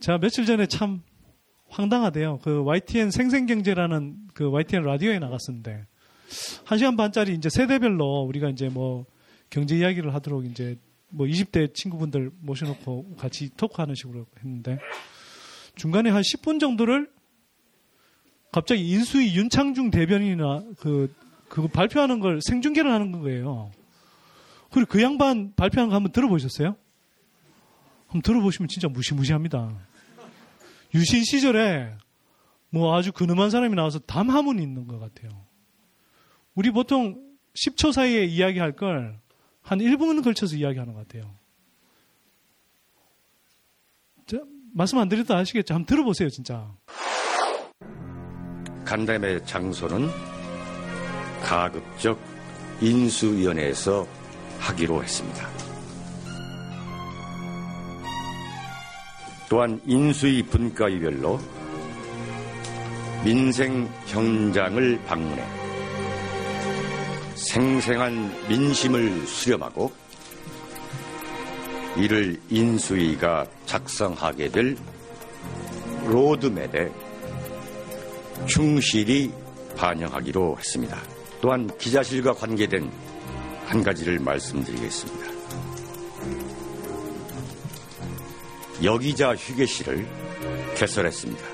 제가 0.00 0.18
며칠 0.18 0.46
전에 0.46 0.66
참 0.66 1.02
황당하대요. 1.68 2.38
그 2.38 2.62
YTN 2.62 3.10
생생경제라는 3.10 4.28
그 4.34 4.48
YTN 4.50 4.84
라디오에 4.84 5.18
나갔었는데 5.18 5.86
한 6.64 6.78
시간 6.78 6.96
반짜리 6.96 7.34
이제 7.34 7.48
세대별로 7.48 8.22
우리가 8.22 8.48
이제 8.48 8.68
뭐 8.68 9.04
경제 9.50 9.76
이야기를 9.76 10.14
하도록 10.14 10.44
이제 10.46 10.78
뭐 11.12 11.26
20대 11.26 11.74
친구분들 11.74 12.30
모셔놓고 12.40 13.16
같이 13.16 13.50
토크하는 13.56 13.94
식으로 13.94 14.26
했는데 14.38 14.78
중간에 15.76 16.10
한 16.10 16.22
10분 16.22 16.58
정도를 16.58 17.10
갑자기 18.50 18.88
인수위 18.90 19.34
윤창중 19.36 19.90
대변인이나 19.90 20.64
그, 20.78 21.14
그 21.48 21.68
발표하는 21.68 22.20
걸 22.20 22.40
생중계를 22.42 22.90
하는 22.90 23.12
거예요. 23.12 23.70
그리고 24.70 24.90
그 24.90 25.02
양반 25.02 25.54
발표하는 25.54 25.90
거 25.90 25.96
한번 25.96 26.12
들어보셨어요? 26.12 26.76
한번 28.06 28.22
들어보시면 28.22 28.68
진짜 28.68 28.88
무시무시합니다. 28.88 29.74
유신 30.94 31.24
시절에 31.24 31.94
뭐 32.68 32.96
아주 32.96 33.12
근엄한 33.12 33.50
사람이 33.50 33.74
나와서 33.74 33.98
담화문이 33.98 34.62
있는 34.62 34.86
것 34.86 34.98
같아요. 34.98 35.30
우리 36.54 36.70
보통 36.70 37.22
10초 37.54 37.92
사이에 37.92 38.24
이야기할 38.24 38.72
걸 38.72 39.18
한 39.62 39.78
1분을 39.78 40.22
걸쳐서 40.22 40.56
이야기하는 40.56 40.92
것 40.92 41.06
같아요. 41.06 41.34
자, 44.26 44.38
말씀 44.74 44.98
안 44.98 45.08
드려도 45.08 45.34
아시겠죠? 45.34 45.74
한번 45.74 45.86
들어보세요, 45.86 46.28
진짜. 46.28 46.70
간담회 48.84 49.44
장소는 49.44 50.08
가급적 51.42 52.20
인수위원회에서 52.80 54.06
하기로 54.58 55.02
했습니다. 55.02 55.48
또한 59.48 59.80
인수위 59.84 60.42
분과위별로 60.44 61.38
민생 63.24 63.86
현장을 64.06 65.00
방문해 65.04 65.61
생생한 67.34 68.48
민심을 68.48 69.26
수렴하고 69.26 69.92
이를 71.96 72.40
인수위가 72.48 73.46
작성하게 73.66 74.50
될 74.50 74.76
로드맵에 76.06 76.90
충실히 78.46 79.32
반영하기로 79.76 80.56
했습니다. 80.58 81.00
또한 81.40 81.70
기자실과 81.78 82.32
관계된 82.34 82.90
한 83.66 83.82
가지를 83.82 84.18
말씀드리겠습니다. 84.20 85.32
여기자 88.82 89.34
휴게실을 89.34 90.06
개설했습니다. 90.76 91.44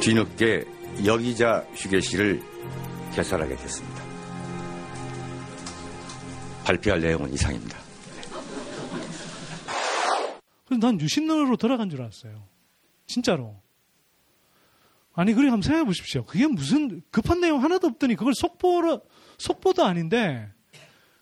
뒤늦게 0.00 0.64
여기자 1.04 1.66
휴게실을 1.74 2.53
개설하게 3.14 3.56
됐습니다. 3.56 4.02
발표할 6.64 7.00
내용은 7.00 7.32
이상입니다. 7.32 7.78
그래서 10.66 10.86
난 10.86 11.00
유신론으로 11.00 11.56
돌아간 11.56 11.90
줄 11.90 12.00
알았어요. 12.00 12.48
진짜로. 13.06 13.60
아니, 15.12 15.32
그래, 15.32 15.44
한번 15.48 15.62
생각해 15.62 15.84
보십시오. 15.84 16.24
그게 16.24 16.46
무슨 16.46 17.02
급한 17.10 17.40
내용 17.40 17.62
하나도 17.62 17.86
없더니 17.86 18.16
그걸 18.16 18.34
속보로, 18.34 19.02
속보도 19.38 19.84
아닌데, 19.84 20.50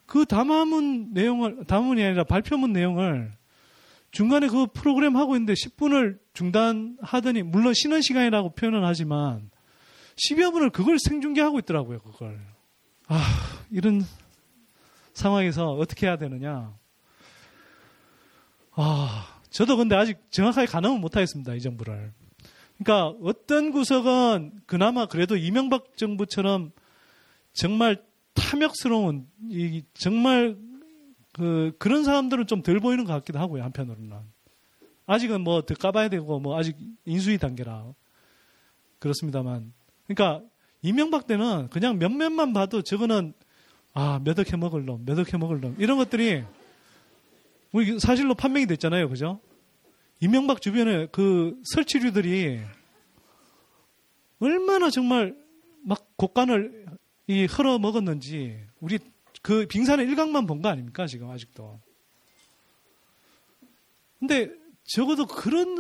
그 0.07 0.25
담화문 0.25 1.13
내용을 1.13 1.65
담화문이 1.67 2.03
아니라 2.03 2.25
발표문 2.25 2.73
내용을 2.73 3.33
중간에 4.11 4.47
그 4.47 4.67
프로그램 4.67 5.17
하고 5.17 5.35
있는데 5.37 5.55
10분을 5.55 6.19
중단하더니 6.35 7.43
물론 7.43 7.73
쉬는 7.75 8.03
시간이라고 8.03 8.55
표현은 8.55 8.85
하지만 8.85 9.51
10여 10.17 10.53
분을 10.53 10.71
그걸 10.71 10.99
생중계하고 10.99 11.59
있더라고요. 11.61 12.01
그걸. 12.01 12.39
아, 13.09 13.21
이런 13.71 14.05
상황에서 15.15 15.71
어떻게 15.73 16.07
해야 16.07 16.17
되느냐. 16.17 16.75
아, 18.73 19.39
저도 19.51 19.77
근데 19.77 19.95
아직 19.97 20.19
정확하게 20.31 20.67
가늠은 20.67 21.01
못하겠습니다. 21.01 21.55
이 21.55 21.61
정부를. 21.61 22.13
그러니까 22.79 23.17
어떤 23.23 23.71
구석은 23.71 24.63
그나마 24.67 25.07
그래도 25.07 25.37
이명박 25.37 25.97
정부처럼 25.97 26.73
정말 27.53 28.03
탐욕스러운 28.35 29.29
이 29.51 29.83
정말 29.95 30.57
그 31.33 31.73
그런 31.79 32.03
사람들은 32.03 32.47
좀 32.47 32.63
덜 32.63 32.81
보이는 32.81 33.05
것 33.05 33.13
같기도 33.13 33.39
하고요 33.39 33.63
한편으로는 33.63 34.17
아직은 35.07 35.43
뭐 35.43 35.63
더 35.63 35.75
까봐야 35.75 36.09
되고 36.09 36.41
뭐 36.41 36.59
아직 36.59 36.77
인수위 37.05 37.39
단계라 37.39 37.93
그렇습니다만 38.99 39.73
그러니까 40.15 40.47
이명박 40.83 41.27
때는 41.27 41.69
그냥 41.71 41.99
몇몇만 41.99 42.53
봐도 42.53 42.83
저거는 42.83 43.33
아 43.95 44.21
몇억 44.23 44.53
해먹을 44.53 44.85
놈, 44.85 45.05
몇억 45.05 45.33
해먹을 45.33 45.61
놈 45.61 45.77
이런 45.79 45.99
것들이 45.99 46.45
우리 47.73 47.99
사실로 47.99 48.35
판명이 48.35 48.67
됐잖아요, 48.67 49.09
그죠? 49.09 49.41
이명박 50.21 50.61
주변에 50.61 51.07
그 51.11 51.59
설치류들이 51.75 52.61
얼마나 54.41 54.91
정말 54.91 55.35
막 55.85 56.17
곡간을 56.17 56.87
이 57.29 57.45
흘러 57.47 57.79
먹었는지 57.79 58.59
우리 58.81 58.99
그 59.41 59.67
빙산의 59.67 60.07
일각만 60.07 60.47
본 60.47 60.63
거 60.63 60.69
아닙니까 60.69 61.07
지금 61.07 61.31
아직도. 61.31 61.81
근데 64.19 64.51
적어도 64.85 65.27
그런 65.27 65.77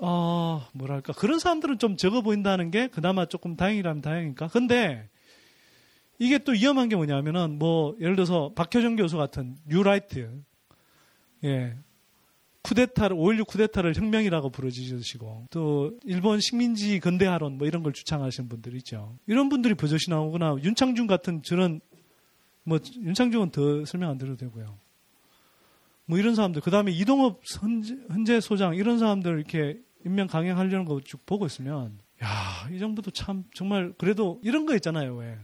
어 0.00 0.66
뭐랄까 0.72 1.12
그런 1.12 1.38
사람들은 1.38 1.78
좀 1.78 1.96
적어 1.96 2.20
보인다는 2.20 2.70
게 2.70 2.88
그나마 2.88 3.26
조금 3.26 3.56
다행이라면 3.56 4.02
다행이니까. 4.02 4.48
근데 4.48 5.08
이게 6.18 6.38
또 6.38 6.52
위험한 6.52 6.88
게 6.88 6.96
뭐냐면은 6.96 7.58
뭐 7.58 7.96
예를 8.00 8.16
들어서 8.16 8.52
박효정 8.54 8.96
교수 8.96 9.16
같은 9.16 9.56
뉴라이트 9.66 10.42
예 11.44 11.76
쿠데타를 12.62 13.14
5.16 13.14 13.46
쿠데타를 13.46 13.94
혁명이라고 13.94 14.50
부르짖으시고 14.50 15.48
또 15.50 15.92
일본 16.04 16.40
식민지 16.40 16.98
근대화론 16.98 17.58
뭐 17.58 17.66
이런 17.66 17.82
걸 17.82 17.92
주창하시는 17.92 18.48
분들 18.48 18.74
있죠. 18.76 19.18
이런 19.26 19.50
분들이 19.50 19.74
버젓이 19.74 20.08
나오거나 20.08 20.56
윤창중 20.62 21.06
같은 21.06 21.42
저는 21.42 21.80
뭐 22.64 22.78
윤창중은 22.96 23.50
더 23.50 23.84
설명 23.84 24.10
안 24.10 24.18
드려도 24.18 24.38
되고요. 24.38 24.78
뭐 26.06 26.18
이런 26.18 26.34
사람들 26.34 26.60
그 26.62 26.70
다음에 26.70 26.90
이동업 26.92 27.40
헌재 28.10 28.40
소장 28.40 28.74
이런 28.74 28.98
사람들 28.98 29.36
이렇게 29.38 29.78
임명 30.04 30.26
강행하려는 30.26 30.84
거 30.84 31.00
쭉 31.00 31.24
보고 31.26 31.46
있으면 31.46 31.98
야, 32.22 32.68
이 32.70 32.78
정부도 32.78 33.10
참 33.10 33.44
정말 33.54 33.92
그래도 33.98 34.40
이런 34.42 34.66
거 34.66 34.74
있잖아요. 34.76 35.16
왜 35.16 35.38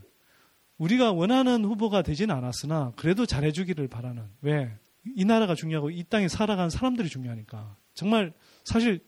우리가 0.78 1.12
원하는 1.12 1.64
후보가 1.64 2.02
되지는 2.02 2.34
않았으나 2.34 2.92
그래도 2.96 3.26
잘해주기를 3.26 3.88
바라는 3.88 4.24
왜 4.42 4.70
이 5.16 5.24
나라가 5.24 5.54
중요하고 5.54 5.88
이 5.90 6.04
땅에 6.04 6.28
살아가는 6.28 6.68
사람들이 6.68 7.08
중요하니까 7.08 7.74
정말 7.94 8.34
사실 8.64 9.00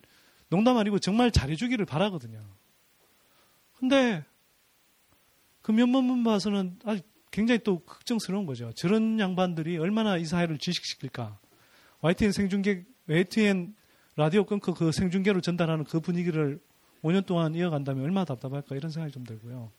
농담 0.49 0.79
아니고 0.79 0.99
정말 0.99 1.31
잘해주기를 1.31 1.85
바라거든요. 1.85 2.43
근데 3.75 4.25
그 5.61 5.71
몇몇만 5.71 6.25
봐서는 6.25 6.79
아직 6.87 7.05
굉장히 7.31 7.61
또 7.63 7.81
걱정스러운 7.81 8.47
거죠. 8.47 8.73
저런 8.73 9.21
양반들이 9.21 9.77
얼마나 9.77 10.17
이 10.17 10.25
사회를 10.25 10.57
지식시킬까. 10.57 11.39
YTN 12.03 12.33
생중계, 12.33 12.85
YTN 13.09 13.75
라디오 14.17 14.45
끊고 14.45 14.75
그 14.75 14.93
생중계로 14.93 15.41
전달하는 15.41 15.85
그 15.85 16.01
분위기를 16.01 16.61
5년 17.03 17.25
동안 17.25 17.55
이어간다면 17.55 18.05
얼마나 18.05 18.25
답답할까 18.25 18.77
이런 18.77 18.91
생각이 18.91 19.13
좀 19.13 19.25
들고요. 19.25 19.73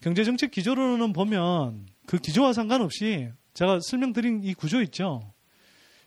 경제정책 0.00 0.50
기조로는 0.50 1.12
보면 1.12 1.86
그 2.06 2.18
기조와 2.18 2.52
상관없이 2.52 3.30
제가 3.54 3.80
설명드린 3.80 4.44
이 4.44 4.54
구조 4.54 4.80
있죠. 4.82 5.32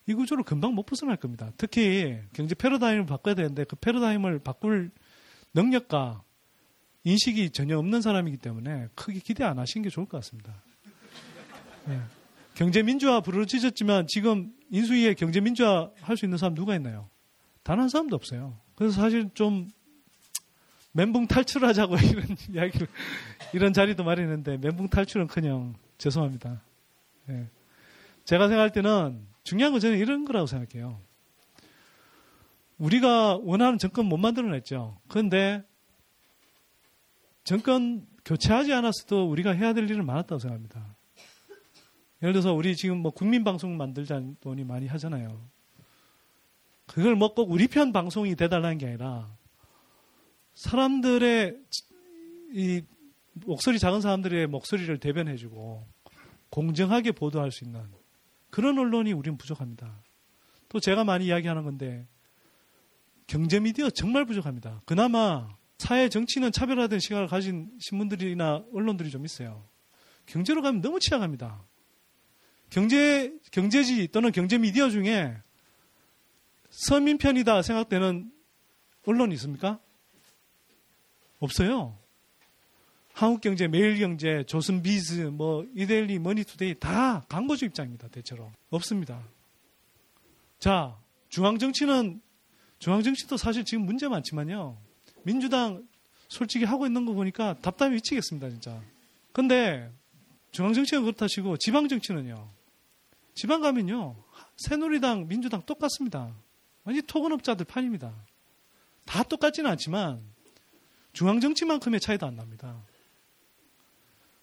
이 0.07 0.13
구조를 0.13 0.43
금방 0.43 0.73
못 0.73 0.85
벗어날 0.85 1.17
겁니다. 1.17 1.51
특히 1.57 2.19
경제 2.33 2.55
패러다임을 2.55 3.05
바꿔야 3.05 3.35
되는데 3.35 3.65
그 3.65 3.75
패러다임을 3.75 4.39
바꿀 4.39 4.91
능력과 5.53 6.23
인식이 7.03 7.49
전혀 7.49 7.77
없는 7.77 8.01
사람이기 8.01 8.37
때문에 8.37 8.87
크게 8.95 9.19
기대 9.19 9.43
안 9.43 9.59
하시는 9.59 9.83
게 9.83 9.89
좋을 9.89 10.05
것 10.05 10.17
같습니다. 10.17 10.63
네. 11.87 11.99
경제 12.55 12.83
민주화 12.83 13.21
부르짖었지만 13.21 14.07
지금 14.07 14.53
인수위에 14.69 15.13
경제 15.15 15.39
민주화 15.39 15.89
할 16.01 16.17
수 16.17 16.25
있는 16.25 16.37
사람 16.37 16.55
누가 16.55 16.75
있나요? 16.75 17.09
단 17.63 17.79
한 17.79 17.89
사람도 17.89 18.15
없어요. 18.15 18.57
그래서 18.75 18.99
사실 19.01 19.29
좀 19.33 19.69
멘붕 20.93 21.27
탈출하자고 21.27 21.95
이런 22.03 22.25
이야기를 22.53 22.87
이런 23.53 23.73
자리도 23.73 24.03
마련했는데 24.03 24.57
멘붕 24.57 24.89
탈출은커녕 24.89 25.75
죄송합니다. 25.97 26.61
네. 27.27 27.47
제가 28.25 28.47
생각할 28.47 28.71
때는 28.71 29.21
중요한 29.43 29.71
건 29.71 29.79
저는 29.81 29.97
이런 29.97 30.25
거라고 30.25 30.47
생각해요. 30.47 30.99
우리가 32.77 33.37
원하는 33.37 33.77
정권 33.77 34.05
못 34.07 34.17
만들어냈죠. 34.17 34.97
그런데 35.07 35.63
정권 37.43 38.05
교체하지 38.25 38.73
않았어도 38.73 39.29
우리가 39.29 39.51
해야 39.51 39.73
될 39.73 39.89
일은 39.89 40.05
많았다고 40.05 40.39
생각합니다. 40.39 40.95
예를 42.21 42.33
들어서 42.33 42.53
우리 42.53 42.75
지금 42.75 42.97
뭐 42.99 43.11
국민 43.11 43.43
방송 43.43 43.77
만들자는 43.77 44.37
돈이 44.41 44.63
많이 44.63 44.87
하잖아요. 44.87 45.49
그걸 46.85 47.15
뭐 47.15 47.33
꼭 47.33 47.51
우리 47.51 47.67
편 47.67 47.93
방송이 47.93 48.35
돼달라는 48.35 48.77
게 48.77 48.87
아니라 48.87 49.35
사람들의 50.53 51.57
이 52.53 52.81
목소리 53.33 53.79
작은 53.79 54.01
사람들의 54.01 54.47
목소리를 54.47 54.97
대변해주고 54.99 55.87
공정하게 56.49 57.13
보도할 57.13 57.51
수 57.51 57.63
있는 57.63 57.81
그런 58.49 58.77
언론이 58.77 59.13
우리는 59.13 59.37
부족합니다. 59.37 60.03
또 60.67 60.79
제가 60.79 61.05
많이 61.05 61.25
이야기하는 61.27 61.63
건데 61.63 62.05
경제 63.25 63.59
미디어 63.61 63.89
정말 63.89 64.25
부족합니다. 64.25 64.81
그나마 64.85 65.47
사회 65.77 66.09
정치는 66.09 66.51
차별화된 66.51 66.99
시각을 66.99 67.27
가진 67.27 67.71
신문들이나 67.79 68.65
언론들이 68.73 69.09
좀 69.09 69.25
있어요. 69.25 69.63
경제로 70.25 70.61
가면 70.61 70.81
너무 70.81 70.99
취약합니다. 70.99 71.63
경제 72.71 73.37
경제지 73.51 74.07
또는 74.07 74.31
경제 74.31 74.57
미디어 74.57 74.89
중에 74.89 75.37
서민 76.69 77.17
편이다 77.17 77.61
생각되는 77.61 78.31
언론이 79.05 79.35
있습니까? 79.35 79.79
없어요. 81.39 81.97
한국경제, 83.13 83.67
매일경제, 83.67 84.45
조선비즈, 84.47 85.31
뭐 85.33 85.65
이데일리, 85.75 86.17
머니투데이 86.19 86.79
다 86.79 87.25
광고주 87.27 87.65
입장입니다. 87.65 88.07
대체로 88.07 88.49
없습니다. 88.69 89.21
자, 90.57 90.97
중앙정치는 91.27 92.21
중앙정치도 92.79 93.35
사실 93.35 93.65
지금 93.65 93.85
문제 93.85 94.07
많지만요. 94.07 94.77
민주당 95.23 95.85
솔직히 96.29 96.63
하고 96.63 96.85
있는 96.85 97.05
거 97.05 97.11
보니까 97.13 97.55
답답해 97.59 97.95
미치겠습니다, 97.95 98.49
진짜. 98.49 98.81
근데 99.33 99.91
중앙정치는 100.51 101.03
그렇다 101.03 101.27
치고 101.27 101.57
지방정치는요. 101.57 102.60
지방 103.33 103.61
가면요. 103.61 104.15
새누리당, 104.57 105.27
민주당 105.27 105.61
똑같습니다. 105.61 106.33
완전 106.83 107.05
토건업자들 107.05 107.65
판입니다. 107.65 108.13
다 109.05 109.23
똑같지는 109.23 109.69
않지만 109.71 110.21
중앙정치만큼의 111.13 111.99
차이도 111.99 112.25
안 112.25 112.35
납니다. 112.35 112.81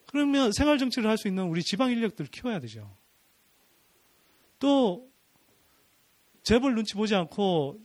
그러면 0.06 0.52
생활정치를 0.52 1.08
할 1.08 1.18
수 1.18 1.28
있는 1.28 1.44
우리 1.44 1.62
지방 1.62 1.90
인력들을 1.90 2.30
키워야 2.30 2.60
되죠. 2.60 2.90
또 4.58 5.08
재벌 6.42 6.74
눈치 6.74 6.94
보지 6.94 7.14
않고 7.14 7.78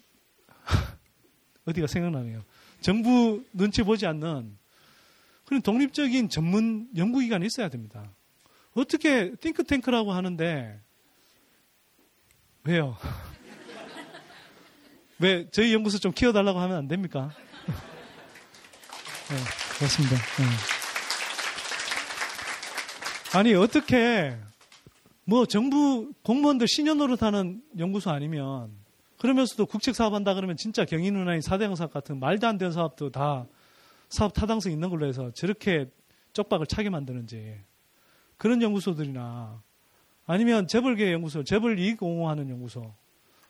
어디가 1.65 1.87
생각나네요. 1.87 2.43
정부 2.81 3.43
눈치 3.53 3.83
보지 3.83 4.05
않는 4.05 4.57
그런 5.45 5.61
독립적인 5.61 6.29
전문 6.29 6.89
연구기관이 6.95 7.45
있어야 7.45 7.69
됩니다. 7.69 8.09
어떻게 8.73 9.35
띵크탱크라고 9.35 10.13
하는데 10.13 10.81
왜요? 12.65 12.95
왜 15.19 15.49
저희 15.51 15.73
연구소 15.73 15.99
좀 15.99 16.13
키워달라고 16.13 16.59
하면 16.59 16.77
안 16.77 16.87
됩니까? 16.87 17.31
네, 19.29 19.35
그렇습니다. 19.77 20.15
네. 20.15 20.43
아니 23.37 23.53
어떻게 23.53 24.37
뭐 25.25 25.45
정부 25.45 26.13
공무원들 26.23 26.67
신년 26.67 26.97
노릇하는 26.99 27.61
연구소 27.77 28.11
아니면 28.11 28.71
그러면서도 29.19 29.65
국책 29.65 29.95
사업한다 29.95 30.33
그러면 30.33 30.55
진짜 30.55 30.85
경인은행이 30.85 31.41
사대강 31.41 31.75
사업 31.75 31.91
같은 31.91 32.19
말도 32.19 32.47
안 32.47 32.57
되는 32.57 32.71
사업도 32.71 33.09
다 33.09 33.45
사업 34.09 34.33
타당성 34.33 34.71
있는 34.71 34.89
걸로 34.89 35.05
해서 35.05 35.31
저렇게 35.31 35.89
쪽박을 36.33 36.67
차게 36.67 36.89
만드는지 36.89 37.59
그런 38.37 38.61
연구소들이나 38.61 39.61
아니면 40.25 40.67
재벌계 40.67 41.11
연구소, 41.11 41.43
재벌 41.43 41.79
이익 41.79 42.01
옹호하는 42.01 42.49
연구소, 42.49 42.93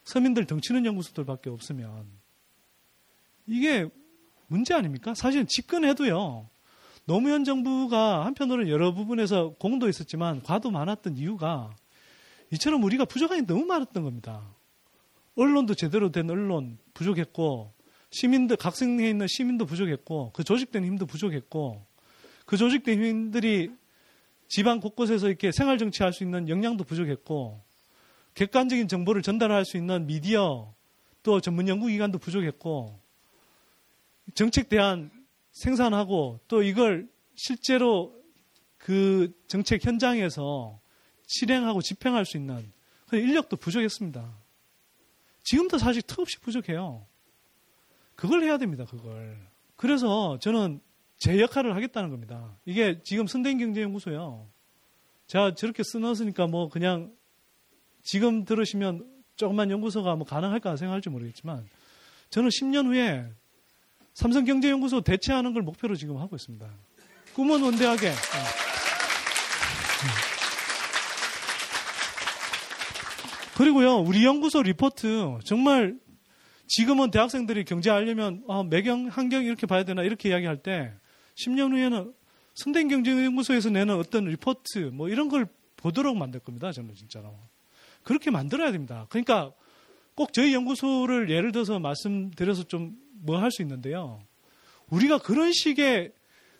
서민들 0.03 0.45
덩치는 0.45 0.85
연구소들밖에 0.85 1.49
없으면 1.49 2.05
이게 3.47 3.87
문제 4.47 4.73
아닙니까? 4.73 5.13
사실 5.13 5.45
집권해도요. 5.45 6.49
노무현 7.05 7.43
정부가 7.43 8.25
한편으로는 8.25 8.69
여러 8.69 8.93
부분에서 8.93 9.55
공도 9.59 9.89
있었지만 9.89 10.41
과도 10.41 10.71
많았던 10.71 11.17
이유가 11.17 11.75
이처럼 12.51 12.83
우리가 12.83 13.05
부족한 13.05 13.41
게 13.41 13.45
너무 13.45 13.65
많았던 13.65 14.03
겁니다. 14.03 14.41
언론도 15.35 15.73
제대로 15.73 16.11
된 16.11 16.29
언론 16.29 16.77
부족했고 16.93 17.73
시민들 18.11 18.55
각성해 18.55 19.09
있는 19.09 19.27
시민도 19.27 19.65
부족했고 19.65 20.31
그 20.33 20.43
조직된 20.43 20.85
힘도 20.85 21.05
부족했고 21.05 21.83
그 22.45 22.57
조직된 22.57 23.03
힘들이 23.03 23.71
지방 24.47 24.79
곳곳에서 24.79 25.27
이렇게 25.27 25.51
생활 25.51 25.77
정치할 25.77 26.13
수 26.13 26.23
있는 26.23 26.49
역량도 26.49 26.83
부족했고 26.83 27.63
객관적인 28.35 28.87
정보를 28.87 29.21
전달할 29.21 29.65
수 29.65 29.77
있는 29.77 30.07
미디어 30.07 30.73
또 31.23 31.39
전문 31.39 31.67
연구기관도 31.67 32.19
부족했고 32.19 32.99
정책 34.35 34.69
대안 34.69 35.11
생산하고 35.51 36.39
또 36.47 36.63
이걸 36.63 37.09
실제로 37.35 38.13
그 38.77 39.33
정책 39.47 39.85
현장에서 39.85 40.79
실행하고 41.27 41.81
집행할 41.81 42.25
수 42.25 42.37
있는 42.37 42.71
그 43.07 43.17
인력도 43.17 43.57
부족했습니다. 43.57 44.43
지금도 45.43 45.77
사실 45.77 46.01
턱없이 46.01 46.39
부족해요. 46.39 47.05
그걸 48.15 48.43
해야 48.43 48.57
됩니다, 48.57 48.85
그걸. 48.85 49.37
그래서 49.75 50.37
저는 50.39 50.81
제 51.23 51.39
역할을 51.39 51.73
하겠다는 51.73 52.09
겁니다. 52.09 52.53
이게 52.65 53.01
지금 53.01 53.27
선대인경제연구소요. 53.27 54.45
제가 55.27 55.55
저렇게 55.55 55.81
써놨으니까 55.81 56.47
뭐 56.47 56.67
그냥 56.67 57.13
지금 58.03 58.43
들으시면 58.43 59.09
조금만 59.37 59.71
연구소가 59.71 60.17
뭐 60.17 60.27
가능할까 60.27 60.75
생각할지 60.75 61.07
모르겠지만 61.07 61.65
저는 62.29 62.49
10년 62.49 62.87
후에 62.87 63.25
삼성경제연구소 64.15 64.99
대체하는 64.99 65.53
걸 65.53 65.61
목표로 65.61 65.95
지금 65.95 66.17
하고 66.17 66.35
있습니다. 66.35 66.69
꿈은 67.35 67.63
원대하게. 67.63 68.09
네. 68.09 68.15
그리고요, 73.55 73.99
우리 73.99 74.25
연구소 74.25 74.61
리포트 74.61 75.39
정말 75.45 75.97
지금은 76.67 77.11
대학생들이 77.11 77.63
경제하려면 77.63 78.43
아, 78.49 78.63
매경, 78.69 79.07
환경 79.07 79.45
이렇게 79.45 79.65
봐야 79.65 79.85
되나 79.85 80.03
이렇게 80.03 80.27
이야기할 80.27 80.57
때 80.57 80.91
10년 81.35 81.71
후에는 81.71 82.13
선대경제연구소에서 82.55 83.69
내는 83.71 83.95
어떤 83.95 84.25
리포트 84.25 84.91
뭐 84.93 85.09
이런 85.09 85.29
걸 85.29 85.47
보도록 85.77 86.17
만들 86.17 86.39
겁니다. 86.39 86.71
저는 86.71 86.93
진짜로. 86.95 87.35
그렇게 88.03 88.31
만들어야 88.31 88.71
됩니다. 88.71 89.07
그러니까 89.09 89.51
꼭 90.15 90.33
저희 90.33 90.53
연구소를 90.53 91.29
예를 91.29 91.51
들어서 91.51 91.79
말씀드려서 91.79 92.63
좀 92.63 93.03
뭐 93.25 93.39
할 93.39 93.51
수 93.51 93.61
있는데요. 93.61 94.21
우리가 94.89 95.17
그런 95.17 95.51
식의 95.53 96.11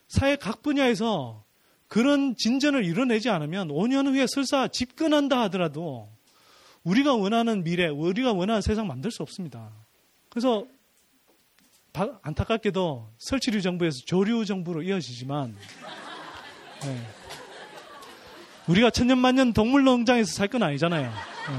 사회 0.08 0.36
각 0.36 0.62
분야에서 0.64 1.44
그런 1.88 2.36
진전을 2.36 2.86
이뤄내지 2.86 3.30
않으면 3.30 3.68
5년 3.68 4.08
후에 4.08 4.26
설사 4.28 4.68
집권한다 4.68 5.40
하더라도 5.44 6.10
우리가 6.84 7.14
원하는 7.16 7.64
미래, 7.64 7.88
우리가 7.88 8.34
원하는 8.34 8.62
세상 8.62 8.88
만들 8.88 9.12
수 9.12 9.22
없습니다. 9.24 9.72
그래서 10.30 10.66
안타깝게도 12.24 13.14
설치류 13.20 13.62
정부에서 13.62 14.00
조류 14.06 14.46
정부로 14.46 14.82
이어지지만 14.82 15.56
네. 16.82 17.08
우리가 18.68 18.90
천년만년 18.90 19.54
동물농장에서 19.54 20.34
살 20.34 20.48
건 20.48 20.64
아니잖아요. 20.64 21.04
네. 21.04 21.58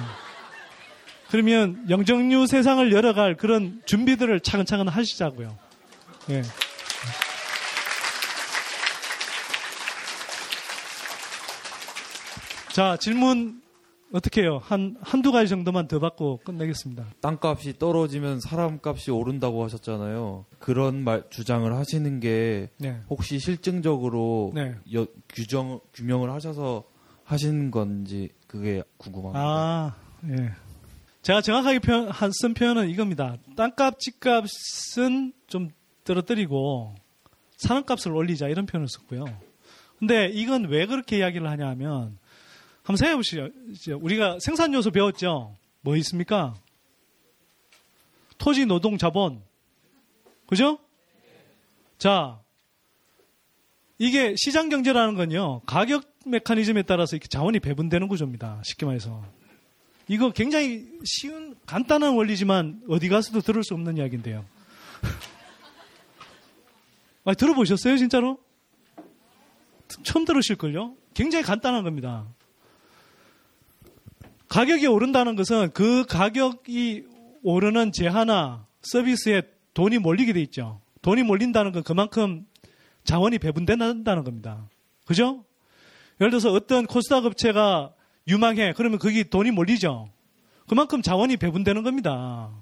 그러면 1.30 1.84
영정류 1.88 2.46
세상을 2.46 2.92
열어갈 2.92 3.36
그런 3.36 3.80
준비들을 3.86 4.40
차근차근 4.40 4.88
하시자고요. 4.88 5.56
네. 6.26 6.42
자, 12.72 12.96
질문 13.00 13.62
어떻게 14.14 14.42
해요? 14.42 14.60
한, 14.62 14.96
한두 15.00 15.32
가지 15.32 15.48
정도만 15.48 15.88
더 15.88 15.98
받고 15.98 16.38
끝내겠습니다. 16.44 17.04
땅값이 17.20 17.80
떨어지면 17.80 18.38
사람값이 18.38 19.10
오른다고 19.10 19.64
하셨잖아요. 19.64 20.44
그런 20.60 21.02
말, 21.02 21.24
주장을 21.30 21.70
하시는 21.74 22.20
게 22.20 22.70
네. 22.78 23.00
혹시 23.10 23.40
실증적으로 23.40 24.52
네. 24.54 24.76
여, 24.94 25.08
규정, 25.28 25.80
규명을 25.94 26.30
하셔서 26.30 26.84
하신 27.24 27.72
건지 27.72 28.28
그게 28.46 28.84
궁금합니다. 28.98 29.40
아, 29.40 29.96
예. 30.28 30.52
제가 31.22 31.40
정확하게 31.40 31.80
표현, 31.80 32.08
한, 32.08 32.30
쓴 32.32 32.54
표현은 32.54 32.90
이겁니다. 32.90 33.36
땅값, 33.56 33.98
집값은 33.98 35.32
좀 35.48 35.70
떨어뜨리고 36.04 36.94
사람값을 37.56 38.12
올리자 38.12 38.46
이런 38.46 38.66
표현을 38.66 38.86
썼고요. 38.88 39.24
근데 39.98 40.28
이건 40.28 40.66
왜 40.66 40.86
그렇게 40.86 41.18
이야기를 41.18 41.50
하냐 41.50 41.66
하면 41.70 42.18
한번 42.84 42.98
생각해 42.98 43.16
보시죠. 43.16 43.48
우리가 43.98 44.38
생산 44.40 44.74
요소 44.74 44.90
배웠죠? 44.90 45.56
뭐 45.80 45.96
있습니까? 45.96 46.54
토지, 48.36 48.66
노동, 48.66 48.98
자본. 48.98 49.40
그죠? 50.46 50.78
자, 51.96 52.38
이게 53.98 54.34
시장 54.36 54.68
경제라는 54.68 55.14
건요, 55.14 55.62
가격 55.64 56.04
메커니즘에 56.26 56.82
따라서 56.82 57.16
이렇게 57.16 57.26
자원이 57.28 57.58
배분되는 57.60 58.06
구조입니다. 58.06 58.60
쉽게 58.62 58.84
말해서. 58.84 59.24
이거 60.06 60.30
굉장히 60.30 60.86
쉬운, 61.04 61.56
간단한 61.64 62.14
원리지만 62.14 62.82
어디 62.90 63.08
가서도 63.08 63.40
들을 63.40 63.64
수 63.64 63.72
없는 63.72 63.96
이야기인데요. 63.96 64.44
아, 67.24 67.32
들어보셨어요, 67.32 67.96
진짜로? 67.96 68.38
처음 70.02 70.26
들으실걸요? 70.26 70.94
굉장히 71.14 71.44
간단한 71.44 71.82
겁니다. 71.82 72.26
가격이 74.54 74.86
오른다는 74.86 75.34
것은 75.34 75.72
그 75.72 76.06
가격이 76.06 77.08
오르는 77.42 77.90
제하나 77.90 78.68
서비스에 78.82 79.42
돈이 79.74 79.98
몰리게 79.98 80.32
돼 80.32 80.40
있죠. 80.42 80.80
돈이 81.02 81.24
몰린다는 81.24 81.72
건 81.72 81.82
그만큼 81.82 82.46
자원이 83.02 83.40
배분된다는 83.40 84.22
겁니다. 84.22 84.68
그죠? 85.06 85.44
예를 86.20 86.30
들어서 86.30 86.52
어떤 86.52 86.86
코스닥 86.86 87.24
업체가 87.24 87.94
유망해. 88.28 88.72
그러면 88.76 89.00
거기 89.00 89.28
돈이 89.28 89.50
몰리죠. 89.50 90.08
그만큼 90.68 91.02
자원이 91.02 91.36
배분되는 91.36 91.82
겁니다. 91.82 92.52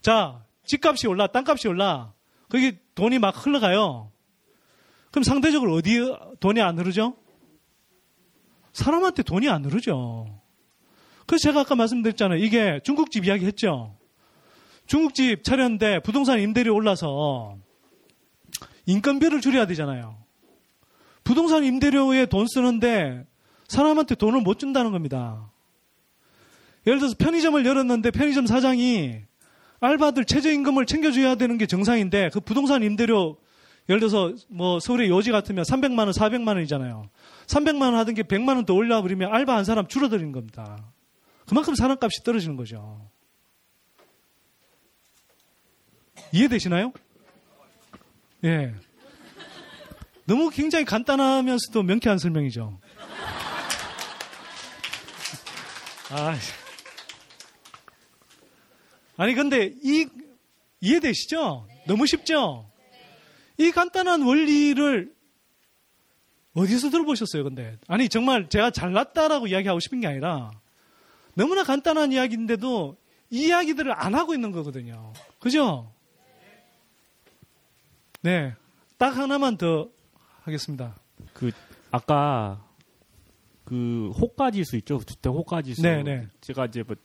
자, 0.00 0.44
집값이 0.66 1.08
올라, 1.08 1.26
땅값이 1.26 1.66
올라. 1.66 2.12
거기 2.48 2.78
돈이 2.94 3.18
막 3.18 3.44
흘러가요. 3.44 4.12
그럼 5.10 5.24
상대적으로 5.24 5.74
어디 5.74 5.98
돈이 6.38 6.60
안 6.60 6.78
흐르죠? 6.78 7.16
사람한테 8.72 9.24
돈이 9.24 9.48
안 9.48 9.64
흐르죠. 9.64 10.45
그래서 11.26 11.42
제가 11.42 11.60
아까 11.60 11.74
말씀드렸잖아요. 11.74 12.38
이게 12.42 12.80
중국집 12.84 13.24
이야기 13.26 13.46
했죠. 13.46 13.96
중국집 14.86 15.42
차렸는데 15.42 16.00
부동산 16.00 16.40
임대료 16.40 16.74
올라서 16.74 17.56
인건비를 18.86 19.40
줄여야 19.40 19.66
되잖아요. 19.66 20.16
부동산 21.24 21.64
임대료에 21.64 22.26
돈 22.26 22.46
쓰는데 22.46 23.26
사람한테 23.66 24.14
돈을 24.14 24.42
못 24.42 24.60
준다는 24.60 24.92
겁니다. 24.92 25.50
예를 26.86 27.00
들어서 27.00 27.16
편의점을 27.18 27.66
열었는데 27.66 28.12
편의점 28.12 28.46
사장이 28.46 29.16
알바들 29.80 30.24
최저임금을 30.24 30.86
챙겨줘야 30.86 31.34
되는 31.34 31.58
게 31.58 31.66
정상인데 31.66 32.30
그 32.32 32.38
부동산 32.38 32.84
임대료 32.84 33.38
예를 33.88 33.98
들어서 34.00 34.32
뭐 34.48 34.78
서울의 34.78 35.08
요지 35.08 35.32
같으면 35.32 35.64
300만 35.64 35.98
원, 36.00 36.10
400만 36.10 36.48
원이잖아요. 36.48 37.08
300만 37.46 37.82
원 37.82 37.96
하던 37.96 38.14
게 38.14 38.22
100만 38.22 38.54
원 38.54 38.64
더 38.64 38.74
올려 38.74 39.02
버리면 39.02 39.32
알바 39.32 39.54
한 39.56 39.64
사람 39.64 39.86
줄어드는 39.88 40.30
겁니다. 40.30 40.92
그만큼 41.46 41.74
사람값이 41.74 42.22
떨어지는 42.24 42.56
거죠. 42.56 43.08
이해되시나요? 46.32 46.92
예. 48.44 48.74
너무 50.24 50.50
굉장히 50.50 50.84
간단하면서도 50.84 51.82
명쾌한 51.82 52.18
설명이죠. 52.18 52.80
아, 56.10 56.36
아니 59.16 59.34
근데 59.34 59.72
이 59.82 60.06
이해되시죠? 60.80 61.66
너무 61.86 62.06
쉽죠? 62.06 62.70
이 63.58 63.70
간단한 63.70 64.22
원리를 64.22 65.14
어디서 66.54 66.90
들어보셨어요, 66.90 67.44
근데? 67.44 67.76
아니, 67.86 68.08
정말 68.08 68.48
제가 68.48 68.70
잘났다라고 68.70 69.46
이야기하고 69.46 69.80
싶은 69.80 70.00
게 70.00 70.06
아니라, 70.06 70.50
너무나 71.36 71.64
간단한 71.64 72.12
이야기인데도 72.12 72.96
이야기들을 73.28 73.92
안 73.92 74.14
하고 74.14 74.34
있는 74.34 74.52
거거든요. 74.52 75.12
그죠? 75.38 75.92
네. 78.22 78.54
딱 78.96 79.16
하나만 79.16 79.58
더 79.58 79.88
하겠습니다. 80.42 80.96
그, 81.34 81.50
아까 81.90 82.64
그 83.64 84.10
호가 84.18 84.50
지수 84.50 84.76
있죠. 84.76 84.98
주택 85.04 85.28
호가 85.30 85.60
지수. 85.60 85.82
네, 85.82 86.02
네. 86.02 86.26
제가 86.40 86.66
이제 86.66 86.82
뭐 86.82 86.96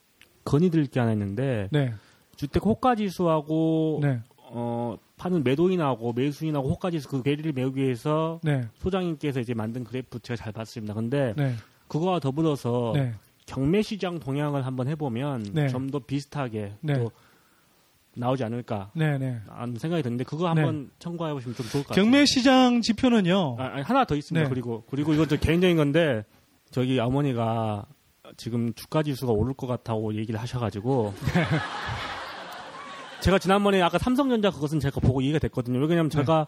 건의드릴 0.45 0.87
게 0.87 0.99
하나 0.99 1.11
있는데 1.11 1.67
네. 1.71 1.93
주택 2.37 2.65
호가 2.65 2.95
지수하고 2.95 3.99
네. 4.01 4.21
어 4.37 4.95
파는 5.17 5.43
매도인하고 5.43 6.13
매수인하고 6.13 6.69
호가 6.69 6.89
지수 6.91 7.09
그 7.09 7.21
괴리를 7.21 7.51
메우기 7.51 7.81
위해서 7.81 8.39
네. 8.43 8.67
소장님께서 8.75 9.39
이제 9.39 9.53
만든 9.53 9.83
그래프 9.83 10.19
제가 10.19 10.37
잘 10.37 10.53
봤습니다. 10.53 10.93
근데 10.93 11.33
네. 11.35 11.55
그거와 11.87 12.19
더불어서 12.19 12.93
네. 12.95 13.13
경매 13.45 13.81
시장 13.81 14.19
동향을 14.19 14.65
한번 14.65 14.87
해보면 14.87 15.67
좀더 15.69 15.99
비슷하게 15.99 16.73
또 16.87 17.11
나오지 18.15 18.43
않을까. 18.43 18.91
하는 19.47 19.77
생각이 19.77 20.03
드는데 20.03 20.23
그거 20.23 20.49
한번 20.49 20.85
네. 20.85 20.89
참고해 20.99 21.33
보시면 21.33 21.55
좀 21.55 21.65
좋을 21.67 21.83
것 21.83 21.89
같아요. 21.89 22.03
경매 22.03 22.25
시장 22.25 22.81
지표는요. 22.81 23.57
아, 23.59 23.63
아니, 23.73 23.83
하나 23.83 24.05
더 24.05 24.15
있습니다. 24.15 24.43
네. 24.43 24.49
그리고 24.49 24.83
그리고 24.89 25.13
이건 25.13 25.27
좀 25.27 25.37
개인적인 25.39 25.77
건데 25.77 26.23
저기 26.71 26.99
어머니가 26.99 27.85
지금 28.37 28.73
주가 28.73 29.03
지수가 29.03 29.31
오를 29.31 29.53
것 29.53 29.67
같다고 29.67 30.15
얘기를 30.15 30.39
하셔가지고 30.39 31.13
제가 33.21 33.39
지난번에 33.39 33.81
아까 33.81 33.97
삼성전자 33.97 34.51
그것은 34.51 34.79
제가 34.79 34.99
보고 34.99 35.21
이해가 35.21 35.39
됐거든요. 35.39 35.79
왜냐하면 35.79 36.09
네. 36.09 36.17
제가 36.17 36.47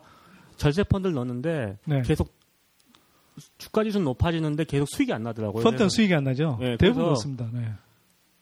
절세 0.58 0.84
펀드를 0.84 1.14
넣었는데 1.14 1.78
네. 1.86 2.02
계속 2.04 2.34
주가 3.58 3.84
지수는 3.84 4.06
높아지는데 4.06 4.66
계속 4.66 4.88
수익이 4.90 5.12
안 5.14 5.24
나더라고요. 5.24 5.64
펀드는 5.64 5.90
수익이 5.90 6.14
안 6.14 6.24
나죠. 6.24 6.58
네, 6.60 6.78
대부분 6.78 7.06
그렇습니다. 7.06 7.48
네. 7.52 7.72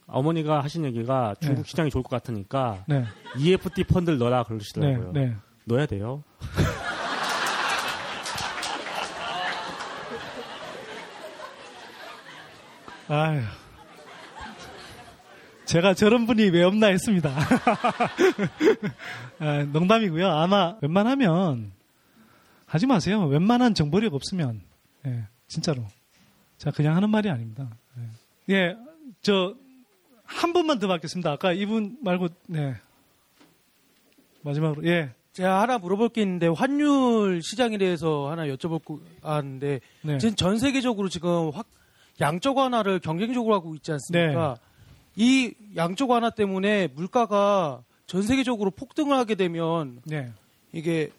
어머니가 0.07 0.61
하신 0.61 0.85
얘기가 0.85 1.35
중국 1.39 1.63
네. 1.63 1.69
시장이 1.69 1.89
좋을 1.89 2.03
것 2.03 2.09
같으니까 2.09 2.83
네. 2.87 3.05
EFT 3.37 3.85
펀드를 3.85 4.17
넣어라 4.19 4.43
그러시더라고요. 4.43 5.11
네. 5.13 5.25
네. 5.27 5.35
넣어야 5.65 5.85
돼요. 5.85 6.23
아휴. 13.07 13.41
제가 15.65 15.93
저런 15.93 16.25
분이 16.25 16.49
왜 16.49 16.63
없나 16.63 16.87
했습니다. 16.87 17.31
아, 19.39 19.63
농담이고요. 19.71 20.27
아마 20.27 20.75
웬만하면 20.81 21.71
하지 22.65 22.87
마세요. 22.87 23.25
웬만한 23.25 23.73
정보력 23.73 24.13
없으면 24.13 24.61
예, 25.05 25.23
진짜로. 25.47 25.85
자 26.57 26.71
그냥 26.71 26.95
하는 26.95 27.09
말이 27.09 27.29
아닙니다. 27.29 27.69
예, 28.49 28.53
예 28.53 28.77
저한 29.21 30.53
번만 30.53 30.79
더 30.79 30.87
받겠습니다. 30.87 31.31
아까 31.31 31.53
이분 31.53 31.97
말고, 32.01 32.29
네. 32.47 32.75
마지막으로, 34.41 34.87
예. 34.87 35.11
제가 35.33 35.61
하나 35.61 35.77
물어볼 35.77 36.09
게 36.09 36.21
있는데 36.23 36.47
환율 36.47 37.41
시장에 37.41 37.77
대해서 37.77 38.29
하나 38.29 38.45
여쭤볼 38.47 38.83
거 38.83 38.99
아는데 39.21 39.79
네. 40.01 40.17
지금 40.17 40.35
전 40.35 40.59
세계적으로 40.59 41.07
지금 41.07 41.51
확 41.51 41.67
양적 42.19 42.57
완화를 42.57 42.99
경쟁적으로 42.99 43.55
하고 43.55 43.73
있지 43.75 43.93
않습니까? 43.93 44.55
네. 44.55 44.71
이 45.15 45.53
양적 45.77 46.09
완화 46.09 46.29
때문에 46.31 46.87
물가가 46.87 47.81
전 48.07 48.23
세계적으로 48.23 48.71
폭등을 48.71 49.15
하게 49.15 49.35
되면 49.35 50.01
네. 50.03 50.33
이게 50.73 51.11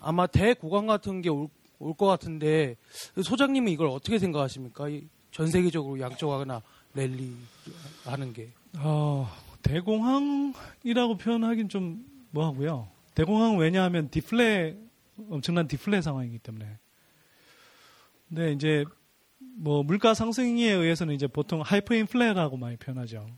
아마 0.00 0.28
대고강 0.28 0.86
같은 0.86 1.20
게 1.20 1.28
올 1.28 1.48
것 1.78 2.06
같은데 2.06 2.76
소장님은 3.22 3.70
이걸 3.72 3.88
어떻게 3.88 4.18
생각하십니까? 4.18 4.86
전 5.30 5.46
세계적으로 5.48 6.00
완화 6.28 6.62
랠리 6.94 7.34
하는 8.04 8.32
게? 8.32 8.50
어, 8.78 9.28
대공황이라고 9.62 11.16
표현하긴 11.18 11.68
좀 11.68 12.04
뭐하고요. 12.30 12.88
대공황 13.14 13.56
왜냐하면 13.58 14.10
디플레 14.10 14.76
엄청난 15.30 15.66
디플레 15.66 16.02
상황이기 16.02 16.38
때문에. 16.38 16.78
근데 18.28 18.52
이제 18.52 18.84
뭐 19.38 19.82
물가 19.82 20.14
상승에 20.14 20.70
의해서는 20.70 21.14
이제 21.14 21.26
보통 21.26 21.62
하이퍼 21.62 21.94
인플레라고 21.94 22.56
많이 22.56 22.76
표현하죠. 22.76 23.28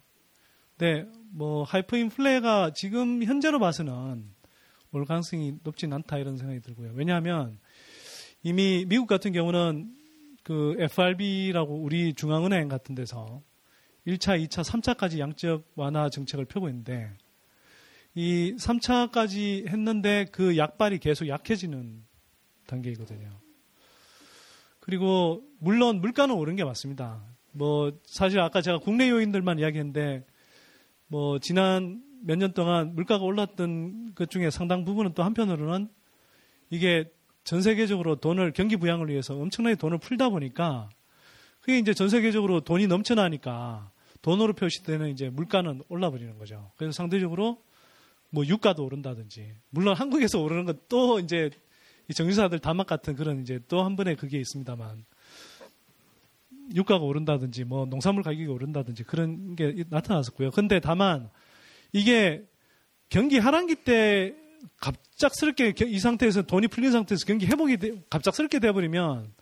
근데 0.77 1.07
뭐 1.31 1.63
하이퍼 1.63 1.97
인플레가 1.97 2.73
지금 2.75 3.23
현재로 3.23 3.59
봐서는 3.59 4.25
올 4.93 5.05
가능성이 5.05 5.55
높진 5.63 5.93
않다 5.93 6.19
이런 6.19 6.37
생각이 6.37 6.61
들고요. 6.61 6.93
왜냐하면 6.95 7.59
이미 8.43 8.85
미국 8.87 9.07
같은 9.07 9.33
경우는 9.33 9.95
그 10.43 10.75
FRB라고 10.79 11.75
우리 11.83 12.15
중앙은행 12.15 12.69
같은 12.69 12.95
데서 12.95 13.43
1차, 14.07 14.43
2차, 14.43 14.65
3차까지 14.65 15.19
양적 15.19 15.73
완화 15.75 16.09
정책을 16.09 16.47
펴고 16.47 16.69
있는데 16.71 17.13
이 18.15 18.55
3차까지 18.59 19.69
했는데 19.69 20.27
그 20.33 20.57
약발이 20.57 20.99
계속 20.99 21.29
약해지는 21.29 22.03
단계이거든요. 22.67 23.29
그리고 24.81 25.45
물론 25.59 26.01
물가는 26.01 26.35
오른 26.35 26.57
게 26.57 26.65
맞습니다. 26.65 27.23
뭐 27.53 27.93
사실 28.05 28.41
아까 28.41 28.63
제가 28.63 28.79
국내 28.79 29.11
요인들만 29.11 29.59
이야기했는데 29.59 30.25
뭐 31.09 31.39
지난 31.39 32.03
몇 32.23 32.37
년 32.37 32.53
동안 32.53 32.95
물가가 32.95 33.25
올랐던 33.25 34.15
것 34.15 34.31
중에 34.31 34.51
상당 34.51 34.85
부분은 34.85 35.15
또 35.15 35.23
한편으로는 35.23 35.89
이게 36.71 37.11
전 37.45 37.63
세계적으로 37.63 38.17
돈을 38.17 38.53
경기 38.53 38.77
부양을 38.77 39.09
위해서 39.09 39.35
엄청나게 39.35 39.77
돈을 39.77 39.99
풀다 39.99 40.29
보니까 40.29 40.89
그게 41.61 41.79
이제 41.79 41.95
전 41.95 42.09
세계적으로 42.09 42.61
돈이 42.61 42.87
넘쳐나니까 42.87 43.91
돈으로 44.23 44.53
표시되는 44.53 45.09
이제 45.09 45.31
물가는 45.31 45.83
올라버리는 45.89 46.39
거죠. 46.39 46.71
그래서 46.77 46.93
상대적으로 46.93 47.63
뭐 48.31 48.47
유가도 48.47 48.85
오른다든지 48.85 49.53
물론 49.71 49.97
한국에서 49.97 50.41
오르는 50.41 50.65
건 50.67 50.79
또 50.89 51.19
이제 51.19 51.51
이 52.09 52.15
정유사들 52.15 52.59
다막 52.59 52.87
같은 52.87 53.15
그런 53.15 53.41
이제 53.41 53.61
또 53.69 53.85
한 53.85 53.97
번에 53.97 54.15
그게 54.17 54.39
있습니다만 54.39 55.05
유가가 56.75 57.05
오른다든지 57.05 57.65
뭐 57.65 57.87
농산물 57.87 58.23
가격이 58.23 58.47
오른다든지 58.47 59.05
그런 59.05 59.57
게 59.57 59.85
나타났었고요. 59.89 60.51
근데 60.51 60.81
다만 60.81 61.31
이게 61.93 62.45
경기 63.09 63.39
하반기 63.39 63.75
때 63.75 64.35
갑작스럽게 64.79 65.75
이 65.87 65.99
상태에서 65.99 66.43
돈이 66.43 66.69
풀린 66.69 66.93
상태에서 66.93 67.27
경기 67.27 67.47
회복이 67.47 67.77
돼, 67.77 68.03
갑작스럽게 68.11 68.59
돼버리면 68.59 69.33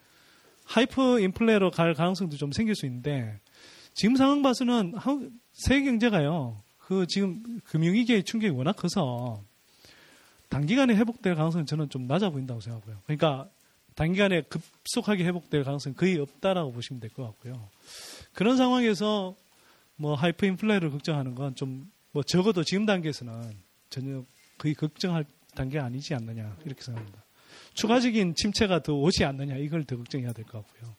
하이퍼 0.64 1.18
인플레로 1.20 1.70
갈 1.70 1.94
가능성도 1.94 2.36
좀 2.36 2.52
생길 2.52 2.74
수 2.74 2.86
있는데 2.86 3.40
지금 3.94 4.16
상황 4.16 4.42
봐서는 4.42 4.94
세계 5.52 5.84
경제가요. 5.84 6.62
그 6.78 7.06
지금 7.06 7.42
금융위기의 7.64 8.24
충격이 8.24 8.54
워낙 8.54 8.72
커서 8.76 9.42
단기간에 10.48 10.94
회복될 10.94 11.34
가능성은 11.34 11.66
저는 11.66 11.90
좀 11.90 12.06
낮아 12.06 12.30
보인다고 12.30 12.60
생각하고요. 12.60 13.00
그러니까 13.04 13.48
단기간에 13.94 14.42
급속하게 14.42 15.24
회복될 15.24 15.64
가능성은 15.64 15.96
거의 15.96 16.18
없다라고 16.18 16.72
보시면 16.72 17.00
될 17.00 17.10
것 17.10 17.24
같고요. 17.24 17.68
그런 18.32 18.56
상황에서 18.56 19.34
뭐 19.96 20.14
하이퍼 20.14 20.46
인플레를 20.46 20.90
걱정하는 20.90 21.34
건 21.34 21.54
좀 21.54 21.90
뭐 22.12 22.22
적어도 22.22 22.64
지금 22.64 22.86
단계에서는 22.86 23.52
전혀 23.90 24.24
거의 24.58 24.74
걱정할 24.74 25.24
단계가 25.54 25.84
아니지 25.84 26.14
않느냐 26.14 26.56
이렇게 26.64 26.82
생각합니다. 26.82 27.24
추가적인 27.74 28.34
침체가 28.34 28.82
더 28.82 28.94
오지 28.94 29.24
않느냐 29.24 29.56
이걸 29.56 29.84
더 29.84 29.96
걱정해야 29.96 30.32
될 30.32 30.44
것 30.44 30.64
같고요. 30.66 30.94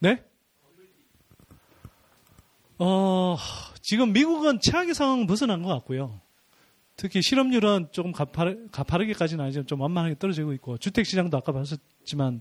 네? 0.00 0.24
어, 2.78 3.36
지금 3.82 4.12
미국은 4.12 4.60
최악의 4.60 4.94
상황 4.94 5.26
벗어난 5.26 5.62
것 5.62 5.68
같고요. 5.68 6.20
특히 6.96 7.22
실업률은 7.22 7.88
조금 7.92 8.12
가파르, 8.12 8.68
가파르게까지는 8.70 9.44
아니지만 9.44 9.66
좀 9.66 9.80
완만하게 9.80 10.16
떨어지고 10.18 10.52
있고 10.54 10.78
주택 10.78 11.06
시장도 11.06 11.36
아까 11.36 11.52
봤었지만 11.52 12.40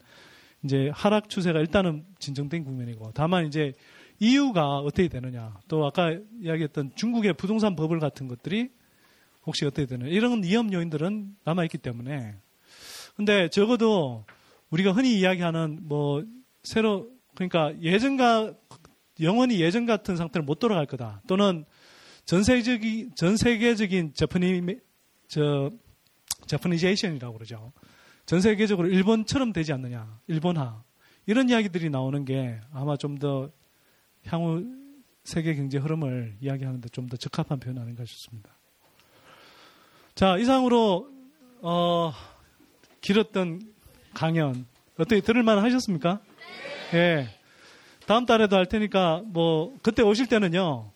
이제 0.64 0.90
하락 0.94 1.30
추세가 1.30 1.60
일단은 1.60 2.06
진정된 2.20 2.64
국면이고 2.64 3.12
다만 3.14 3.46
이제 3.48 3.74
이유가 4.20 4.78
어떻게 4.80 5.08
되느냐 5.08 5.60
또 5.68 5.86
아까 5.86 6.18
이야기했던 6.42 6.92
중국의 6.96 7.34
부동산 7.34 7.76
버블 7.76 8.00
같은 8.00 8.28
것들이 8.28 8.70
혹시 9.46 9.66
어떻게 9.66 9.86
되느냐 9.86 10.10
이런 10.10 10.44
위험 10.44 10.74
요인들은 10.74 11.36
남아있기 11.44 11.78
때문에 11.78 12.36
근데 13.16 13.50
적어도 13.50 14.26
우리가 14.70 14.92
흔히 14.92 15.18
이야기하는 15.20 15.80
뭐 15.84 16.24
새로 16.64 17.10
그러니까 17.36 17.74
예전과 17.82 18.54
영원히 19.22 19.60
예전 19.60 19.86
같은 19.86 20.16
상태로 20.16 20.46
못 20.46 20.60
돌아갈 20.60 20.86
거다. 20.86 21.22
또는 21.28 21.66
전 22.26 22.44
세계적인 22.44 23.12
전 23.16 23.38
세계적인 23.38 24.14
저프니 24.14 24.62
저 25.28 25.72
저프니제이션이라고 26.48 27.34
그러죠. 27.34 27.72
전 28.26 28.42
세계적으로 28.42 28.90
일본처럼 28.90 29.54
되지 29.54 29.74
않느냐. 29.74 30.20
일본화. 30.28 30.84
이런 31.26 31.50
이야기들이 31.50 31.90
나오는 31.90 32.26
게 32.26 32.60
아마 32.72 32.98
좀 32.98 33.18
더 33.18 33.50
향후 34.28 34.66
세계 35.24 35.56
경제 35.56 35.78
흐름을 35.78 36.38
이야기하는 36.42 36.82
데 36.82 36.90
좀 36.90 37.08
더 37.10 37.18
적합한 37.18 37.60
표현 37.60 37.78
아닌가 37.80 38.06
싶습니다. 38.06 38.50
자, 40.16 40.38
이상으로 40.38 41.10
어, 41.62 42.14
길었던 43.02 43.62
강연 44.14 44.66
어떻게 44.98 45.22
들을만 45.22 45.60
하셨습니까? 45.60 46.20
네. 46.92 46.98
예. 46.98 47.28
다음 48.08 48.26
달에도 48.26 48.56
할 48.56 48.66
테니까 48.66 49.22
뭐 49.26 49.78
그때 49.84 50.02
오실 50.02 50.28
때는요. 50.28 50.92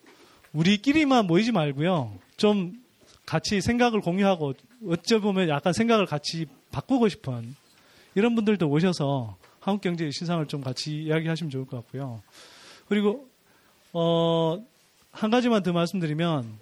우리끼리만 0.53 1.27
모이지 1.27 1.51
말고요. 1.51 2.17
좀 2.37 2.81
같이 3.25 3.61
생각을 3.61 4.01
공유하고 4.01 4.53
어쩌 4.87 5.19
보면 5.19 5.49
약간 5.49 5.73
생각을 5.73 6.05
같이 6.05 6.47
바꾸고 6.71 7.09
싶은 7.09 7.55
이런 8.15 8.33
분들도 8.35 8.67
오셔서 8.67 9.37
한국 9.59 9.81
경제의 9.81 10.11
신상을 10.11 10.45
좀 10.47 10.61
같이 10.61 11.03
이야기하시면 11.03 11.51
좋을 11.51 11.65
것 11.65 11.77
같고요. 11.83 12.21
그리고 12.91 13.29
어, 13.93 14.61
한 15.13 15.31
가지만 15.31 15.63
더 15.63 15.71
말씀드리면 15.71 16.59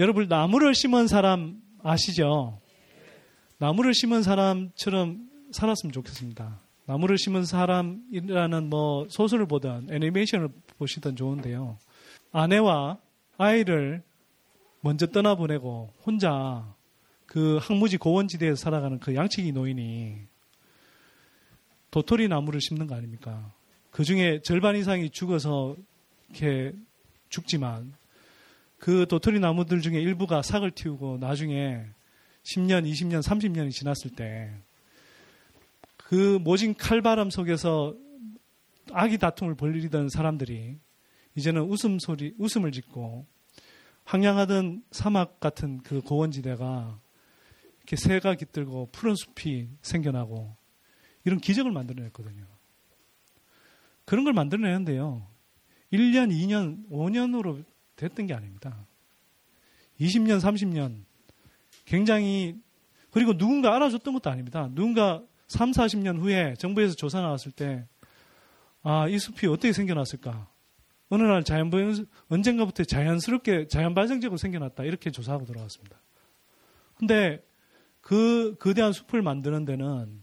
여러분 0.00 0.26
나무를 0.26 0.74
심은 0.74 1.06
사람 1.06 1.62
아시죠? 1.84 2.58
나무를 3.58 3.94
심은 3.94 4.24
사람처럼 4.24 5.30
살았으면 5.52 5.92
좋겠습니다. 5.92 6.58
나무를 6.86 7.16
심은 7.16 7.44
사람이라는 7.44 8.68
뭐 8.68 9.06
소설을 9.08 9.46
보든 9.46 9.86
애니메이션을 9.88 10.48
보시든 10.78 11.14
좋은데요. 11.14 11.78
아내와 12.32 12.98
아이를 13.38 14.02
먼저 14.80 15.06
떠나보내고 15.06 15.92
혼자 16.04 16.74
그 17.24 17.58
항무지 17.62 17.98
고원지대에서 17.98 18.56
살아가는 18.56 18.98
그 18.98 19.14
양치기 19.14 19.52
노인이 19.52 20.22
도토리 21.92 22.26
나무를 22.26 22.60
심는 22.60 22.88
거 22.88 22.96
아닙니까? 22.96 23.54
그 23.96 24.04
중에 24.04 24.42
절반 24.42 24.76
이상이 24.76 25.08
죽어서 25.08 25.74
이렇게 26.28 26.72
죽지만 27.30 27.94
그 28.78 29.06
도토리 29.08 29.40
나무들 29.40 29.80
중에 29.80 29.98
일부가 29.98 30.42
삭을 30.42 30.72
틔우고 30.72 31.16
나중에 31.18 31.86
10년, 32.42 32.88
20년, 32.88 33.22
30년이 33.22 33.72
지났을 33.72 34.10
때 34.10 34.52
그 36.08 36.38
모진 36.40 36.74
칼바람 36.74 37.30
속에서 37.30 37.96
아기 38.92 39.18
다툼을 39.18 39.56
벌리던 39.56 40.08
사람들이 40.08 40.78
이제는 41.34 41.62
웃음 41.62 41.98
소리, 41.98 42.32
웃음을 42.38 42.70
짓고 42.70 43.26
황량하던 44.04 44.84
사막 44.92 45.40
같은 45.40 45.82
그 45.82 46.00
고원지대가 46.00 47.00
이렇게 47.78 47.96
새가 47.96 48.36
깃들고 48.36 48.90
푸른 48.92 49.16
숲이 49.16 49.68
생겨나고 49.82 50.56
이런 51.24 51.40
기적을 51.40 51.72
만들어냈거든요. 51.72 52.55
그런 54.06 54.24
걸 54.24 54.32
만들어내는데요. 54.32 55.26
1년, 55.92 56.30
2년, 56.32 56.88
5년으로 56.88 57.62
됐던 57.96 58.26
게 58.26 58.34
아닙니다. 58.34 58.86
20년, 60.00 60.40
30년 60.40 61.04
굉장히 61.84 62.58
그리고 63.10 63.36
누군가 63.36 63.74
알아줬던 63.76 64.14
것도 64.14 64.30
아닙니다. 64.30 64.68
누군가 64.72 65.22
3, 65.48 65.72
40년 65.72 66.18
후에 66.18 66.54
정부에서 66.58 66.94
조사 66.94 67.20
나왔을 67.20 67.52
때 67.52 67.86
아, 68.82 69.08
이 69.08 69.18
숲이 69.18 69.46
어떻게 69.48 69.72
생겨났을까? 69.72 70.48
어느 71.08 71.22
날 71.22 71.44
자연 71.44 71.70
언젠가부터 72.28 72.84
자연스럽게 72.84 73.68
자연 73.68 73.94
발생적으로 73.94 74.36
생겨났다. 74.36 74.84
이렇게 74.84 75.10
조사하고 75.10 75.44
들어갔습니다. 75.44 75.96
근데 76.96 77.44
그 78.00 78.56
거대한 78.58 78.92
숲을 78.92 79.22
만드는 79.22 79.64
데는 79.64 80.22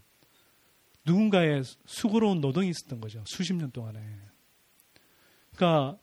누군가의 1.04 1.62
수고로운 1.86 2.40
노동이 2.40 2.68
있었던 2.70 3.00
거죠. 3.00 3.22
수십 3.26 3.54
년 3.54 3.70
동안에. 3.70 4.00
그러니까 5.54 5.98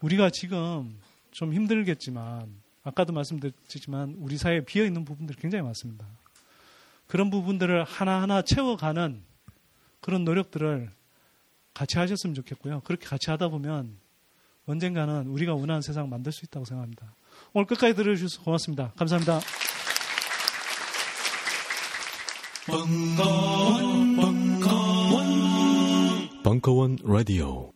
우리가 0.00 0.30
지금 0.30 0.98
좀 1.30 1.54
힘들겠지만 1.54 2.62
아까도 2.82 3.12
말씀드렸지만 3.12 4.16
우리 4.18 4.36
사회에 4.36 4.64
비어 4.64 4.84
있는 4.84 5.04
부분들이 5.04 5.38
굉장히 5.40 5.62
많습니다. 5.62 6.06
그런 7.06 7.30
부분들을 7.30 7.84
하나하나 7.84 8.42
채워가는 8.42 9.22
그런 10.00 10.24
노력들을 10.24 10.90
같이 11.74 11.98
하셨으면 11.98 12.34
좋겠고요. 12.34 12.80
그렇게 12.80 13.06
같이 13.06 13.30
하다 13.30 13.48
보면 13.48 13.96
언젠가는 14.66 15.26
우리가 15.26 15.54
원하는 15.54 15.82
세상 15.82 16.08
만들 16.08 16.32
수 16.32 16.44
있다고 16.44 16.64
생각합니다. 16.64 17.14
오늘 17.52 17.66
끝까지 17.66 17.94
들어주셔서 17.94 18.42
고맙습니다. 18.42 18.92
감사합니다. 18.96 19.40
벙커원, 22.66 24.16
벙커원, 24.16 25.26
벙커원 26.44 26.96
라디오. 27.02 27.72